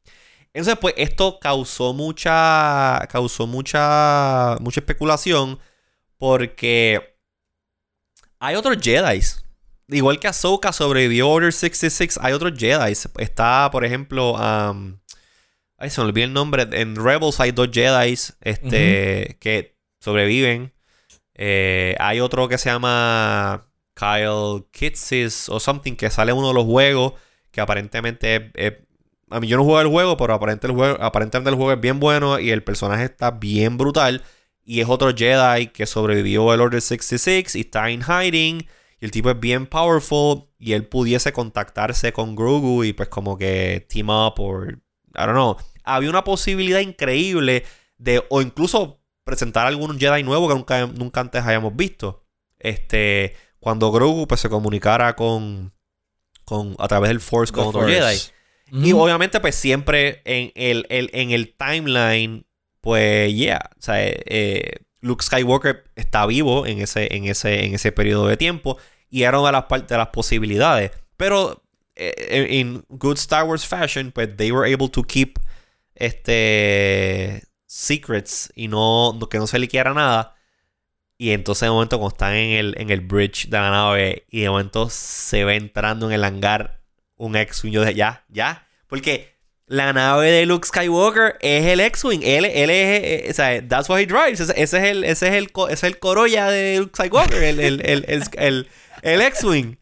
Entonces, 0.58 0.80
pues 0.80 0.96
esto 0.98 1.40
causó 1.40 1.94
mucha 1.94 3.06
causó 3.10 3.46
mucha 3.46 4.58
mucha 4.60 4.80
especulación 4.80 5.60
porque 6.18 7.16
hay 8.40 8.56
otros 8.56 8.78
Jedi's 8.82 9.44
igual 9.90 10.20
que 10.20 10.28
Ahsoka 10.28 10.74
sobrevivió 10.74 11.30
Order 11.30 11.54
66, 11.54 12.20
hay 12.22 12.34
otros 12.34 12.54
Jedi. 12.58 12.92
Está, 12.92 13.70
por 13.72 13.86
ejemplo, 13.86 14.34
um, 14.34 15.00
ay, 15.78 15.90
se 15.90 16.02
me 16.02 16.08
olvidó 16.08 16.26
el 16.26 16.34
nombre. 16.34 16.68
En 16.72 16.96
Rebels 16.96 17.40
hay 17.40 17.52
dos 17.52 17.70
Jedi 17.72 18.14
este, 18.42 19.38
que 19.40 19.78
sobreviven. 20.00 20.74
Eh, 21.36 21.96
hay 22.00 22.20
otro 22.20 22.48
que 22.48 22.58
se 22.58 22.70
llama 22.70 23.70
Kyle 23.94 24.66
Kitsis 24.72 25.50
o 25.50 25.60
something 25.60 25.96
que 25.96 26.10
sale 26.10 26.32
en 26.32 26.38
uno 26.38 26.50
de 26.50 26.54
los 26.56 26.66
juegos 26.66 27.14
que 27.52 27.62
aparentemente 27.62 28.52
a 29.30 29.40
mí 29.40 29.48
yo 29.48 29.58
no 29.58 29.64
juego 29.64 29.82
el 29.82 29.88
juego, 29.88 30.18
pero 30.18 30.34
aparentemente 30.34 30.68
el 30.68 30.74
juego, 30.74 31.04
aparentemente 31.04 31.50
el 31.50 31.56
juego 31.56 31.74
es 31.74 31.82
bien 31.82 32.00
bueno 32.00 32.40
y 32.40 32.52
el 32.52 32.64
personaje 32.64 33.06
está 33.06 33.32
bien 33.32 33.78
brutal. 33.78 34.24
Y 34.64 34.82
es 34.82 34.90
otro 34.90 35.14
Jedi 35.16 35.68
que 35.68 35.86
sobrevivió 35.86 36.54
el 36.54 36.62
Order 36.62 36.82
66 36.82 37.56
y 37.56 37.62
está 37.62 37.90
en 37.90 38.02
hiding. 38.04 38.68
Y 39.00 39.06
el 39.06 39.12
tipo 39.12 39.30
es 39.30 39.40
bien 39.40 39.66
powerful 39.66 40.50
y 40.58 40.74
él 40.74 40.86
pudiese 40.88 41.32
contactarse 41.32 42.12
con 42.12 42.36
Grogu 42.36 42.84
y 42.84 42.94
pues 42.94 43.10
como 43.10 43.38
que 43.38 43.86
team 43.90 44.10
up 44.10 44.36
o 44.40 44.66
I 44.66 44.76
don't 45.14 45.32
know. 45.32 45.56
Había 45.84 46.10
una 46.10 46.24
posibilidad 46.24 46.80
increíble 46.80 47.64
de 47.98 48.24
o 48.30 48.42
incluso 48.42 49.02
presentar 49.24 49.68
algún 49.68 50.00
Jedi 50.00 50.24
nuevo 50.24 50.48
que 50.48 50.56
nunca, 50.56 50.88
nunca 50.88 51.22
antes 51.22 51.44
hayamos 51.46 51.76
visto. 51.76 52.26
Este, 52.60 53.36
cuando 53.60 53.92
Grogu 53.92 54.28
pues 54.28 54.42
se 54.42 54.50
comunicara 54.50 55.16
con, 55.16 55.74
con 56.46 56.76
a 56.80 56.88
través 56.88 57.10
del 57.10 57.20
Force 57.20 57.54
con 57.54 57.68
otro 57.68 57.88
Jedi. 57.88 58.18
Y 58.72 58.92
obviamente 58.94 59.40
pues 59.40 59.56
siempre 59.56 60.22
en 60.26 60.52
el, 60.56 60.86
en 60.90 61.32
el 61.32 61.54
timeline 61.56 62.46
pues 62.82 63.34
yeah, 63.34 63.70
o 63.78 63.82
sea, 63.82 63.96
eh, 64.00 64.78
Luke 65.02 65.24
Skywalker 65.24 65.84
está 65.96 66.26
vivo 66.26 66.66
en 66.66 66.80
ese, 66.80 67.14
en 67.16 67.26
ese, 67.26 67.66
en 67.66 67.76
ese 67.76 67.92
periodo 67.92 68.28
de 68.28 68.38
tiempo 68.38 68.78
y 69.10 69.24
era 69.24 69.40
una 69.40 69.48
de 69.48 69.66
las, 69.70 69.88
de 69.88 69.98
las 69.98 70.08
posibilidades. 70.08 70.92
Pero 71.18 71.64
en 71.96 72.78
eh, 72.78 72.82
good 72.90 73.18
Star 73.18 73.44
Wars 73.46 73.66
fashion, 73.66 74.12
pues 74.12 74.36
they 74.38 74.52
were 74.52 74.72
able 74.72 74.90
to 74.90 75.04
keep 75.04 75.40
este 75.96 77.44
secrets 77.66 78.52
y 78.56 78.68
no 78.68 79.18
que 79.30 79.38
no 79.38 79.48
se 79.48 79.60
liquiera 79.60 79.94
nada. 79.94 80.36
Y 81.18 81.32
entonces 81.32 81.66
de 81.66 81.72
momento 81.72 81.98
cuando 81.98 82.14
están 82.14 82.34
en 82.36 82.52
el, 82.52 82.76
en 82.78 82.90
el 82.92 83.02
bridge 83.02 83.50
de 83.50 83.58
la 83.58 83.72
nave 83.72 84.26
y 84.30 84.42
de 84.42 84.50
momento 84.50 84.90
se 84.90 85.44
ve 85.44 85.56
entrando 85.56 86.08
en 86.08 86.14
el 86.14 86.24
hangar 86.24 86.77
un 87.18 87.36
ex-wing, 87.36 87.72
yo 87.72 87.82
dije, 87.82 87.96
ya, 87.96 88.24
ya. 88.30 88.68
Porque 88.88 89.38
la 89.68 89.92
nave 89.92 90.32
de 90.32 90.46
Luke 90.46 90.66
Skywalker 90.66 91.38
es 91.42 91.66
el 91.66 91.82
X-Wing. 91.82 92.22
Él, 92.24 92.46
él 92.46 92.70
es, 92.70 93.04
eh, 93.04 93.26
eh, 93.28 93.32
o 93.32 93.34
sea, 93.34 93.68
that's 93.68 93.90
what 93.90 94.00
he 94.00 94.06
drives. 94.06 94.40
Ese, 94.40 94.54
es 94.62 94.74
el, 94.74 95.04
ese 95.04 95.28
es 95.28 95.34
el, 95.34 95.50
ese 95.56 95.74
es 95.74 95.84
el 95.84 96.00
Corolla 96.00 96.50
de 96.50 96.80
Luke 96.80 96.94
Skywalker, 96.96 97.44
el, 97.44 97.60
el, 97.60 97.82
el, 97.82 98.70
el, 99.02 99.22
X-Wing. 99.22 99.78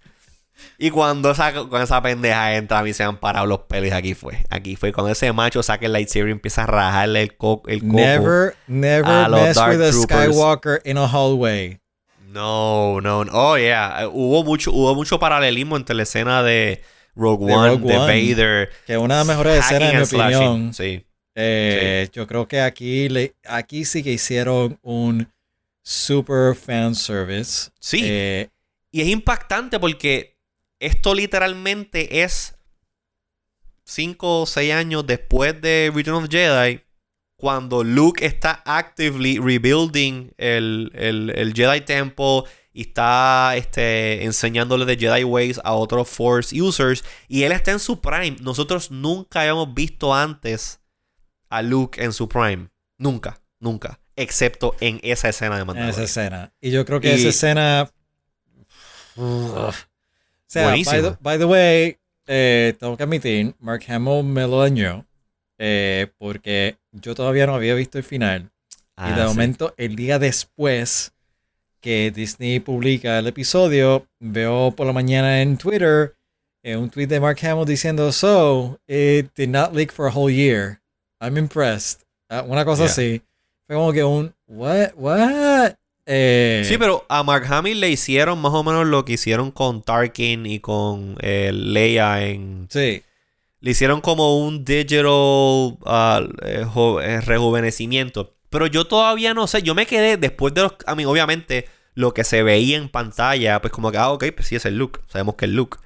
Y 0.77 0.89
cuando 0.89 1.31
esa, 1.31 1.53
con 1.53 1.81
esa 1.81 2.01
pendeja 2.01 2.55
entra, 2.55 2.79
a 2.79 2.83
mí 2.83 2.93
se 2.93 3.03
han 3.03 3.17
parado 3.17 3.45
los 3.45 3.59
pelos. 3.59 3.91
Aquí 3.93 4.15
fue. 4.15 4.43
Aquí 4.49 4.75
fue. 4.75 4.91
Cuando 4.91 5.11
ese 5.11 5.31
macho 5.31 5.61
saca 5.61 5.85
el 5.85 5.93
lightsaber 5.93 6.29
y 6.29 6.31
empieza 6.31 6.63
a 6.63 6.65
rajarle 6.65 7.21
el, 7.21 7.37
co 7.37 7.61
el 7.67 7.81
coco. 7.81 7.93
Never, 7.93 8.55
never 8.67 9.29
mess 9.29 9.57
with 9.57 9.81
a 9.81 9.91
Skywalker 9.93 10.81
in 10.83 10.97
a 10.97 11.07
hallway. 11.07 11.79
No, 12.27 12.99
no, 13.01 13.23
Oh, 13.31 13.55
yeah. 13.57 14.09
Hubo 14.11 14.43
mucho, 14.43 14.71
hubo 14.71 14.95
mucho 14.95 15.19
paralelismo 15.19 15.77
entre 15.77 15.95
la 15.95 16.03
escena 16.03 16.43
de 16.43 16.81
Rogue 17.15 17.53
One, 17.53 17.77
de, 17.77 17.97
Vader. 17.97 18.69
Que 18.85 18.93
es 18.93 18.99
una 18.99 19.15
de 19.15 19.19
las 19.19 19.27
mejores 19.27 19.59
escenas, 19.59 19.91
en 19.91 19.97
mi 19.97 20.03
opinión. 20.03 20.71
Eh, 21.35 22.07
sí. 22.07 22.11
Yo 22.13 22.27
creo 22.27 22.47
que 22.47 22.61
aquí, 22.61 23.07
aquí 23.45 23.85
sí 23.85 24.03
que 24.03 24.11
hicieron 24.11 24.77
un 24.81 25.27
super 25.81 26.55
fan 26.55 26.95
service. 26.95 27.69
Sí. 27.79 28.01
Eh, 28.03 28.49
y 28.91 29.01
es 29.01 29.07
impactante 29.07 29.79
porque 29.79 30.37
esto 30.79 31.13
literalmente 31.13 32.23
es 32.23 32.55
5 33.85 34.41
o 34.41 34.45
6 34.45 34.73
años 34.73 35.05
después 35.05 35.59
de 35.61 35.91
Return 35.93 36.23
of 36.23 36.29
Jedi. 36.29 36.81
Cuando 37.37 37.83
Luke 37.83 38.25
está 38.25 38.63
actively 38.65 39.37
rebuilding 39.39 40.31
el, 40.37 40.91
el, 40.95 41.31
el 41.35 41.53
Jedi 41.53 41.81
Temple 41.81 42.43
y 42.75 42.81
está 42.81 43.53
este, 43.55 44.25
enseñándole 44.25 44.83
de 44.83 44.97
Jedi 44.97 45.23
Ways 45.23 45.61
a 45.63 45.73
otros 45.73 46.09
Force 46.09 46.61
users. 46.61 47.05
Y 47.29 47.43
él 47.43 47.53
está 47.53 47.71
en 47.71 47.79
su 47.79 48.01
prime. 48.01 48.35
Nosotros 48.41 48.91
nunca 48.91 49.39
habíamos 49.39 49.73
visto 49.73 50.13
antes 50.13 50.81
a 51.49 51.61
Luke 51.61 52.03
en 52.03 52.11
su 52.11 52.27
prime. 52.27 52.67
Nunca, 52.97 53.41
nunca. 53.61 54.01
Excepto 54.17 54.75
en 54.81 54.99
esa 55.03 55.29
escena 55.29 55.57
de 55.57 55.63
Mandalorian. 55.63 55.97
En 55.97 56.03
esa 56.03 56.03
escena. 56.03 56.53
Y 56.59 56.71
yo 56.71 56.83
creo 56.83 56.99
que 56.99 57.15
esa 57.15 57.29
escena 57.29 57.89
o 59.15 59.71
sea, 60.47 60.75
by 61.21 61.37
the, 61.37 61.45
way, 61.45 61.97
eh, 62.27 62.75
tengo 62.77 62.97
que 62.97 63.03
admitir, 63.03 63.55
Mark 63.59 63.83
Hamill 63.87 64.25
me 64.25 64.41
lo 64.41 64.59
dañó. 64.59 65.05
Eh, 65.57 66.07
porque 66.17 66.77
yo 66.91 67.15
todavía 67.15 67.47
no 67.47 67.55
había 67.55 67.73
visto 67.73 67.97
el 67.97 68.03
final. 68.03 68.51
y 68.97 69.13
de 69.13 69.21
ah, 69.21 69.27
momento, 69.27 69.73
el 69.77 69.95
día 69.95 70.19
después 70.19 71.14
que 71.85 72.09
Disney 72.09 72.59
publica 72.59 73.19
el 73.19 73.27
episodio, 73.27 74.07
veo 74.19 74.73
por 74.75 74.87
la 74.87 74.91
mañana 74.91 75.43
en 75.43 75.55
Twitter 75.55 76.15
eh, 76.63 76.75
un 76.75 76.89
tweet 76.89 77.05
de 77.05 77.19
Mark 77.19 77.37
Hamill 77.45 77.63
diciendo, 77.63 78.11
So, 78.11 78.79
it 78.87 79.27
did 79.35 79.49
not 79.49 79.75
leak 79.75 79.91
for 79.91 80.07
a 80.07 80.11
whole 80.11 80.33
year. 80.33 80.81
I'm 81.21 81.37
impressed. 81.37 82.01
Ah, 82.27 82.41
una 82.41 82.65
cosa 82.65 82.85
así. 82.85 83.21
Fue 83.67 83.75
como 83.75 83.93
que 83.93 84.03
un, 84.03 84.33
what, 84.47 84.93
what? 84.95 85.75
Eh, 86.07 86.63
sí, 86.67 86.79
pero 86.79 87.05
a 87.07 87.21
Mark 87.21 87.45
Hamill 87.47 87.79
le 87.79 87.91
hicieron 87.91 88.39
más 88.39 88.53
o 88.53 88.63
menos 88.63 88.87
lo 88.87 89.05
que 89.05 89.13
hicieron 89.13 89.51
con 89.51 89.83
Tarkin 89.83 90.47
y 90.47 90.59
con 90.59 91.17
eh, 91.21 91.51
Leia 91.53 92.25
en... 92.25 92.67
Sí. 92.71 93.03
Le 93.59 93.71
hicieron 93.71 94.01
como 94.01 94.39
un 94.39 94.65
digital 94.65 95.05
uh, 95.05 96.99
rejuvenecimiento. 97.21 98.33
Pero 98.49 98.65
yo 98.65 98.87
todavía 98.87 99.35
no 99.35 99.45
sé. 99.45 99.61
Yo 99.61 99.75
me 99.75 99.85
quedé 99.85 100.17
después 100.17 100.51
de 100.55 100.63
los... 100.63 100.73
A 100.87 100.95
mí, 100.95 101.05
obviamente, 101.05 101.74
lo 101.95 102.13
que 102.13 102.23
se 102.25 102.43
veía 102.43 102.77
en 102.77 102.89
pantalla, 102.89 103.61
pues 103.61 103.73
como 103.73 103.91
que, 103.91 103.97
ah, 103.97 104.11
ok, 104.11 104.25
pues 104.35 104.47
sí 104.47 104.55
es 104.55 104.65
el 104.65 104.77
look. 104.77 105.01
Sabemos 105.07 105.35
que 105.35 105.45
es 105.45 105.49
el 105.49 105.55
look. 105.55 105.79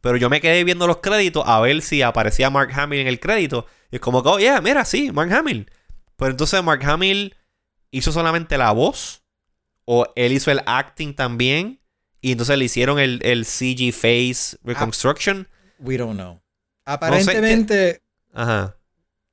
Pero 0.00 0.16
yo 0.16 0.30
me 0.30 0.40
quedé 0.40 0.62
viendo 0.62 0.86
los 0.86 0.98
créditos 0.98 1.42
a 1.46 1.60
ver 1.60 1.82
si 1.82 2.02
aparecía 2.02 2.48
Mark 2.48 2.70
Hamill 2.72 3.00
en 3.00 3.08
el 3.08 3.18
crédito. 3.18 3.66
Y 3.90 3.96
es 3.96 4.00
como 4.00 4.22
que, 4.22 4.28
oh, 4.28 4.38
yeah, 4.38 4.60
mira, 4.60 4.84
sí, 4.84 5.10
Mark 5.10 5.32
Hamill. 5.32 5.68
Pero 6.16 6.30
entonces 6.30 6.62
Mark 6.62 6.84
Hamill 6.84 7.34
hizo 7.90 8.12
solamente 8.12 8.56
la 8.56 8.70
voz. 8.70 9.24
O 9.84 10.06
él 10.14 10.32
hizo 10.32 10.52
el 10.52 10.62
acting 10.66 11.14
también. 11.14 11.80
Y 12.20 12.32
entonces 12.32 12.56
le 12.56 12.64
hicieron 12.64 12.98
el, 13.00 13.44
CG 13.44 13.92
Face 13.92 14.56
Reconstruction. 14.62 15.48
we 15.80 15.96
don't 15.96 16.14
know. 16.14 16.40
Aparentemente. 16.84 18.02
ajá. 18.32 18.76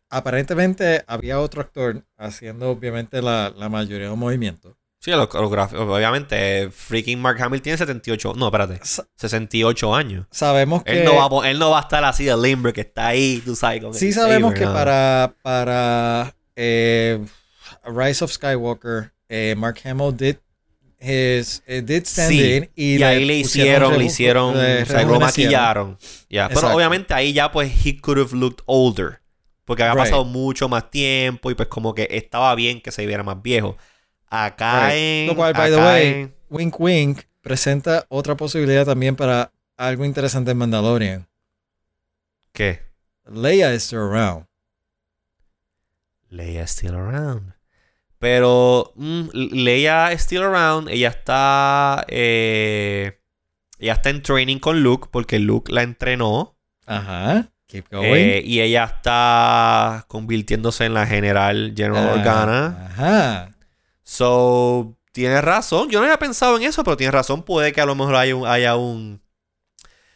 Aparentemente 0.10 1.04
había 1.08 1.40
otro 1.40 1.62
actor 1.62 2.06
haciendo 2.18 2.70
obviamente 2.70 3.20
la, 3.22 3.52
la 3.56 3.68
mayoría 3.68 4.04
de 4.04 4.10
los 4.10 4.18
movimientos. 4.18 4.76
Sí, 5.04 5.12
los, 5.12 5.28
gráficos. 5.52 5.86
Obviamente, 5.86 6.70
freaking 6.72 7.20
Mark 7.20 7.42
Hamill 7.42 7.62
tiene 7.62 7.78
78. 7.78 8.36
No, 8.38 8.46
espérate. 8.46 8.80
68 9.18 9.94
años. 9.94 10.28
Sabemos 10.32 10.82
que. 10.84 10.94
Él 10.94 11.04
no 11.04 11.16
va, 11.16 11.50
él 11.50 11.60
no 11.60 11.72
va 11.72 11.80
a 11.80 11.82
estar 11.82 12.06
así 12.06 12.24
de 12.24 12.38
limber 12.38 12.72
que 12.72 12.82
está 12.82 13.08
ahí, 13.08 13.42
tú 13.44 13.54
sabes. 13.54 13.84
sí, 13.98 14.14
sabemos 14.14 14.54
que 14.54 14.66
para. 14.66 15.36
Para. 15.42 16.34
Eh, 16.56 17.20
Rise 17.84 18.24
of 18.24 18.32
Skywalker, 18.32 19.12
eh, 19.28 19.56
Mark 19.58 19.82
Hamill 19.84 20.16
did 20.16 20.38
his, 21.02 21.62
eh, 21.68 21.82
did 21.82 22.06
stand 22.06 22.32
in 22.32 22.70
y, 22.74 23.04
ahí 23.04 23.26
le 23.26 23.40
hicieron, 23.40 23.98
le 23.98 24.06
hicieron, 24.06 24.56
o 24.56 24.86
sea, 24.86 25.04
lo 25.04 25.20
maquillaron. 25.20 25.98
Pero 26.30 26.74
obviamente 26.74 27.14
ahí 27.14 27.34
ya 27.34 27.52
pues 27.52 27.86
he 27.86 28.00
could 28.00 28.20
have 28.20 28.34
looked 28.34 28.64
older. 28.68 29.20
Porque 29.66 29.84
había 29.84 30.02
pasado 30.02 30.24
mucho 30.24 30.70
más 30.70 30.90
tiempo 30.92 31.52
y 31.52 31.56
pues 31.56 31.68
como 31.68 31.94
que 31.94 32.08
estaba 32.10 32.54
bien 32.56 32.82
que 32.82 32.92
se 32.92 33.06
viera 33.06 33.24
más 33.24 33.42
viejo. 33.42 33.78
Acá 34.34 34.96
en. 34.96 35.28
Lo 35.28 35.36
cual, 35.36 35.54
by 35.54 35.70
the 35.70 35.78
way, 35.78 36.34
Wink 36.50 36.80
Wink 36.80 37.22
presenta 37.42 38.06
otra 38.10 38.36
posibilidad 38.36 38.84
también 38.84 39.16
para 39.16 39.52
algo 39.78 40.06
interesante 40.06 40.52
en 40.52 40.58
Mandalorian. 40.58 41.28
¿Qué? 42.52 42.82
Leia 43.32 43.72
is 43.76 43.84
still 43.84 44.00
around. 44.00 44.48
Leia 46.32 46.64
is 46.64 46.72
still 46.72 46.96
around. 46.96 47.54
Pero 48.18 48.94
mm, 48.96 49.30
Leia 49.34 50.12
is 50.14 50.22
still 50.22 50.42
around. 50.42 50.90
Ella 50.90 51.10
está. 51.10 52.04
Eh, 52.08 53.20
ella 53.78 53.94
está 53.94 54.10
en 54.10 54.24
training 54.24 54.58
con 54.58 54.82
Luke 54.82 55.10
porque 55.12 55.38
Luke 55.38 55.72
la 55.72 55.84
entrenó. 55.84 56.58
Ajá. 56.88 57.52
Keep 57.68 57.90
going. 57.92 58.14
Eh, 58.14 58.42
y 58.44 58.62
ella 58.62 58.86
está 58.86 60.06
convirtiéndose 60.08 60.86
en 60.86 60.96
la 60.96 61.06
general 61.06 61.74
General 61.78 62.10
ah, 62.10 62.14
Organa. 62.14 62.88
Ajá. 62.88 63.53
So, 64.14 64.96
tienes 65.12 65.44
razón. 65.44 65.90
Yo 65.90 65.98
no 65.98 66.06
había 66.06 66.20
pensado 66.20 66.56
en 66.58 66.62
eso, 66.62 66.84
pero 66.84 66.96
tienes 66.96 67.16
razón. 67.16 67.42
Puede 67.42 67.74
que 67.74 67.82
a 67.82 67.86
lo 67.88 67.96
mejor 67.96 68.16
haya 68.16 68.36
un. 68.36 68.46
Haya 68.46 68.76
un... 68.76 69.24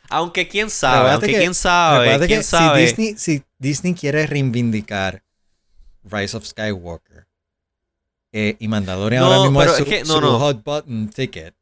Aunque 0.08 0.48
quién 0.48 0.70
sabe, 0.70 1.10
aunque 1.10 1.34
quién 1.34 1.56
sabe, 1.56 2.28
quién 2.28 2.44
sabe. 2.44 2.88
Si 2.90 2.96
Disney, 2.96 3.18
si 3.18 3.44
Disney 3.58 3.96
quiere 3.96 4.28
reivindicar 4.28 5.24
Rise 6.04 6.38
of 6.38 6.46
Skywalker 6.46 7.28
eh, 8.32 8.56
y 8.60 8.68
Mandalorian 8.68 9.24
ahora 9.24 9.42
mismo 9.42 9.64
es, 9.64 10.08
su, 10.08 10.22
hot 10.22 10.64
button 10.64 11.10
ticket. 11.10 11.56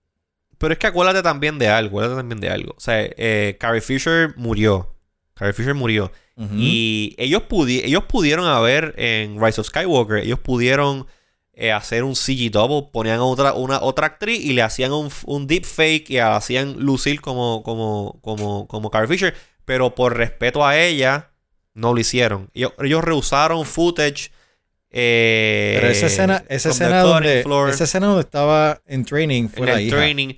Pero 0.58 0.74
es 0.74 0.78
que 0.78 0.88
acuérdate 0.88 1.24
también 1.24 1.58
de 1.58 1.70
algo, 1.70 2.00
acuérdate 2.00 2.20
también 2.20 2.42
de 2.42 2.50
algo. 2.50 2.74
O 2.76 2.82
sea, 2.82 2.98
eh, 3.00 3.56
Carrie 3.62 3.82
Fisher 3.82 4.34
murió. 4.36 4.94
Carrie 5.36 5.54
Fisher 5.54 5.74
murió. 5.74 6.12
Y 6.54 7.16
ellos, 7.18 7.44
ellos 7.50 8.04
pudieron 8.04 8.46
haber 8.46 8.94
en 8.98 9.42
Rise 9.42 9.62
of 9.62 9.68
Skywalker, 9.68 10.18
ellos 10.18 10.38
pudieron 10.40 11.08
eh, 11.58 11.72
hacer 11.72 12.04
un 12.04 12.16
CG 12.16 12.52
double, 12.52 12.90
ponían 12.92 13.20
a 13.20 13.24
otra, 13.24 13.54
una, 13.54 13.82
otra 13.82 14.08
actriz 14.08 14.44
y 14.44 14.54
le 14.54 14.62
hacían 14.62 14.92
un, 14.92 15.10
un 15.26 15.48
deep 15.48 15.64
fake 15.64 16.10
y 16.10 16.18
la 16.18 16.36
hacían 16.36 16.80
lucir 16.80 17.22
como, 17.22 17.64
como, 17.64 18.20
como, 18.22 18.68
como 18.68 18.92
Carrie 18.92 19.08
Fisher, 19.08 19.34
pero 19.64 19.96
por 19.96 20.18
respeto 20.18 20.66
a 20.66 20.78
ella, 20.78 21.32
no 21.74 21.94
lo 21.94 22.00
hicieron. 22.00 22.50
Ellos, 22.54 22.74
ellos 22.80 23.04
rehusaron 23.04 23.66
footage. 23.66 24.32
Eh, 24.92 25.78
pero 25.80 25.92
esa 25.92 26.06
escena, 26.08 26.44
esa 26.50 26.70
escena, 26.70 27.02
donde, 27.02 27.40
esa 27.70 27.84
escena 27.86 28.08
donde 28.08 28.22
estaba 28.22 28.82
en 28.86 29.06
training 29.06 29.50
fue 29.50 29.72
en 29.72 29.80
el 29.80 29.90
training. 29.90 30.34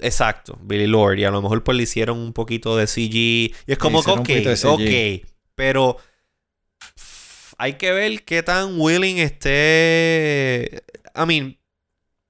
Exacto, 0.00 0.58
Billy 0.62 0.86
Lord. 0.86 1.18
Y 1.18 1.24
a 1.24 1.30
lo 1.30 1.40
mejor 1.40 1.62
pues 1.62 1.76
le 1.76 1.84
hicieron 1.84 2.18
un 2.18 2.32
poquito 2.32 2.76
de 2.76 2.86
CG. 2.86 3.14
Y 3.14 3.54
es 3.66 3.78
como 3.78 4.02
que, 4.02 4.10
ok, 4.10 4.64
ok. 4.64 5.28
Pero 5.54 5.98
hay 7.62 7.74
que 7.74 7.92
ver 7.92 8.24
qué 8.24 8.42
tan 8.42 8.80
willing 8.80 9.18
esté. 9.18 10.82
I 11.14 11.26
mean. 11.26 11.56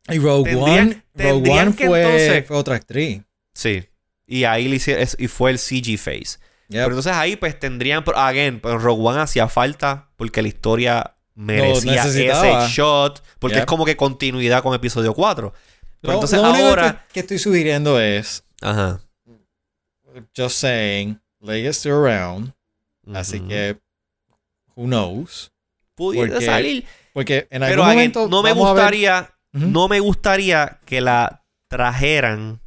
Y 0.09 0.19
Rogue 0.19 0.55
One, 0.55 1.03
Rogue 1.15 1.51
One 1.51 1.73
fue, 1.73 2.45
otra 2.51 2.77
actriz. 2.77 3.23
Sí. 3.55 3.89
Y 4.27 4.45
ahí 4.45 4.69
le 4.69 4.77
hicieron, 4.77 5.07
y 5.17 5.29
fue 5.29 5.53
el 5.53 5.59
CG 5.59 5.97
face. 5.97 6.39
Pero 6.69 6.87
entonces 6.87 7.13
ahí 7.13 7.37
pues 7.37 7.59
tendrían, 7.59 8.05
again, 8.15 8.61
pero 8.61 8.79
Rogue 8.79 9.03
One 9.03 9.21
hacía 9.21 9.49
falta 9.49 10.11
porque 10.17 10.43
la 10.43 10.49
historia 10.49 11.17
merecía 11.35 12.05
ese 12.05 12.29
shot, 12.69 13.23
porque 13.39 13.61
es 13.61 13.67
como 13.67 13.87
que 13.87 13.97
continuidad 13.97 14.63
con 14.63 14.75
episodio 14.75 15.15
4. 15.15 15.53
Pero 16.01 16.15
entonces 16.15 16.39
ahora... 16.39 17.07
que, 17.13 17.21
estoy 17.21 17.39
sugiriendo 17.39 18.01
es... 18.01 18.45
Ajá. 18.61 19.01
Just 20.37 20.57
saying, 20.59 21.21
Leia 21.41 21.71
still 21.71 21.93
around. 21.93 22.53
Así 23.15 23.41
que 23.41 23.82
Who 24.77 24.87
knows? 24.87 25.53
Pudiera 25.95 26.41
salir. 26.41 26.85
Porque 27.13 27.47
en 27.51 27.63
algún 27.63 27.87
momento. 27.87 28.29
no 28.29 28.43
me 28.43 28.53
gustaría. 28.53 29.35
No 29.53 29.89
me 29.89 30.01
gustaría 30.01 30.81
que 30.87 31.01
la 31.01 31.45
trajeran. 31.69 32.61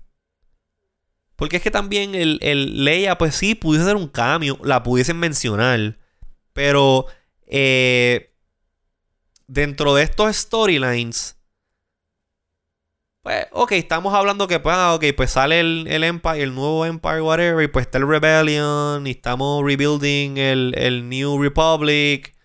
Porque 1.36 1.58
es 1.58 1.64
que 1.64 1.72
también 1.72 2.16
el, 2.16 2.40
el 2.42 2.86
Leia, 2.86 3.18
pues 3.18 3.36
sí, 3.36 3.56
pudiese 3.56 3.86
ser 3.86 3.96
un 3.96 4.08
cambio. 4.08 4.60
La 4.64 4.84
pudiesen 4.84 5.18
mencionar. 5.18 5.98
Pero. 6.54 7.08
Eh, 7.48 8.32
dentro 9.48 9.94
de 9.94 10.04
estos 10.04 10.36
storylines 10.36 11.38
pues, 13.26 13.48
ok, 13.54 13.72
estamos 13.72 14.14
hablando 14.14 14.48
que, 14.48 14.60
pues, 14.60 14.76
ah, 14.78 14.94
ok, 14.94 15.06
pues 15.18 15.32
sale 15.32 15.60
el, 15.60 16.04
Empire, 16.04 16.44
el 16.44 16.54
nuevo 16.54 16.86
Empire, 16.86 17.22
whatever, 17.22 17.64
y 17.64 17.68
pues 17.68 17.88
está 17.88 17.98
el 17.98 18.08
Rebellion, 18.08 19.08
y 19.08 19.10
estamos 19.10 19.64
rebuilding 19.66 20.38
el, 20.38 21.10
New 21.10 21.42
Republic. 21.42 22.36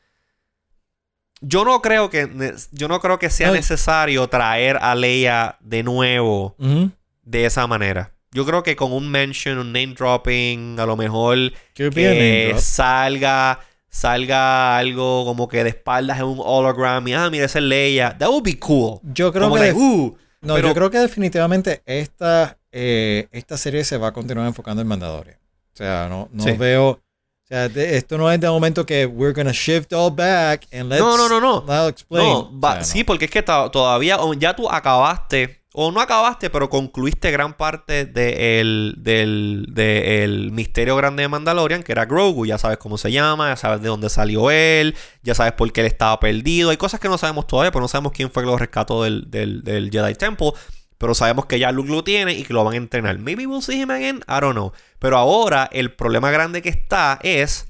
Yo 1.42 1.66
no 1.66 1.82
creo 1.82 2.08
que, 2.08 2.54
yo 2.72 2.88
no 2.88 2.98
creo 2.98 3.18
que 3.18 3.28
sea 3.28 3.50
necesario 3.50 4.26
traer 4.28 4.78
a 4.80 4.94
Leia 4.94 5.58
de 5.60 5.82
nuevo 5.82 6.56
de 7.24 7.44
esa 7.44 7.66
manera. 7.66 8.14
Yo 8.30 8.46
creo 8.46 8.62
que 8.62 8.74
con 8.74 8.90
un 8.94 9.10
mention, 9.10 9.58
un 9.58 9.74
name 9.74 9.88
dropping, 9.88 10.80
a 10.80 10.86
lo 10.86 10.96
mejor 10.96 11.52
que 11.74 12.54
salga 12.56 13.60
salga 13.90 14.78
algo 14.78 15.26
como 15.26 15.46
que 15.46 15.62
de 15.62 15.70
espaldas 15.70 16.20
en 16.20 16.24
un 16.24 16.38
hologram 16.42 17.06
y 17.08 17.12
ah, 17.12 17.28
mira, 17.28 17.44
ese 17.44 17.58
es 17.58 17.64
Leia. 17.64 18.16
That 18.16 18.28
would 18.28 18.44
be 18.44 18.58
cool. 18.58 19.00
Yo 19.02 19.30
creo 19.30 19.52
que, 19.52 19.72
uh, 19.72 20.16
no, 20.40 20.58
yo 20.58 20.74
creo 20.74 20.90
que 20.90 20.98
definitivamente 20.98 21.82
esta, 21.86 22.58
eh, 22.72 23.28
esta 23.32 23.56
serie 23.56 23.84
se 23.84 23.98
va 23.98 24.08
a 24.08 24.12
continuar 24.12 24.46
enfocando 24.46 24.82
en 24.82 24.88
Mandalorian. 24.88 25.36
O 25.72 25.76
sea, 25.76 26.08
no, 26.08 26.28
no 26.32 26.56
veo. 26.56 26.88
O 26.90 27.46
sea, 27.46 27.66
esto 27.66 28.16
no 28.16 28.30
es 28.30 28.40
de 28.40 28.48
momento 28.48 28.86
que 28.86 29.06
we're 29.06 29.32
gonna 29.32 29.52
shift 29.52 29.92
all 29.92 30.10
back 30.10 30.66
and 30.72 30.88
let's. 30.88 31.00
No, 31.00 31.16
no, 31.16 31.40
no, 31.40 31.64
no. 31.66 31.88
explain. 31.88 32.60
sí, 32.82 33.04
porque 33.04 33.26
es 33.26 33.30
que 33.30 33.42
todavía. 33.42 34.18
Ya 34.38 34.54
tú 34.54 34.70
acabaste 34.70 35.59
o 35.72 35.92
no 35.92 36.00
acabaste, 36.00 36.50
pero 36.50 36.68
concluiste 36.68 37.30
gran 37.30 37.54
parte 37.54 38.04
del, 38.04 38.94
del, 38.98 40.50
misterio 40.52 40.96
grande 40.96 41.22
de 41.22 41.28
Mandalorian, 41.28 41.84
que 41.84 41.92
era 41.92 42.06
Grogu. 42.06 42.44
Ya 42.44 42.58
sabes 42.58 42.78
cómo 42.78 42.98
se 42.98 43.12
llama, 43.12 43.50
ya 43.50 43.56
sabes 43.56 43.80
de 43.80 43.88
dónde 43.88 44.08
salió 44.10 44.50
él, 44.50 44.96
ya 45.22 45.34
sabes 45.34 45.52
por 45.52 45.72
qué 45.72 45.82
él 45.82 45.86
estaba 45.86 46.18
perdido. 46.18 46.70
Hay 46.70 46.76
cosas 46.76 46.98
que 46.98 47.08
no 47.08 47.18
sabemos 47.18 47.46
todavía, 47.46 47.70
pero 47.70 47.82
no 47.82 47.88
sabemos 47.88 48.12
quién 48.12 48.30
fue 48.30 48.42
que 48.42 48.48
lo 48.48 48.58
rescató 48.58 49.04
del, 49.04 49.90
Jedi 49.92 50.14
Temple. 50.14 50.52
pero 50.98 51.14
sabemos 51.14 51.46
que 51.46 51.58
ya 51.58 51.70
Luke 51.70 51.90
lo 51.90 52.02
tiene 52.02 52.34
y 52.34 52.42
que 52.42 52.52
lo 52.52 52.64
van 52.64 52.74
a 52.74 52.76
entrenar. 52.76 53.18
Maybe 53.18 53.46
we'll 53.46 53.62
see 53.62 53.80
him 53.80 53.90
again, 53.90 54.24
I 54.28 54.40
don't 54.40 54.54
know. 54.54 54.72
Pero 54.98 55.18
ahora 55.18 55.68
el 55.72 55.92
problema 55.92 56.32
grande 56.32 56.62
que 56.62 56.68
está 56.68 57.20
es 57.22 57.68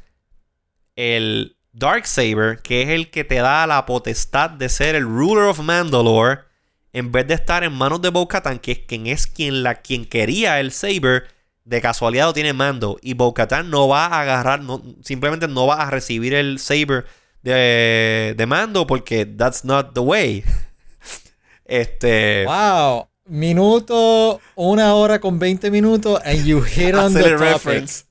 el 0.97 1.59
Dark 1.73 2.07
Saber, 2.07 2.61
que 2.63 2.83
es 2.83 2.89
el 2.89 3.11
que 3.11 3.25
te 3.25 3.37
da 3.37 3.67
la 3.67 3.85
potestad 3.85 4.51
de 4.51 4.71
ser 4.71 4.95
el 4.95 5.05
ruler 5.05 5.45
of 5.45 5.61
Mandalore, 5.61 6.50
en 6.93 7.13
vez 7.13 7.27
de 7.27 7.35
estar 7.35 7.65
en 7.65 7.73
manos 7.73 8.03
de 8.03 8.11
Bo-Katan, 8.11 8.59
que 8.59 8.73
es 8.73 8.79
quien 8.81 9.07
es 9.07 9.27
quien, 9.27 9.63
la, 9.63 9.77
quien 9.77 10.05
quería 10.05 10.61
el 10.61 10.73
Saber, 10.73 11.29
de 11.65 11.81
casualidad 11.81 12.27
lo 12.27 12.33
tiene 12.33 12.53
Mando. 12.53 12.99
Y 13.03 13.15
Bo-Katan 13.15 13.71
no 13.71 13.89
va 13.89 14.07
a 14.07 14.23
agarrar, 14.23 14.63
no, 14.63 14.83
simplemente 15.03 15.47
no 15.49 15.67
va 15.67 15.83
a 15.83 15.91
recibir 15.91 16.35
el 16.35 16.59
Saber 16.59 17.07
de, 17.43 18.35
de 18.37 18.47
Mando 18.47 18.87
porque 18.87 19.25
that's 19.27 19.65
not 19.65 19.95
the 19.95 20.01
way. 20.01 20.45
este. 21.65 22.45
Wow. 22.47 23.09
Minuto, 23.27 24.41
una 24.57 24.95
hora 24.95 25.21
con 25.21 25.39
20 25.39 25.71
minutos, 25.71 26.21
and 26.25 26.45
you 26.45 26.61
hit 26.63 26.95
on 26.97 27.15
the 27.15 27.37
reference. 27.37 28.07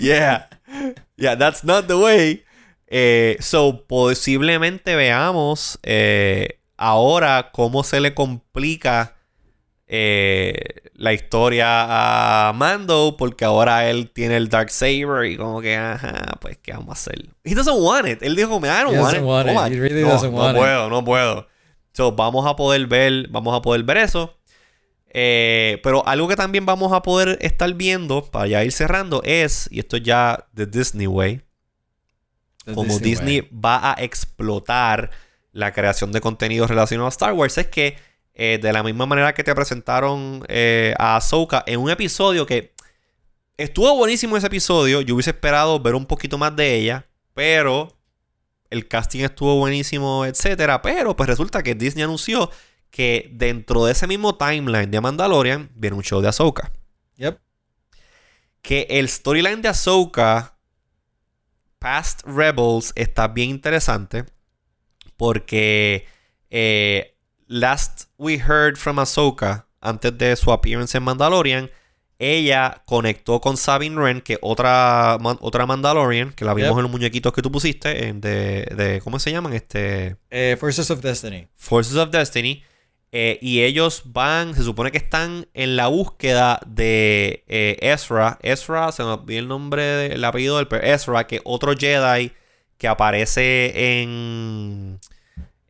yeah. 0.00 0.48
Yeah, 1.16 1.36
that's 1.36 1.64
not 1.64 1.86
the 1.86 1.96
way. 1.96 2.44
Eh, 2.86 3.36
so, 3.40 3.84
posiblemente 3.86 4.96
veamos 4.96 5.78
eh, 5.82 6.57
ahora 6.78 7.50
cómo 7.52 7.84
se 7.84 8.00
le 8.00 8.14
complica 8.14 9.16
eh, 9.86 10.54
la 10.94 11.12
historia 11.12 12.48
a 12.48 12.52
Mando 12.52 13.16
porque 13.18 13.44
ahora 13.44 13.88
él 13.88 14.10
tiene 14.10 14.36
el 14.36 14.48
Dark 14.48 14.70
Saber 14.70 15.30
y 15.30 15.36
como 15.36 15.60
que, 15.60 15.76
ajá, 15.76 16.38
pues, 16.40 16.58
¿qué 16.58 16.72
vamos 16.72 16.90
a 16.90 16.92
hacer? 16.92 17.28
He 17.44 17.54
doesn't 17.54 17.78
want 17.78 18.06
it. 18.06 18.22
Él 18.22 18.36
dijo, 18.36 18.58
I 18.58 18.60
don't 18.60 18.98
want, 18.98 19.16
it. 19.16 19.22
Want 19.22 19.48
it. 19.48 19.76
He 19.76 19.80
really 19.80 20.02
no, 20.02 20.08
doesn't 20.08 20.32
want 20.32 20.54
no 20.54 20.60
puedo, 20.60 20.90
no 20.90 21.04
puedo. 21.04 21.46
So, 21.92 22.12
vamos 22.12 22.46
a 22.46 22.54
poder 22.54 22.86
ver, 22.86 23.28
vamos 23.28 23.56
a 23.56 23.60
poder 23.60 23.82
ver 23.82 23.98
eso. 23.98 24.34
Eh, 25.10 25.80
pero 25.82 26.06
algo 26.06 26.28
que 26.28 26.36
también 26.36 26.66
vamos 26.66 26.92
a 26.92 27.02
poder 27.02 27.38
estar 27.40 27.72
viendo, 27.74 28.24
para 28.24 28.46
ya 28.46 28.64
ir 28.64 28.72
cerrando, 28.72 29.22
es, 29.24 29.68
y 29.72 29.80
esto 29.80 29.96
ya 29.96 30.46
de 30.52 30.66
Disney 30.66 31.06
Way, 31.06 31.42
como 32.74 32.98
Disney, 32.98 33.48
va 33.50 33.92
a 33.92 33.94
explotar 34.02 35.10
la 35.58 35.72
creación 35.72 36.12
de 36.12 36.20
contenido 36.20 36.68
relacionado 36.68 37.06
a 37.06 37.10
Star 37.10 37.32
Wars, 37.32 37.58
es 37.58 37.66
que 37.66 37.98
eh, 38.34 38.60
de 38.62 38.72
la 38.72 38.84
misma 38.84 39.06
manera 39.06 39.34
que 39.34 39.42
te 39.42 39.52
presentaron 39.56 40.44
eh, 40.46 40.94
a 40.98 41.16
Ahsoka 41.16 41.64
en 41.66 41.80
un 41.80 41.90
episodio 41.90 42.46
que 42.46 42.74
estuvo 43.56 43.92
buenísimo 43.96 44.36
ese 44.36 44.46
episodio. 44.46 45.00
Yo 45.00 45.16
hubiese 45.16 45.30
esperado 45.30 45.80
ver 45.80 45.96
un 45.96 46.06
poquito 46.06 46.38
más 46.38 46.54
de 46.54 46.76
ella, 46.76 47.08
pero 47.34 47.88
el 48.70 48.86
casting 48.86 49.24
estuvo 49.24 49.56
buenísimo, 49.56 50.24
etcétera. 50.24 50.80
Pero 50.80 51.16
pues 51.16 51.28
resulta 51.28 51.64
que 51.64 51.74
Disney 51.74 52.04
anunció 52.04 52.52
que 52.90 53.28
dentro 53.32 53.84
de 53.84 53.92
ese 53.92 54.06
mismo 54.06 54.36
timeline 54.36 54.92
de 54.92 55.00
Mandalorian 55.00 55.70
viene 55.74 55.96
un 55.96 56.04
show 56.04 56.20
de 56.20 56.28
Ahsoka. 56.28 56.70
Yep. 57.16 57.36
Que 58.62 58.86
el 58.90 59.08
storyline 59.08 59.60
de 59.60 59.68
Ahsoka 59.68 60.56
Past 61.80 62.22
Rebels 62.24 62.92
está 62.94 63.26
bien 63.26 63.50
interesante 63.50 64.24
porque 65.18 66.06
eh, 66.48 67.14
last 67.46 68.04
we 68.16 68.38
heard 68.38 68.78
from 68.78 68.98
Ahsoka, 68.98 69.66
antes 69.82 70.16
de 70.16 70.34
su 70.36 70.50
appearance 70.50 70.96
en 70.96 71.02
Mandalorian, 71.04 71.70
ella 72.18 72.82
conectó 72.86 73.40
con 73.40 73.56
Sabine 73.56 73.96
Wren, 73.96 74.20
que 74.22 74.38
otra, 74.40 75.18
otra 75.40 75.66
Mandalorian, 75.66 76.32
que 76.32 76.44
la 76.44 76.54
vimos 76.54 76.76
en 76.76 76.82
los 76.82 76.90
muñequitos 76.90 77.32
que 77.32 77.42
tú 77.42 77.52
pusiste, 77.52 78.12
de, 78.14 78.66
de 78.74 79.00
¿cómo 79.04 79.18
se 79.18 79.30
llaman? 79.30 79.52
Este... 79.52 80.16
Eh, 80.30 80.56
Forces 80.58 80.90
of 80.90 81.00
Destiny. 81.00 81.46
Forces 81.54 81.96
of 81.96 82.10
Destiny. 82.10 82.64
Eh, 83.10 83.38
y 83.40 83.62
ellos 83.62 84.02
van, 84.06 84.54
se 84.54 84.62
supone 84.62 84.90
que 84.90 84.98
están 84.98 85.46
en 85.54 85.76
la 85.76 85.86
búsqueda 85.86 86.60
de 86.66 87.44
eh, 87.46 87.78
Ezra. 87.80 88.38
Ezra, 88.42 88.92
se 88.92 89.02
me 89.02 89.10
olvidó 89.10 89.38
el 89.38 89.48
nombre, 89.48 90.06
el 90.06 90.24
apellido 90.24 90.58
del 90.58 90.68
Ezra, 90.82 91.26
que 91.26 91.40
otro 91.44 91.74
Jedi 91.76 92.32
que 92.78 92.88
aparece 92.88 94.00
en 94.00 95.00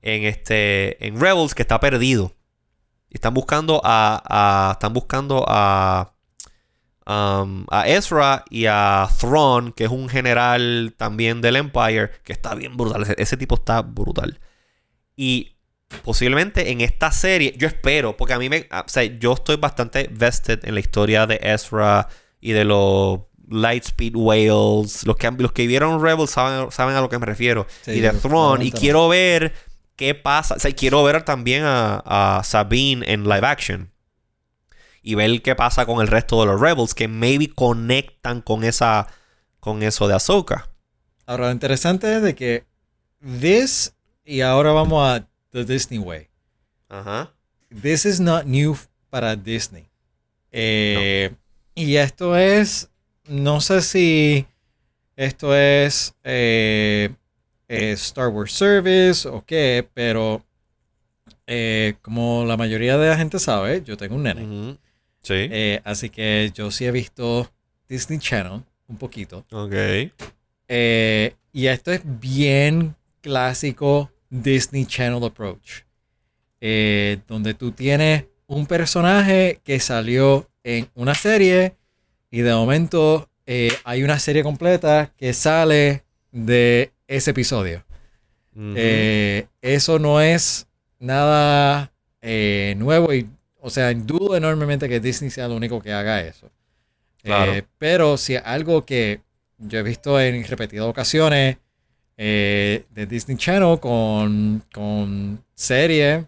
en 0.02 0.24
este 0.24 1.04
en 1.06 1.20
Rebels 1.20 1.54
que 1.54 1.62
está 1.62 1.80
perdido. 1.80 2.34
Y 3.10 3.14
están 3.16 3.34
buscando 3.34 3.80
a, 3.84 4.72
están 4.72 4.92
buscando 4.92 5.44
a 5.48 6.14
um, 7.06 7.64
a 7.70 7.88
Ezra 7.88 8.44
y 8.50 8.66
a 8.66 9.08
Thrawn, 9.18 9.72
que 9.72 9.84
es 9.84 9.90
un 9.90 10.08
general 10.10 10.94
también 10.96 11.40
del 11.40 11.56
Empire, 11.56 12.10
que 12.22 12.32
está 12.32 12.54
bien 12.54 12.76
brutal. 12.76 13.06
Ese, 13.16 13.36
tipo 13.38 13.54
está 13.54 13.80
brutal. 13.80 14.40
Y 15.16 15.56
posiblemente 16.04 16.70
en 16.70 16.82
esta 16.82 17.10
serie, 17.10 17.54
yo 17.56 17.66
espero, 17.66 18.16
porque 18.16 18.34
a 18.34 18.38
mí 18.38 18.50
me, 18.50 18.68
o 18.70 18.88
sea, 18.88 19.04
yo 19.04 19.32
estoy 19.32 19.56
bastante 19.56 20.08
vested 20.12 20.60
en 20.64 20.74
la 20.74 20.80
historia 20.80 21.26
de 21.26 21.40
Ezra 21.42 22.08
y 22.40 22.52
de 22.52 22.64
los 22.64 23.20
Lightspeed 23.48 24.14
Whales. 24.14 25.06
Los 25.06 25.16
que, 25.16 25.30
los 25.30 25.52
que 25.52 25.66
vieron 25.66 26.02
Rebels 26.02 26.30
saben, 26.30 26.70
saben 26.70 26.94
a 26.94 27.00
lo 27.00 27.08
que 27.08 27.18
me 27.18 27.26
refiero. 27.26 27.66
y 27.86 28.00
de 28.00 28.10
Thrawn. 28.10 28.62
Y 28.62 28.72
quiero 28.72 29.08
ver 29.08 29.52
qué 29.96 30.14
pasa. 30.14 30.54
O 30.54 30.58
sea, 30.58 30.72
quiero 30.72 31.02
ver 31.02 31.22
también 31.22 31.62
a, 31.64 32.40
Sabine 32.44 33.12
en 33.12 33.24
live 33.24 33.46
action. 33.46 33.92
Y 35.02 35.14
ver 35.14 35.42
qué 35.42 35.54
pasa 35.54 35.86
con 35.86 36.00
el 36.00 36.08
resto 36.08 36.40
de 36.40 36.46
los 36.46 36.60
Rebels 36.60 36.94
que 36.94 37.08
maybe 37.08 37.50
conectan 37.50 38.42
con 38.42 38.64
esa 38.64 39.06
con 39.60 39.82
eso 39.82 40.06
de 40.06 40.14
Ahsoka. 40.14 40.68
Ahora, 41.26 41.46
lo 41.46 41.52
interesante 41.52 42.16
es 42.16 42.22
de 42.22 42.34
que 42.34 42.64
this 43.20 43.94
y 44.24 44.40
ahora 44.40 44.72
vamos 44.72 45.06
a 45.06 45.26
The 45.50 45.64
Disney 45.64 45.98
Way. 45.98 46.28
Ajá. 46.88 47.32
This 47.82 48.04
is 48.04 48.20
not 48.20 48.44
new 48.44 48.76
para 49.10 49.36
Disney. 49.36 49.88
Eh, 50.52 51.34
y 51.74 51.96
esto 51.96 52.36
es, 52.36 52.90
no 53.28 53.60
sé 53.60 53.82
si 53.82 54.46
esto 55.16 55.54
es 55.54 56.14
eh, 56.24 57.10
eh, 57.68 57.92
Star 57.92 58.28
Wars 58.28 58.52
Service 58.52 59.28
o 59.28 59.44
qué, 59.44 59.86
pero 59.94 60.44
eh, 61.46 61.94
como 62.02 62.44
la 62.44 62.56
mayoría 62.56 62.96
de 62.98 63.08
la 63.08 63.16
gente 63.16 63.38
sabe, 63.38 63.82
yo 63.84 63.96
tengo 63.96 64.16
un 64.16 64.22
nene. 64.22 64.78
Sí. 65.22 65.50
Así 65.84 66.10
que 66.10 66.50
yo 66.54 66.70
sí 66.70 66.86
he 66.86 66.92
visto 66.92 67.50
Disney 67.88 68.18
Channel 68.18 68.62
un 68.86 68.96
poquito. 68.96 69.44
Ok. 69.52 69.74
y 71.52 71.66
esto 71.66 71.92
es 71.92 72.02
bien 72.04 72.94
clásico 73.20 74.10
Disney 74.30 74.86
Channel 74.86 75.24
approach. 75.24 75.82
donde 77.26 77.54
tú 77.54 77.72
tienes 77.72 78.24
un 78.46 78.66
personaje 78.66 79.60
que 79.64 79.80
salió 79.80 80.48
en 80.62 80.88
una 80.94 81.14
serie 81.14 81.77
y 82.30 82.40
de 82.40 82.52
momento 82.52 83.28
hay 83.84 84.02
una 84.02 84.18
serie 84.18 84.42
completa 84.42 85.12
que 85.16 85.32
sale 85.32 86.04
de 86.32 86.92
ese 87.06 87.30
episodio. 87.30 87.84
Eh, 88.60 89.46
eso 89.62 89.98
no 90.00 90.20
es 90.20 90.66
nada 90.98 91.92
eh, 92.20 92.74
nuevo 92.76 93.14
y, 93.14 93.28
o 93.60 93.70
sea, 93.70 93.94
dudo 93.94 94.36
enormemente 94.36 94.88
que 94.88 94.98
Disney 94.98 95.30
sea 95.30 95.46
lo 95.46 95.54
único 95.54 95.80
que 95.80 95.92
haga 95.92 96.20
eso. 96.22 96.50
Eh, 97.22 97.62
pero 97.78 98.16
si 98.16 98.36
algo 98.36 98.84
que 98.84 99.20
yo 99.58 99.78
he 99.78 99.82
visto 99.82 100.20
en 100.20 100.44
repetidas 100.44 100.86
ocasiones 100.86 101.56
de 102.16 103.06
Disney 103.08 103.36
Channel 103.36 103.78
con, 103.78 104.62
con 104.72 105.44
series 105.54 106.24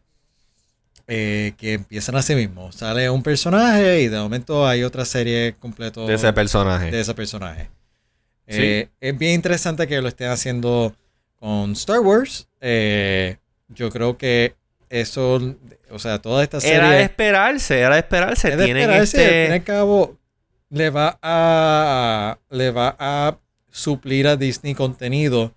que 1.11 1.73
empiezan 1.75 2.17
así 2.17 2.35
mismo. 2.35 2.71
Sale 2.71 3.11
un 3.11 3.23
personaje 3.23 4.03
y 4.03 4.09
de 4.09 4.19
momento 4.19 4.67
hay 4.67 4.85
otra 4.85 5.05
serie 5.05 5.57
completo 5.59 6.07
de 6.07 6.15
ese 6.15 6.33
personaje. 6.33 6.91
De 6.91 7.01
ese 7.01 7.15
personaje. 7.15 7.69
Eh, 8.47 8.89
es 9.01 9.19
bien 9.19 9.35
interesante 9.35 9.87
que 9.87 10.01
lo 10.01 10.09
estén 10.09 10.29
haciendo 10.31 10.95
con 11.37 11.73
Star 11.73 12.01
Wars. 12.01 12.49
Eh, 12.61 13.37
yo 13.69 13.91
creo 13.91 14.17
que 14.17 14.55
eso, 14.89 15.41
o 15.91 15.99
sea, 15.99 16.21
toda 16.21 16.43
esta 16.43 16.61
serie. 16.61 16.77
Era 16.77 16.91
de 16.91 17.03
esperarse, 17.03 17.79
era 17.79 17.95
de 17.95 18.01
esperarse. 18.01 18.49
Era 18.49 18.57
de 18.57 18.67
esperarse. 18.67 19.25
Al 19.25 19.45
fin 19.45 19.51
y 19.51 19.55
al 19.55 19.65
cabo, 19.65 20.19
le 20.69 20.91
va 20.91 21.19
a, 21.23 22.39
le 22.51 22.71
va 22.71 22.97
a 22.99 23.39
suplir 23.71 24.27
a 24.27 24.37
Disney 24.37 24.75
contenido 24.75 25.55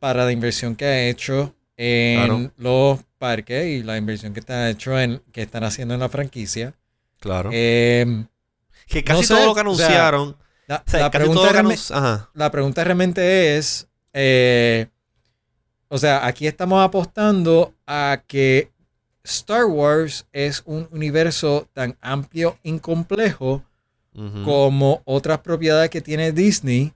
para 0.00 0.24
la 0.24 0.32
inversión 0.32 0.76
que 0.76 0.84
ha 0.84 1.08
hecho 1.08 1.54
en 1.78 2.52
los 2.56 3.00
parques 3.18 3.66
y 3.66 3.82
la 3.82 3.96
inversión 3.96 4.34
que 4.34 4.40
está 4.40 4.68
hecho 4.68 4.98
en 4.98 5.22
que 5.32 5.42
están 5.42 5.64
haciendo 5.64 5.94
en 5.94 6.00
la 6.00 6.08
franquicia. 6.08 6.74
Claro. 7.20 7.50
Eh, 7.52 8.24
que 8.86 9.04
casi 9.04 9.26
todo 9.26 9.46
lo 9.46 9.54
que 9.54 9.60
anunciaron. 9.60 10.36
La, 10.66 12.50
pregunta, 12.50 12.84
realmente 12.84 13.56
es, 13.56 13.88
eh, 14.12 14.88
o 15.88 15.96
sea, 15.96 16.26
aquí 16.26 16.46
estamos 16.46 16.84
apostando 16.84 17.74
a 17.86 18.22
que 18.26 18.70
Star 19.24 19.64
Wars 19.64 20.26
es 20.32 20.62
un 20.66 20.86
universo 20.90 21.68
tan 21.72 21.96
amplio 22.02 22.58
y 22.62 22.78
complejo 22.80 23.64
como 24.44 25.00
otras 25.04 25.38
propiedades 25.38 25.90
que 25.90 26.00
tiene 26.00 26.32
Disney 26.32 26.92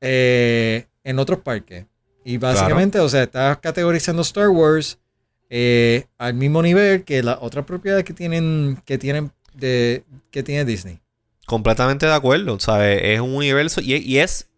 eh, 0.00 0.86
en 1.02 1.18
otros 1.18 1.40
parques. 1.40 1.84
Y 2.24 2.38
básicamente, 2.38 2.98
o 3.00 3.08
sea, 3.08 3.24
estás 3.24 3.58
categorizando 3.58 4.22
Star 4.22 4.48
Wars 4.48 4.98
eh, 5.50 6.06
al 6.18 6.34
mismo 6.34 6.62
nivel 6.62 7.04
que 7.04 7.22
las 7.22 7.38
otras 7.40 7.64
propiedades 7.64 8.04
que 8.04 8.14
tienen, 8.14 8.80
que 8.86 8.98
tienen 8.98 9.30
de, 9.52 10.04
que 10.30 10.42
tiene 10.42 10.64
Disney. 10.64 11.00
Completamente 11.46 12.06
de 12.06 12.14
acuerdo, 12.14 12.58
¿sabes? 12.58 13.00
Es 13.02 13.20
un 13.20 13.34
universo 13.34 13.80
y, 13.82 14.18
es 14.18 14.48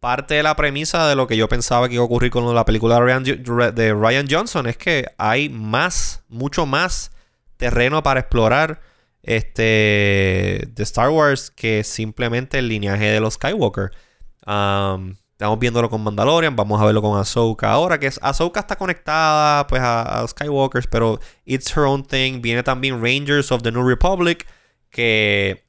parte 0.00 0.34
de 0.34 0.42
la 0.42 0.56
premisa 0.56 1.08
de 1.08 1.14
lo 1.14 1.28
que 1.28 1.36
yo 1.36 1.48
pensaba 1.48 1.88
que 1.88 1.94
iba 1.94 2.02
a 2.02 2.06
ocurrir 2.06 2.32
con 2.32 2.52
la 2.52 2.64
película 2.64 2.98
de 3.00 3.94
Ryan 3.94 4.26
Johnson. 4.28 4.66
Es 4.66 4.76
que 4.76 5.06
hay 5.16 5.48
más, 5.48 6.24
mucho 6.28 6.66
más 6.66 7.12
terreno 7.56 8.02
para 8.02 8.20
explorar 8.20 8.80
este, 9.22 10.68
de 10.68 10.82
Star 10.82 11.10
Wars 11.10 11.52
que 11.52 11.84
simplemente 11.84 12.58
el 12.58 12.68
lineaje 12.68 13.04
de 13.04 13.20
los 13.20 13.34
Skywalker. 13.34 13.92
Estamos 15.42 15.58
viéndolo 15.58 15.90
con 15.90 16.04
Mandalorian, 16.04 16.54
vamos 16.54 16.80
a 16.80 16.84
verlo 16.84 17.02
con 17.02 17.18
Ahsoka. 17.18 17.72
Ahora 17.72 17.98
que 17.98 18.08
Ahsoka 18.20 18.60
está 18.60 18.76
conectada 18.76 19.66
pues 19.66 19.82
a, 19.82 20.20
a, 20.22 20.28
Skywalkers, 20.28 20.86
pero 20.86 21.18
it's 21.44 21.76
her 21.76 21.82
own 21.82 22.04
thing. 22.04 22.40
Viene 22.40 22.62
también 22.62 23.02
Rangers 23.02 23.50
of 23.50 23.62
the 23.62 23.72
New 23.72 23.84
Republic, 23.84 24.46
que 24.88 25.64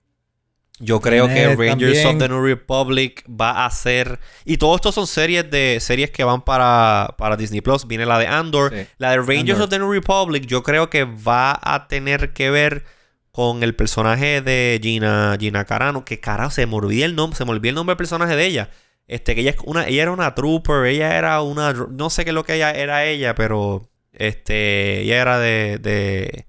yo 0.78 1.02
creo 1.02 1.28
que 1.28 1.56
Rangers 1.56 2.06
of 2.06 2.20
the 2.20 2.30
New 2.30 2.46
Republic 2.46 3.26
va 3.28 3.66
a 3.66 3.72
ser. 3.72 4.20
Y 4.46 4.58
todo 4.58 4.76
esto 4.76 4.92
son 4.92 5.08
series 5.08 5.50
de 5.50 5.80
series 5.80 6.12
que 6.12 6.24
van 6.24 6.44
para, 6.44 7.16
para 7.18 7.36
Disney 7.36 7.62
Plus. 7.62 7.88
Viene 7.88 8.06
la 8.06 8.20
de 8.20 8.28
Andor. 8.28 8.72
La 9.00 9.10
de 9.10 9.18
Rangers 9.18 9.60
of 9.60 9.72
the 9.72 9.80
New 9.80 9.92
Republic, 9.92 10.46
yo 10.46 10.62
creo 10.62 10.92
que 10.92 11.04
va 11.04 11.60
a 11.60 11.88
tener 11.88 12.32
que 12.34 12.52
ver 12.52 12.86
con 13.32 13.64
el 13.64 13.76
personaje 13.76 14.42
de 14.42 14.80
Gina, 14.84 15.36
Gina 15.40 15.66
Carano. 15.66 16.06
Que 16.06 16.20
carajo, 16.20 16.52
se 16.52 16.68
me 16.68 16.76
olvidó 16.76 17.06
el 17.06 17.16
nombre. 17.16 17.36
Se 17.36 17.44
me 17.44 17.50
olvidó 17.50 17.70
el 17.70 17.76
nombre 17.76 17.94
del 17.94 17.98
personaje 17.98 18.36
de 18.36 18.46
ella. 18.46 18.70
Este, 19.08 19.36
que 19.36 19.42
ella 19.42 19.52
es 19.52 19.58
una, 19.66 19.88
ella 19.88 20.04
era 20.04 20.12
una 20.12 20.34
trooper, 20.34 20.86
ella 20.86 21.18
era 21.18 21.42
una. 21.42 21.74
No 21.74 22.10
sé 22.10 22.24
qué 22.24 22.32
es 22.32 22.34
lo 22.34 22.44
que 22.44 22.56
ella 22.56 22.72
era 22.72 23.06
ella, 23.06 23.36
pero. 23.36 23.90
Este. 24.12 25.02
Ella 25.02 25.22
era 25.22 25.40
de. 25.40 25.78
de. 25.80 26.46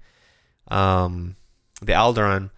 Um, 0.69 1.35
de 1.81 1.95
Alderaan. 1.95 2.51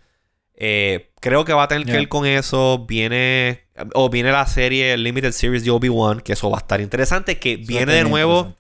Eh, 0.54 1.12
creo 1.20 1.46
que 1.46 1.54
va 1.54 1.64
a 1.64 1.68
tener 1.68 1.86
que 1.86 1.94
ver 1.94 2.08
con 2.08 2.26
eso. 2.26 2.86
Viene. 2.88 3.66
O 3.94 4.10
viene 4.10 4.32
la 4.32 4.48
serie 4.48 4.98
Limited 4.98 5.32
Series 5.32 5.64
de 5.64 5.72
Obi-Wan. 5.72 6.22
Que 6.22 6.34
eso 6.34 6.50
va 6.50 6.58
a 6.58 6.62
estar 6.62 6.82
interesante. 6.82 7.40
Que 7.40 7.58
viene 7.58 7.94
de 7.94 8.04
nuevo. 8.04 8.56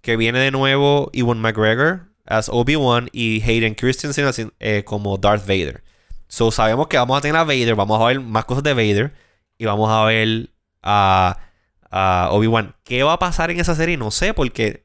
Que 0.00 0.16
viene 0.16 0.38
de 0.38 0.50
nuevo 0.50 1.10
Ewan 1.12 1.40
McGregor 1.40 2.06
as 2.26 2.48
Obi-Wan 2.48 3.08
y 3.12 3.42
Hayden 3.42 3.74
Christensen 3.74 4.52
eh, 4.60 4.82
como 4.84 5.16
Darth 5.16 5.46
Vader. 5.46 5.82
So 6.28 6.50
sabemos 6.50 6.88
que 6.88 6.96
vamos 6.96 7.18
a 7.18 7.20
tener 7.20 7.36
a 7.36 7.44
Vader. 7.44 7.74
Vamos 7.74 8.00
a 8.00 8.06
ver 8.06 8.20
más 8.20 8.44
cosas 8.44 8.64
de 8.64 8.74
Vader. 8.74 9.12
Y 9.58 9.64
vamos 9.64 9.90
a 9.90 10.04
ver 10.04 10.50
a, 10.86 11.38
a 11.90 12.28
Obi-Wan. 12.30 12.76
¿Qué 12.84 13.02
va 13.02 13.14
a 13.14 13.18
pasar 13.18 13.50
en 13.50 13.58
esa 13.58 13.74
serie? 13.74 13.96
No 13.96 14.10
sé, 14.10 14.32
porque. 14.32 14.84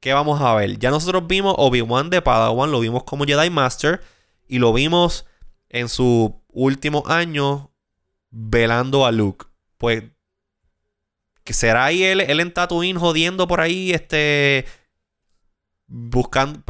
¿Qué 0.00 0.12
vamos 0.12 0.42
a 0.42 0.54
ver? 0.54 0.78
Ya 0.78 0.90
nosotros 0.90 1.26
vimos 1.26 1.54
Obi-Wan 1.56 2.10
de 2.10 2.20
Padawan. 2.20 2.70
Lo 2.70 2.80
vimos 2.80 3.04
como 3.04 3.24
Jedi 3.24 3.48
Master. 3.48 4.02
Y 4.46 4.58
lo 4.58 4.74
vimos 4.74 5.24
en 5.70 5.88
su 5.88 6.42
último 6.48 7.04
año 7.06 7.72
velando 8.30 9.06
a 9.06 9.12
Luke. 9.12 9.46
Pues, 9.78 10.04
que 11.42 11.54
será 11.54 11.86
ahí 11.86 12.04
él, 12.04 12.20
él 12.20 12.40
en 12.40 12.52
Tatooine 12.52 12.98
jodiendo 12.98 13.48
por 13.48 13.60
ahí, 13.60 13.92
este, 13.92 14.66
buscando, 15.86 16.62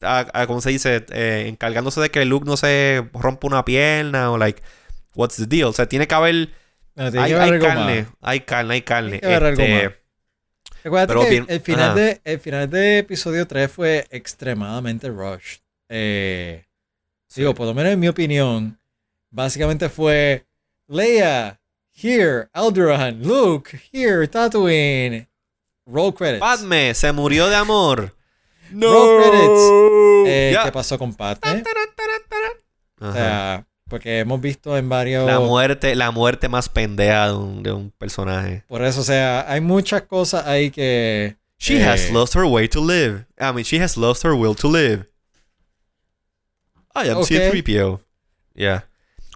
a, 0.00 0.46
¿cómo 0.46 0.60
se 0.60 0.70
dice? 0.70 1.04
Eh, 1.10 1.46
encargándose 1.48 2.00
de 2.00 2.10
que 2.10 2.24
Luke 2.24 2.46
no 2.46 2.56
se 2.56 3.08
rompa 3.14 3.46
una 3.46 3.64
pierna 3.64 4.30
o 4.30 4.38
like, 4.38 4.62
what's 5.14 5.36
the 5.36 5.46
deal? 5.46 5.68
O 5.68 5.72
sea, 5.72 5.88
tiene 5.88 6.06
que 6.06 6.14
haber... 6.14 6.63
hay, 6.96 7.10
carne, 7.32 8.06
hay, 8.20 8.40
carne, 8.40 8.74
hay 8.74 8.82
carne, 8.82 9.20
este, 9.22 10.00
Recuerda 10.84 11.14
que 11.28 11.44
el, 11.48 11.60
final 11.60 11.94
de, 11.94 12.20
el 12.24 12.40
final 12.40 12.68
de 12.68 12.98
episodio 12.98 13.46
3 13.46 13.70
fue 13.70 14.06
extremadamente 14.10 15.08
rushed. 15.08 15.60
Eh, 15.88 16.64
Digo, 17.34 17.54
por 17.54 17.66
lo 17.66 17.74
menos 17.74 17.92
en 17.92 18.00
mi 18.00 18.08
opinión, 18.08 18.78
básicamente 19.30 19.88
fue 19.88 20.46
Leia, 20.86 21.60
here, 21.92 22.48
Alderaan, 22.52 23.22
Luke, 23.22 23.80
here, 23.92 24.28
Tatooine. 24.28 25.28
Roll 25.86 26.14
credits. 26.14 26.40
Padme 26.40 26.94
se 26.94 27.12
murió 27.12 27.48
de 27.48 27.56
amor. 27.56 28.14
No. 28.70 28.92
Roll 28.92 29.22
credits. 29.22 30.28
Eh, 30.28 30.56
¿Qué 30.64 30.72
pasó 30.72 30.98
con 30.98 31.14
Padme? 31.14 31.62
O 33.00 33.12
sea, 33.12 33.66
porque 33.88 34.20
hemos 34.20 34.40
visto 34.40 34.76
en 34.76 34.88
varios. 34.88 35.26
La 35.26 35.40
muerte, 35.40 35.94
la 35.94 36.10
muerte 36.10 36.48
más 36.48 36.68
pendeja 36.68 37.28
de 37.28 37.34
un, 37.34 37.62
de 37.62 37.72
un 37.72 37.90
personaje. 37.90 38.64
Por 38.68 38.84
eso, 38.84 39.00
o 39.00 39.04
sea, 39.04 39.50
hay 39.50 39.60
muchas 39.60 40.02
cosas 40.02 40.46
ahí 40.46 40.70
que. 40.70 41.36
She 41.58 41.82
has 41.82 42.08
eh, 42.08 42.12
lost 42.12 42.34
her 42.34 42.44
way 42.44 42.68
to 42.68 42.84
live. 42.84 43.26
I 43.38 43.52
mean, 43.52 43.64
she 43.64 43.80
has 43.80 43.96
lost 43.96 44.24
her 44.24 44.32
will 44.32 44.54
to 44.56 44.70
live. 44.70 45.06
I 46.94 47.08
am 47.08 47.18
okay. 47.18 47.50
C-3PO. 47.50 48.00
Yeah. 48.54 48.84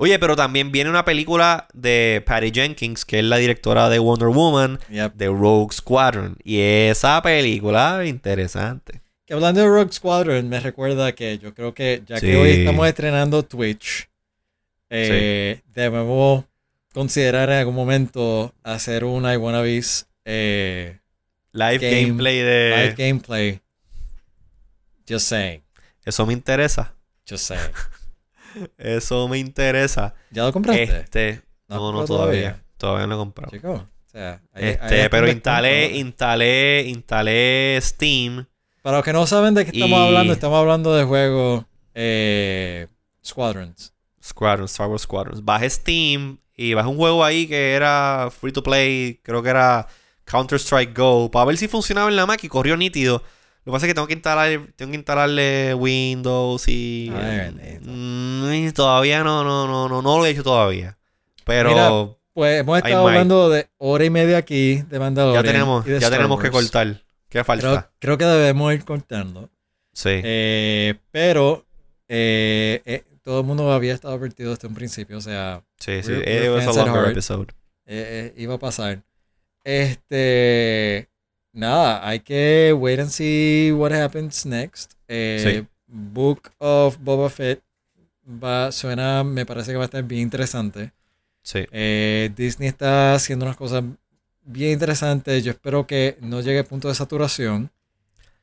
Oye, 0.01 0.19
pero 0.19 0.37
también 0.37 0.71
viene 0.71 0.91
una 0.91 1.05
película 1.05 1.67
de 1.75 2.23
Patty 2.25 2.53
Jenkins, 2.53 3.05
que 3.05 3.19
es 3.19 3.25
la 3.25 3.37
directora 3.37 3.89
de 3.89 3.99
Wonder 3.99 4.29
Woman, 4.29 4.79
de 4.89 5.27
Rogue 5.27 5.73
Squadron. 5.73 6.37
Y 6.45 6.61
esa 6.61 7.21
película, 7.21 8.05
interesante. 8.07 9.03
Que 9.27 9.35
hablando 9.35 9.61
de 9.61 9.67
Rogue 9.67 9.93
Squadron, 9.93 10.49
me 10.49 10.61
recuerda 10.61 11.13
que 11.13 11.39
yo 11.39 11.53
creo 11.53 11.75
que 11.75 12.03
ya 12.07 12.21
que 12.21 12.37
hoy 12.37 12.51
estamos 12.51 12.87
estrenando 12.87 13.43
Twitch, 13.43 14.08
eh, 14.91 15.63
debemos 15.75 16.45
considerar 16.93 17.51
en 17.51 17.59
algún 17.59 17.75
momento 17.75 18.55
hacer 18.63 19.05
una 19.05 19.35
I 19.35 19.83
eh, 20.25 20.99
live 21.53 21.79
gameplay 21.79 22.39
de. 22.39 22.75
Live 22.77 22.95
gameplay. 22.97 23.61
Just 25.09 25.29
saying. 25.29 25.63
Eso 26.05 26.27
me 26.27 26.33
interesa. 26.33 26.95
Just 27.29 27.49
sé. 27.49 27.57
Eso 28.79 29.29
me 29.29 29.39
interesa. 29.39 30.15
¿Ya 30.31 30.45
lo 30.45 30.53
compraste? 30.53 30.83
Este, 30.83 31.43
no, 31.69 31.93
no, 31.93 32.05
todavía. 32.05 32.63
todavía. 32.77 33.07
no 33.07 33.15
lo 33.15 33.15
he 33.15 33.19
comprado. 33.19 33.51
Chico, 33.51 33.73
o 33.73 34.11
sea, 34.11 34.41
este, 34.55 35.11
pero 35.11 35.29
instalé, 35.29 35.97
instalé, 35.99 36.83
instalé 36.87 37.79
Steam. 37.81 38.47
Para 38.83 38.99
los 38.99 39.05
que 39.05 39.13
no 39.13 39.27
saben 39.27 39.55
de 39.55 39.67
qué 39.67 39.71
estamos 39.73 40.01
hablando, 40.01 40.33
estamos 40.33 40.59
hablando 40.59 40.95
de 40.95 41.05
juego 41.05 41.67
eh, 41.95 42.87
Squadrons. 43.25 43.93
Squadrons, 44.29 44.71
Star 44.71 44.89
Wars 44.89 45.03
Squadrons. 45.03 45.45
Bajé 45.45 45.71
Steam 45.71 46.39
y 46.55 46.75
bajé 46.75 46.89
un 46.89 46.97
juego 46.97 47.25
ahí 47.25 47.47
que 47.47 47.73
era 47.73 48.31
free 48.31 48.53
to 48.53 48.63
play, 48.63 49.21
creo 49.23 49.43
que 49.43 49.49
era 49.49 49.87
Counter-Strike 50.25 50.97
Go, 50.97 51.31
para 51.31 51.47
ver 51.47 51.57
si 51.57 51.69
funcionaba 51.69 52.09
en 52.09 52.17
la 52.17 52.27
Mac 52.27 52.43
y 52.43 52.49
corrió 52.49 52.77
nítido. 52.77 53.23
Lo 53.65 53.73
que 53.73 53.77
pasa 53.77 53.87
es 53.87 53.91
que 53.91 53.95
tengo 53.95 54.07
que 54.07 54.15
instalar, 54.15 54.49
tengo 54.77 54.91
que 54.93 54.97
instalarle 54.97 55.75
Windows 55.75 56.67
y. 56.69 57.13
Mm, 57.83 58.71
todavía 58.71 59.23
no, 59.23 59.45
no, 59.45 59.67
no, 59.67 59.89
no, 59.89 60.01
no 60.01 60.19
lo 60.19 60.27
he 60.27 60.31
hecho 60.31 60.43
todavía. 60.43 60.97
Pero. 61.45 62.19
pues 62.33 62.61
hemos 62.61 62.79
estado 62.79 63.07
hablando 63.07 63.51
de 63.51 63.69
hora 63.79 64.05
y 64.05 64.11
media 64.11 64.39
aquí 64.39 64.83
de 64.89 64.99
Mandalorian. 64.99 65.45
Ya 65.45 65.53
tenemos, 65.53 65.85
ya 65.85 66.11
tenemos 66.11 66.41
que 66.41 66.51
cortar. 66.51 67.03
¿Qué 67.29 67.45
falta? 67.45 67.91
Creo, 67.99 68.17
que 68.17 68.25
debemos 68.25 68.73
ir 68.73 68.85
cortando. 68.85 69.51
Sí. 69.93 70.21
Eh, 70.25 70.95
pero 71.11 71.67
eh, 72.09 72.81
eh, 72.87 73.05
todo 73.29 73.41
el 73.41 73.47
mundo 73.47 73.71
había 73.71 73.93
estado 73.93 74.15
advertido 74.15 74.55
desde 74.55 74.69
un 74.69 74.75
principio. 74.75 75.19
O 75.19 75.21
sea. 75.21 75.63
Sí, 75.79 76.03
sí. 76.03 76.13
It 76.13 76.49
was 76.51 76.67
a 76.67 76.73
longer 76.73 77.11
episode. 77.11 77.49
iba 78.39 78.55
a 78.55 78.59
pasar. 78.59 79.03
Este 79.65 81.11
nada, 81.53 82.09
hay 82.09 82.21
que 82.21 82.73
wait 82.73 82.99
and 83.01 83.11
see 83.11 83.71
what 83.71 83.93
happens 83.93 84.47
next. 84.47 84.93
Eh, 85.09 85.63
Book 85.87 86.51
of 86.57 86.97
Boba 87.03 87.29
Fett 87.29 87.63
va, 88.27 88.73
suena, 88.73 89.23
me 89.25 89.45
parece 89.45 89.73
que 89.73 89.77
va 89.77 89.85
a 89.85 89.91
estar 89.93 90.03
bien 90.05 90.23
interesante. 90.23 90.93
Sí. 91.43 91.67
Eh, 91.71 92.31
Disney 92.35 92.71
está 92.71 93.13
haciendo 93.13 93.45
unas 93.45 93.59
cosas 93.59 93.85
bien 94.43 94.73
interesantes. 94.73 95.45
Yo 95.45 95.51
espero 95.51 95.87
que 95.87 96.17
no 96.23 96.41
llegue 96.41 96.61
al 96.61 96.65
punto 96.65 96.89
de 96.89 96.95
saturación. 96.95 97.71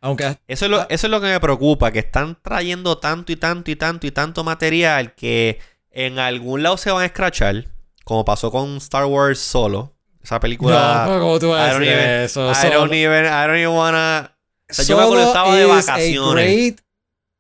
Aunque 0.06 0.38
eso 0.48 0.66
es, 0.66 0.72
lo, 0.72 0.88
eso 0.88 1.08
es 1.08 1.12
lo 1.12 1.20
que 1.20 1.26
me 1.26 1.40
preocupa, 1.40 1.92
que 1.92 1.98
están 1.98 2.38
trayendo 2.40 3.00
tanto 3.00 3.32
y 3.32 3.38
tanto 3.38 3.72
y 3.72 3.76
tanto 3.76 4.06
y 4.06 4.12
tanto 4.12 4.44
material 4.44 5.16
que 5.16 5.58
en 5.90 6.20
algún 6.20 6.62
lado 6.62 6.78
se 6.78 6.92
van 6.92 7.02
a 7.02 7.06
escrachar, 7.08 7.66
como 8.04 8.24
pasó 8.24 8.52
con 8.52 8.78
Star 8.78 9.06
Wars 9.06 9.40
solo. 9.40 9.96
Esa 10.22 10.40
película. 10.40 11.08
No, 11.08 11.20
¿cómo 11.20 11.40
tú 11.40 11.50
vas 11.50 11.74
a 11.74 11.80
decir 11.80 11.92
eso? 11.92 12.52
I 12.52 12.72
don't 12.72 12.94
even, 12.94 13.26
I 13.26 13.48
don't 13.48 13.58
even 13.58 13.70
wanna. 13.70 14.38
O 14.70 14.74
sea, 14.76 14.86
yo 14.86 14.96
me 14.96 15.04
acuerdo 15.06 15.26
estaba 15.26 15.56
de 15.56 15.66
vacaciones. 15.66 16.20
A 16.20 16.34
great 16.34 16.82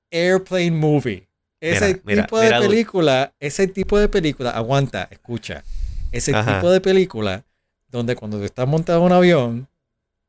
airplane 0.09 0.71
movie. 0.71 1.29
Ese 1.61 1.93
tipo 1.93 2.39
de 2.39 2.49
película, 2.49 3.31
ese 3.39 3.67
tipo 3.67 3.99
de 3.99 4.09
película, 4.09 4.49
aguanta, 4.49 5.07
escucha. 5.11 5.63
Ese 6.11 6.33
tipo 6.33 6.71
de 6.71 6.81
película 6.81 7.43
donde 7.89 8.15
cuando 8.15 8.39
tú 8.39 8.43
estás 8.43 8.67
montado 8.67 9.01
en 9.01 9.05
un 9.05 9.11
avión, 9.11 9.67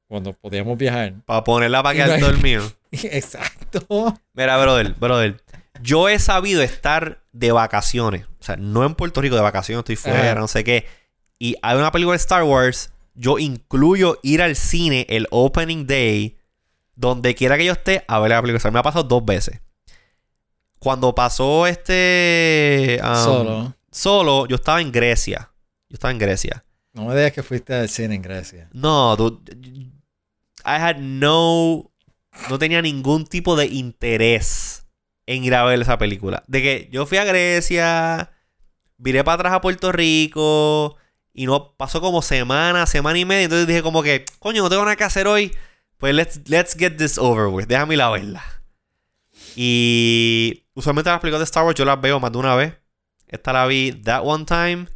cuando 0.08 0.32
podíamos 0.32 0.76
viajar. 0.78 1.14
Para 1.24 1.44
ponerla 1.44 1.82
para 1.82 1.94
quedar 1.94 2.20
dormido. 2.20 2.64
Exacto. 2.90 4.18
Mira, 4.34 4.56
brother, 4.58 4.94
brother. 4.94 5.42
Yo 5.82 6.08
he 6.08 6.18
sabido 6.18 6.62
estar 6.62 7.20
de 7.32 7.52
vacaciones. 7.52 8.24
O 8.40 8.44
sea, 8.44 8.56
no 8.56 8.84
en 8.84 8.94
Puerto 8.94 9.20
Rico 9.20 9.36
de 9.36 9.42
vacaciones, 9.42 9.80
estoy 9.80 9.96
fuera, 9.96 10.34
no 10.34 10.48
sé 10.48 10.64
qué 10.64 10.86
y 11.38 11.56
hay 11.62 11.76
una 11.76 11.92
película 11.92 12.14
de 12.14 12.18
Star 12.18 12.42
Wars, 12.44 12.90
yo 13.14 13.38
incluyo 13.38 14.18
ir 14.22 14.42
al 14.42 14.56
cine 14.56 15.06
el 15.08 15.26
opening 15.30 15.86
day 15.86 16.36
donde 16.94 17.34
quiera 17.34 17.58
que 17.58 17.64
yo 17.64 17.72
esté, 17.72 18.04
a 18.08 18.18
ver 18.20 18.30
la 18.30 18.40
película. 18.40 18.70
me 18.70 18.78
ha 18.78 18.82
pasado 18.82 19.04
dos 19.04 19.24
veces. 19.24 19.60
Cuando 20.78 21.14
pasó 21.14 21.66
este. 21.66 23.00
Um, 23.02 23.24
solo. 23.24 23.74
Solo, 23.90 24.46
yo 24.46 24.56
estaba 24.56 24.80
en 24.80 24.92
Grecia. 24.92 25.50
Yo 25.88 25.94
estaba 25.94 26.12
en 26.12 26.18
Grecia. 26.18 26.62
No 26.92 27.06
me 27.06 27.14
digas 27.14 27.32
que 27.32 27.42
fuiste 27.42 27.74
al 27.74 27.88
cine 27.88 28.14
en 28.14 28.22
Grecia. 28.22 28.68
No, 28.72 29.16
tú. 29.16 29.42
I 30.66 30.80
had 30.80 30.98
no. 30.98 31.92
No 32.50 32.58
tenía 32.58 32.82
ningún 32.82 33.24
tipo 33.26 33.56
de 33.56 33.66
interés 33.66 34.86
en 35.26 35.44
ir 35.44 35.54
a 35.54 35.64
ver 35.64 35.80
esa 35.80 35.96
película. 35.96 36.44
De 36.46 36.60
que 36.60 36.88
yo 36.92 37.06
fui 37.06 37.18
a 37.18 37.24
Grecia, 37.24 38.30
viré 38.98 39.24
para 39.24 39.36
atrás 39.36 39.52
a 39.54 39.60
Puerto 39.60 39.90
Rico 39.92 40.96
y 41.32 41.46
no 41.46 41.74
pasó 41.76 42.00
como 42.00 42.20
semana, 42.20 42.86
semana 42.86 43.18
y 43.18 43.24
media. 43.24 43.44
Entonces 43.44 43.66
dije 43.66 43.82
como 43.82 44.02
que, 44.02 44.24
coño, 44.38 44.62
no 44.62 44.68
tengo 44.68 44.82
nada 44.82 44.96
que 44.96 45.04
hacer 45.04 45.26
hoy. 45.26 45.54
Pues 45.98 46.14
let's, 46.14 46.40
let's 46.48 46.74
get 46.76 46.96
this 46.96 47.16
over 47.16 47.46
with. 47.46 47.66
Déjame 47.66 47.94
ir 47.94 48.02
a 48.02 48.10
verla. 48.10 48.44
Y 49.54 50.64
usualmente 50.74 51.10
las 51.10 51.20
películas 51.20 51.40
de 51.40 51.44
Star 51.44 51.64
Wars 51.64 51.76
yo 51.76 51.84
las 51.84 52.00
veo 52.00 52.20
más 52.20 52.32
de 52.32 52.38
una 52.38 52.54
vez. 52.54 52.74
Esta 53.28 53.52
la 53.52 53.66
vi 53.66 53.92
that 53.92 54.22
one 54.24 54.44
time. 54.44 54.86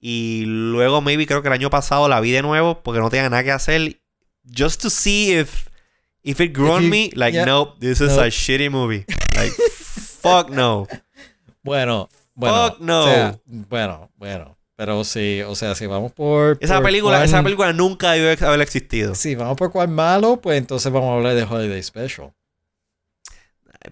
Y 0.00 0.44
luego, 0.46 1.00
maybe 1.00 1.26
creo 1.26 1.42
que 1.42 1.48
el 1.48 1.54
año 1.54 1.70
pasado 1.70 2.08
la 2.08 2.20
vi 2.20 2.30
de 2.30 2.42
nuevo 2.42 2.82
porque 2.82 3.00
no 3.00 3.10
tenía 3.10 3.28
nada 3.28 3.42
que 3.42 3.50
hacer. 3.50 4.00
Just 4.50 4.80
to 4.82 4.90
see 4.90 5.32
if, 5.32 5.68
if 6.22 6.40
it 6.40 6.52
grew 6.52 6.70
on 6.70 6.88
me. 6.88 7.10
Like, 7.14 7.34
nope, 7.34 7.80
this 7.80 8.00
is 8.00 8.16
a 8.16 8.26
shitty 8.28 8.70
movie. 8.70 9.04
Like, 9.36 9.52
fuck 9.52 10.50
no. 10.50 10.86
Bueno, 11.64 12.08
bueno. 12.34 12.70
Fuck 12.70 12.80
no. 12.80 13.40
bueno, 13.44 14.10
bueno. 14.16 14.56
Pero 14.78 15.02
sí, 15.02 15.42
o 15.42 15.56
sea, 15.56 15.74
si 15.74 15.86
vamos 15.86 16.12
por. 16.12 16.56
Esa 16.60 16.80
película, 16.80 17.24
esa 17.24 17.42
película 17.42 17.72
nunca 17.72 18.12
debe 18.12 18.42
haber 18.46 18.60
existido. 18.60 19.16
Si 19.16 19.34
vamos 19.34 19.56
por 19.56 19.72
cuál 19.72 19.88
malo, 19.88 20.40
pues 20.40 20.56
entonces 20.56 20.90
vamos 20.92 21.10
a 21.10 21.14
hablar 21.14 21.34
de 21.34 21.42
Holiday 21.42 21.82
Special. 21.82 22.32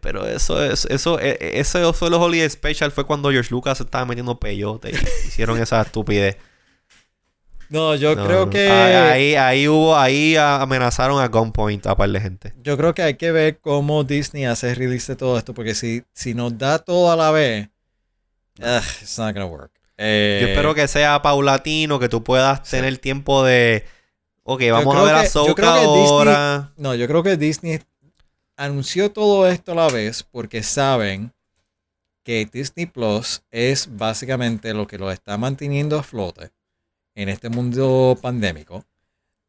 pero 0.00 0.26
eso, 0.26 0.62
eso, 0.64 0.88
eso, 0.88 1.18
e, 1.18 1.30
e, 1.40 1.58
eso, 1.58 1.90
eso 1.90 2.08
los 2.08 2.20
Holiday 2.20 2.48
Special 2.48 2.92
fue 2.92 3.04
cuando 3.04 3.30
George 3.32 3.50
Lucas 3.50 3.80
estaba 3.80 4.04
metiendo 4.04 4.38
peyote 4.38 4.90
y 4.90 5.26
hicieron 5.26 5.60
esa 5.60 5.82
estupidez. 5.82 6.36
No, 7.68 7.94
yo 7.94 8.14
creo 8.14 8.48
que. 8.48 8.70
Ahí, 8.70 9.34
ahí 9.34 9.68
hubo, 9.68 9.96
ahí 9.96 10.36
amenazaron 10.36 11.20
a 11.20 11.28
gunpoint 11.28 11.86
a 11.86 11.96
par 11.96 12.08
de 12.10 12.20
gente. 12.20 12.54
Yo 12.62 12.76
creo 12.76 12.94
que 12.94 13.02
hay 13.02 13.14
que 13.14 13.32
ver 13.32 13.58
cómo 13.58 14.04
Disney 14.04 14.44
hace 14.44 14.74
release 14.74 15.12
de 15.12 15.16
todo 15.16 15.38
esto, 15.38 15.54
porque 15.54 15.74
si, 15.74 16.04
si 16.12 16.34
nos 16.34 16.56
da 16.56 16.78
todo 16.78 17.10
a 17.10 17.16
la 17.16 17.30
vez, 17.30 17.68
ugh, 18.60 18.84
it's 19.02 19.18
not 19.18 19.34
gonna 19.34 19.46
work. 19.46 19.72
Eh, 19.98 20.38
yo 20.42 20.48
espero 20.48 20.74
que 20.74 20.86
sea 20.88 21.22
paulatino, 21.22 21.98
que 21.98 22.08
tú 22.08 22.22
puedas 22.22 22.62
tener 22.62 22.98
tiempo 22.98 23.44
de. 23.44 23.84
Ok, 24.42 24.62
vamos 24.70 24.94
a 24.94 25.02
ver 25.02 25.14
a 25.14 25.26
Soka 25.26 25.74
ahora. 25.74 26.72
no, 26.76 26.94
yo 26.94 27.06
creo 27.08 27.22
que 27.22 27.36
Disney 27.36 27.80
anunció 28.56 29.10
todo 29.10 29.48
esto 29.48 29.72
a 29.72 29.74
la 29.74 29.88
vez 29.88 30.22
porque 30.22 30.62
saben 30.62 31.32
que 32.22 32.48
Disney 32.50 32.86
Plus 32.86 33.42
es 33.50 33.88
básicamente 33.96 34.72
lo 34.74 34.86
que 34.86 34.98
lo 34.98 35.10
está 35.10 35.36
manteniendo 35.36 35.98
a 35.98 36.02
flote 36.02 36.50
en 37.16 37.28
este 37.28 37.48
mundo 37.48 38.16
pandémico. 38.22 38.84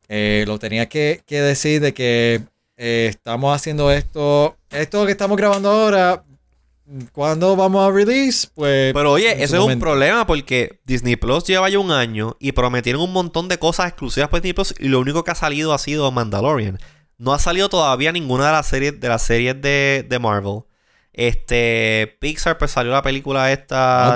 Eh, 0.09 0.45
lo 0.47 0.57
tenía 0.57 0.89
que, 0.89 1.21
decir 1.29 1.81
de 1.81 1.93
que 1.93 2.41
eh, 2.77 3.07
estamos 3.09 3.55
haciendo 3.55 3.91
esto, 3.91 4.57
esto 4.71 5.05
que 5.05 5.11
estamos 5.11 5.37
grabando 5.37 5.69
ahora, 5.69 6.23
¿Cuándo 7.11 7.55
vamos 7.57 7.85
a 7.85 7.91
release? 7.91 8.47
Pues. 8.55 8.93
Pero 8.93 9.11
oye, 9.11 9.43
eso 9.43 9.57
es 9.57 9.73
un 9.73 9.79
problema 9.79 10.25
porque 10.25 10.79
Disney 10.85 11.17
Plus 11.17 11.43
lleva 11.43 11.69
ya 11.69 11.79
un 11.79 11.91
año 11.91 12.37
y 12.39 12.53
prometieron 12.53 13.01
un 13.01 13.11
montón 13.11 13.49
de 13.49 13.59
cosas 13.59 13.87
exclusivas 13.87 14.29
para 14.29 14.39
Disney 14.39 14.53
Plus 14.53 14.73
y 14.79 14.87
lo 14.87 15.01
único 15.01 15.23
que 15.25 15.31
ha 15.31 15.35
salido 15.35 15.73
ha 15.73 15.79
sido 15.79 16.09
Mandalorian. 16.11 16.79
No 17.17 17.33
ha 17.33 17.39
salido 17.39 17.67
todavía 17.67 18.13
ninguna 18.13 18.47
de 18.47 18.51
las 18.53 18.67
series 18.67 18.99
de 19.01 19.09
las 19.09 19.21
series 19.21 19.61
de, 19.61 20.17
Marvel. 20.21 20.61
Este. 21.17 22.15
Pixar, 22.19 22.59
pues 22.59 22.71
salió 22.71 22.91
la 22.91 23.01
película 23.01 23.51
esta. 23.51 24.15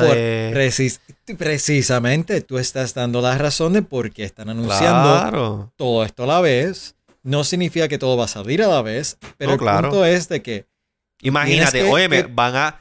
precisamente, 1.37 2.41
tú 2.41 2.59
estás 2.59 2.93
dando 2.93 3.21
las 3.21 3.39
razones 3.39 3.83
porque 3.89 4.23
están 4.23 4.49
anunciando 4.49 5.73
todo 5.75 6.05
esto 6.05 6.23
a 6.23 6.27
la 6.27 6.41
vez. 6.41 6.95
No 7.23 7.43
significa 7.43 7.87
que 7.87 7.97
todo 7.97 8.17
va 8.17 8.25
a 8.25 8.27
salir 8.27 8.63
a 8.63 8.67
la 8.67 8.81
vez, 8.81 9.17
pero 9.37 9.53
el 9.53 9.59
punto 9.59 10.05
es 10.05 10.29
de 10.29 10.41
que 10.41 10.67
Imagínate, 11.21 11.83
oye, 11.89 12.23
van 12.23 12.55
a. 12.55 12.79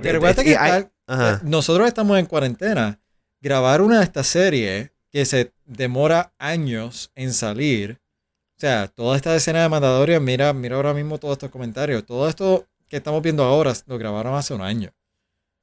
pero 0.00 0.20
que 0.20 0.52
eh, 0.52 1.38
nosotros 1.42 1.86
estamos 1.86 2.18
en 2.18 2.26
cuarentena. 2.26 3.00
Grabar 3.40 3.80
una 3.80 3.98
de 3.98 4.04
estas 4.04 4.26
series 4.26 4.90
que 5.10 5.24
se 5.24 5.52
demora 5.64 6.32
años 6.38 7.10
en 7.14 7.32
salir. 7.32 8.00
O 8.56 8.60
sea, 8.62 8.86
toda 8.86 9.16
esta 9.16 9.34
escena 9.34 9.62
de 9.62 9.68
Mandalorian, 9.68 10.22
mira, 10.22 10.52
mira 10.52 10.76
ahora 10.76 10.94
mismo 10.94 11.18
todos 11.18 11.32
estos 11.32 11.50
comentarios. 11.50 12.06
Todo 12.06 12.28
esto 12.28 12.68
que 12.92 12.98
estamos 12.98 13.22
viendo 13.22 13.42
ahora 13.42 13.72
lo 13.86 13.98
grabaron 13.98 14.34
hace 14.34 14.54
un 14.54 14.62
año. 14.62 14.92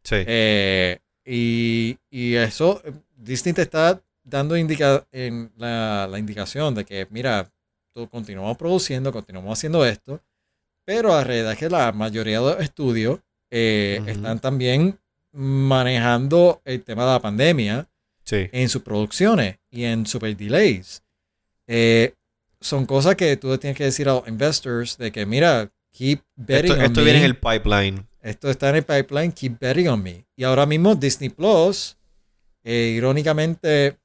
Sí. 0.03 0.15
Eh, 0.25 0.99
y, 1.23 1.97
eso, 2.35 2.81
Disney 3.15 3.53
te 3.53 3.61
está 3.61 4.01
dando 4.23 4.57
indica 4.57 5.05
en 5.11 5.51
la, 5.55 6.07
la 6.09 6.19
indicación 6.19 6.75
de 6.75 6.85
que, 6.85 7.07
mira, 7.09 7.49
continuamos 8.09 8.57
produciendo, 8.57 9.11
continuamos 9.11 9.57
haciendo 9.57 9.85
esto 9.85 10.21
pero 10.89 11.09
la 11.09 11.23
realidad 11.23 11.51
es 11.51 11.59
que 11.59 11.69
la 11.69 11.91
mayoría 11.91 12.39
de 12.39 12.45
los 12.47 12.61
estudios 12.61 13.19
eh, 13.51 14.01
están 14.07 14.39
también 14.39 14.97
manejando 15.31 16.63
el 16.65 16.81
tema 16.81 17.05
de 17.05 17.11
la 17.11 17.21
pandemia 17.21 17.87
en 18.31 18.69
sus 18.69 18.81
producciones 18.81 19.59
y 19.69 19.83
en 19.83 20.07
super 20.07 20.35
delays. 20.35 21.03
Eh, 21.67 22.15
son 22.59 22.87
cosas 22.87 23.15
que 23.15 23.37
tú 23.37 23.55
tienes 23.59 23.77
que 23.77 23.83
decir 23.83 24.09
a 24.09 24.13
los 24.13 24.27
investors 24.27 24.97
de 24.97 25.11
que, 25.11 25.27
mira, 25.27 25.71
keep 25.99 26.21
betting 26.37 26.71
esto, 26.71 26.79
on 26.79 26.85
esto 26.85 27.03
viene 27.03 27.19
en 27.19 27.25
el 27.25 27.35
pipeline. 27.37 28.07
Esto 28.21 28.49
está 28.49 28.69
en 28.69 28.77
el 28.77 28.83
pipeline, 28.83 29.33
keep 29.33 29.59
betting 29.59 29.89
on 29.89 30.01
me. 30.01 30.25
Y 30.35 30.43
ahora 30.45 30.65
mismo 30.65 30.95
Disney 30.95 31.29
Plus, 31.29 31.97
eh, 32.63 32.93
irónicamente, 32.95 33.97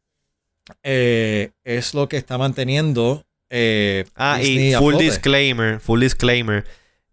es 0.82 1.94
lo 1.94 2.08
que 2.08 2.16
está 2.16 2.36
manteniendo 2.38 3.24
eh, 3.50 4.04
ah, 4.16 4.42
y 4.42 4.74
full 4.74 4.96
disclaimer, 4.96 5.78
full 5.78 6.00
disclaimer. 6.00 6.64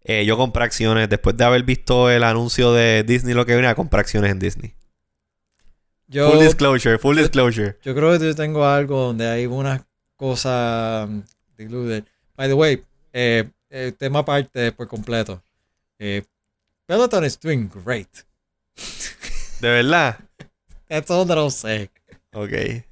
Eh, 0.02 0.24
yo 0.24 0.36
compré 0.36 0.64
acciones 0.64 1.08
después 1.08 1.36
de 1.36 1.44
haber 1.44 1.62
visto 1.62 2.10
el 2.10 2.24
anuncio 2.24 2.72
de 2.72 3.04
Disney 3.04 3.34
lo 3.34 3.46
que 3.46 3.52
viene 3.52 3.68
a 3.68 3.76
comprar 3.76 4.00
acciones 4.00 4.32
en 4.32 4.40
Disney. 4.40 4.74
full 6.10 6.40
disclosure, 6.40 6.98
full 6.98 7.16
disclosure. 7.16 7.78
Yo 7.84 7.94
creo 7.94 8.18
que 8.18 8.24
yo 8.24 8.34
tengo 8.34 8.66
algo 8.66 9.06
donde 9.06 9.28
hay 9.28 9.46
unas 9.46 9.82
cosas 10.16 11.08
diluted. 11.56 12.04
By 12.34 12.48
the 12.48 12.54
way, 12.54 12.82
eh, 13.12 13.48
eh, 13.72 13.92
tema 13.96 14.20
aparte 14.20 14.70
por 14.72 14.86
completo. 14.86 15.42
Peloton 16.86 17.24
is 17.24 17.38
doing 17.38 17.70
great. 17.84 18.08
¿De 19.60 19.68
verdad? 19.68 20.18
That's 20.88 21.10
all 21.10 21.26
that 21.26 21.38
I'll 21.38 21.50
say. 21.50 21.88
Ok. 22.32 22.84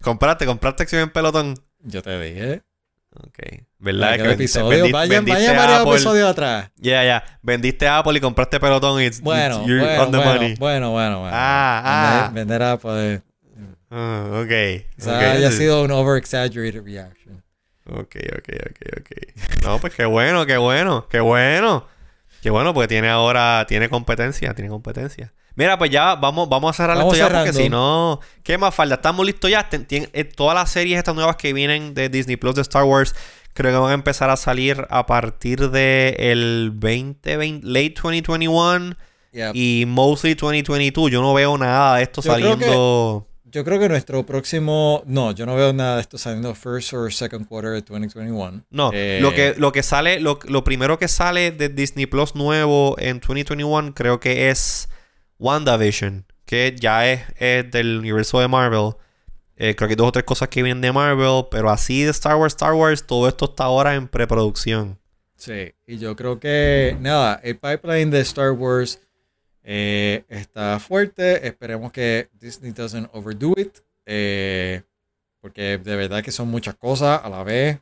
¿Compraste, 0.00 0.46
compraste 0.46 0.84
acción 0.84 1.02
en 1.02 1.10
Peloton? 1.10 1.54
Yo 1.80 2.02
te 2.02 2.20
dije. 2.20 2.62
Ok. 3.16 3.64
¿Verdad? 3.78 4.16
Que 4.16 4.32
episodio. 4.32 4.92
vayan, 4.92 5.24
vayan 5.24 5.56
varios 5.56 5.86
episodios 5.86 6.30
atrás. 6.30 6.70
Ya, 6.76 7.04
ya. 7.04 7.24
Vendiste 7.42 7.88
Apple 7.88 8.18
y 8.18 8.20
compraste 8.20 8.60
pelotón 8.60 9.00
y 9.02 9.08
bueno, 9.20 9.60
bueno, 9.60 10.02
on 10.02 10.10
the 10.10 10.16
bueno, 10.18 10.32
money. 10.34 10.54
Bueno, 10.56 10.90
bueno, 10.92 11.20
bueno. 11.20 11.36
Ah, 11.36 12.26
ah. 12.26 12.30
Vender, 12.32 12.62
Apple. 12.62 13.22
Uh, 13.90 14.42
ok. 14.42 14.52
O 14.98 15.02
sea, 15.02 15.32
haya 15.32 15.50
sido 15.50 15.82
un 15.82 15.90
over-exaggerated 15.90 16.84
reaction. 16.84 17.17
Ok, 17.90 18.16
ok, 18.36 18.48
ok, 18.70 19.00
ok. 19.00 19.62
No, 19.64 19.78
pues 19.78 19.94
qué 19.94 20.04
bueno, 20.04 20.46
qué 20.46 20.56
bueno, 20.56 21.06
qué 21.10 21.20
bueno. 21.20 21.86
Qué 22.42 22.50
bueno, 22.50 22.72
porque 22.72 22.88
tiene 22.88 23.08
ahora, 23.08 23.64
tiene 23.68 23.88
competencia, 23.88 24.54
tiene 24.54 24.70
competencia. 24.70 25.32
Mira, 25.56 25.76
pues 25.76 25.90
ya 25.90 26.14
vamos, 26.14 26.48
vamos 26.48 26.70
a 26.70 26.72
cerrar 26.72 26.96
esto 26.98 27.14
ya 27.14 27.28
porque 27.28 27.52
si 27.52 27.68
no, 27.68 28.20
¿qué 28.44 28.56
más 28.58 28.72
falta? 28.72 28.94
Estamos 28.94 29.26
listos 29.26 29.50
ya. 29.50 29.68
Eh, 29.70 30.24
todas 30.24 30.54
las 30.54 30.70
series 30.70 30.98
estas 30.98 31.16
nuevas 31.16 31.34
que 31.34 31.52
vienen 31.52 31.94
de 31.94 32.08
Disney 32.08 32.36
Plus 32.36 32.54
de 32.54 32.62
Star 32.62 32.84
Wars 32.84 33.14
creo 33.54 33.72
que 33.72 33.78
van 33.78 33.90
a 33.90 33.94
empezar 33.94 34.30
a 34.30 34.36
salir 34.36 34.86
a 34.88 35.06
partir 35.06 35.70
de 35.70 36.14
el 36.18 36.70
2020, 36.74 37.60
late 37.64 37.94
2021 38.00 38.94
y 39.52 39.84
mostly 39.86 40.34
2022. 40.34 41.10
Yo 41.10 41.20
no 41.20 41.34
veo 41.34 41.58
nada 41.58 41.96
de 41.96 42.04
esto 42.04 42.22
saliendo. 42.22 43.27
Yo 43.50 43.64
creo 43.64 43.78
que 43.78 43.88
nuestro 43.88 44.24
próximo. 44.24 45.02
No, 45.06 45.32
yo 45.32 45.46
no 45.46 45.54
veo 45.56 45.72
nada 45.72 45.96
de 45.96 46.02
esto 46.02 46.18
saliendo 46.18 46.54
first 46.54 46.92
or 46.92 47.12
second 47.12 47.46
quarter 47.46 47.72
de 47.72 47.82
2021. 47.82 48.64
No, 48.70 48.90
eh, 48.92 49.18
lo, 49.20 49.32
que, 49.32 49.54
lo 49.56 49.72
que 49.72 49.82
sale, 49.82 50.20
lo, 50.20 50.38
lo 50.44 50.64
primero 50.64 50.98
que 50.98 51.08
sale 51.08 51.50
de 51.50 51.68
Disney 51.68 52.06
Plus 52.06 52.34
nuevo 52.34 52.96
en 52.98 53.20
2021 53.20 53.94
creo 53.94 54.20
que 54.20 54.50
es 54.50 54.88
WandaVision, 55.38 56.26
que 56.44 56.76
ya 56.78 57.10
es, 57.10 57.22
del 57.70 57.98
universo 57.98 58.40
de 58.40 58.48
Marvel. 58.48 58.92
Eh, 59.56 59.74
creo 59.74 59.88
que 59.88 59.92
hay 59.92 59.96
dos 59.96 60.08
o 60.08 60.12
tres 60.12 60.24
cosas 60.24 60.48
que 60.48 60.62
vienen 60.62 60.80
de 60.80 60.92
Marvel, 60.92 61.46
pero 61.50 61.70
así 61.70 62.04
de 62.04 62.10
Star 62.10 62.36
Wars, 62.36 62.54
Star 62.54 62.74
Wars, 62.74 63.06
todo 63.06 63.28
esto 63.28 63.46
está 63.46 63.64
ahora 63.64 63.94
en 63.94 64.06
preproducción. 64.06 64.98
Sí, 65.36 65.72
y 65.86 65.98
yo 65.98 66.16
creo 66.16 66.38
que, 66.40 66.96
nada, 67.00 67.40
el 67.42 67.58
pipeline 67.58 68.10
de 68.10 68.20
Star 68.20 68.52
Wars 68.52 69.00
eh, 69.70 70.24
está 70.30 70.78
fuerte. 70.78 71.46
Esperemos 71.46 71.92
que 71.92 72.30
Disney 72.40 72.72
doesn't 72.72 73.10
overdo 73.12 73.52
it. 73.58 73.80
Eh, 74.06 74.80
porque 75.42 75.76
de 75.76 75.94
verdad 75.94 76.22
que 76.22 76.32
son 76.32 76.48
muchas 76.48 76.74
cosas 76.76 77.20
a 77.22 77.28
la 77.28 77.44
vez. 77.44 77.78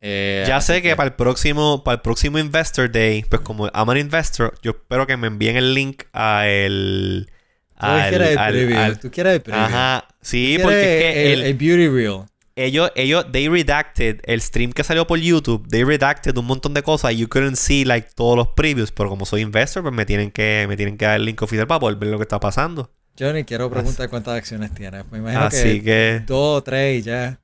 Eh, 0.00 0.42
ya 0.48 0.62
sé 0.62 0.80
que, 0.80 0.96
para 0.96 1.10
el 1.10 1.14
próximo 1.14 1.84
para 1.84 1.96
el 1.96 2.00
próximo 2.00 2.38
Investor 2.38 2.90
Day, 2.90 3.24
pues 3.28 3.42
como 3.42 3.66
I'm 3.66 3.90
an 3.90 3.98
investor, 3.98 4.54
yo 4.62 4.70
espero 4.70 5.06
que 5.06 5.18
me 5.18 5.26
envíen 5.26 5.56
el 5.56 5.74
link 5.74 6.04
a 6.14 6.48
el 6.48 7.30
al, 7.76 8.04
¿Tú 8.04 8.16
quieres 8.16 8.30
el 8.30 8.36
preview? 8.36 8.96
¿Tú 8.96 9.10
quieres 9.10 9.32
el 9.34 9.42
preview? 9.42 9.64
Ajá, 9.64 10.08
sí, 10.22 10.58
porque 10.62 10.80
es 10.80 11.14
que 11.14 11.32
el, 11.34 11.42
el, 11.42 11.54
beauty 11.54 11.88
reel 11.88 12.24
ellos, 12.56 12.92
ellos, 12.94 13.26
they 13.32 13.48
redacted 13.48 14.20
el 14.24 14.40
stream 14.40 14.72
que 14.72 14.84
salió 14.84 15.06
por 15.06 15.18
YouTube, 15.18 15.66
they 15.68 15.84
redacted 15.84 16.36
un 16.36 16.46
montón 16.46 16.74
de 16.74 16.82
cosas 16.82 17.12
y 17.12 17.18
you 17.18 17.28
couldn't 17.28 17.56
see 17.56 17.84
like 17.84 18.08
todos 18.14 18.36
los 18.36 18.48
previews, 18.48 18.92
pero 18.92 19.08
como 19.08 19.24
soy 19.24 19.40
investor, 19.40 19.82
pues 19.82 19.94
me 19.94 20.04
tienen 20.04 20.30
que, 20.30 20.66
me 20.68 20.76
tienen 20.76 20.98
que 20.98 21.04
dar 21.04 21.16
el 21.16 21.24
link 21.24 21.40
oficial 21.42 21.66
para 21.66 21.80
poder 21.80 21.96
ver 21.96 22.10
lo 22.10 22.18
que 22.18 22.22
está 22.22 22.38
pasando. 22.40 22.90
Yo 23.16 23.32
ni 23.32 23.44
quiero 23.44 23.70
preguntar 23.70 24.08
cuántas 24.08 24.34
acciones 24.34 24.72
tienes. 24.72 25.10
Me 25.10 25.18
imagino 25.18 25.42
Así 25.42 25.82
que, 25.82 26.22
dos 26.26 26.58
o 26.58 26.62
tres 26.62 27.00
y 27.00 27.02
ya. 27.02 27.38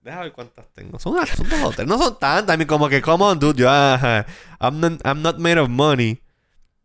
Déjame 0.00 0.24
ver 0.24 0.32
cuántas 0.32 0.66
tengo. 0.72 0.98
Son, 0.98 1.14
son 1.26 1.48
dos 1.48 1.62
o 1.62 1.70
tres. 1.70 1.86
No 1.86 1.98
son 1.98 2.18
tantas. 2.18 2.58
I 2.58 2.66
como 2.66 2.88
que, 2.88 3.00
come 3.00 3.24
on, 3.24 3.38
dude. 3.38 3.62
Yo, 3.62 3.68
I'm, 3.68 4.80
not, 4.80 5.00
I'm 5.04 5.22
not 5.22 5.38
made 5.38 5.60
of 5.60 5.68
money. 5.68 6.20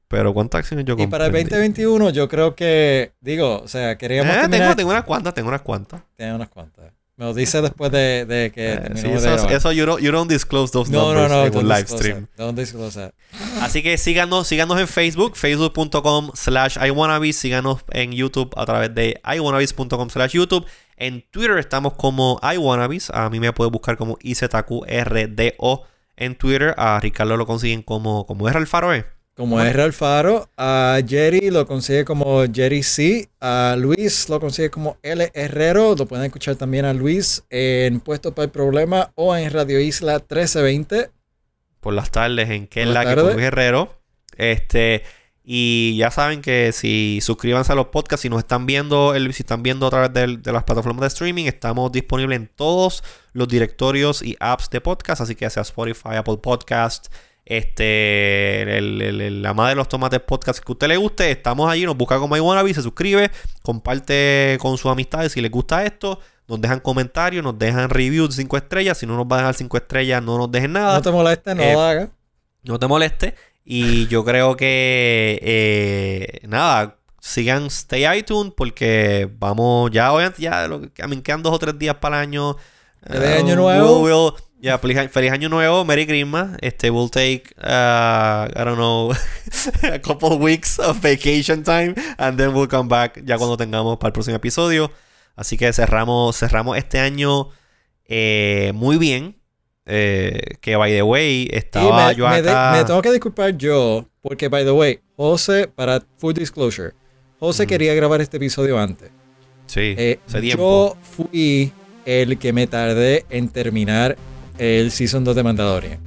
Pero 0.07 0.33
¿cuántas 0.33 0.59
acciones 0.59 0.85
yo 0.85 0.95
compré? 0.95 1.07
Y 1.07 1.11
para 1.11 1.25
el 1.25 1.31
2021 1.31 2.11
yo 2.11 2.29
creo 2.29 2.55
que, 2.55 3.13
digo, 3.19 3.61
o 3.61 3.67
sea, 3.67 3.97
queríamos 3.97 4.33
eh, 4.35 4.47
tengo, 4.49 4.75
tengo 4.75 4.91
unas 4.91 5.03
cuantas, 5.03 5.33
tengo 5.33 5.49
unas 5.49 5.61
cuantas. 5.61 6.01
Tengo 6.15 6.35
unas 6.35 6.47
cuantas. 6.47 6.93
Me 7.17 7.25
lo 7.25 7.33
dice 7.33 7.63
después 7.63 7.91
de, 7.91 8.25
de 8.27 8.51
que 8.51 8.73
eh, 8.73 8.91
sí, 8.93 9.07
eso, 9.07 9.49
eso 9.49 9.71
you, 9.71 9.87
don't, 9.87 9.99
you 9.99 10.11
don't 10.11 10.29
disclose 10.29 10.71
those 10.71 10.91
no, 10.91 11.13
numbers 11.13 11.31
no, 11.31 11.37
no, 11.39 11.45
en 11.47 11.57
un 11.57 11.67
live 11.67 11.87
stream. 11.87 12.27
Don't 12.37 12.55
disclose 12.55 12.99
that. 12.99 13.11
Así 13.59 13.81
que 13.81 13.97
síganos, 13.97 14.47
síganos 14.47 14.79
en 14.79 14.87
Facebook, 14.87 15.35
facebook.com 15.35 16.29
slash 16.35 16.77
iwannabes. 16.77 17.35
Síganos 17.35 17.79
en 17.89 18.11
YouTube 18.11 18.53
a 18.55 18.67
través 18.67 18.93
de 18.93 19.19
iwannabes.com 19.35 20.09
slash 20.11 20.33
YouTube. 20.33 20.67
En 20.95 21.23
Twitter 21.31 21.57
estamos 21.57 21.93
como 21.93 22.39
iwannabes. 22.43 23.09
A 23.09 23.31
mí 23.31 23.39
me 23.39 23.51
puede 23.51 23.71
buscar 23.71 23.97
como 23.97 24.19
IZQRDO 24.21 25.87
en 26.17 26.35
Twitter. 26.35 26.75
A 26.77 26.99
Ricardo 26.99 27.35
lo 27.35 27.47
consiguen 27.47 27.81
como, 27.81 28.27
como 28.27 28.47
R 28.47 28.59
Alfaro, 28.59 28.93
¿eh? 28.93 29.07
Como 29.37 29.61
R. 29.61 29.83
Alfaro. 29.83 30.49
A 30.57 30.99
Jerry 31.07 31.51
lo 31.51 31.67
consigue 31.67 32.03
como 32.03 32.43
Jerry 32.51 32.81
C. 32.81 33.29
A 33.39 33.75
Luis 33.77 34.27
lo 34.29 34.39
consigue 34.39 34.71
como 34.71 34.97
L. 35.03 35.29
Herrero. 35.33 35.95
Lo 35.95 36.07
pueden 36.07 36.25
escuchar 36.25 36.55
también 36.55 36.85
a 36.85 36.93
Luis 36.93 37.43
en 37.51 37.99
Puesto 37.99 38.33
para 38.33 38.45
el 38.45 38.51
Problema 38.51 39.11
o 39.15 39.35
en 39.35 39.51
Radio 39.51 39.79
Isla 39.79 40.13
1320. 40.13 41.11
Por 41.79 41.93
las 41.93 42.09
tardes 42.09 42.49
en 42.49 42.67
que 42.67 42.81
es 42.81 42.87
la 42.87 43.05
que 43.05 43.15
con 43.15 43.33
Luis 43.33 43.45
Herrero. 43.45 44.01
Este. 44.35 45.03
Y 45.49 45.95
ya 45.97 46.11
saben 46.11 46.41
que 46.41 46.73
si 46.73 47.19
suscríbanse 47.21 47.71
a 47.71 47.75
los 47.75 47.87
podcasts, 47.87 48.23
si 48.23 48.29
nos 48.29 48.39
están 48.39 48.65
viendo, 48.65 49.13
si 49.13 49.43
están 49.43 49.63
viendo 49.63 49.87
a 49.87 49.89
través 49.89 50.11
de, 50.11 50.37
de, 50.37 50.51
las 50.51 50.65
plataformas 50.65 51.01
de 51.01 51.07
streaming, 51.07 51.45
estamos 51.45 51.89
disponibles 51.89 52.35
en 52.35 52.49
todos 52.53 53.01
los 53.31 53.47
directorios 53.47 54.21
y 54.21 54.35
apps 54.41 54.69
de 54.71 54.81
podcast, 54.81 55.21
así 55.21 55.35
que 55.35 55.49
sea 55.49 55.61
Spotify, 55.61 56.15
Apple 56.17 56.39
Podcast, 56.41 57.07
este, 57.49 58.77
el, 58.77 59.41
la 59.41 59.53
madre 59.53 59.69
de 59.69 59.75
los 59.77 59.87
tomates 59.87 60.19
podcast 60.19 60.59
que 60.59 60.69
a 60.69 60.73
usted 60.73 60.87
le 60.89 60.97
guste, 60.97 61.31
estamos 61.31 61.71
allí, 61.71 61.85
nos 61.85 61.95
busca 61.95 62.19
como 62.19 62.35
iWannabe, 62.35 62.73
se 62.73 62.81
suscribe, 62.81 63.31
comparte 63.63 64.57
con 64.59 64.77
sus 64.77 64.91
amistades 64.91 65.31
si 65.31 65.39
les 65.39 65.49
gusta 65.49 65.85
esto, 65.85 66.19
nos 66.49 66.59
dejan 66.59 66.81
comentarios, 66.81 67.41
nos 67.45 67.57
dejan 67.57 67.89
reviews 67.89 68.35
de 68.35 68.43
5 68.43 68.57
estrellas, 68.57 68.97
si 68.97 69.05
no 69.05 69.15
nos 69.15 69.25
van 69.25 69.39
a 69.39 69.41
dejar 69.43 69.55
5 69.55 69.77
estrellas, 69.77 70.21
no 70.21 70.37
nos 70.37 70.51
dejen 70.51 70.73
nada. 70.73 70.95
No 70.95 71.01
te 71.01 71.11
moleste, 71.11 71.55
no 71.55 71.63
lo 71.63 71.69
eh, 71.69 71.89
hagas. 71.89 72.09
No 72.63 72.79
te 72.79 72.87
moleste. 72.87 73.35
Y 73.63 74.07
yo 74.07 74.25
creo 74.25 74.57
que 74.57 75.39
eh, 75.41 76.39
nada, 76.47 76.97
sigan 77.21 77.67
Stay 77.67 78.05
iTunes 78.17 78.51
porque 78.57 79.29
vamos, 79.39 79.89
ya 79.91 80.11
obviamente 80.11 80.41
ya 80.41 80.67
lo, 80.67 80.79
me 80.79 81.23
quedan 81.23 81.43
dos 81.43 81.53
o 81.53 81.59
tres 81.59 81.79
días 81.79 81.95
para 81.95 82.17
el 82.17 82.23
año. 82.23 82.57
de 83.07 83.35
año 83.35 83.55
nuevo. 83.55 84.35
Ya, 84.59 84.79
feliz, 84.79 84.97
feliz, 85.11 85.31
año 85.31 85.49
nuevo, 85.49 85.85
Merry 85.85 86.07
Christmas. 86.07 86.57
Este, 86.61 86.89
we'll 86.89 87.09
take, 87.09 87.53
uh, 87.57 88.47
I 88.49 88.63
don't 88.65 88.77
know, 88.77 89.11
a 89.83 89.99
couple 89.99 90.39
weeks 90.39 90.79
of 90.79 90.99
vacation 90.99 91.63
time 91.63 91.93
and 92.17 92.39
then 92.39 92.53
we'll 92.55 92.67
come 92.67 92.89
back 92.89 93.21
ya 93.23 93.37
cuando 93.37 93.55
tengamos 93.55 93.97
para 93.97 94.07
el 94.07 94.13
próximo 94.13 94.35
episodio. 94.35 94.91
Así 95.35 95.57
que 95.57 95.71
cerramos, 95.73 96.35
cerramos 96.35 96.75
este 96.75 96.99
año 96.99 97.49
eh, 98.05 98.71
muy 98.73 98.97
bien. 98.97 99.35
Eh, 99.85 100.57
que, 100.59 100.75
by 100.75 100.91
the 100.91 101.03
way, 101.03 101.47
estaba 101.51 102.11
yo 102.11 102.27
acá... 102.27 102.73
me, 102.75 102.83
tengo 102.83 103.01
que 103.01 103.11
disculpar 103.11 103.55
yo, 103.55 104.05
porque, 104.21 104.49
by 104.49 104.65
the 104.65 104.71
way, 104.71 104.99
José, 105.15 105.67
para 105.67 106.03
full 106.17 106.33
disclosure, 106.33 106.93
José 107.39 107.65
quería 107.67 107.93
grabar 107.93 108.19
este 108.19 108.35
episodio 108.35 108.77
antes. 108.77 109.11
Sí, 109.67 109.95
eh, 109.97 110.19
Yo 110.41 110.97
fui 111.01 111.71
el 112.05 112.37
que 112.37 112.51
me 112.51 112.67
tardé 112.67 113.25
en 113.29 113.47
terminar 113.47 114.17
el 114.57 114.91
Season 114.91 115.23
2 115.23 115.35
de 115.35 115.43
Mandalorian. 115.43 115.99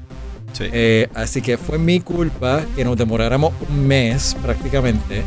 Sí. 0.53 0.65
Eh, 0.73 1.09
así 1.15 1.43
que 1.43 1.57
fue 1.57 1.79
mi 1.79 2.01
culpa 2.01 2.63
que 2.75 2.85
nos 2.85 2.97
demoráramos 2.97 3.53
un 3.69 3.87
mes 3.87 4.37
prácticamente 4.43 5.23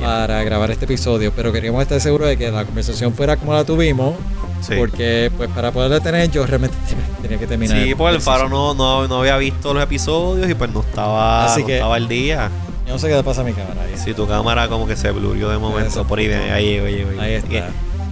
para 0.00 0.42
grabar 0.44 0.70
este 0.70 0.84
episodio, 0.84 1.32
pero 1.34 1.52
queríamos 1.52 1.82
estar 1.82 2.00
seguros 2.00 2.28
de 2.28 2.36
que 2.36 2.50
la 2.50 2.64
conversación 2.64 3.12
fuera 3.12 3.36
como 3.36 3.52
la 3.52 3.64
tuvimos. 3.64 4.14
Sí. 4.60 4.74
Porque, 4.76 5.30
pues, 5.36 5.48
para 5.50 5.70
poderla 5.70 6.00
tener, 6.00 6.30
yo 6.30 6.44
realmente 6.44 6.76
tenía 7.22 7.38
que 7.38 7.46
terminar. 7.46 7.80
Sí, 7.80 7.94
pues 7.94 8.14
el 8.14 8.20
Faro 8.20 8.48
no, 8.48 8.74
no, 8.74 9.06
no, 9.06 9.20
había 9.20 9.36
visto 9.36 9.72
los 9.72 9.82
episodios 9.82 10.50
y 10.50 10.54
pues 10.54 10.72
no 10.72 10.80
estaba, 10.80 11.46
así 11.46 11.64
que, 11.64 11.76
estaba 11.76 11.94
al 11.94 12.08
día. 12.08 12.50
Yo 12.86 12.94
no 12.94 12.98
sé 12.98 13.08
qué 13.08 13.14
le 13.14 13.22
pasa 13.22 13.42
a 13.42 13.44
mi 13.44 13.52
cámara 13.52 13.82
ahí. 13.82 13.94
Sí, 13.96 14.14
tu 14.14 14.26
cámara 14.26 14.68
como 14.68 14.86
que 14.86 14.96
se 14.96 15.10
blurió 15.10 15.50
de 15.50 15.58
momento 15.58 16.04
por 16.04 16.18
ahí. 16.18 16.28
Ahí, 16.28 16.80
oye, 16.80 17.04
oye. 17.04 17.20
Ahí 17.20 17.34
está. 17.34 17.70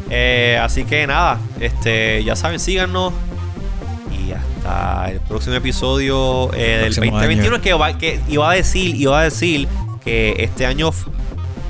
Eh, 0.08 0.58
así 0.62 0.84
que 0.84 1.06
nada, 1.06 1.40
este, 1.58 2.22
ya 2.22 2.36
saben, 2.36 2.60
síganos, 2.60 3.12
el 5.10 5.20
próximo 5.20 5.54
episodio 5.54 6.52
eh, 6.54 6.78
del 6.82 6.94
2021 6.94 7.60
que, 7.60 7.96
que 7.98 8.20
iba 8.28 8.50
a 8.50 8.54
decir 8.54 8.96
iba 8.96 9.20
a 9.20 9.24
decir 9.24 9.68
que 10.04 10.36
este 10.38 10.66
año 10.66 10.90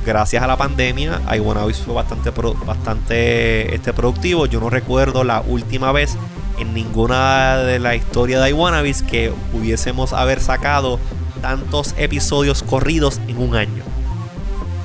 gracias 0.04 0.42
a 0.42 0.46
la 0.46 0.56
pandemia 0.56 1.20
iWannabes 1.34 1.78
fue 1.78 1.94
bastante 1.94 2.30
bastante 2.64 3.74
este 3.74 3.92
productivo. 3.92 4.46
Yo 4.46 4.60
no 4.60 4.70
recuerdo 4.70 5.24
la 5.24 5.40
última 5.40 5.90
vez 5.92 6.16
en 6.58 6.72
ninguna 6.72 7.58
de 7.58 7.78
la 7.78 7.96
historia 7.96 8.40
de 8.40 8.50
iWannabes 8.50 9.02
que 9.02 9.32
hubiésemos 9.52 10.12
haber 10.12 10.40
sacado 10.40 11.00
tantos 11.42 11.94
episodios 11.98 12.62
corridos 12.62 13.20
en 13.26 13.38
un 13.38 13.56
año. 13.56 13.82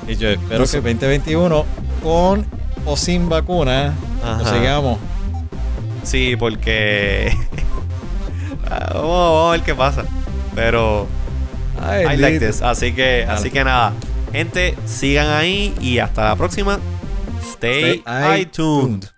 Y 0.08 0.16
yo 0.16 0.28
espero 0.28 0.66
que 0.66 0.80
2021 0.80 1.64
con 2.02 2.44
o 2.84 2.96
sin 2.96 3.28
vacuna 3.28 3.94
lo 4.38 4.44
sigamos 4.44 4.98
sí 6.02 6.36
porque 6.36 7.36
vamos, 8.94 9.48
a 9.48 9.52
ver 9.52 9.62
qué 9.62 9.74
pasa. 9.74 10.04
Pero 10.54 11.06
I 11.78 12.16
like 12.16 12.38
this. 12.38 12.62
Así 12.62 12.92
que, 12.92 13.24
así 13.28 13.50
que 13.50 13.64
nada. 13.64 13.92
Gente, 14.32 14.76
sigan 14.86 15.28
ahí 15.28 15.74
y 15.80 15.98
hasta 15.98 16.24
la 16.24 16.36
próxima. 16.36 16.78
Stay, 17.42 18.02
Stay 18.06 18.42
iTunes. 18.42 19.11